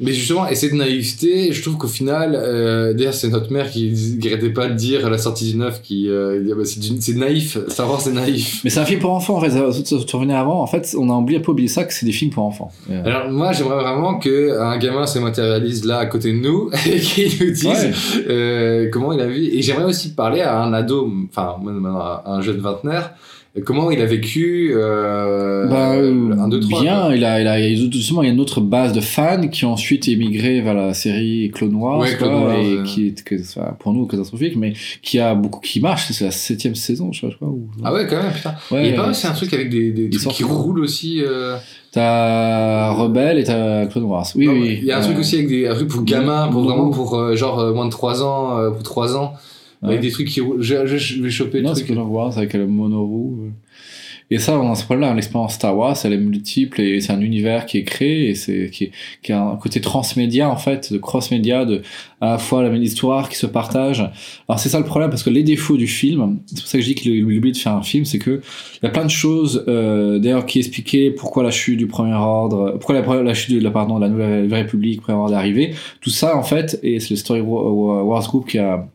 Mais 0.00 0.12
justement, 0.12 0.48
et 0.48 0.54
cette 0.54 0.74
naïveté, 0.74 1.52
je 1.52 1.62
trouve 1.62 1.76
qu'au 1.76 1.88
final, 1.88 2.34
euh, 2.34 2.92
d'ailleurs, 2.92 3.14
c'est 3.14 3.28
notre 3.28 3.52
mère 3.52 3.70
qui 3.70 4.18
arrêtait 4.24 4.50
pas 4.50 4.68
de 4.68 4.74
dire 4.74 5.06
à 5.06 5.10
la 5.10 5.18
sortie 5.18 5.50
du 5.52 5.56
9 5.56 5.82
qui 5.82 6.08
euh, 6.08 6.40
dit, 6.42 6.50
ah 6.52 6.56
bah, 6.56 6.62
c'est, 6.64 7.14
naïf, 7.14 7.58
Star 7.68 7.90
Wars 7.90 8.00
c'est 8.00 8.12
naïf. 8.12 8.60
Mais 8.64 8.70
c'est 8.70 8.80
un 8.80 8.84
film 8.84 9.00
pour 9.00 9.10
enfants 9.12 9.36
en 9.36 9.40
fait. 9.40 9.50
Ça, 9.50 9.72
ça, 9.72 9.96
tu 10.06 10.16
revenais 10.16 10.34
avant, 10.34 10.60
en 10.62 10.66
fait, 10.66 10.94
on 10.98 11.10
a 11.10 11.14
oublié 11.14 11.40
peu 11.40 11.52
oublié 11.52 11.68
ça 11.68 11.84
que 11.84 11.92
c'est 11.92 12.06
des 12.06 12.12
films 12.12 12.30
pour 12.30 12.44
enfants. 12.44 12.70
Euh, 12.90 13.02
Alors 13.04 13.30
moi, 13.30 13.52
j'aimerais 13.52 13.82
vraiment 13.82 14.18
que 14.18 14.58
un 14.60 14.78
gamin 14.78 15.06
se 15.06 15.18
matérialise 15.18 15.84
là 15.84 15.98
à 15.98 16.06
côté 16.06 16.32
de 16.32 16.38
nous 16.38 16.70
et 16.86 16.98
qu'il 17.00 17.46
nous 17.46 17.52
dise 17.52 17.66
Ouais. 17.66 17.92
euh, 18.28 18.88
comment 18.92 19.12
il 19.12 19.20
a 19.20 19.26
vu. 19.26 19.44
Et 19.44 19.62
j'aimerais 19.62 19.84
aussi 19.84 20.14
parler 20.14 20.40
à 20.42 20.60
un 20.62 20.72
ado, 20.72 21.10
enfin 21.28 21.56
moi, 21.60 21.72
maintenant, 21.72 21.98
à 21.98 22.22
un 22.26 22.40
jeune 22.40 22.58
vingtenaire, 22.58 23.12
comment 23.64 23.90
il 23.90 24.00
a 24.00 24.06
vécu 24.06 24.72
euh, 24.74 25.66
Bah, 25.66 25.92
un, 25.92 26.48
deux, 26.48 26.60
trois. 26.60 26.80
bien, 26.82 27.12
il 27.12 27.24
a, 27.24 27.40
il 27.40 27.46
a, 27.46 27.58
il 27.60 27.72
y 27.78 27.86
a 27.86 27.90
justement, 27.90 28.22
il 28.22 28.26
y 28.26 28.30
a 28.30 28.32
une 28.32 28.40
autre 28.40 28.60
base 28.60 28.92
de 28.92 29.00
fans 29.00 29.48
qui 29.48 29.64
ont 29.64 29.72
ensuite 29.72 30.06
émigré 30.08 30.60
vers 30.60 30.74
la 30.74 30.94
série 30.94 31.50
Clone 31.54 31.74
Wars, 31.74 31.98
Ouais, 31.98 32.08
quoi, 32.16 32.28
Clone 32.28 32.42
Wars, 32.44 32.58
et 32.58 32.72
euh. 32.78 32.82
qui 32.84 33.08
est, 33.08 33.22
que, 33.24 33.34
enfin, 33.40 33.74
pour 33.78 33.92
nous, 33.92 34.06
catastrophique, 34.06 34.54
mais 34.56 34.74
qui 35.02 35.18
a 35.18 35.34
beaucoup, 35.34 35.60
qui 35.60 35.80
marche, 35.80 36.06
c'est 36.12 36.24
la 36.24 36.30
septième 36.30 36.74
saison, 36.74 37.10
je 37.12 37.18
crois, 37.20 37.30
je 37.30 37.36
crois. 37.36 37.48
Ou... 37.48 37.68
Ah 37.82 37.92
ouais, 37.92 38.06
quand 38.08 38.22
même, 38.22 38.32
putain. 38.32 38.54
Ouais, 38.70 38.84
il 38.86 38.90
y 38.90 38.92
a 38.92 38.96
pas 38.96 39.04
ouais, 39.04 39.10
aussi 39.10 39.26
un 39.26 39.32
truc 39.32 39.52
avec 39.54 39.70
des, 39.70 39.90
des 39.90 40.10
trucs 40.10 40.32
qui 40.32 40.44
roulent 40.44 40.80
aussi. 40.80 41.20
euh, 41.22 41.56
T'as 41.90 42.90
Rebelle 42.92 43.38
et 43.38 43.44
t'as 43.44 43.86
Clone 43.86 44.04
Wars. 44.04 44.26
Oui, 44.36 44.46
non, 44.46 44.52
oui. 44.52 44.78
Il 44.82 44.84
y 44.84 44.92
a 44.92 44.98
un 44.98 45.00
truc 45.00 45.16
euh, 45.16 45.20
aussi 45.20 45.36
avec 45.36 45.48
des 45.48 45.68
truc 45.74 45.88
pour 45.88 46.02
gamins, 46.04 46.48
pour 46.48 46.62
Mmh. 46.62 46.66
vraiment 46.66 46.90
pour 46.90 47.14
euh, 47.18 47.34
genre 47.34 47.58
euh, 47.60 47.72
moins 47.72 47.86
de 47.86 47.90
3 47.90 48.22
ans, 48.22 48.58
euh, 48.58 48.70
pour 48.70 48.82
3 48.82 49.16
ans. 49.16 49.32
Avec 49.82 49.96
Ouais. 49.96 50.02
des 50.06 50.10
trucs 50.10 50.28
qui 50.28 50.40
roulent. 50.40 50.60
Je, 50.62 50.86
je- 50.86 50.96
je 50.96 51.22
vais 51.22 51.30
choper 51.30 51.58
le 51.58 51.64
Non, 51.64 51.74
c'est 51.74 51.84
truc. 51.84 51.98
Wars 51.98 52.36
avec 52.36 52.52
le 52.54 52.66
monoroue. 52.66 53.50
Et 54.30 54.36
ça, 54.38 54.60
on 54.60 54.70
a 54.70 54.74
ce 54.74 54.84
problème-là, 54.84 55.14
l'expérience 55.14 55.54
Star 55.54 55.74
Wars, 55.74 55.96
elle 56.04 56.12
est 56.12 56.18
multiple 56.18 56.82
et 56.82 57.00
c'est 57.00 57.12
un 57.14 57.20
univers 57.22 57.64
qui 57.64 57.78
est 57.78 57.84
créé 57.84 58.28
et 58.28 58.34
c'est 58.34 58.68
qui, 58.70 58.84
est- 58.84 58.90
qui 59.22 59.32
a 59.32 59.42
un 59.42 59.56
côté 59.56 59.80
transmédia 59.80 60.50
en 60.50 60.56
fait, 60.58 60.92
de 60.92 60.98
cross-média, 60.98 61.64
de 61.64 61.80
à 62.20 62.32
la 62.32 62.38
fois 62.38 62.62
la 62.62 62.68
même 62.68 62.82
histoire 62.82 63.30
qui 63.30 63.36
se 63.36 63.46
partage. 63.46 64.00
Alors 64.46 64.58
c'est 64.58 64.68
ça 64.68 64.80
le 64.80 64.84
problème 64.84 65.08
parce 65.08 65.22
que 65.22 65.30
les 65.30 65.44
défauts 65.44 65.78
du 65.78 65.86
film, 65.86 66.40
c'est 66.44 66.58
pour 66.58 66.66
ça 66.68 66.76
que 66.76 66.82
je 66.84 66.88
dis 66.88 66.94
qu'il 66.94 67.14
il 67.14 67.38
oublie 67.38 67.52
de 67.52 67.56
faire 67.56 67.72
un 67.72 67.82
film, 67.82 68.04
c'est 68.04 68.18
que 68.18 68.42
il 68.82 68.84
y 68.84 68.86
a 68.86 68.90
plein 68.90 69.06
de 69.06 69.10
choses 69.10 69.64
euh, 69.66 70.18
d'ailleurs 70.18 70.44
qui 70.44 70.58
expliquaient 70.58 71.10
pourquoi 71.10 71.42
la 71.42 71.50
chute 71.50 71.78
du 71.78 71.86
premier 71.86 72.12
ordre, 72.12 72.72
pourquoi 72.78 73.00
la, 73.00 73.22
la 73.22 73.32
chute 73.34 73.54
de 73.54 73.60
la 73.64 73.70
pardon 73.70 73.96
de 73.96 74.02
la 74.02 74.10
nouvelle 74.10 74.52
République, 74.52 75.00
premier 75.00 75.16
ordre 75.16 75.32
est 75.32 75.38
arrivé. 75.38 75.70
Tout 76.02 76.10
ça 76.10 76.36
en 76.36 76.42
fait 76.42 76.78
et 76.82 77.00
c'est 77.00 77.10
le 77.10 77.16
Story 77.16 77.40
Wa- 77.40 78.02
Wars 78.04 78.26
Group 78.28 78.46
qui 78.46 78.58
a 78.58 78.86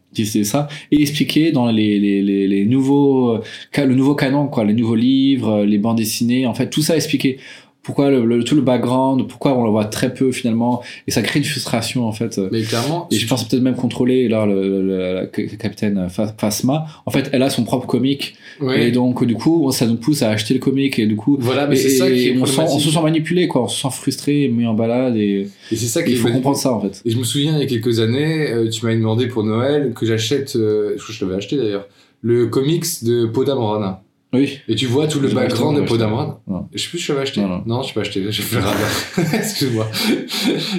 et 0.92 1.02
expliqué 1.02 1.52
dans 1.52 1.68
les, 1.68 2.00
les, 2.00 2.22
les, 2.48 2.66
nouveaux 2.66 3.36
euh, 3.36 3.42
le 3.78 3.96
nouveau 3.96 4.16
canon 4.16 4.48
quoi 4.48 4.64
les 4.64 4.74
nouveaux 4.74 4.96
livres 4.96 5.50
euh, 5.50 5.66
les 5.66 5.78
bandes 5.78 5.98
dessinées 5.98 6.46
en 6.46 6.54
fait 6.54 6.70
tout 6.70 6.82
ça 6.82 6.96
expliqué 6.96 7.38
pourquoi 7.84 8.10
le, 8.10 8.26
le- 8.26 8.44
tout 8.44 8.56
le 8.56 8.62
background 8.62 9.28
pourquoi 9.28 9.58
on 9.58 9.64
le 9.64 9.70
voit 9.70 9.86
très 9.86 10.14
peu 10.14 10.32
finalement 10.32 10.82
et 11.08 11.12
ça 11.12 11.22
crée 11.22 11.40
une 11.40 11.46
frustration 11.46 12.06
en 12.08 12.12
fait. 12.14 12.40
Mais 12.52 12.62
clairement, 12.62 13.08
et 13.12 13.16
je 13.16 13.28
pense 13.28 13.44
peut-être 13.48 13.62
même 13.62 13.76
contrôler 13.76 14.28
là 14.30 14.46
le, 14.46 14.62
le- 14.70 14.82
le- 14.82 15.14
la 15.16 15.26
ca- 15.36 15.58
capitaine 15.58 16.08
Phasma 16.38 16.86
en 17.06 17.12
fait 17.12 17.30
elle 17.34 17.44
a 17.44 17.50
son 17.50 17.64
propre 17.64 17.86
comic. 17.88 18.36
Ouais. 18.62 18.88
et 18.88 18.92
donc 18.92 19.24
du 19.26 19.36
coup 19.36 19.70
ça 19.72 19.86
nous 19.86 19.96
pousse 19.98 20.22
à 20.22 20.30
acheter 20.30 20.54
le 20.54 20.60
comic 20.60 20.98
et 21.00 21.06
du 21.08 21.16
coup 21.16 21.38
voilà, 21.40 21.68
mais 21.68 21.76
c'est 21.76 21.90
ça 21.90 22.10
qui 22.10 22.28
est 22.30 22.38
on, 22.40 22.46
sent, 22.46 22.62
on 22.68 22.80
se 22.80 22.90
sent 22.90 23.02
manipulé 23.02 23.48
quoi. 23.48 23.64
On 23.64 23.68
se 23.68 23.82
sent 23.82 23.90
frustré 23.92 24.48
mis 24.48 24.66
en 24.66 24.74
balade 24.74 25.18
et 25.18 25.50
Et 25.72 25.76
c'est 25.76 25.88
ça 25.88 26.04
qui 26.04 26.12
il 26.12 26.14
est 26.16 26.20
faut 26.20 26.30
comprendre 26.30 26.58
ça 26.58 26.72
en 26.74 26.80
fait. 26.82 27.02
Et 27.06 27.10
je 27.12 27.18
me 27.18 27.24
souviens, 27.24 27.54
il 27.58 27.60
y 27.60 27.64
a 27.64 27.68
quelques 27.68 28.00
années, 28.00 28.50
euh, 28.52 28.70
tu 28.70 28.86
m'avais 28.86 28.98
demandé 28.98 29.28
pour 29.28 29.44
Noël 29.44 29.92
que 29.96 30.06
j'achète, 30.06 30.56
euh, 30.56 30.94
je 30.96 31.04
crois 31.04 31.08
que 31.08 31.20
je 31.20 31.26
l'avais 31.26 31.38
acheté 31.38 31.58
d'ailleurs, 31.58 31.88
le 32.22 32.48
comics 32.48 32.86
de 33.04 33.26
Podamron. 33.26 33.96
Oui 34.34 34.60
Et 34.68 34.76
tu 34.76 34.86
vois 34.88 35.08
tout 35.08 35.20
le 35.20 35.30
background 35.30 35.78
de 35.78 35.82
acheté, 35.84 36.68
je 36.74 36.82
sais 36.84 36.90
plus 36.90 36.98
si 37.00 37.06
je 37.06 37.12
l'avais 37.14 37.24
acheté. 37.24 37.42
Non, 37.42 37.48
non. 37.48 37.64
Non, 37.66 37.82
je 37.84 37.90
l'ai 37.90 37.94
pas 37.94 38.02
acheté. 38.02 38.22
Je 38.22 38.42
vais 38.42 38.48
faire 38.48 38.66
un 38.68 39.34
Excuse-moi. 39.38 39.88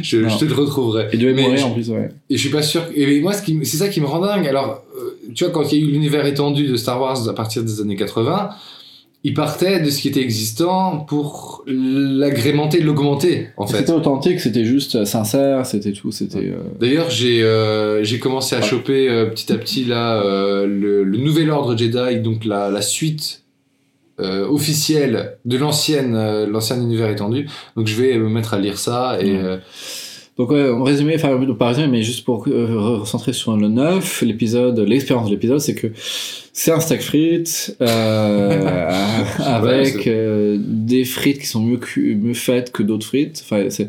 je, 0.03 0.17
Non. 0.19 0.29
je 0.29 0.39
te 0.39 0.45
le 0.45 0.55
retrouverai. 0.55 1.09
et 1.13 1.17
de 1.17 1.33
Mais 1.33 1.43
mourir 1.43 1.67
en 1.67 1.71
plus 1.71 1.91
ouais 1.91 2.09
Et 2.31 2.37
je 2.37 2.41
suis 2.41 2.51
pas 2.51 2.63
sûr. 2.63 2.83
Et 2.95 3.21
moi, 3.21 3.33
ce 3.33 3.43
c'est 3.65 3.77
ça 3.77 3.89
qui 3.89 4.01
me 4.01 4.07
rend 4.07 4.21
dingue. 4.21 4.47
Alors, 4.47 4.83
euh, 4.99 5.17
tu 5.35 5.45
vois, 5.45 5.53
quand 5.53 5.71
il 5.73 5.79
y 5.79 5.83
a 5.83 5.85
eu 5.87 5.91
l'univers 5.93 6.27
étendu 6.27 6.67
de 6.67 6.77
Star 6.77 7.01
Wars 7.01 7.29
à 7.29 7.33
partir 7.35 7.63
des 7.63 7.81
années 7.81 7.97
80, 7.97 8.51
il 9.27 9.33
partait 9.33 9.81
de 9.81 9.89
ce 9.89 10.03
qui 10.03 10.09
était 10.09 10.21
existant 10.21 10.99
pour 10.99 11.65
l'agrémenter, 11.67 12.81
l'augmenter, 12.81 13.49
en 13.57 13.67
fait. 13.67 13.79
c'était 13.79 13.93
authentique 13.93 14.39
c'était 14.39 14.67
juste 14.67 15.07
sincère 15.07 15.65
c'était 15.65 15.93
tout 15.93 16.13
c'était 16.13 16.41
euh, 16.51 16.59
D'ailleurs, 16.79 17.09
j'ai 17.09 17.43
euh, 17.43 18.05
j'ai 18.05 18.19
commencé 18.19 18.55
à 18.55 18.59
Ouais. 18.59 18.67
choper 18.67 19.09
euh, 19.09 19.25
petit 19.31 19.51
à 19.51 19.57
petit 19.57 19.85
là 19.87 20.23
euh, 20.23 20.67
le, 20.67 21.05
le 21.05 21.17
nouvel 21.19 21.49
ordre 21.51 21.75
Jedi, 21.75 22.21
donc 22.21 22.45
la, 22.45 22.69
la 22.69 22.83
suite 22.83 23.44
euh, 24.21 24.47
officielle 24.47 25.39
de 25.45 25.57
l'ancienne 25.57 26.15
euh, 26.15 26.47
l'ancien 26.47 26.77
univers 26.77 27.11
étendu. 27.11 27.49
Donc 27.77 27.87
je 27.87 28.01
vais 28.01 28.17
me 28.19 28.29
mettre 28.29 28.55
à 28.55 28.59
lire 28.59 28.79
ça 28.79 29.19
et 29.21 29.37
euh, 29.37 29.59
Donc 30.37 30.51
ouais, 30.51 30.69
en 30.69 30.83
résumé, 30.83 31.15
enfin 31.17 31.39
pas 31.59 31.69
résumé, 31.69 31.89
mais 31.89 32.03
juste 32.03 32.25
pour 32.25 32.47
euh, 32.49 32.99
recentrer 33.01 33.33
sur 33.33 33.57
le 33.57 33.69
9, 33.69 34.23
l'épisode, 34.23 34.79
l'expérience 34.81 35.27
de 35.27 35.35
l'épisode, 35.35 35.61
c'est 35.61 35.75
que 35.75 35.89
C'est 36.57 36.71
un 36.71 36.79
steak 36.79 37.03
frites 37.03 37.77
euh, 37.81 38.93
avec 39.45 40.07
euh, 40.07 40.57
des 40.61 41.05
frites 41.05 41.41
qui 41.41 41.47
sont 41.47 41.61
mieux, 41.61 41.81
mieux 41.97 42.33
faites 42.33 42.71
que 42.71 42.85
d'autres 42.85 43.05
frites. 43.07 43.43
Enfin, 43.45 43.65
c'est 43.71 43.89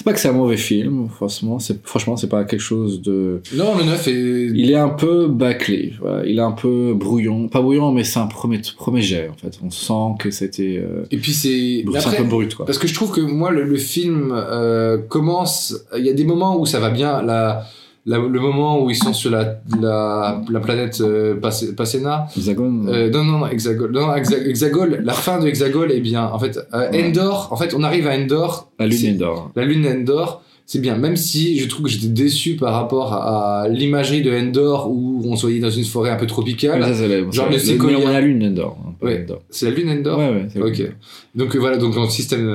c'est 0.00 0.04
pas 0.04 0.12
que 0.12 0.18
c'est 0.18 0.28
un 0.28 0.32
mauvais 0.32 0.56
film, 0.56 1.08
franchement. 1.08 1.60
C'est 1.60 1.86
franchement 1.86 2.16
c'est 2.16 2.28
pas 2.28 2.44
quelque 2.44 2.62
chose 2.62 3.00
de. 3.00 3.42
Non, 3.54 3.76
le 3.76 3.84
9 3.84 4.08
est. 4.08 4.58
Il 4.58 4.70
est 4.72 4.76
un 4.76 4.88
peu 4.88 5.28
bâclé. 5.28 5.92
Voilà. 6.00 6.26
Il 6.26 6.38
est 6.38 6.42
un 6.42 6.50
peu 6.50 6.94
brouillon, 6.94 7.48
pas 7.48 7.60
brouillon, 7.60 7.92
mais 7.92 8.02
c'est 8.02 8.18
un 8.18 8.26
premier 8.26 8.60
premier 8.76 9.02
jet 9.02 9.28
en 9.28 9.34
fait. 9.34 9.60
On 9.62 9.70
sent 9.70 10.16
que 10.18 10.32
c'était 10.32 10.82
euh, 10.82 11.04
Et 11.12 11.18
puis 11.18 11.32
c'est. 11.32 11.84
c'est 12.00 12.06
un 12.08 12.12
peu 12.12 12.24
brut 12.24 12.56
quoi. 12.56 12.66
Parce 12.66 12.78
que 12.78 12.88
je 12.88 12.94
trouve 12.94 13.12
que 13.12 13.20
moi, 13.20 13.52
le, 13.52 13.62
le 13.62 13.76
film 13.76 14.32
euh, 14.34 14.98
commence. 14.98 15.76
Il 15.96 16.04
y 16.04 16.10
a 16.10 16.14
des 16.14 16.24
moments 16.24 16.58
où 16.58 16.66
ça 16.66 16.80
va 16.80 16.90
bien. 16.90 17.22
La, 17.22 17.66
la- 18.06 18.18
le 18.18 18.40
moment 18.40 18.82
où 18.82 18.90
ils 18.90 18.96
sont 18.96 19.12
sur 19.12 19.30
la, 19.30 19.60
la, 19.80 20.42
la 20.50 20.60
planète 20.60 21.00
euh, 21.00 21.34
Pas- 21.36 21.50
Pacena. 21.76 22.26
Hexagone. 22.36 22.88
Euh, 22.88 23.10
non, 23.10 23.24
non, 23.24 23.38
non, 23.38 23.46
Hexagol. 23.46 23.92
Non, 23.92 24.08
Hexa- 24.14 24.46
Hexagol, 24.48 25.00
la 25.04 25.12
fin 25.12 25.38
de 25.40 25.46
Hexagol 25.46 25.92
est 25.92 26.00
bien. 26.00 26.24
En 26.24 26.38
fait, 26.38 26.58
euh, 26.74 26.90
Ouais. 26.90 27.04
Endor, 27.08 27.48
en 27.52 27.56
fait, 27.56 27.74
on 27.74 27.82
arrive 27.82 28.06
à 28.06 28.14
Endor. 28.16 28.70
la 28.78 28.86
lune 28.86 28.98
c'est- 28.98 29.06
est 29.08 29.12
d'or. 29.12 29.50
La 29.54 29.64
lune 29.64 29.86
Endor, 29.86 30.42
c'est 30.66 30.78
bien. 30.80 30.96
Même 30.96 31.16
si 31.16 31.58
je 31.58 31.68
trouve 31.68 31.84
que 31.86 31.90
j'étais 31.90 32.06
déçu 32.08 32.56
par 32.56 32.72
rapport 32.74 33.12
à, 33.12 33.62
à 33.62 33.68
l'imagerie 33.68 34.22
de 34.22 34.30
Endor 34.32 34.90
où 34.90 35.22
on 35.26 35.36
se 35.36 35.42
voyait 35.42 35.60
dans 35.60 35.68
une 35.70 35.84
forêt 35.84 36.10
un 36.10 36.16
peu 36.16 36.26
tropicale. 36.26 36.82
Ça, 36.82 36.94
c'est 36.94 37.08
la- 37.08 37.30
Genre 37.30 37.46
c'est- 37.48 37.52
le 37.52 37.58
séquoia. 37.58 38.08
a 38.08 38.12
la 38.12 38.20
lune 38.22 38.54
d'or. 38.54 38.78
hein, 38.86 38.92
Ouais. 39.02 39.26
C'est 39.50 39.66
la 39.70 39.76
lune 39.76 39.90
Endor? 39.90 40.18
Ouais, 40.18 40.28
ouais. 40.30 40.46
c'est 40.52 40.62
Ok. 40.62 40.92
Donc 41.34 41.54
euh, 41.54 41.58
voilà, 41.58 41.76
donc 41.76 41.94
dans 41.94 42.04
le 42.04 42.08
système 42.10 42.48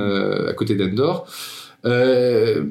à 0.48 0.52
côté 0.54 0.74
d'Endor. 0.74 1.26
Euh, 1.84 2.64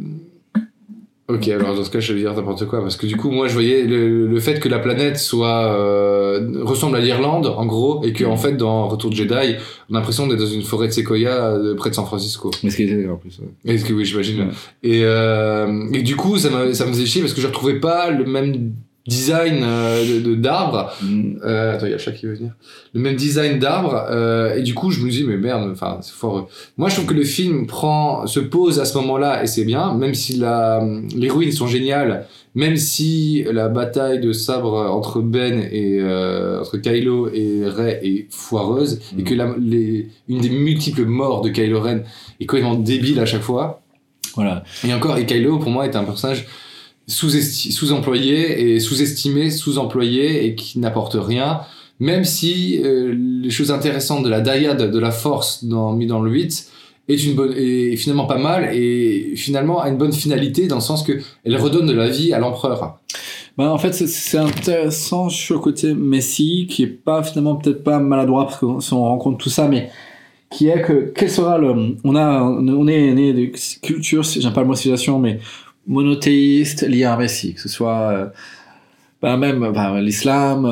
ok, 1.27 1.47
alors 1.47 1.75
dans 1.75 1.83
ce 1.83 1.89
cas, 1.89 1.99
je 1.99 2.13
vais 2.13 2.19
dire 2.19 2.33
n'importe 2.33 2.65
quoi 2.67 2.81
parce 2.81 2.97
que 2.97 3.05
du 3.07 3.17
coup, 3.17 3.31
moi, 3.31 3.47
je 3.47 3.53
voyais 3.53 3.83
le, 3.83 4.27
le 4.27 4.39
fait 4.39 4.59
que 4.59 4.69
la 4.69 4.79
planète 4.79 5.17
soit 5.17 5.65
euh, 5.73 6.61
ressemble 6.63 6.97
à 6.97 6.99
l'Irlande, 6.99 7.47
en 7.47 7.65
gros, 7.65 8.03
et 8.03 8.13
que 8.13 8.23
en 8.25 8.37
fait, 8.37 8.53
dans 8.57 8.87
Retour 8.87 9.09
de 9.09 9.15
Jedi, 9.15 9.55
on 9.89 9.95
a 9.95 9.99
l'impression 9.99 10.27
d'être 10.27 10.39
dans 10.39 10.45
une 10.45 10.61
forêt 10.61 10.87
de 10.87 10.93
séquoia 10.93 11.53
euh, 11.53 11.75
près 11.75 11.89
de 11.89 11.95
San 11.95 12.05
Francisco. 12.05 12.51
Mais 12.63 12.69
ce 12.69 12.75
qui 12.77 12.83
était 12.83 13.07
en 13.07 13.15
plus. 13.17 13.39
ouais. 13.39 13.73
Est-ce 13.73 13.85
que 13.85 13.93
oui, 13.93 14.05
j'imagine. 14.05 14.41
Ouais. 14.41 14.47
Et, 14.83 15.01
euh, 15.03 15.87
et 15.93 16.03
du 16.03 16.15
coup, 16.15 16.37
ça, 16.37 16.49
ça 16.73 16.85
me 16.85 16.91
faisait 16.91 17.05
chier 17.05 17.21
parce 17.21 17.33
que 17.33 17.41
je 17.41 17.47
retrouvais 17.47 17.79
pas 17.79 18.11
le 18.11 18.25
même 18.25 18.73
design 19.07 19.59
euh, 19.63 20.03
de- 20.03 20.29
de 20.29 20.35
d'arbre. 20.35 20.91
Mm. 21.01 21.37
Euh, 21.43 21.73
attends, 21.75 21.85
il 21.85 21.91
y 21.91 21.95
a 21.95 21.97
chat 21.97 22.11
qui 22.11 22.25
veut 22.25 22.33
venir. 22.35 22.53
Le 22.93 22.99
même 23.01 23.15
design 23.15 23.59
d'arbre. 23.59 24.05
euh, 24.09 24.55
et 24.55 24.61
du 24.63 24.73
coup, 24.73 24.89
je 24.91 25.01
me 25.01 25.09
dis, 25.09 25.23
mais 25.23 25.37
merde, 25.37 25.69
enfin, 25.71 25.99
c'est 26.01 26.13
fort. 26.13 26.47
Moi, 26.77 26.89
je 26.89 26.95
trouve 26.95 27.05
que 27.07 27.13
le 27.13 27.23
film 27.23 27.67
prend, 27.67 28.25
se 28.27 28.39
pose 28.39 28.79
à 28.79 28.85
ce 28.85 28.97
moment-là 28.97 29.43
et 29.43 29.47
c'est 29.47 29.65
bien, 29.65 29.93
même 29.93 30.13
si 30.15 30.37
la, 30.37 30.83
les 31.15 31.29
ruines 31.29 31.51
sont 31.51 31.67
géniales, 31.67 32.25
même 32.55 32.77
si 32.77 33.43
la 33.51 33.67
bataille 33.67 34.19
de 34.21 34.31
sabre 34.31 34.73
entre 34.89 35.21
Ben 35.21 35.59
et 35.71 35.99
euh, 35.99 36.61
entre 36.61 36.77
Kylo 36.77 37.29
et 37.33 37.63
Rey 37.67 37.99
est 38.03 38.27
foireuse 38.31 39.01
et 39.17 39.21
Mm. 39.21 39.23
que 39.25 39.33
la, 39.35 39.55
les, 39.59 40.07
une 40.29 40.39
des 40.41 40.49
multiples 40.49 41.05
morts 41.05 41.41
de 41.41 41.49
Kylo 41.49 41.79
Ren 41.81 41.99
est 42.39 42.45
complètement 42.45 42.75
débile 42.75 43.19
à 43.19 43.25
chaque 43.25 43.41
fois. 43.41 43.81
Voilà. 44.35 44.63
Et 44.87 44.93
encore, 44.93 45.17
et 45.17 45.25
Kylo, 45.25 45.59
pour 45.59 45.69
moi, 45.69 45.85
est 45.85 45.95
un 45.95 46.03
personnage 46.03 46.45
sous-esti- 47.07 47.71
sous-employé 47.71 48.73
et 48.75 48.79
sous-estimé, 48.79 49.49
sous-employé 49.51 50.45
et 50.45 50.55
qui 50.55 50.79
n'apporte 50.79 51.15
rien. 51.19 51.61
Même 51.99 52.25
si 52.25 52.81
euh, 52.83 53.15
les 53.17 53.49
choses 53.49 53.71
intéressantes 53.71 54.23
de 54.23 54.29
la 54.29 54.41
dyade 54.41 54.91
de 54.91 54.99
la 54.99 55.11
force 55.11 55.63
dans, 55.63 55.93
mis 55.93 56.07
dans 56.07 56.19
le 56.21 56.29
8 56.31 56.71
est, 57.07 57.23
une 57.25 57.35
bonne, 57.35 57.53
est 57.55 57.95
finalement 57.95 58.25
pas 58.25 58.37
mal 58.37 58.75
et 58.75 59.33
finalement 59.37 59.79
a 59.79 59.89
une 59.89 59.97
bonne 59.97 60.11
finalité 60.11 60.67
dans 60.67 60.75
le 60.75 60.81
sens 60.81 61.03
que 61.03 61.13
elle 61.45 61.55
redonne 61.55 61.85
de 61.85 61.93
la 61.93 62.09
vie 62.09 62.33
à 62.33 62.39
l'empereur. 62.39 62.97
Bah, 63.57 63.71
en 63.71 63.77
fait, 63.77 63.93
c'est- 63.93 64.07
c'est 64.07 64.37
intéressant 64.39 65.29
sur 65.29 65.55
le 65.55 65.61
côté 65.61 65.93
Messi, 65.93 66.67
qui 66.69 66.83
est 66.83 66.87
pas 66.87 67.23
finalement 67.23 67.55
peut-être 67.55 67.83
pas 67.83 67.99
maladroit, 67.99 68.45
parce 68.47 68.59
que 68.59 68.65
si 68.81 68.91
on 68.93 69.03
rencontre 69.03 69.37
tout 69.37 69.49
ça, 69.49 69.69
mais 69.69 69.89
qui 70.49 70.67
est 70.67 70.81
que, 70.81 71.13
quel 71.15 71.29
sera 71.29 71.57
le, 71.57 71.95
on 72.03 72.15
a, 72.15 72.41
on 72.43 72.87
est 72.87 73.13
né 73.13 73.31
de 73.33 73.51
culture, 73.81 74.23
j'aime 74.23 74.51
pas 74.53 74.61
le 74.61 74.67
mot 74.67 74.75
civilisation, 74.75 75.19
mais 75.19 75.39
monothéiste 75.87 76.87
lié 76.87 77.03
à 77.05 77.13
un 77.13 77.17
Messi, 77.17 77.53
que 77.53 77.61
ce 77.61 77.69
soit, 77.69 78.31
bah, 79.21 79.37
même, 79.37 79.71
bah, 79.73 79.99
l'islam, 80.01 80.65
euh, 80.65 80.69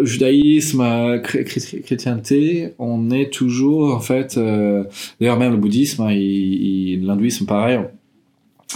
euh, 0.00 0.04
judaïsme, 0.04 0.80
euh, 0.80 1.18
chré- 1.18 1.44
chré- 1.44 1.80
chrétienté, 1.82 2.74
on 2.78 3.10
est 3.10 3.32
toujours, 3.32 3.94
en 3.94 4.00
fait, 4.00 4.36
euh, 4.38 4.84
d'ailleurs, 5.20 5.38
même 5.38 5.52
le 5.52 5.58
bouddhisme, 5.58 6.02
hein, 6.02 6.10
l'hindouisme, 6.12 7.46
pareil, 7.46 7.80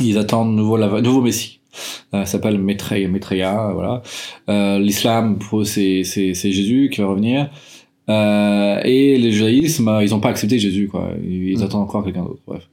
ils 0.01 0.19
attendent 0.19 0.55
nouveau, 0.57 0.77
la, 0.77 1.01
nouveau 1.01 1.23
Messie. 1.23 1.61
Ça 2.13 2.27
s'appelle 2.27 2.59
Maitreya, 2.59 3.09
Maitreya, 3.09 3.71
voilà. 3.73 4.03
L'islam, 4.79 5.39
pour 5.39 5.61
eux, 5.61 5.65
c'est 5.65 6.03
Jésus 6.03 6.91
qui 6.93 7.01
va 7.01 7.07
revenir. 7.07 7.51
Euh, 8.09 8.81
et 8.85 9.19
le 9.19 9.31
judaïsme, 9.31 9.87
euh, 9.89 10.05
ils 10.05 10.11
n'ont 10.11 10.21
pas 10.21 10.31
accepté 10.31 10.59
Jésus, 10.59 10.89
quoi. 10.89 11.11
Ils, 11.23 11.51
ils 11.51 11.59
Mm. 11.59 11.63
attendent 11.63 11.83
encore 11.83 12.03
quelqu'un 12.05 12.23
d'autre, 12.23 12.41
bref. 12.47 12.69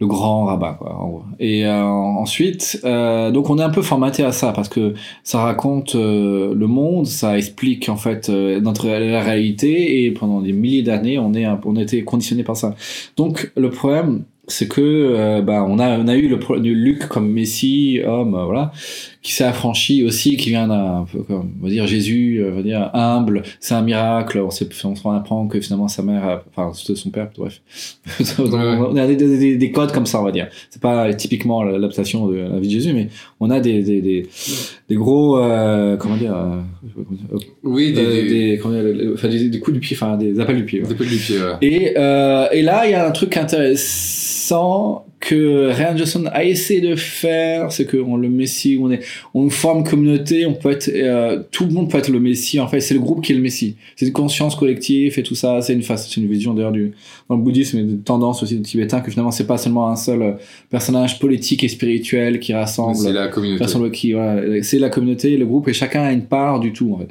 Le 0.00 0.06
grand 0.06 0.44
rabbin, 0.44 0.74
quoi, 0.74 0.94
en 1.00 1.08
gros. 1.08 1.22
Et 1.40 1.64
euh, 1.64 1.82
ensuite, 1.84 2.80
euh, 2.84 3.30
donc 3.30 3.48
on 3.48 3.58
est 3.58 3.62
un 3.62 3.70
peu 3.70 3.80
formaté 3.80 4.22
à 4.24 4.32
ça, 4.32 4.52
parce 4.52 4.68
que 4.68 4.92
ça 5.22 5.40
raconte 5.42 5.94
euh, 5.94 6.52
le 6.54 6.66
monde, 6.66 7.06
ça 7.06 7.38
explique, 7.38 7.88
en 7.88 7.96
fait, 7.96 8.28
euh, 8.28 8.60
notre 8.60 8.86
la 8.88 9.22
réalité, 9.22 10.04
et 10.04 10.10
pendant 10.10 10.40
des 10.42 10.52
milliers 10.52 10.82
d'années, 10.82 11.18
on, 11.18 11.32
est 11.32 11.46
on 11.64 11.76
a 11.76 11.82
été 11.82 12.04
conditionné 12.04 12.42
par 12.42 12.56
ça. 12.56 12.74
Donc, 13.16 13.52
le 13.56 13.70
problème, 13.70 14.24
c'est 14.46 14.68
que 14.68 14.80
euh, 14.82 15.40
bah, 15.42 15.64
on 15.66 15.78
a 15.78 15.98
on 15.98 16.06
a 16.06 16.14
eu 16.16 16.28
le 16.28 16.60
du 16.60 16.74
Luc 16.74 17.06
comme 17.08 17.30
Messie 17.30 18.00
homme 18.04 18.34
euh, 18.34 18.44
voilà 18.44 18.72
qui 19.22 19.32
s'est 19.32 19.44
affranchi 19.44 20.04
aussi 20.04 20.36
qui 20.36 20.50
vient 20.50 20.68
d'un 20.68 20.98
un 21.00 21.04
peu 21.10 21.22
comme 21.22 21.50
on 21.60 21.64
va 21.64 21.70
dire 21.70 21.86
Jésus 21.86 22.40
euh, 22.42 22.50
on 22.52 22.56
va 22.56 22.62
dire 22.62 22.90
humble 22.92 23.42
c'est 23.58 23.74
un 23.74 23.80
miracle 23.80 24.38
on 24.40 24.50
s'est 24.50 24.68
on 24.84 24.94
se 24.94 25.08
apprend 25.08 25.46
que 25.48 25.58
finalement 25.62 25.88
sa 25.88 26.02
mère 26.02 26.42
enfin 26.54 26.72
son 26.74 27.08
père 27.10 27.30
bref 27.36 27.62
Donc, 28.38 28.52
on 28.52 28.96
a 28.96 29.06
des, 29.06 29.16
des, 29.16 29.38
des- 29.38 29.56
des 29.56 29.70
codes 29.72 29.92
comme 29.92 30.04
ça 30.04 30.20
on 30.20 30.24
va 30.24 30.32
dire 30.32 30.48
c'est 30.68 30.82
pas 30.82 31.12
typiquement 31.14 31.62
l'adaptation 31.62 32.26
de 32.26 32.36
la 32.36 32.60
vie 32.60 32.68
de 32.68 32.72
Jésus 32.72 32.92
mais 32.92 33.08
on 33.40 33.48
a 33.50 33.60
des 33.60 33.82
des, 33.82 34.02
des, 34.02 34.26
des 34.90 34.94
gros 34.94 35.38
euh, 35.38 35.96
comment 35.96 36.16
dire 36.18 36.36
euh, 36.36 36.60
Oui, 37.62 37.92
des, 37.94 38.00
euh, 38.04 38.10
des, 38.12 38.28
des, 38.50 38.58
comment 38.58 38.74
dire, 38.74 38.82
le- 38.84 39.14
enfin, 39.14 39.28
des, 39.28 39.58
coups 39.58 39.72
du 39.74 39.80
pied 39.80 39.96
enfin 39.98 40.18
des 40.18 40.38
appels 40.38 40.56
du 40.56 40.64
pied 40.64 40.82
ouais. 40.82 40.88
des 40.88 40.94
pelles 40.94 41.08
du 41.08 41.16
pied. 41.16 41.38
voilà. 41.38 41.56
Et, 41.62 41.94
euh, 41.96 42.46
et 42.52 42.60
là, 42.60 42.86
il 42.86 42.90
y 42.90 42.94
a 42.94 43.06
un 43.08 43.10
truc 43.10 43.36
intéressant 43.38 44.23
que 45.20 45.70
Ryan 45.72 45.96
Johnson 45.96 46.24
a 46.30 46.44
essayé 46.44 46.80
de 46.80 46.96
faire, 46.96 47.72
c'est 47.72 47.90
qu'on 47.90 48.16
le 48.16 48.28
Messie, 48.28 48.78
on 48.80 48.90
est, 48.90 49.00
on 49.32 49.48
forme 49.48 49.78
une 49.78 49.84
communauté, 49.84 50.44
on 50.44 50.52
peut 50.52 50.70
être, 50.70 50.90
euh, 50.94 51.42
tout 51.50 51.64
le 51.64 51.72
monde 51.72 51.90
peut 51.90 51.98
être 51.98 52.10
le 52.10 52.20
Messie. 52.20 52.60
En 52.60 52.68
fait, 52.68 52.80
c'est 52.80 52.94
le 52.94 53.00
groupe 53.00 53.24
qui 53.24 53.32
est 53.32 53.34
le 53.34 53.40
Messie. 53.40 53.76
C'est 53.96 54.06
une 54.06 54.12
conscience 54.12 54.54
collective 54.54 55.18
et 55.18 55.22
tout 55.22 55.34
ça. 55.34 55.62
C'est 55.62 55.72
une 55.72 55.82
face, 55.82 56.08
c'est 56.08 56.20
une 56.20 56.28
vision 56.28 56.52
d'ailleurs 56.52 56.72
du 56.72 56.92
dans 57.28 57.36
le 57.36 57.42
bouddhisme 57.42 57.78
et 57.78 57.82
de 57.82 57.96
tendance 57.96 58.42
aussi 58.42 58.56
du 58.56 58.62
tibétain 58.62 59.00
que 59.00 59.10
finalement 59.10 59.30
c'est 59.30 59.46
pas 59.46 59.56
seulement 59.56 59.88
un 59.88 59.96
seul 59.96 60.22
euh, 60.22 60.32
personnage 60.68 61.18
politique 61.18 61.64
et 61.64 61.68
spirituel 61.68 62.38
qui 62.38 62.52
rassemble 62.52 62.96
C'est 62.96 63.12
la 63.12 63.28
communauté. 63.28 63.64
C'est 64.62 64.78
la 64.78 64.90
communauté, 64.90 65.36
le 65.36 65.46
groupe, 65.46 65.68
et 65.68 65.72
chacun 65.72 66.02
a 66.02 66.12
une 66.12 66.26
part 66.26 66.60
du 66.60 66.72
tout, 66.72 66.94
en 66.94 66.98
fait. 66.98 67.08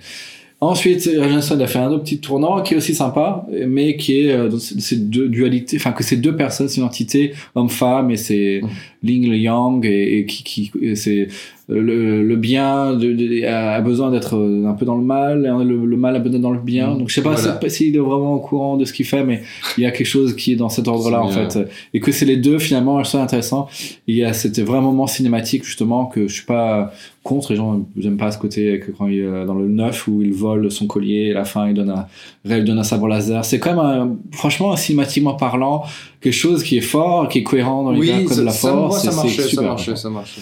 Ensuite, 0.63 1.09
Johnson 1.13 1.59
a 1.59 1.67
fait 1.67 1.79
un 1.79 1.91
autre 1.91 2.03
petit 2.03 2.19
tournant 2.19 2.61
qui 2.61 2.73
est 2.73 2.77
aussi 2.77 2.95
sympa, 2.95 3.45
mais 3.67 3.97
qui 3.97 4.21
est 4.21 4.31
euh, 4.31 4.49
dans 4.49 4.59
ces 4.59 4.97
deux 4.97 5.29
dualités, 5.29 5.77
enfin 5.77 5.91
que 5.91 6.03
ces 6.03 6.17
deux 6.17 6.35
personnes, 6.35 6.67
c'est 6.67 6.77
une 6.77 6.87
entité 6.87 7.33
homme-femme, 7.55 8.09
et 8.11 8.17
c'est 8.17 8.61
Mm. 8.63 8.69
Ling 9.03 9.29
le 9.29 9.37
Yang, 9.37 9.85
et, 9.85 10.19
et 10.19 10.25
qui, 10.25 10.43
qui 10.43 10.95
c'est 10.95 11.27
le, 11.69 12.23
le 12.23 12.35
bien 12.35 12.93
de, 12.93 13.13
de- 13.13 13.45
a 13.45 13.79
besoin 13.81 14.11
d'être 14.11 14.35
euh, 14.35 14.65
un 14.67 14.73
peu 14.73 14.85
dans 14.85 14.97
le 14.97 15.03
mal, 15.03 15.45
et 15.45 15.63
le, 15.63 15.85
le 15.85 15.97
mal 15.97 16.15
a 16.15 16.19
besoin 16.19 16.33
d'être 16.33 16.41
dans 16.41 16.51
le 16.51 16.59
bien. 16.59 16.93
Mm. 16.93 16.97
Donc 16.99 17.09
je 17.09 17.15
sais 17.15 17.21
pas 17.23 17.35
Voilà. 17.35 17.59
si- 17.69 17.69
s'il 17.69 17.95
est 17.95 17.99
vraiment 17.99 18.33
au 18.33 18.39
courant 18.39 18.75
de 18.77 18.85
ce 18.85 18.91
qu'il 18.93 19.05
fait, 19.05 19.23
mais 19.23 19.43
il 19.77 19.83
y 19.83 19.85
a 19.85 19.91
quelque 19.91 20.05
chose 20.07 20.35
qui 20.35 20.51
est 20.53 20.55
dans 20.57 20.69
cet 20.69 20.87
ordre-là, 20.87 21.21
en 21.23 21.29
fait. 21.29 21.57
Et 21.93 21.99
que 21.99 22.11
c'est 22.11 22.25
les 22.25 22.37
deux, 22.37 22.59
finalement, 22.59 23.01
je 23.03 23.09
trouve 23.09 23.21
intéressant. 23.21 23.67
Il 24.07 24.15
y 24.15 24.23
a 24.23 24.33
cet 24.33 24.59
vrai 24.59 24.81
moment 24.81 25.07
cinématique, 25.07 25.63
justement, 25.63 26.05
que 26.05 26.27
je 26.27 26.33
suis 26.33 26.45
pas 26.45 26.91
contre. 27.23 27.51
Les 27.53 27.55
gens 27.57 27.85
n'aiment 27.95 28.17
pas 28.17 28.31
ce 28.31 28.37
côté 28.37 28.79
que 28.79 28.91
quand 28.91 29.07
il 29.07 29.19
est 29.19 29.23
euh, 29.23 29.45
dans 29.45 29.53
le 29.55 29.69
9 29.69 30.07
où 30.09 30.21
il 30.21 30.33
vole 30.33 30.69
son 30.69 30.85
collier, 30.87 31.27
et 31.27 31.31
à 31.31 31.35
la 31.35 31.45
fin 31.45 31.67
il 31.69 31.73
donne 31.73 31.89
un, 31.91 32.05
Rêve 32.43 32.65
donne 32.65 32.79
un 32.79 32.83
sabre 32.83 33.07
laser. 33.07 33.45
C'est 33.45 33.59
quand 33.59 33.69
même, 33.71 33.79
un- 33.79 34.17
franchement, 34.31 34.75
cinématiquement 34.75 35.35
parlant, 35.35 35.83
quelque 36.19 36.33
chose 36.33 36.61
qui 36.61 36.77
est 36.77 36.81
fort, 36.81 37.29
qui 37.29 37.39
est 37.39 37.43
cohérent 37.43 37.83
dans 37.83 37.91
l'univers 37.93 38.19
Oui, 38.29 38.35
de 38.35 38.41
la 38.41 38.51
ça, 38.51 38.73
moi, 38.73 38.89
force. 38.89 39.03
ça 39.03 39.15
marchait, 39.15 39.41
ça 39.43 39.61
marchait, 39.61 39.95
ça 39.95 40.09
marchait. 40.09 40.41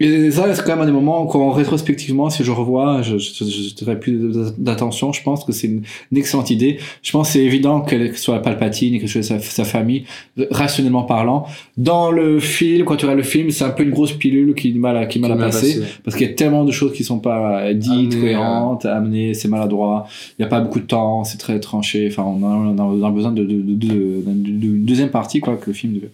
Et 0.00 0.32
ça, 0.32 0.52
c'est 0.54 0.64
quand 0.64 0.72
même 0.72 0.80
un 0.82 0.86
des 0.86 0.92
moments 0.92 1.24
quand 1.26 1.52
rétrospectivement, 1.52 2.28
si 2.28 2.42
je 2.42 2.50
revois, 2.50 3.00
je, 3.02 3.16
je, 3.16 3.44
je, 3.44 3.92
plus 3.92 4.18
d'attention. 4.58 5.12
Je 5.12 5.22
pense 5.22 5.44
que 5.44 5.52
c'est 5.52 5.68
une, 5.68 5.82
une 6.10 6.18
excellente 6.18 6.50
idée. 6.50 6.78
Je 7.02 7.12
pense 7.12 7.28
que 7.28 7.34
c'est 7.34 7.44
évident 7.44 7.80
qu'elle 7.80 8.16
soit 8.16 8.40
Palpatine 8.42 8.94
et 8.94 8.98
que 8.98 9.06
ce 9.06 9.22
soit 9.22 9.38
sa, 9.38 9.38
sa 9.38 9.64
famille, 9.64 10.04
rationnellement 10.50 11.04
parlant. 11.04 11.46
Dans 11.76 12.10
le 12.10 12.40
film, 12.40 12.84
quand 12.84 12.96
tu 12.96 13.04
regardes 13.04 13.18
le 13.18 13.24
film, 13.24 13.50
c'est 13.50 13.62
un 13.64 13.70
peu 13.70 13.84
une 13.84 13.90
grosse 13.90 14.12
pilule 14.12 14.54
qui 14.56 14.70
est 14.70 14.74
mal 14.74 14.96
à, 14.96 15.06
qui 15.06 15.20
mal 15.20 15.30
à 15.30 15.36
passer. 15.36 15.78
passé. 15.80 15.92
Parce 16.04 16.16
qu'il 16.16 16.26
y 16.26 16.30
a 16.30 16.34
tellement 16.34 16.64
de 16.64 16.72
choses 16.72 16.92
qui 16.92 17.04
sont 17.04 17.20
pas 17.20 17.72
dites, 17.72 18.20
cohérentes, 18.20 18.86
amenées, 18.86 19.32
c'est 19.34 19.46
maladroit. 19.48 20.08
Il 20.38 20.42
n'y 20.42 20.46
a 20.46 20.48
pas 20.48 20.60
beaucoup 20.60 20.80
de 20.80 20.86
temps, 20.86 21.22
c'est 21.22 21.38
très 21.38 21.60
tranché. 21.60 22.08
Enfin, 22.10 22.24
on 22.24 22.42
a, 22.42 22.48
on 22.82 23.04
a- 23.04 23.10
besoin 23.12 23.30
de, 23.30 23.44
de, 23.44 23.54
de, 23.62 23.74
de- 23.74 24.22
de 24.26 24.76
deuxième 24.78 25.10
partie, 25.10 25.38
quoi, 25.38 25.56
que 25.56 25.66
le 25.68 25.72
film 25.72 25.92
devait. 25.94 26.10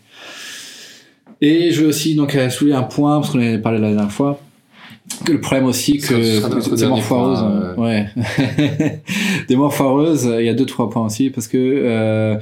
Et 1.41 1.71
je 1.71 1.83
veux 1.83 1.89
aussi 1.89 2.15
donc 2.15 2.35
euh, 2.35 2.51
soulever 2.51 2.77
un 2.77 2.83
point, 2.83 3.21
parce 3.21 3.31
qu'on 3.31 3.39
en 3.39 3.43
avait 3.43 3.59
parlé 3.59 3.79
la 3.79 3.89
dernière 3.89 4.13
fois. 4.13 4.41
que 5.25 5.33
le 5.33 5.41
problème 5.41 5.67
aussi 5.67 5.99
que 5.99 6.41
notre 6.49 6.71
des 6.71 6.77
dernier 6.77 6.89
morts 6.89 7.03
foireuses, 7.03 7.45
euh, 7.45 7.75
ouais, 7.77 8.07
des 9.49 9.57
morts 9.57 9.75
foireuses. 9.75 10.35
Il 10.39 10.45
y 10.45 10.49
a 10.49 10.55
deux 10.55 10.67
trois 10.67 10.91
points 10.91 11.07
aussi 11.07 11.31
parce 11.31 11.49
que 11.49 11.57
euh, 11.59 12.37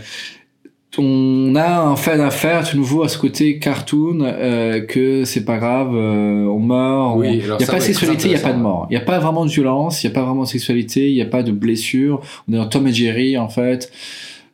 on 0.98 1.54
a 1.54 1.80
un 1.80 1.96
fait 1.96 2.16
d'affaire 2.16 2.68
tout 2.68 2.76
nouveau 2.76 3.02
à 3.02 3.08
ce 3.08 3.18
côté 3.18 3.58
cartoon 3.58 4.20
euh, 4.22 4.80
que 4.80 5.24
c'est 5.24 5.44
pas 5.44 5.58
grave, 5.58 5.90
euh, 5.94 6.46
on 6.46 6.58
meurt. 6.58 7.18
Oui, 7.18 7.40
il 7.42 7.46
y 7.46 7.50
a 7.50 7.58
ça 7.58 7.72
pas 7.72 7.78
de 7.78 7.84
sexualité, 7.84 8.28
il 8.28 8.32
y 8.32 8.36
a 8.36 8.40
pas 8.40 8.52
de 8.52 8.58
mort. 8.58 8.86
Il 8.90 8.94
y 8.94 8.96
a 8.96 9.00
pas 9.00 9.18
vraiment 9.18 9.44
de 9.44 9.50
violence, 9.50 10.02
il 10.02 10.08
y 10.08 10.10
a 10.10 10.12
pas 10.12 10.24
vraiment 10.24 10.42
de 10.42 10.48
sexualité, 10.48 11.08
il 11.10 11.14
y 11.16 11.22
a 11.22 11.26
pas 11.26 11.42
de 11.42 11.52
blessure. 11.52 12.20
On 12.48 12.54
est 12.54 12.56
dans 12.56 12.66
Tom 12.66 12.86
et 12.86 12.92
Jerry 12.92 13.36
en 13.36 13.48
fait. 13.48 13.92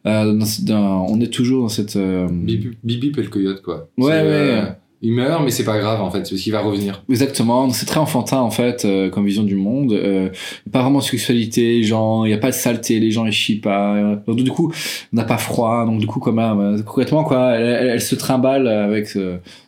Euh, 0.07 0.33
dans- 0.35 0.47
dans- 0.67 1.07
on 1.09 1.21
est 1.21 1.33
toujours 1.33 1.63
dans 1.63 1.69
cette. 1.69 1.97
euh, 1.97 2.29
Bibi 2.31 2.71
Bibi 2.85 3.13
et 3.17 3.23
le 3.23 3.29
coyote, 3.29 3.63
quoi. 3.63 3.89
Ouais, 3.97 4.13
C'est, 4.13 4.19
euh, 4.21 4.63
ouais. 4.65 4.69
il 5.01 5.13
meurt, 5.13 5.43
mais 5.45 5.51
c'est 5.51 5.65
pas 5.65 5.79
grave, 5.79 6.01
en 6.03 6.11
fait, 6.11 6.19
parce 6.29 6.31
qu'il 6.41 6.53
va 6.53 6.61
revenir. 6.61 7.03
Exactement, 7.09 7.71
c'est 7.71 7.87
très 7.87 8.01
enfantin 8.01 8.39
en 8.41 8.51
fait 8.51 8.85
euh, 8.85 9.09
comme 9.11 9.25
vision 9.25 9.43
du 9.45 9.55
monde. 9.57 9.93
Euh, 9.93 10.29
pas 10.73 10.83
vraiment 10.83 10.99
de 10.99 11.05
sexualité, 11.05 11.83
genre 11.83 12.27
il 12.27 12.31
y 12.31 12.35
a 12.35 12.39
pas 12.39 12.51
de 12.51 12.55
saleté, 12.55 13.01
les 13.01 13.11
gens 13.11 13.25
ils 13.25 13.33
chient 13.33 13.61
pas. 13.61 13.95
Euh, 13.97 14.17
Donc 14.27 14.37
du 14.43 14.51
coup, 14.51 14.73
on 15.13 15.17
n'a 15.17 15.25
pas 15.25 15.39
froid, 15.39 15.87
donc 15.87 16.01
du 16.01 16.07
coup 16.07 16.21
même 16.31 16.61
euh, 16.61 16.83
concrètement 16.83 17.25
quoi, 17.25 17.53
elle, 17.53 17.65
elle- 17.67 17.89
elle 17.95 18.01
se 18.03 18.15
trimballe 18.15 18.67
avec 18.69 19.17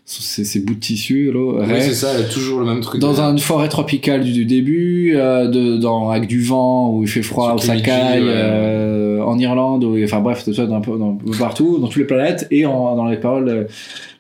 ses, 0.08 0.44
ses 0.44 0.60
bouts 0.60 0.74
de 0.74 0.78
tissu 0.80 1.32
là, 1.32 1.64
Oui, 1.66 1.74
c'est 1.80 1.92
ça, 1.94 2.22
toujours 2.32 2.60
le 2.60 2.66
même 2.66 2.80
truc. 2.80 3.00
dans 3.00 3.20
une 3.20 3.40
forêt 3.40 3.68
tropicale 3.68 4.22
du, 4.22 4.32
du 4.32 4.44
début, 4.44 5.14
euh, 5.16 5.48
de, 5.48 5.76
dans, 5.78 6.10
avec 6.10 6.28
du 6.28 6.40
vent 6.42 6.92
où 6.92 7.02
il 7.02 7.08
fait 7.08 7.22
froid, 7.22 7.48
Sur 7.48 7.54
où 7.56 7.58
ça 7.58 7.72
Kimiji, 7.74 7.82
caille, 7.90 8.22
ouais. 8.22 8.28
euh, 8.30 9.22
en 9.22 9.36
Irlande, 9.38 9.82
où, 9.84 9.96
enfin 10.04 10.20
bref, 10.20 10.44
tout 10.44 10.54
ça, 10.54 10.66
d'un 10.66 10.80
peu, 10.80 10.96
dans- 10.96 11.18
partout, 11.38 11.78
dans 11.80 11.88
toutes 11.88 11.96
les 11.96 12.04
planètes, 12.06 12.46
et 12.52 12.64
en, 12.66 12.94
dans 12.94 13.06
les 13.06 13.16
paroles, 13.16 13.48
euh, 13.48 13.64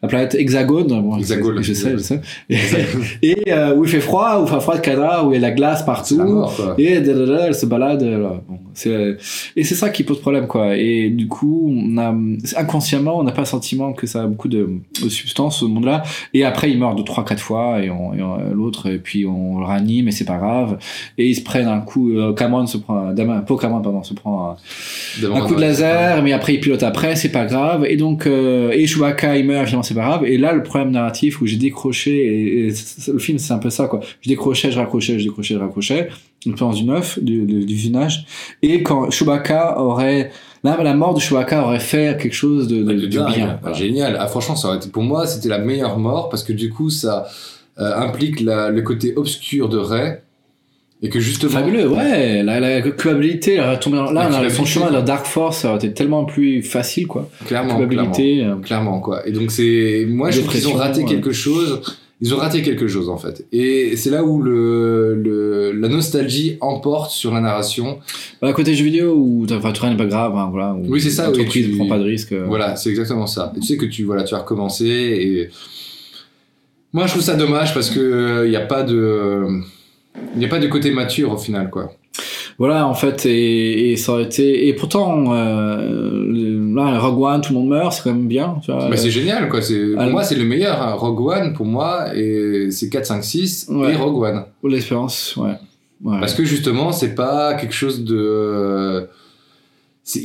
la 0.02 0.08
planète 0.08 0.34
Hexagone, 0.34 0.88
bon, 0.88 1.16
Hexagone. 1.18 1.62
je 1.62 1.72
sais, 1.72 1.92
je 1.92 1.98
sais, 1.98 2.20
et, 2.50 3.48
et, 3.48 3.52
où 3.76 3.84
il 3.84 3.88
fait 3.90 4.00
froid, 4.00 4.40
où 4.40 4.44
il 4.46 4.50
fait 4.52 4.60
froid 4.60 4.76
de 4.76 4.80
canard, 4.80 5.26
où 5.26 5.30
il 5.30 5.34
y 5.34 5.36
a 5.36 5.40
de 5.40 5.42
la 5.46 5.52
glace 5.52 5.84
partout, 5.84 6.18
la 6.18 6.24
mort, 6.24 6.54
quoi. 6.56 6.74
et 6.78 7.00
da, 7.00 7.14
da, 7.14 7.26
da, 7.26 7.46
elle 7.46 7.54
se 7.54 7.66
balade. 7.66 8.02
là. 8.02 8.42
Bon, 8.48 8.58
c'est, 8.74 9.16
et 9.56 9.64
c'est 9.64 9.74
ça 9.74 9.88
qui 9.88 10.02
pose 10.02 10.20
problème, 10.20 10.46
quoi. 10.48 10.76
Et 10.76 11.08
du 11.10 11.28
coup, 11.28 11.72
on 11.74 11.96
a, 11.96 12.14
inconsciemment, 12.58 13.18
on 13.18 13.22
n'a 13.22 13.32
pas 13.32 13.42
le 13.42 13.46
sentiment 13.46 13.92
que 13.92 14.06
ça 14.06 14.22
a 14.22 14.26
beaucoup 14.26 14.48
de, 14.48 14.68
de 15.02 15.08
substance, 15.08 15.62
ce 15.76 15.80
monde-là. 15.80 16.02
Et 16.34 16.44
après, 16.44 16.70
il 16.70 16.78
meurt 16.78 16.96
de 16.96 17.02
3-4 17.02 17.38
fois, 17.38 17.82
et, 17.82 17.90
on, 17.90 18.14
et 18.14 18.22
on- 18.22 18.36
l'autre, 18.52 18.88
et 18.90 18.98
puis 18.98 19.26
on 19.26 19.58
le 19.58 19.64
ranime, 19.64 20.08
et 20.08 20.10
c'est 20.10 20.24
pas 20.24 20.38
grave. 20.38 20.78
Et 21.18 21.28
ils 21.28 21.34
se 21.34 21.42
prennent 21.42 21.68
un 21.68 21.80
coup, 21.80 22.10
euh, 22.10 22.32
Cameron 22.32 22.66
se 22.66 22.78
prend, 22.78 23.12
Dama, 23.12 23.40
pas 23.42 23.56
Cameron, 23.56 23.82
pardon, 23.82 24.02
se 24.02 24.14
prend 24.14 24.56
un, 25.22 25.40
coup 25.40 25.54
de 25.54 25.60
laser, 25.60 26.22
mais 26.22 26.32
après 26.32 26.54
il 26.54 26.60
pilote 26.60 26.82
après, 26.82 27.16
c'est 27.16 27.32
pas 27.32 27.44
grave. 27.46 27.86
Et 27.88 27.96
donc, 27.96 28.26
euh, 28.26 28.70
et 28.72 28.86
Chewbacca 28.86 29.36
il 29.36 29.46
meurt, 29.46 29.66
finalement 29.66 29.82
c'est 29.82 29.94
pas 29.94 30.02
grave. 30.04 30.24
Et 30.24 30.38
là, 30.38 30.52
le 30.52 30.62
problème 30.62 30.90
narratif 30.90 31.40
où 31.40 31.46
j'ai 31.46 31.56
décroché, 31.56 32.66
et, 32.68 32.72
le 33.12 33.18
film 33.18 33.38
c'est 33.38 33.52
un 33.52 33.58
peu 33.58 33.70
ça 33.70 33.86
quoi. 33.86 34.00
Je 34.20 34.28
décrochais, 34.28 34.70
je 34.70 34.78
raccrochais, 34.78 35.18
je 35.18 35.24
décrochais, 35.24 35.54
je 35.54 35.58
raccrochais. 35.58 36.08
Une 36.46 36.54
plan 36.54 36.70
du 36.70 36.84
neuf, 36.84 37.18
du, 37.22 37.42
du, 37.44 37.64
du 37.64 37.74
visionnage. 37.74 38.24
Et 38.62 38.82
quand 38.82 39.10
Chewbacca 39.10 39.80
aurait, 39.80 40.30
là, 40.64 40.78
la 40.82 40.94
mort 40.94 41.12
de 41.12 41.20
Chewbacca 41.20 41.64
aurait 41.64 41.80
fait 41.80 42.16
quelque 42.20 42.34
chose 42.34 42.68
de, 42.68 42.76
de, 42.82 42.84
Ouais, 42.84 42.94
de 42.94 43.00
de 43.06 43.06
dingue. 43.08 43.34
bien. 43.34 43.58
Voilà. 43.60 43.76
Génial. 43.76 44.16
Ah, 44.20 44.26
franchement, 44.28 44.54
ça 44.56 44.68
aurait 44.68 44.76
été, 44.78 44.88
pour 44.88 45.02
moi, 45.02 45.26
c'était 45.26 45.48
la 45.48 45.58
meilleure 45.58 45.98
mort 45.98 46.28
parce 46.28 46.44
que 46.44 46.52
du 46.52 46.70
coup, 46.70 46.88
ça 46.88 47.26
euh, 47.78 47.94
implique 47.96 48.40
la- 48.40 48.70
le 48.70 48.80
côté 48.82 49.12
obscur 49.16 49.68
de 49.68 49.76
Rey 49.78 50.22
et 51.02 51.08
que 51.10 51.20
justement. 51.20 51.52
Fabuleux, 51.52 51.88
ouais. 51.88 52.42
La, 52.42 52.58
la 52.60 52.80
culpabilité, 52.80 53.56
là, 53.56 53.78
La 54.12 54.22
a- 54.28 54.50
son 54.50 54.64
chemin 54.64 54.88
de 54.88 54.94
la. 54.94 55.02
Dark 55.02 55.26
Force, 55.26 55.58
ça 55.58 55.68
aurait 55.68 55.76
été 55.78 55.92
tellement 55.92 56.24
plus 56.24 56.62
facile, 56.62 57.06
quoi. 57.06 57.28
Clairement, 57.44 57.86
clairement. 57.86 58.12
euh, 58.18 58.54
Clairement, 58.62 59.00
quoi. 59.00 59.26
Et 59.28 59.32
donc, 59.32 59.50
c'est. 59.50 60.06
Moi, 60.08 60.30
je 60.30 60.40
trouve 60.40 60.52
qu'ils 60.52 60.68
ont 60.68 60.74
raté 60.74 61.00
ouais. 61.02 61.06
quelque 61.10 61.32
chose. 61.32 61.82
Ils 62.22 62.32
ont 62.34 62.38
raté 62.38 62.62
quelque 62.62 62.88
chose, 62.88 63.10
en 63.10 63.18
fait. 63.18 63.46
Et 63.52 63.94
c'est 63.96 64.08
là 64.08 64.24
où 64.24 64.40
le, 64.40 65.14
le, 65.22 65.72
la 65.72 65.88
nostalgie 65.88 66.56
emporte 66.62 67.10
sur 67.10 67.34
la 67.34 67.40
narration. 67.42 67.98
Bah, 68.40 68.52
côté 68.54 68.74
jeu 68.74 68.84
vidéo 68.84 69.12
où 69.14 69.46
enfin, 69.50 69.70
tout 69.72 69.82
rien 69.82 69.90
n'est 69.90 69.98
pas 69.98 70.06
grave, 70.06 70.34
hein, 70.34 70.48
voilà. 70.50 70.72
où 70.74 70.84
Oui, 70.88 71.00
c'est 71.00 71.10
ça, 71.10 71.30
oui, 71.30 71.46
tu- 71.46 71.68
ne 71.68 71.76
prend 71.76 71.88
pas 71.88 71.98
de 71.98 72.04
risque. 72.04 72.32
euh. 72.32 72.46
Voilà, 72.48 72.74
c'est 72.76 72.88
exactement 72.88 73.26
ça. 73.26 73.52
Et 73.54 73.60
tu 73.60 73.66
sais 73.66 73.76
que 73.76 73.84
tu, 73.84 74.04
voilà, 74.04 74.24
tu 74.24 74.34
as 74.34 74.38
recommencé 74.38 74.86
et. 74.86 75.48
Moi, 76.92 77.04
je 77.06 77.10
trouve 77.12 77.22
ça 77.22 77.34
dommage 77.36 77.74
parce 77.74 77.90
que 77.90 78.44
il 78.46 78.50
n'y 78.50 78.56
a 78.56 78.60
pas 78.64 78.82
de. 78.82 79.44
Il 80.34 80.38
n'y 80.38 80.46
a 80.46 80.48
pas 80.48 80.58
de 80.58 80.66
côté 80.68 80.90
mature 80.92 81.32
au 81.32 81.36
final, 81.36 81.68
quoi. 81.68 81.92
Voilà, 82.58 82.86
en 82.86 82.94
fait, 82.94 83.26
et, 83.26 83.92
et 83.92 83.96
ça 83.96 84.12
aurait 84.12 84.22
été. 84.24 84.66
Et 84.68 84.72
pourtant, 84.72 85.34
euh, 85.34 86.72
là, 86.74 86.98
Rogue 86.98 87.20
One, 87.22 87.40
tout 87.42 87.52
le 87.52 87.58
monde 87.58 87.68
meurt, 87.68 87.92
c'est 87.92 88.02
quand 88.02 88.14
même 88.14 88.28
bien. 88.28 88.56
Tu 88.64 88.72
vois, 88.72 88.88
Bah, 88.88 88.96
c'est 88.96 89.10
génial, 89.10 89.48
quoi. 89.50 89.60
C'est, 89.60 89.92
pour 89.94 90.04
moi, 90.06 90.24
c'est 90.24 90.36
le 90.36 90.44
meilleur. 90.44 90.80
hein. 90.80 90.92
Rogue 90.94 91.20
One, 91.20 91.52
pour 91.52 91.66
moi, 91.66 92.14
et 92.16 92.70
c'est 92.70 92.88
4, 92.88 93.04
5, 93.04 93.22
6 93.24 93.66
Ouais. 93.70 93.92
et 93.92 93.96
Rogue 93.96 94.22
One. 94.22 94.44
Pour 94.60 94.70
l'expérience, 94.70 95.36
ouais. 95.36 95.50
ouais. 96.04 96.18
Parce 96.20 96.32
que 96.34 96.44
justement, 96.44 96.92
c'est 96.92 97.14
pas 97.14 97.54
quelque 97.54 97.74
chose 97.74 98.04
de. 98.04 99.06
C'est, 100.08 100.20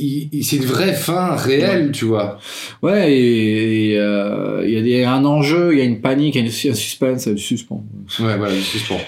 une 0.56 0.64
vraie 0.64 0.92
fin 0.92 1.34
réelle, 1.34 1.90
tu 1.90 2.04
vois. 2.04 2.38
Ouais, 2.84 3.12
et 3.12 3.98
euh, 3.98 4.62
il 4.64 4.72
y 4.74 4.76
a 4.76 4.80
des, 4.82 5.02
un 5.02 5.24
enjeu, 5.24 5.72
il 5.72 5.78
y 5.78 5.82
a 5.82 5.84
une 5.84 6.00
panique, 6.00 6.36
il 6.36 6.38
y 6.38 6.44
a 6.44 6.46
une- 6.46 6.70
un 6.70 6.74
suspense, 6.74 7.26
du 7.26 7.42
suspens. 7.42 7.82
Ouais, 8.20 8.36
voilà, 8.38 8.54
je 8.54 8.60
suspends. 8.60 9.00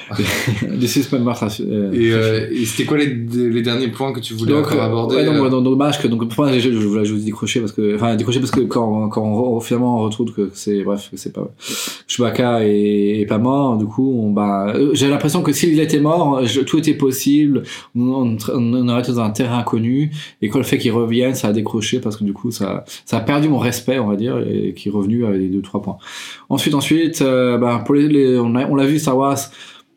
des 0.68 0.89
suspens 0.89 1.18
euh, 1.61 1.93
Et, 1.93 2.12
euh, 2.12 2.49
et 2.51 2.64
c'était 2.64 2.87
quoi 2.87 2.99
les, 2.99 3.07
les 3.07 3.62
derniers 3.62 3.87
points 3.87 4.12
que 4.12 4.18
tu 4.18 4.35
voulais 4.35 4.51
donc, 4.53 4.66
encore 4.66 4.83
euh, 4.83 4.87
aborder 4.87 5.14
ouais, 5.16 5.25
donc, 5.25 5.35
euh, 5.37 5.43
ouais, 5.43 5.51
donc, 5.51 5.62
dommage 5.62 6.01
que 6.03 6.09
donc 6.09 6.29
pour 6.29 6.45
moi, 6.45 6.53
je, 6.53 6.59
je, 6.59 6.72
je 6.72 6.87
voulais 6.89 7.05
juste 7.05 7.25
décrocher 7.25 7.61
parce 7.61 7.70
que 7.70 7.95
enfin 7.95 8.16
décrocher 8.16 8.41
parce 8.41 8.51
que 8.51 8.62
quand 8.62 9.09
quand 9.11 9.22
on, 9.25 9.61
finalement 9.61 10.01
on 10.01 10.03
retrouve 10.03 10.33
que 10.33 10.51
c'est 10.55 10.83
bref 10.83 11.09
que 11.09 11.16
c'est 11.16 11.33
pas 11.33 11.49
Chewbacca 12.09 12.64
est, 12.66 13.20
est 13.20 13.27
pas 13.27 13.39
mort 13.39 13.77
du 13.77 13.85
coup 13.87 14.20
on 14.25 14.31
bah 14.33 14.75
j'ai 14.93 15.09
l'impression 15.09 15.43
que 15.43 15.53
s'il 15.53 15.79
était 15.79 16.01
mort 16.01 16.45
je- 16.45 16.62
tout 16.62 16.79
était 16.79 16.95
possible 16.95 17.62
on, 17.97 18.01
on, 18.03 18.37
on 18.53 18.89
aurait 18.89 19.01
été 19.03 19.12
dans 19.12 19.20
un 19.20 19.31
terrain 19.31 19.59
inconnu 19.59 20.11
et 20.43 20.49
quand 20.49 20.63
fait 20.64 20.78
qu'il 20.78 20.92
revienne 20.92 21.34
ça 21.34 21.48
a 21.48 21.52
décroché 21.52 22.00
parce 22.00 22.16
que 22.16 22.24
du 22.24 22.32
coup 22.32 22.50
ça 22.50 22.84
ça 23.04 23.18
a 23.18 23.20
perdu 23.20 23.48
mon 23.48 23.58
respect 23.58 23.98
on 23.98 24.08
va 24.08 24.16
dire 24.16 24.38
et 24.38 24.74
qui 24.74 24.88
est 24.88 24.92
revenu 24.92 25.24
avec 25.24 25.40
les 25.40 25.48
deux 25.48 25.62
trois 25.62 25.82
points. 25.82 25.98
Ensuite 26.48 26.74
ensuite 26.74 27.22
euh, 27.22 27.58
bah, 27.58 27.82
pour 27.84 27.94
les, 27.94 28.38
on 28.38 28.52
l'a 28.52 28.86
vu 28.86 28.98
Star 28.98 29.16
Wars 29.16 29.38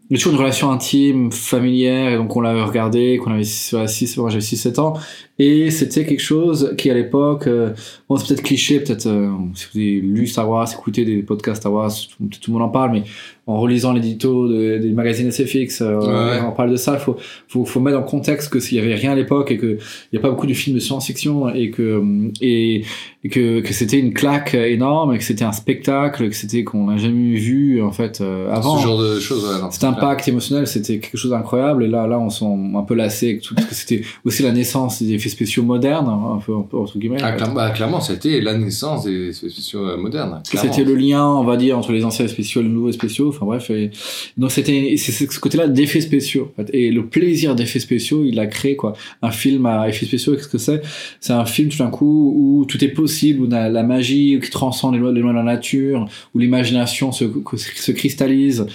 il 0.10 0.18
toujours 0.18 0.34
une 0.34 0.40
relation 0.40 0.72
intime, 0.72 1.32
familière, 1.34 2.14
et 2.14 2.16
donc 2.16 2.34
on 2.36 2.40
l'a 2.40 2.66
regardé, 2.66 3.20
qu'on 3.22 3.32
avait 3.32 3.44
6, 3.44 3.74
moi 4.18 4.30
j'avais 4.30 4.42
6-7 4.42 4.80
ans, 4.80 4.94
et 5.38 5.70
c'était 5.70 6.06
quelque 6.06 6.22
chose 6.22 6.76
qui 6.78 6.90
à 6.90 6.94
l'époque, 6.94 7.48
euh, 7.48 7.74
bon 8.08 8.16
c'est 8.16 8.28
peut-être 8.28 8.44
cliché, 8.44 8.80
peut-être 8.80 9.08
euh, 9.08 9.30
si 9.54 9.68
vous 9.74 9.80
avez 9.80 10.00
lu 10.00 10.26
Star 10.28 10.50
Wars, 10.50 10.72
écouté 10.72 11.04
des 11.04 11.24
podcasts 11.24 11.62
Star 11.62 11.74
Wars, 11.74 11.92
tout, 11.92 12.40
tout 12.40 12.52
le 12.52 12.54
monde 12.54 12.64
en 12.64 12.70
parle, 12.70 12.92
mais 12.92 13.04
en 13.48 13.60
relisant 13.60 13.94
l'édito 13.94 14.48
de- 14.48 14.78
des 14.78 14.90
magazines 14.92 15.28
SFX, 15.32 15.82
euh, 15.82 15.98
Ouais. 16.00 16.40
on 16.48 16.52
parle 16.52 16.70
de 16.72 16.76
ça, 16.76 16.94
il 16.96 17.00
faut, 17.00 17.16
faut, 17.48 17.66
faut 17.66 17.80
mettre 17.80 17.98
en 17.98 18.04
contexte 18.04 18.50
que 18.52 18.60
s'il 18.60 18.78
y 18.78 18.82
avait 18.82 18.94
rien 18.96 19.14
à 19.14 19.16
l'époque 19.16 19.50
et 19.52 19.58
que 19.58 19.78
il 19.78 20.10
n'y 20.14 20.20
a 20.20 20.22
pas 20.22 20.30
beaucoup 20.30 20.48
de 20.48 20.54
films 20.54 20.76
de 20.76 20.82
science-fiction 20.82 21.50
et 21.54 21.72
que, 21.72 22.02
et, 22.42 22.84
et 23.24 23.30
que, 23.30 23.62
que 23.62 23.74
c'était 23.74 24.00
une 24.00 24.14
claque 24.14 24.54
énorme 24.54 25.14
et 25.14 25.18
que 25.18 25.24
c'était 25.24 25.46
un 25.46 25.52
spectacle, 25.54 26.30
que 26.30 26.36
c'était 26.36 26.64
qu'on 26.64 26.88
n'a 26.88 26.98
jamais 26.98 27.36
vu 27.36 27.82
en 27.82 27.92
fait 27.92 28.20
euh, 28.22 28.52
avant. 28.54 28.78
ce 28.78 28.84
genre 28.84 29.02
de 29.02 29.20
choses. 29.20 29.44
Ouais, 29.46 29.68
Cet 29.72 29.80
clair. 29.80 29.92
impact 29.92 30.28
émotionnel, 30.28 30.68
c'était 30.68 31.00
quelque 31.00 31.18
chose 31.18 31.32
d'incroyable. 31.32 31.84
Et 31.86 31.88
là, 31.88 32.06
là, 32.08 32.20
on 32.20 32.30
s'est 32.30 32.46
un 32.46 32.84
peu 32.84 32.96
lassé 32.96 33.40
tout, 33.42 33.56
parce 33.56 33.68
que 33.68 33.76
c'était 33.76 34.02
aussi 34.26 34.44
la 34.44 34.52
naissance 34.52 35.02
des 35.02 35.14
effets 35.14 35.30
spéciaux 35.30 35.64
modernes, 35.64 36.08
hein, 36.10 36.36
un 36.36 36.40
peu, 36.40 36.54
un 36.56 36.62
peu 36.62 36.78
entre 36.78 36.98
guillemets. 37.00 37.18
Ah, 37.22 37.32
clairement, 37.32 37.56
bah, 37.56 37.70
clairement, 37.72 38.02
c'était 38.02 38.42
la 38.42 38.58
naissance 38.58 39.06
des 39.06 39.30
effets 39.30 39.50
spéciaux 39.50 39.86
euh, 39.88 39.98
modernes. 39.98 40.42
C'était 40.44 40.84
le 40.84 40.96
lien, 40.96 41.26
on 41.26 41.44
va 41.44 41.56
dire, 41.58 41.78
entre 41.78 41.92
les 41.92 42.04
anciens 42.04 42.28
spéciaux 42.28 42.62
et 42.62 42.64
les 42.66 42.70
nouveaux 42.70 42.92
spéciaux. 42.92 43.32
Enfin 43.38 43.46
bref, 43.46 43.70
et 43.70 43.92
donc 44.38 44.52
c'était 44.52 44.96
c'est 44.98 45.12
ce 45.12 45.40
côté-là 45.40 45.68
d'effets 45.68 46.02
spéciaux. 46.02 46.52
en 46.58 46.64
fait. 46.64 46.70
Et 46.74 46.92
le 46.92 47.06
plaisir 47.06 47.56
d'effets 47.56 47.80
spéciaux, 47.80 48.26
il 48.26 48.40
a 48.40 48.48
créé 48.48 48.76
quoi 48.76 48.94
Un 49.22 49.32
film 49.32 49.66
à 49.68 49.88
effets 49.88 50.06
spéciaux. 50.08 50.36
Qu'est-ce 50.36 50.48
que 50.48 50.58
c'est? 50.58 50.82
C'est 51.20 51.34
un 51.34 51.46
film 51.46 51.70
tout 51.70 51.78
d'un 51.78 51.90
coup 51.92 52.34
où 52.36 52.66
tout 52.66 52.84
est 52.84 52.90
possible, 52.90 53.44
où 53.44 53.48
la, 53.48 53.70
la 53.70 53.84
magie 53.84 54.40
qui 54.44 54.50
transcende 54.50 54.96
les 54.96 55.00
lois, 55.00 55.12
les 55.12 55.22
lois 55.22 55.32
de 55.32 55.38
la 55.38 55.44
nature, 55.44 56.08
où 56.34 56.40
l'imagination 56.40 57.12
se, 57.12 57.26
se 57.56 57.92
cristallise. 57.92 58.66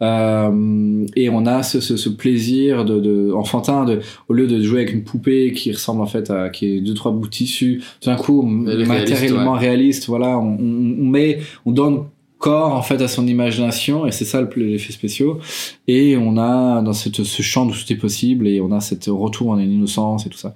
Euh, 0.00 1.06
et 1.16 1.28
on 1.28 1.44
a 1.46 1.64
ce, 1.64 1.80
ce, 1.80 1.96
ce 1.96 2.08
plaisir 2.08 2.84
de, 2.84 3.00
de 3.00 3.32
enfantin 3.32 3.84
de 3.84 3.98
au 4.28 4.32
lieu 4.32 4.46
de 4.46 4.62
jouer 4.62 4.82
avec 4.82 4.92
une 4.92 5.02
poupée 5.02 5.52
qui 5.52 5.72
ressemble 5.72 6.02
en 6.02 6.06
fait 6.06 6.30
à 6.30 6.50
qui 6.50 6.66
est 6.66 6.80
deux 6.80 6.94
trois 6.94 7.10
bouts 7.10 7.24
de 7.26 7.30
tissu 7.32 7.82
tout 8.00 8.08
d'un 8.08 8.14
coup 8.14 8.42
matériellement 8.42 9.54
réaliste, 9.54 9.60
réaliste 9.60 10.06
voilà 10.06 10.38
on, 10.38 10.56
on, 10.60 10.96
on 11.00 11.04
met 11.04 11.40
on 11.66 11.72
donne 11.72 12.04
corps 12.38 12.72
en 12.72 12.82
fait 12.82 13.00
à 13.02 13.08
son 13.08 13.26
imagination 13.26 14.06
et 14.06 14.12
c'est 14.12 14.24
ça 14.24 14.40
le 14.40 14.48
plus 14.48 14.78
spéciaux. 14.78 15.38
Et 15.86 16.16
on 16.16 16.36
a 16.36 16.82
dans 16.82 16.92
cette, 16.92 17.22
ce 17.24 17.42
champ 17.42 17.66
où 17.66 17.72
tout 17.72 17.92
est 17.92 17.96
possible 17.96 18.46
et 18.46 18.60
on 18.60 18.72
a 18.72 18.80
cette 18.80 19.06
retour 19.06 19.50
en 19.50 19.58
innocence 19.58 20.26
et 20.26 20.28
tout 20.28 20.38
ça. 20.38 20.54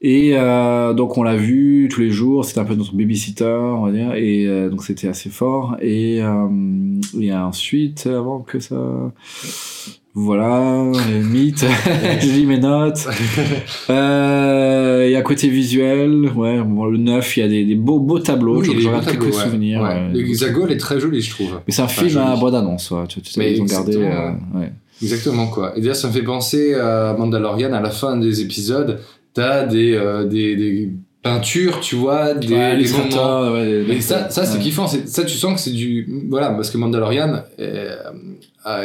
Et 0.00 0.32
euh, 0.34 0.94
donc 0.94 1.18
on 1.18 1.22
l'a 1.22 1.36
vu 1.36 1.88
tous 1.90 2.00
les 2.00 2.10
jours 2.10 2.44
c'était 2.44 2.60
un 2.60 2.64
peu 2.64 2.74
notre 2.74 2.94
babysitter 2.94 3.44
on 3.44 3.86
va 3.86 3.92
dire 3.92 4.14
et 4.14 4.46
euh, 4.46 4.70
donc 4.70 4.82
c'était 4.82 5.08
assez 5.08 5.30
fort. 5.30 5.76
Et 5.80 6.22
euh, 6.22 6.48
et 7.20 7.32
ensuite 7.32 8.06
avant 8.06 8.40
que 8.40 8.58
ça 8.58 9.12
voilà, 10.18 10.82
les 11.10 11.20
mythes, 11.20 11.64
je 12.20 12.26
lis 12.30 12.46
mes 12.46 12.58
notes. 12.58 13.06
Euh, 13.90 15.04
il 15.06 15.12
y 15.12 15.16
a 15.16 15.22
côté 15.22 15.48
visuel, 15.48 16.30
ouais, 16.34 16.60
bon, 16.62 16.86
le 16.86 16.98
9, 16.98 17.36
il 17.36 17.40
y 17.40 17.42
a 17.42 17.48
des, 17.48 17.64
des 17.64 17.74
beaux, 17.74 18.00
beaux 18.00 18.18
tableaux, 18.18 18.60
Oui, 18.60 18.68
regarde 18.86 19.04
quelques 19.06 19.24
ouais. 19.26 19.32
souvenirs. 19.32 19.80
Ouais. 19.82 19.88
ouais. 19.88 20.08
Le 20.12 20.20
Hexagone 20.20 20.70
est 20.70 20.76
très 20.78 20.98
joli, 20.98 21.20
je 21.20 21.30
trouve. 21.30 21.60
Mais 21.66 21.72
c'est 21.72 21.82
un 21.82 21.84
Enfin, 21.84 22.02
film 22.02 22.08
joli. 22.10 22.26
à 22.26 22.36
bois 22.36 22.50
d'annonce, 22.50 22.90
ouais. 22.90 23.06
Tu, 23.08 23.20
tu 23.20 23.30
sais, 23.32 23.52
ils 23.54 23.60
ont 23.60 23.64
gardé. 23.64 23.92
exactement. 23.96 24.36
euh, 24.54 24.58
ouais. 24.60 24.72
Exactement, 25.02 25.46
quoi. 25.48 25.76
Et 25.76 25.80
d'ailleurs, 25.80 25.96
ça 25.96 26.08
me 26.08 26.12
fait 26.12 26.22
penser 26.22 26.74
à 26.74 27.14
Mandalorian, 27.18 27.72
à 27.72 27.80
la 27.80 27.90
fin 27.90 28.16
des 28.16 28.40
épisodes, 28.40 28.98
t'as 29.34 29.64
des, 29.66 29.92
euh, 29.94 30.24
des, 30.24 30.56
des 30.56 30.90
peintures, 31.22 31.80
tu 31.80 31.96
vois, 31.96 32.32
des, 32.34 32.48
Ouais, 32.54 32.76
les 32.76 32.88
moments. 32.90 33.52
ouais, 33.52 34.00
ça, 34.00 34.30
ça 34.30 34.44
c'est 34.46 34.56
ouais. 34.58 34.62
kiffant. 34.64 34.86
Ça, 34.86 35.24
tu 35.24 35.36
sens 35.36 35.54
que 35.54 35.60
c'est 35.60 35.72
du. 35.76 36.08
Voilà, 36.30 36.50
parce 36.50 36.70
que 36.70 36.78
Mandalorian, 36.78 37.34
euh, 37.34 37.40
euh, 37.60 37.96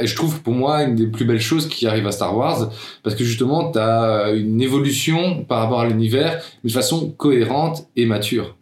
et 0.01 0.07
je 0.07 0.15
trouve 0.15 0.41
pour 0.41 0.53
moi 0.53 0.83
une 0.83 0.95
des 0.95 1.07
plus 1.07 1.25
belles 1.25 1.41
choses 1.41 1.67
qui 1.67 1.87
arrive 1.87 2.05
à 2.07 2.11
Star 2.11 2.37
Wars, 2.37 2.69
parce 3.03 3.15
que 3.15 3.23
justement, 3.23 3.71
t'as 3.71 4.27
euh, 4.27 4.39
une 4.39 4.61
évolution 4.61 5.43
par 5.43 5.59
rapport 5.61 5.79
à 5.81 5.87
l'univers, 5.87 6.41
mais 6.63 6.69
de 6.69 6.73
façon 6.73 7.09
cohérente 7.17 7.87
et 7.95 8.05
mature. 8.05 8.55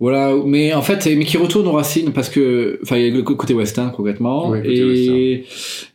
Voilà, 0.00 0.32
mais 0.46 0.72
en 0.74 0.82
fait, 0.82 1.04
mais 1.16 1.24
qui 1.24 1.36
retourne 1.38 1.66
aux 1.66 1.72
racines 1.72 2.12
parce 2.12 2.28
que, 2.28 2.78
enfin, 2.84 2.96
il 2.96 3.08
y 3.08 3.10
a 3.10 3.12
le 3.12 3.22
côté 3.22 3.52
western 3.52 3.90
concrètement. 3.90 4.50
Ouais, 4.50 4.62
côté 4.62 4.74
et, 4.78 5.46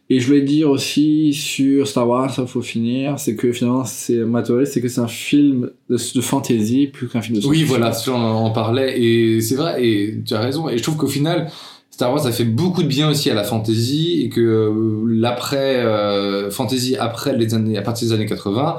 et 0.10 0.20
je 0.20 0.28
voulais 0.28 0.42
dire 0.42 0.70
aussi 0.70 1.34
sur 1.34 1.88
Star 1.88 2.10
Wars, 2.10 2.30
ça 2.34 2.46
faut 2.46 2.62
finir, 2.62 3.18
c'est 3.18 3.38
que 3.38 3.54
finalement, 3.54 3.86
c'est 3.86 4.18
ma 4.18 4.44
théorie, 4.44 4.68
c'est 4.68 4.82
que 4.82 4.90
c'est 4.90 5.00
un 5.00 5.08
film 5.08 5.70
de, 5.90 5.96
de 5.96 6.22
fantasy 6.22 6.88
plus 6.92 7.08
qu'un 7.08 7.22
film 7.22 7.40
de 7.40 7.48
Oui, 7.48 7.60
science-fiction. 7.60 7.78
voilà, 7.78 7.94
ça, 7.94 8.12
on 8.12 8.46
en 8.46 8.52
parlait, 8.52 9.02
et 9.02 9.40
c'est 9.40 9.56
vrai, 9.56 9.86
et 9.86 10.22
tu 10.26 10.34
as 10.34 10.42
raison, 10.42 10.68
et 10.68 10.78
je 10.78 10.84
trouve 10.84 10.98
qu'au 10.98 11.08
final, 11.08 11.50
Star 11.94 12.12
Wars 12.12 12.26
a 12.26 12.32
fait 12.32 12.44
beaucoup 12.44 12.82
de 12.82 12.88
bien 12.88 13.08
aussi 13.10 13.30
à 13.30 13.36
la 13.36 13.44
fantasy, 13.44 14.22
et 14.24 14.30
que 14.30 14.42
euh, 14.42 15.04
l'après, 15.08 15.78
euh, 15.78 16.50
fantasy 16.50 16.96
après 16.98 17.38
les 17.38 17.54
années, 17.54 17.78
à 17.78 17.84
partir 17.84 18.08
des 18.08 18.14
années 18.16 18.26
80, 18.26 18.78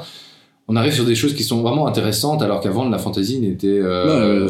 on 0.66 0.74
arrive 0.76 0.94
sur 0.94 1.04
des 1.04 1.14
choses 1.14 1.34
qui 1.34 1.44
sont 1.44 1.60
vraiment 1.62 1.86
intéressantes, 1.86 2.42
alors 2.42 2.60
qu'avant, 2.60 2.88
la 2.88 2.98
fantasy 2.98 3.38
n'était... 3.38 3.68
euh, 3.68 4.06
Non, 4.06 4.12
euh, 4.14 4.48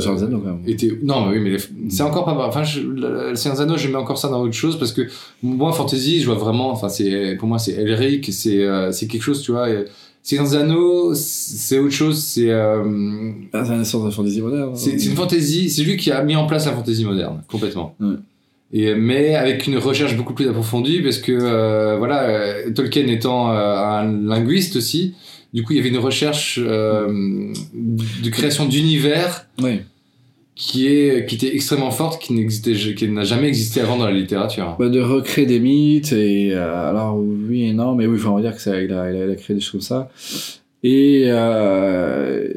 était 0.66 0.98
non 1.02 1.26
mais 1.26 1.36
oui 1.36 1.42
mais 1.42 1.50
les- 1.50 1.90
c'est 1.90 2.04
encore 2.04 2.24
pas 2.24 2.32
enfin 2.46 2.62
je, 2.62 2.80
le 2.80 3.34
Seigneur 3.34 3.60
Anneaux 3.60 3.76
je 3.76 3.88
mets 3.88 3.96
encore 3.96 4.16
ça 4.16 4.28
dans 4.28 4.40
autre 4.40 4.54
chose 4.54 4.78
parce 4.78 4.92
que 4.92 5.02
moi 5.42 5.72
fantasy 5.72 6.20
je 6.20 6.26
vois 6.26 6.36
vraiment 6.36 6.70
enfin 6.70 6.88
c'est 6.88 7.36
pour 7.38 7.48
moi 7.48 7.58
c'est 7.58 7.72
Elric 7.72 8.32
c'est 8.32 8.62
euh, 8.62 8.92
c'est 8.92 9.08
quelque 9.08 9.22
chose 9.22 9.42
tu 9.42 9.50
vois 9.52 9.68
et 9.68 9.84
Seigneur 10.22 10.54
Anneaux 10.54 11.12
c'est 11.14 11.80
autre 11.80 11.92
chose 11.92 12.22
c'est 12.22 12.48
euh, 12.50 13.32
Ah, 13.52 13.64
c'est 13.64 13.98
de 13.98 14.10
fantasy 14.10 14.40
moderne. 14.40 14.70
c'est 14.74 14.98
c'est 15.00 15.08
une 15.10 15.16
fantaisie, 15.16 15.68
c'est 15.68 15.82
lui 15.82 15.96
qui 15.96 16.10
a 16.12 16.22
mis 16.22 16.36
en 16.36 16.46
place 16.46 16.64
la 16.66 16.72
fantaisie 16.72 17.04
moderne, 17.04 17.42
complètement. 17.50 17.94
Ouais. 18.00 18.14
Et, 18.76 18.94
mais 18.96 19.36
avec 19.36 19.68
une 19.68 19.78
recherche 19.78 20.16
beaucoup 20.16 20.34
plus 20.34 20.48
approfondie, 20.48 21.00
parce 21.00 21.18
que 21.18 21.30
euh, 21.32 21.96
voilà, 21.96 22.24
euh, 22.24 22.72
Tolkien 22.72 23.06
étant 23.06 23.52
euh, 23.52 23.54
un 23.56 24.02
linguiste 24.26 24.74
aussi, 24.74 25.14
du 25.54 25.62
coup 25.62 25.72
il 25.74 25.76
y 25.76 25.80
avait 25.80 25.90
une 25.90 25.98
recherche 25.98 26.58
de 26.58 28.30
création 28.30 28.66
d'univers 28.66 29.46
Oui. 29.62 29.82
qui 30.56 30.88
est 30.88 31.26
qui 31.26 31.36
était 31.36 31.54
extrêmement 31.54 31.92
forte, 31.92 32.20
qui 32.20 32.32
n'existait, 32.32 32.72
qui 32.72 33.08
n'a 33.08 33.22
jamais 33.22 33.46
existé 33.46 33.80
avant 33.80 33.96
dans 33.96 34.06
la 34.06 34.12
littérature. 34.12 34.74
Bah, 34.80 34.88
de 34.88 35.00
recréer 35.00 35.46
des 35.46 35.60
mythes 35.60 36.12
et 36.12 36.52
euh, 36.52 36.90
alors 36.90 37.16
oui 37.16 37.66
et 37.66 37.72
non 37.72 37.94
mais 37.94 38.06
oui 38.08 38.16
enfin, 38.18 38.30
on 38.30 38.36
va 38.36 38.42
dire 38.42 38.56
que 38.56 38.60
ça 38.60 38.80
il 38.82 38.92
a, 38.92 39.08
il 39.10 39.16
a, 39.16 39.24
il 39.26 39.30
a 39.30 39.36
créé 39.36 39.54
des 39.54 39.60
choses 39.62 39.70
comme 39.70 39.80
ça 39.82 40.10
et 40.82 41.26
euh, 41.26 42.48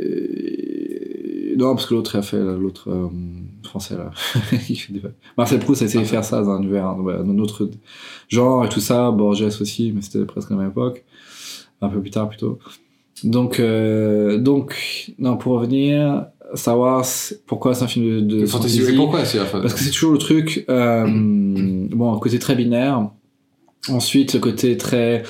non 1.58 1.76
parce 1.76 1.86
que 1.86 1.94
l'autre 1.94 2.16
a 2.18 2.22
fait 2.24 2.38
l'autre 2.38 2.90
euh, 2.90 3.08
français 3.68 3.96
là. 3.96 4.12
Marcel 5.38 5.60
Proust 5.60 5.82
a 5.82 5.86
essayé 5.86 6.04
de 6.04 6.10
faire 6.10 6.24
ça 6.24 6.42
dans 6.42 6.52
un 6.52 6.62
univers 6.62 6.86
un 6.88 7.40
autre 7.40 7.70
genre 8.28 8.66
et 8.66 8.70
tout 8.70 8.80
ça 8.80 9.12
Borges 9.12 9.44
aussi 9.62 9.92
mais 9.94 10.02
c'était 10.02 10.26
presque 10.26 10.52
à 10.52 10.56
la 10.56 10.62
même 10.62 10.72
époque. 10.72 11.04
Un 11.82 11.90
peu 11.90 12.02
plus 12.02 12.12
tard 12.12 12.30
plutôt. 12.30 12.60
Donc 13.24 13.60
euh, 13.60 14.38
donc 14.38 15.12
non 15.20 15.38
pour 15.38 15.54
revenir 15.54 16.26
Wars 16.68 17.06
pourquoi 17.46 17.74
c'est 17.74 17.84
un 17.84 17.88
film 17.88 18.06
de, 18.06 18.40
de 18.42 18.46
fantasy, 18.46 18.80
fantasy? 18.80 18.96
pourquoi 18.96 19.26
c'est 19.26 19.40
parce 19.52 19.74
que 19.74 19.80
c'est 19.80 19.92
toujours 19.92 20.14
le 20.14 20.18
truc, 20.18 20.66
euh, 20.70 21.06
bon, 21.08 22.18
côté 22.20 22.40
très 22.40 22.56
binaire. 22.56 23.10
Ensuite, 23.90 24.40
côté 24.40 24.76
très 24.76 25.24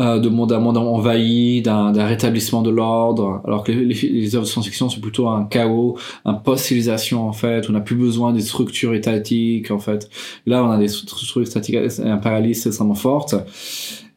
euh, 0.00 0.18
de 0.18 0.28
monde 0.28 0.52
à 0.52 0.58
monde 0.58 0.76
envahi, 0.76 1.60
d'un 1.62 1.92
rétablissement 2.06 2.62
de 2.62 2.70
l'ordre, 2.70 3.40
alors 3.44 3.64
que 3.64 3.72
les, 3.72 3.84
les, 3.84 3.94
les 3.94 4.34
œuvres 4.36 4.44
de 4.44 4.50
science-fiction 4.50 4.88
c'est 4.88 5.00
plutôt 5.00 5.28
un 5.28 5.44
chaos, 5.44 5.96
un 6.24 6.34
post-civilisation 6.34 7.26
en 7.28 7.32
fait, 7.32 7.68
on 7.68 7.72
n'a 7.72 7.80
plus 7.80 7.96
besoin 7.96 8.32
des 8.32 8.40
structures 8.42 8.94
étatiques 8.94 9.70
en 9.70 9.78
fait. 9.78 10.08
Là, 10.46 10.64
on 10.64 10.70
a 10.70 10.78
des 10.78 10.88
structures 10.88 11.42
étatiques 11.42 11.76
impérialistes 12.04 12.66
extrêmement 12.66 12.94
fortes. 12.94 13.34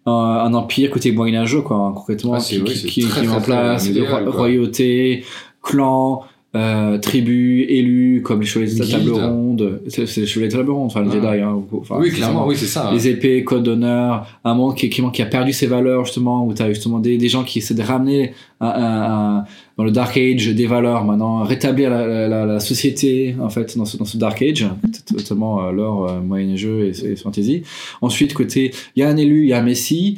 Un, 0.05 0.11
un 0.11 0.53
empire 0.55 0.89
côté 0.89 1.11
moyenâgeux 1.11 1.61
quoi, 1.61 1.91
concrètement, 1.95 2.33
Ah, 2.33 2.39
qui, 2.39 2.59
oui, 2.59 2.73
qui, 2.73 2.87
qui, 2.87 3.01
très, 3.01 3.21
qui 3.21 3.27
met 3.27 3.33
en 3.33 3.41
place 3.41 3.87
royauté, 4.27 5.23
clan, 5.61 6.23
euh, 6.53 6.97
tribus, 6.97 7.65
élus, 7.69 8.21
comme 8.23 8.41
les 8.41 8.45
chevaliers 8.45 8.73
de 8.73 8.79
la 8.79 8.85
table 8.85 9.11
ronde. 9.11 9.81
C'est 9.87 10.01
les 10.17 10.25
chevaliers 10.25 10.49
de 10.49 10.53
la 10.57 10.59
table 10.59 10.71
ronde, 10.71 10.87
enfin 10.87 11.01
les 11.01 11.09
Ah. 11.09 11.13
Jedi. 11.13 11.41
Hein, 11.41 11.61
enfin, 11.73 11.95
oui, 11.99 12.11
clairement, 12.11 12.45
oui, 12.45 12.55
c'est 12.57 12.65
ça. 12.65 12.91
Les 12.93 13.07
épées, 13.07 13.43
code 13.43 13.63
d'honneur, 13.63 14.27
un 14.43 14.53
monde 14.53 14.75
qui, 14.75 14.89
qui, 14.89 15.01
qui 15.13 15.21
a 15.21 15.25
perdu 15.25 15.53
ses 15.53 15.67
valeurs 15.67 16.05
justement, 16.05 16.45
où 16.45 16.53
tu 16.53 16.61
as 16.61 16.69
justement 16.69 16.99
des, 16.99 17.17
des 17.17 17.29
gens 17.29 17.43
qui 17.43 17.59
essaient 17.59 17.73
de 17.73 17.81
ramener 17.83 18.33
un, 18.61 18.67
un- 18.67 19.37
un- 19.39 19.45
dans 19.77 19.83
le 19.83 19.91
Dark 19.91 20.15
Age 20.17 20.47
des 20.49 20.67
valeurs 20.67 21.03
maintenant, 21.03 21.43
rétablir 21.43 21.89
la, 21.89 22.27
la, 22.27 22.45
la- 22.45 22.59
société 22.59 23.35
en 23.41 23.49
fait 23.49 23.75
dans 23.77 23.85
ce, 23.85 23.97
dans 23.97 24.05
ce 24.05 24.17
Dark 24.17 24.41
Age, 24.41 24.65
totalement 25.07 25.65
euh, 25.65 25.71
l'or 25.71 26.09
euh, 26.09 26.21
moyenâgeux 26.21 26.85
et, 26.85 27.11
et 27.11 27.15
fantasy. 27.15 27.63
Ensuite, 28.01 28.33
côté, 28.33 28.71
il 28.95 28.99
y 28.99 29.03
a 29.03 29.09
un 29.09 29.17
élu, 29.17 29.41
il 29.43 29.47
y 29.49 29.53
a 29.53 29.57
un 29.59 29.63
messie, 29.63 30.17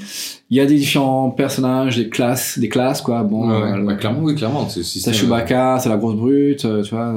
il 0.49 0.57
y 0.57 0.59
a 0.59 0.65
des 0.65 0.75
différents 0.75 1.29
personnages, 1.31 1.97
des 1.97 2.09
classes, 2.09 2.59
des 2.59 2.69
classes 2.69 3.01
quoi. 3.01 3.23
Bon, 3.23 3.49
Ouais, 3.49 3.55
ouais, 3.63 3.71
euh, 3.79 3.83
ouais, 3.85 3.95
clairement, 3.97 4.19
oui, 4.23 4.35
clairement. 4.35 4.67
C'est. 4.69 4.83
Chewbacca, 5.13 5.79
c'est 5.79 5.89
la 5.89 5.97
grosse 5.97 6.15
brute, 6.15 6.65
euh, 6.65 6.83
tu 6.83 6.93
vois. 6.93 7.13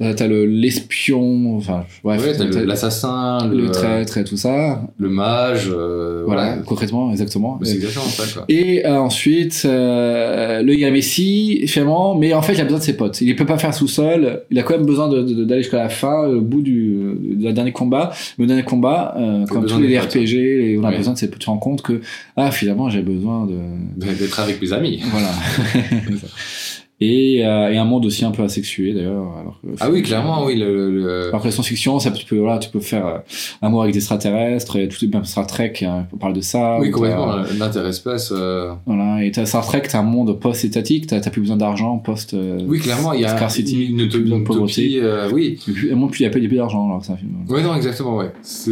Euh, 0.00 0.12
T'as 0.16 0.26
le 0.26 0.44
l'espion, 0.46 1.56
enfin 1.56 1.84
bref, 2.02 2.24
Ouais, 2.24 2.32
t'as 2.36 2.44
le- 2.44 2.64
l'assassin, 2.64 3.48
le 3.48 3.62
le, 3.62 3.70
traître 3.70 4.18
et 4.18 4.24
tout 4.24 4.36
ça. 4.36 4.82
le 4.98 5.08
mage, 5.08 5.70
euh, 5.72 6.24
Voilà, 6.26 6.56
ouais. 6.56 6.62
concrètement, 6.66 7.10
exactement. 7.12 7.58
C'est 7.62 7.74
exactement 7.76 8.04
ça, 8.06 8.24
quoi. 8.34 8.44
Et 8.48 8.84
euh, 8.86 8.98
ensuite, 8.98 9.62
euh, 9.64 10.62
le 10.62 10.74
Yamessi, 10.74 11.66
finalement, 11.68 12.14
mais 12.16 12.34
en 12.34 12.42
fait, 12.42 12.54
il 12.54 12.60
a 12.60 12.64
besoin 12.64 12.78
de 12.80 12.84
ses 12.84 12.96
potes. 12.96 13.20
Il 13.20 13.28
ne 13.28 13.34
peut 13.34 13.46
pas 13.46 13.58
faire 13.58 13.76
tout 13.76 13.88
seul. 13.88 14.42
Il 14.50 14.58
a 14.58 14.62
quand 14.62 14.76
même 14.76 14.86
besoin 14.86 15.08
de- 15.08 15.22
de- 15.22 15.44
d'aller 15.44 15.62
jusqu'à 15.62 15.78
la 15.78 15.88
fin, 15.88 16.26
au 16.26 16.40
bout 16.40 16.62
du 16.62 16.94
de 17.36 17.44
la 17.44 17.52
dernier 17.52 17.72
combat. 17.72 18.12
Au 18.38 18.46
dernier 18.46 18.64
combat, 18.64 19.14
euh, 19.18 19.46
comme 19.46 19.66
tous 19.66 19.78
les 19.80 19.98
RPG, 19.98 20.76
on 20.80 20.84
a 20.84 20.90
Ouais. 20.90 20.96
besoin 20.96 21.12
de 21.14 21.18
ses 21.18 21.28
potes. 21.28 21.38
Tu 21.38 21.44
te 21.46 21.50
rends 21.50 21.58
compte 21.58 21.82
que, 21.82 22.00
ah, 22.36 22.50
finalement, 22.50 22.90
j'ai 22.90 23.02
besoin 23.02 23.46
de. 23.46 23.54
D'être 23.96 24.40
avec 24.40 24.60
mes 24.60 24.72
amis. 24.72 25.00
Voilà. 25.10 25.30
et, 27.00 27.44
euh, 27.44 27.72
et 27.72 27.76
un 27.76 27.84
monde 27.84 28.06
aussi 28.06 28.24
un 28.24 28.30
peu 28.30 28.42
asexué, 28.44 28.92
d'ailleurs. 28.94 29.26
alors 29.38 29.60
que- 29.60 29.66
Ah 29.80 29.90
oui, 29.90 30.02
clairement, 30.02 30.44
oui. 30.46 30.56
Le, 30.56 30.90
le- 30.90 31.28
alors 31.28 31.40
que 31.40 31.46
la 31.46 31.50
science-fiction, 31.52 31.98
ça, 31.98 32.12
tu 32.12 32.24
peux, 32.24 32.38
voilà, 32.38 32.58
tu 32.58 32.70
peux 32.70 32.78
faire 32.80 33.06
euh, 33.06 33.18
amour 33.62 33.82
avec 33.82 33.92
des 33.94 33.98
extraterrestres, 33.98 34.76
et 34.76 34.88
tout, 34.88 35.04
même 35.12 35.24
Star 35.24 35.46
Trek, 35.46 35.72
hein, 35.82 36.06
on 36.12 36.16
parle 36.16 36.34
de 36.34 36.40
ça. 36.40 36.78
Oui, 36.80 36.88
ou 36.88 36.92
complètement. 36.92 37.36
L'interespèce. 37.58 38.32
euh, 38.34 38.72
Voilà, 38.86 39.24
et 39.24 39.30
t'as 39.32 39.44
Star 39.44 39.66
Trek, 39.66 39.82
t'as 39.88 39.98
un 39.98 40.02
monde 40.02 40.38
post-étatique, 40.38 41.08
t'as 41.08 41.20
plus 41.30 41.40
besoin 41.40 41.56
d'argent, 41.56 41.98
post. 41.98 42.32
euh, 42.34 42.60
Oui, 42.66 42.78
clairement, 42.78 43.12
il 43.12 43.20
y 43.22 43.24
a 43.24 43.28
Scarcity, 43.36 43.86
une, 43.86 44.08
plus 44.08 44.20
besoin 44.22 44.38
de 44.38 44.44
pauvreté. 44.44 44.84
utopie. 44.86 45.00
euh, 45.00 45.30
oui. 45.32 45.58
et 45.68 45.72
puis- 45.72 45.88
il 46.20 46.22
y 46.22 46.26
a 46.26 46.30
plus 46.30 46.46
d'argent, 46.48 46.86
alors 46.86 47.00
que 47.00 47.06
c'est 47.06 47.12
un 47.12 47.16
film. 47.16 47.32
Oui, 47.48 47.62
non, 47.62 47.74
exactement, 47.74 48.16
ouais. 48.18 48.30
C'est. 48.42 48.70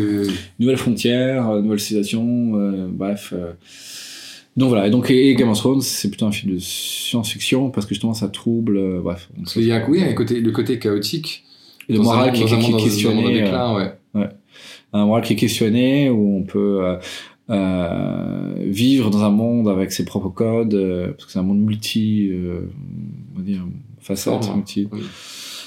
Nouvelle 0.61 0.77
frontière, 0.77 1.51
euh, 1.51 1.61
nouvelle 1.61 1.81
civilisation, 1.81 2.53
euh, 2.55 2.87
bref. 2.89 3.35
Donc 4.57 4.69
voilà, 4.69 4.87
et 4.87 4.91
donc 4.91 5.11
et, 5.11 5.35
Game 5.35 5.49
of 5.49 5.59
Thrones, 5.59 5.81
c'est 5.81 6.09
plutôt 6.09 6.27
un 6.27 6.33
film 6.33 6.55
de 6.55 6.59
science-fiction 6.59 7.71
parce 7.71 7.87
que 7.87 7.95
justement 7.95 8.15
ça 8.15 8.29
trouble, 8.29 8.77
euh, 8.77 9.01
bref. 9.03 9.31
Il 9.57 9.65
y 9.65 9.73
a, 9.73 9.89
oui, 9.89 9.99
il 9.99 10.05
y 10.05 10.07
a 10.07 10.11
un 10.11 10.15
côté, 10.15 10.41
le 10.41 10.51
côté 10.51 10.79
chaotique. 10.79 11.45
Et 11.89 11.95
le 11.95 12.01
un 12.01 12.03
moral 12.03 12.33
qui, 12.33 12.43
est 12.43 12.53
un 12.53 12.77
questionné. 12.77 13.25
euh, 13.25 13.45
déclin, 13.45 13.75
ouais. 14.15 14.29
un 14.93 15.07
moral 15.07 15.23
qui 15.23 15.33
est 15.33 15.37
questionné 15.37 16.11
où 16.11 16.37
on 16.37 16.43
peut 16.43 16.81
euh, 16.85 16.97
euh, 17.51 18.55
vivre 18.59 19.11
dans 19.11 19.25
un 19.25 19.31
monde 19.31 19.69
avec 19.69 19.91
ses 19.93 20.05
propres 20.05 20.29
codes 20.29 20.75
euh, 20.75 21.09
parce 21.13 21.27
que 21.27 21.33
c'est 21.33 21.39
un 21.41 21.43
monde 21.43 21.59
multi 21.61 22.29
euh, 22.31 22.71
on 23.35 23.39
va 23.39 23.45
dire 23.45 23.63
facette 24.01 24.45
Forme, 24.45 24.59
multi 24.59 24.89
oui. 24.93 25.01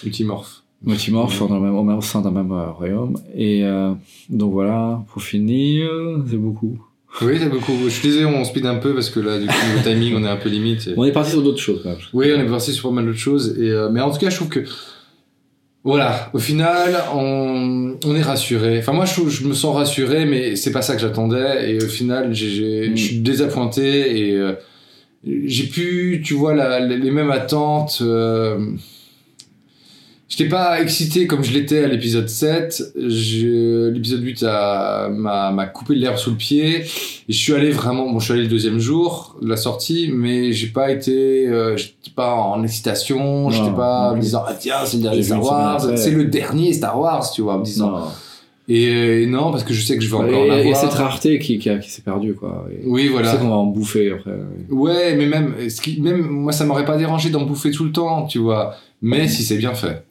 Multimorphe. 0.03 0.63
multimorphe 0.83 1.37
dans 1.47 1.59
le 1.59 1.61
même, 1.61 1.75
au 1.75 1.97
au 1.97 2.01
sein 2.01 2.21
d'un 2.21 2.31
même 2.31 2.51
royaume 2.51 3.17
et 3.35 3.63
euh, 3.65 3.93
donc 4.29 4.53
voilà 4.53 5.03
pour 5.09 5.21
finir 5.21 5.89
c'est 6.29 6.37
beaucoup 6.37 6.79
Oui, 7.21 7.37
c'est 7.39 7.49
beaucoup. 7.49 7.73
Je 7.85 7.89
suis 7.89 8.09
désolé, 8.09 8.25
on 8.25 8.43
speed 8.43 8.65
un 8.65 8.75
peu 8.75 8.93
parce 8.93 9.09
que 9.09 9.19
là, 9.19 9.39
du 9.39 9.47
coup, 9.47 9.53
le 9.77 9.81
timing, 9.83 10.15
on 10.15 10.23
est 10.25 10.29
un 10.29 10.35
peu 10.35 10.49
limite. 10.49 10.87
et- 10.87 10.93
on 10.97 11.05
est 11.05 11.11
parti 11.11 11.31
sur 11.31 11.41
d'autres 11.41 11.59
choses 11.61 11.79
quand 11.83 11.89
même. 11.89 11.97
Oui, 12.13 12.31
on 12.35 12.39
est 12.41 12.45
parti 12.49 12.73
sur 12.73 12.89
pas 12.89 12.95
mal 12.95 13.05
d'autres 13.05 13.17
choses. 13.17 13.55
Et, 13.59 13.69
euh, 13.69 13.89
mais 13.89 14.01
en 14.01 14.11
tout 14.11 14.17
cas, 14.19 14.29
je 14.29 14.35
trouve 14.35 14.49
que. 14.49 14.61
Voilà, 15.83 16.31
au 16.33 16.39
final, 16.39 16.95
on, 17.13 17.95
on 18.03 18.15
est 18.15 18.21
rassuré. 18.21 18.79
Enfin, 18.79 18.91
moi, 18.91 19.05
je, 19.05 19.29
je 19.29 19.47
me 19.47 19.53
sens 19.53 19.75
rassuré, 19.75 20.25
mais 20.25 20.55
c'est 20.55 20.71
pas 20.71 20.81
ça 20.81 20.95
que 20.95 21.01
j'attendais. 21.01 21.71
Et 21.73 21.77
au 21.83 21.87
final, 21.87 22.33
j'ai- 22.33 22.49
j'ai- 22.49 22.89
Mm. 22.89 22.97
je 22.97 23.01
suis 23.03 23.17
désappointé 23.19 24.29
et 24.29 24.35
euh, 24.35 24.53
j'ai 25.23 25.65
pu, 25.67 26.21
tu 26.25 26.33
vois, 26.33 26.55
la- 26.55 26.79
les 26.79 27.11
mêmes 27.11 27.31
attentes. 27.31 27.99
euh, 28.01 28.57
J'étais 30.27 30.49
pas 30.49 30.81
excité 30.81 31.27
comme 31.27 31.43
je 31.43 31.53
l'étais 31.53 31.83
à 31.83 31.87
l'épisode 31.87 32.27
7. 32.27 32.83
Je- 32.95 33.89
L'épisode 33.89 34.21
8 34.23 34.43
a- 34.43 35.07
m'a 35.09 35.65
coupé 35.67 35.93
l'herbe 35.95 36.17
sous 36.17 36.31
le 36.31 36.35
pied. 36.35 36.77
Et 36.79 36.85
je 37.29 37.37
suis 37.37 37.53
allé 37.53 37.69
vraiment, 37.69 38.09
bon, 38.11 38.19
je 38.19 38.25
suis 38.25 38.33
allé 38.33 38.41
le 38.43 38.47
deuxième 38.49 38.79
jour 38.79 39.35
de 39.41 39.47
la 39.47 39.55
sortie, 39.55 40.09
mais 40.11 40.51
j'ai 40.51 40.67
pas 40.67 40.89
été, 40.91 41.47
euh, 41.47 41.77
j'étais 41.77 42.09
pas 42.15 42.33
en 42.33 42.63
excitation, 42.63 43.49
j'étais 43.51 43.71
pas 43.71 44.11
en 44.11 44.15
me 44.15 44.21
disant, 44.21 44.43
ah 44.47 44.53
tiens, 44.59 44.77
c'est 44.85 44.97
le 44.97 45.03
dernier 45.03 45.21
Star 45.23 45.43
Wars, 45.43 45.81
c'est 45.95 46.11
le 46.11 46.25
dernier 46.25 46.73
Star 46.73 46.99
Wars, 46.99 47.31
tu 47.31 47.41
vois, 47.43 47.55
en 47.55 47.59
me 47.59 47.63
disant. 47.65 47.91
Non. 47.91 48.05
Et 48.67 48.87
euh, 48.89 49.27
non, 49.27 49.51
parce 49.51 49.63
que 49.63 49.75
je 49.75 49.85
sais 49.85 49.95
que 49.95 50.03
je 50.03 50.09
vais 50.09 50.15
encore 50.15 50.43
Et- 50.45 50.51
en 50.51 50.55
et 50.71 50.73
cette 50.73 50.89
rareté 50.93 51.37
qui, 51.37 51.59
qui, 51.59 51.69
a- 51.69 51.77
qui 51.77 51.91
s'est 51.91 52.01
perdue, 52.01 52.33
quoi. 52.33 52.65
Et 52.71 52.81
Oui, 52.87 53.03
Je 53.05 53.11
voilà. 53.11 53.31
sais 53.31 53.37
qu'on 53.37 53.49
va 53.49 53.55
en 53.57 53.67
bouffer 53.67 54.11
après. 54.11 54.31
Ouais, 54.71 55.15
mais 55.15 55.27
même, 55.27 55.53
ce 55.69 55.79
qui, 55.79 56.01
même 56.01 56.21
moi, 56.21 56.51
ça 56.51 56.65
m'aurait 56.65 56.83
pas 56.85 56.97
dérangé 56.97 57.29
d'en 57.29 57.43
bouffer 57.45 57.69
tout 57.69 57.83
le 57.83 57.91
temps, 57.91 58.25
tu 58.25 58.39
vois. 58.39 58.73
Mais 59.03 59.27
si 59.27 59.43
c'est 59.43 59.57
bien 59.57 59.75
fait. 59.75 60.03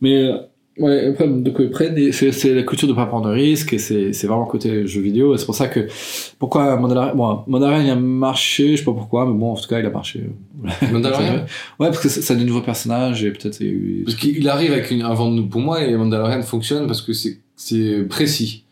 Mais 0.00 0.24
euh, 0.24 0.36
ouais, 0.78 1.10
enfin, 1.12 1.26
donc 1.26 1.56
ils 1.60 1.70
prennent 1.70 1.96
et 1.96 2.12
c'est 2.12 2.32
c'est 2.32 2.52
la 2.54 2.62
culture 2.62 2.88
de 2.88 2.92
pas 2.92 3.06
prendre 3.06 3.28
de 3.28 3.32
risques 3.34 3.72
et 3.72 3.78
c'est 3.78 4.12
c'est 4.12 4.26
vraiment 4.26 4.44
côté 4.46 4.86
jeu 4.86 5.00
vidéo. 5.00 5.34
Et 5.34 5.38
c'est 5.38 5.46
pour 5.46 5.54
ça 5.54 5.68
que 5.68 5.86
pourquoi 6.38 6.76
Mandalorian, 6.76 7.14
bon, 7.14 7.44
Mandalorian 7.46 7.82
il 7.84 7.90
a 7.90 7.96
marché, 7.96 8.72
je 8.72 8.76
sais 8.76 8.84
pas 8.84 8.92
pourquoi, 8.92 9.24
mais 9.26 9.32
bon 9.38 9.52
en 9.52 9.56
tout 9.56 9.68
cas 9.68 9.78
il 9.80 9.86
a 9.86 9.90
marché. 9.90 10.24
Mandalorian? 10.92 11.44
Ouais, 11.78 11.88
parce 11.88 12.00
que 12.00 12.08
c'est 12.08 12.22
c'est 12.22 12.36
de 12.36 12.44
nouveaux 12.44 12.60
personnages 12.62 13.24
et 13.24 13.30
peut-être 13.30 13.60
il 13.60 13.66
y 13.66 13.70
a 13.70 13.72
eu- 13.72 14.02
Parce 14.04 14.16
qu'il 14.16 14.48
arrive 14.48 14.72
avec 14.72 14.90
une, 14.90 15.02
un 15.02 15.14
vent 15.14 15.30
de 15.30 15.36
nous. 15.36 15.46
Pour 15.46 15.60
moi, 15.60 15.82
et 15.84 15.96
Mandalorian 15.96 16.42
fonctionne 16.42 16.86
parce 16.86 17.02
que 17.02 17.12
c'est 17.12 17.38
c'est 17.56 18.02
précis. 18.08 18.64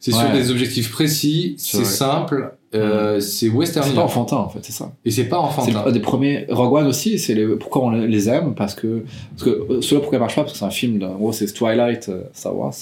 C'est 0.00 0.10
sur 0.10 0.24
Ouais. 0.30 0.32
des 0.32 0.50
objectifs 0.50 0.90
précis, 0.90 1.54
C'est 1.58 1.84
simple, 1.84 2.54
euh, 2.74 3.20
c'est 3.20 3.48
western. 3.48 3.86
c'est 3.86 3.94
pas 3.94 4.02
enfantin 4.02 4.36
en 4.36 4.48
fait, 4.48 4.60
c'est 4.62 4.72
ça. 4.72 4.92
Et 5.04 5.10
c'est 5.10 5.24
pas 5.24 5.36
C'est 5.54 5.60
enfantin. 5.70 5.84
un 5.86 5.92
des 5.92 6.00
premiers. 6.00 6.46
Rogue 6.48 6.72
One 6.74 6.86
aussi, 6.86 7.18
c'est 7.18 7.34
les... 7.34 7.46
pourquoi 7.56 7.82
on 7.84 7.90
les 7.90 8.28
aime 8.28 8.54
parce 8.54 8.74
que 8.74 9.04
parce 9.36 9.42
que 9.44 9.50
euh, 9.70 9.80
ceux-là 9.82 10.00
pourquoi 10.00 10.18
ils 10.18 10.20
marchent 10.20 10.36
pas 10.36 10.42
parce 10.42 10.52
que 10.54 10.58
c'est 10.58 10.64
un 10.64 10.70
film 10.70 10.98
de... 10.98 11.06
en 11.06 11.14
gros 11.16 11.32
c'est 11.32 11.52
Twilight 11.52 12.08
euh, 12.08 12.22
Star 12.32 12.56
Wars. 12.56 12.74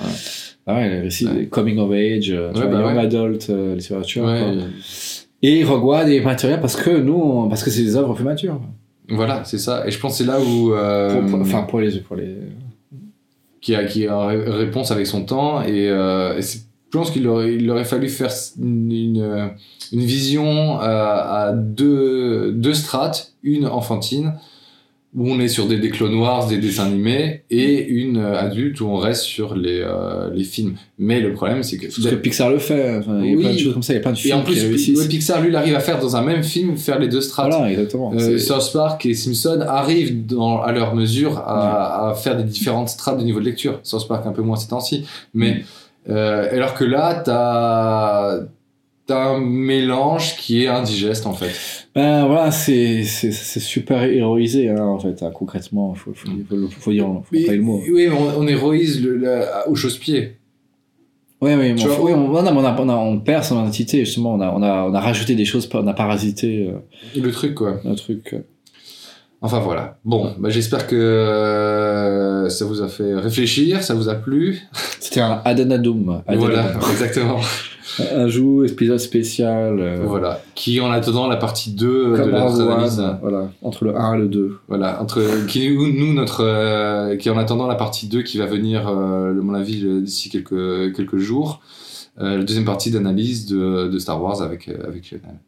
Ouais. 0.00 0.04
Ah 0.66 0.74
ouais, 0.74 0.88
les 0.90 1.00
récits 1.00 1.26
Ouais. 1.26 1.46
coming 1.46 1.78
of 1.78 1.90
age, 1.92 2.30
euh, 2.30 2.52
tu 2.52 2.60
Ouais, 2.60 2.66
vois, 2.66 2.76
bah 2.78 2.86
young 2.86 2.96
ouais. 2.96 3.02
adult 3.04 3.46
euh, 3.50 3.74
littérature. 3.74 4.24
Ouais. 4.26 4.40
quoi. 4.54 4.66
Et 5.42 5.64
Rogue 5.64 5.84
One 5.84 6.08
est 6.10 6.20
mature 6.20 6.60
parce 6.60 6.76
que 6.76 6.90
nous, 6.90 7.14
on- 7.14 7.48
parce 7.48 7.62
que 7.62 7.70
c'est 7.70 7.82
des 7.82 7.96
œuvres 7.96 8.12
plus 8.14 8.24
matures. 8.24 8.60
Voilà, 9.08 9.42
c'est 9.44 9.56
ça. 9.58 9.86
Et 9.86 9.90
je 9.90 9.98
pense 9.98 10.12
que 10.18 10.24
c'est 10.24 10.30
là 10.30 10.38
où. 10.40 10.70
Pour- 10.72 11.30
pour- 11.30 11.40
Enfin, 11.40 11.62
pour 11.62 11.80
les, 11.80 11.98
pour 12.00 12.16
les. 12.16 12.34
qui 13.60 13.74
a, 13.74 13.84
qui 13.84 14.06
a 14.06 14.26
réponse 14.26 14.90
avec 14.90 15.06
son 15.06 15.24
temps. 15.24 15.62
Et, 15.62 15.84
et 15.86 16.42
c'est- 16.42 16.66
je 16.90 16.98
pense 16.98 17.10
qu'il 17.10 17.26
aurait, 17.28 17.54
il 17.54 17.70
aurait 17.70 17.84
fallu 17.84 18.08
faire 18.08 18.32
une, 18.60 18.90
une, 18.90 19.50
une 19.92 20.00
vision 20.00 20.78
à, 20.80 21.48
à 21.48 21.52
deux, 21.52 22.52
deux 22.52 22.74
strates, 22.74 23.32
une 23.42 23.66
enfantine, 23.66 24.34
où 25.16 25.26
on 25.30 25.40
est 25.40 25.48
sur 25.48 25.66
des, 25.66 25.78
des 25.78 25.88
Clone 25.88 26.14
Wars, 26.14 26.46
des 26.48 26.58
dessins 26.58 26.84
animés, 26.84 27.42
et 27.50 27.86
une 27.86 28.18
euh, 28.18 28.38
adulte 28.38 28.80
où 28.82 28.86
on 28.86 28.96
reste 28.98 29.22
sur 29.22 29.54
les, 29.56 29.80
euh, 29.82 30.30
les 30.34 30.44
films. 30.44 30.74
Mais 30.98 31.20
le 31.20 31.32
problème, 31.32 31.62
c'est 31.62 31.78
que... 31.78 31.86
Parce 31.86 32.06
que 32.06 32.14
Pixar 32.14 32.50
le 32.50 32.58
fait. 32.58 32.98
Enfin, 32.98 33.18
il 33.22 33.30
y 33.30 33.32
a 33.32 33.36
Oui. 33.36 33.42
plein 33.42 33.52
de 33.54 33.58
choses 33.58 33.72
comme 33.72 33.82
ça. 33.82 33.94
Il 33.94 33.96
y 33.96 33.98
a 33.98 34.02
plein 34.02 34.12
de 34.12 34.18
et 34.18 34.20
films 34.20 34.38
en 34.38 34.42
plus, 34.42 34.84
qui 34.84 35.08
Pixar, 35.08 35.40
lui, 35.40 35.48
il 35.48 35.56
arrive 35.56 35.74
à 35.74 35.80
faire 35.80 35.98
dans 35.98 36.14
un 36.14 36.22
même 36.22 36.42
film, 36.42 36.76
faire 36.76 36.98
les 36.98 37.08
deux 37.08 37.22
strates. 37.22 37.50
Voilà, 37.50 37.70
exactement. 37.70 38.12
Euh, 38.14 38.38
South 38.38 38.70
Park 38.72 39.06
et 39.06 39.14
Simpson 39.14 39.64
arrivent 39.66 40.26
dans, 40.26 40.60
à 40.60 40.72
leur 40.72 40.94
mesure 40.94 41.38
à, 41.38 42.10
à 42.10 42.14
faire 42.14 42.36
des 42.36 42.44
différentes 42.44 42.90
strates 42.90 43.18
de 43.18 43.24
niveau 43.24 43.40
de 43.40 43.46
lecture. 43.46 43.80
South 43.82 44.06
Park 44.08 44.26
un 44.26 44.32
peu 44.32 44.42
moins 44.42 44.56
ces 44.56 44.68
temps-ci. 44.68 45.04
Mais 45.32 45.64
euh, 46.08 46.48
alors 46.52 46.74
que 46.74 46.84
là, 46.84 47.22
t'as 47.24 48.40
as 49.10 49.28
un 49.30 49.40
mélange 49.40 50.36
qui 50.36 50.64
est 50.64 50.68
indigeste 50.68 51.26
en 51.26 51.32
fait. 51.32 51.50
Ben 51.94 52.26
voilà, 52.26 52.50
c'est 52.50 53.02
super 53.04 54.02
héroïsé 54.04 54.68
hein, 54.68 54.82
en 54.82 54.98
fait. 54.98 55.22
hein, 55.22 55.30
concrètement, 55.34 55.94
faut, 55.94 56.12
faut, 56.14 56.28
faut, 56.28 56.56
faut, 56.56 56.68
faut 56.80 56.92
dire, 56.92 57.06
faut 57.06 57.22
Oui, 57.32 57.46
pas 57.46 57.54
le 57.54 57.62
mot. 57.62 57.80
oui, 57.90 58.06
mais 58.08 58.10
on, 58.10 58.40
on 58.40 58.46
héroïse 58.46 59.02
le, 59.02 59.16
le- 59.16 59.44
au 59.66 59.74
chausse-pied. 59.74 60.36
Oui, 61.40 61.54
mais 61.56 61.72
vois, 61.72 62.00
on, 62.00 62.04
oui, 62.04 62.12
on, 62.14 62.30
on, 62.32 62.36
a, 62.36 62.52
on, 62.52 62.64
a, 62.64 62.80
on, 62.82 62.88
a- 62.88 62.96
on 62.96 63.18
perd 63.20 63.44
son 63.44 63.60
identité 63.62 64.04
justement. 64.04 64.34
On 64.34 64.40
a, 64.40 64.50
on 64.50 64.62
a, 64.62 64.82
on 64.90 64.92
a 64.92 65.00
rajouté 65.00 65.34
des 65.36 65.44
choses, 65.44 65.68
on 65.72 65.86
a 65.86 65.94
parasité 65.94 66.68
euh, 66.68 67.18
Le 67.20 67.30
truc 67.30 67.54
quoi. 67.54 67.80
un 67.84 67.94
truc. 67.94 68.34
Enfin 69.40 69.60
voilà. 69.60 69.98
Bon, 70.04 70.34
bah, 70.38 70.48
j'espère 70.50 70.86
que 70.88 70.96
euh, 70.96 72.48
ça 72.48 72.64
vous 72.64 72.82
a 72.82 72.88
fait 72.88 73.14
réfléchir, 73.14 73.82
ça 73.82 73.94
vous 73.94 74.08
a 74.08 74.14
plu. 74.14 74.60
C'était 75.00 75.20
un 75.20 75.40
Adenadum. 75.44 76.22
Voilà, 76.28 76.72
exactement. 76.90 77.38
Un 78.14 78.28
jour, 78.28 78.64
épisode 78.64 78.98
spécial. 78.98 79.78
euh, 79.80 80.04
Voilà. 80.04 80.40
Qui 80.54 80.80
en 80.80 80.90
attendant 80.90 81.26
la 81.26 81.36
partie 81.36 81.70
2 81.72 82.12
de 82.12 82.16
Comme 82.16 82.34
One, 82.34 82.60
analyse. 82.72 83.02
voilà, 83.22 83.48
entre 83.62 83.84
le 83.84 83.96
1 83.96 84.14
et 84.14 84.18
le 84.18 84.28
2. 84.28 84.58
Voilà, 84.68 85.00
entre 85.02 85.22
qui 85.46 85.70
nous, 85.70 86.12
notre 86.12 86.44
euh, 86.44 87.16
qui 87.16 87.30
en 87.30 87.38
attendant 87.38 87.66
la 87.66 87.74
partie 87.76 88.06
2 88.06 88.22
qui 88.22 88.38
va 88.38 88.46
venir 88.46 88.88
euh, 88.88 89.30
à 89.30 89.32
mon 89.34 89.54
avis 89.54 89.84
d'ici 90.02 90.30
quelques 90.30 90.94
quelques 90.94 91.16
jours, 91.18 91.60
euh, 92.20 92.38
la 92.38 92.44
deuxième 92.44 92.64
partie 92.66 92.90
d'analyse 92.90 93.46
de, 93.46 93.88
de 93.88 93.98
Star 93.98 94.22
Wars 94.22 94.42
avec 94.42 94.68
avec 94.68 95.10
Lionel. 95.10 95.38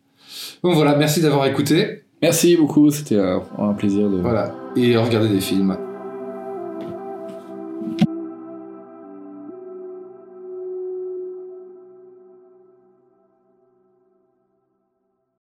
Bon 0.63 0.73
voilà, 0.73 0.97
merci 0.97 1.21
d'avoir 1.21 1.47
écouté. 1.47 2.05
Merci 2.23 2.57
beaucoup, 2.57 2.91
c'était 2.91 3.19
un, 3.19 3.73
plaisir 3.73 4.11
de. 4.11 4.19
Voilà, 4.19 4.55
et 4.77 4.97
regardez 4.97 5.29
des 5.29 5.41
films. 5.41 5.77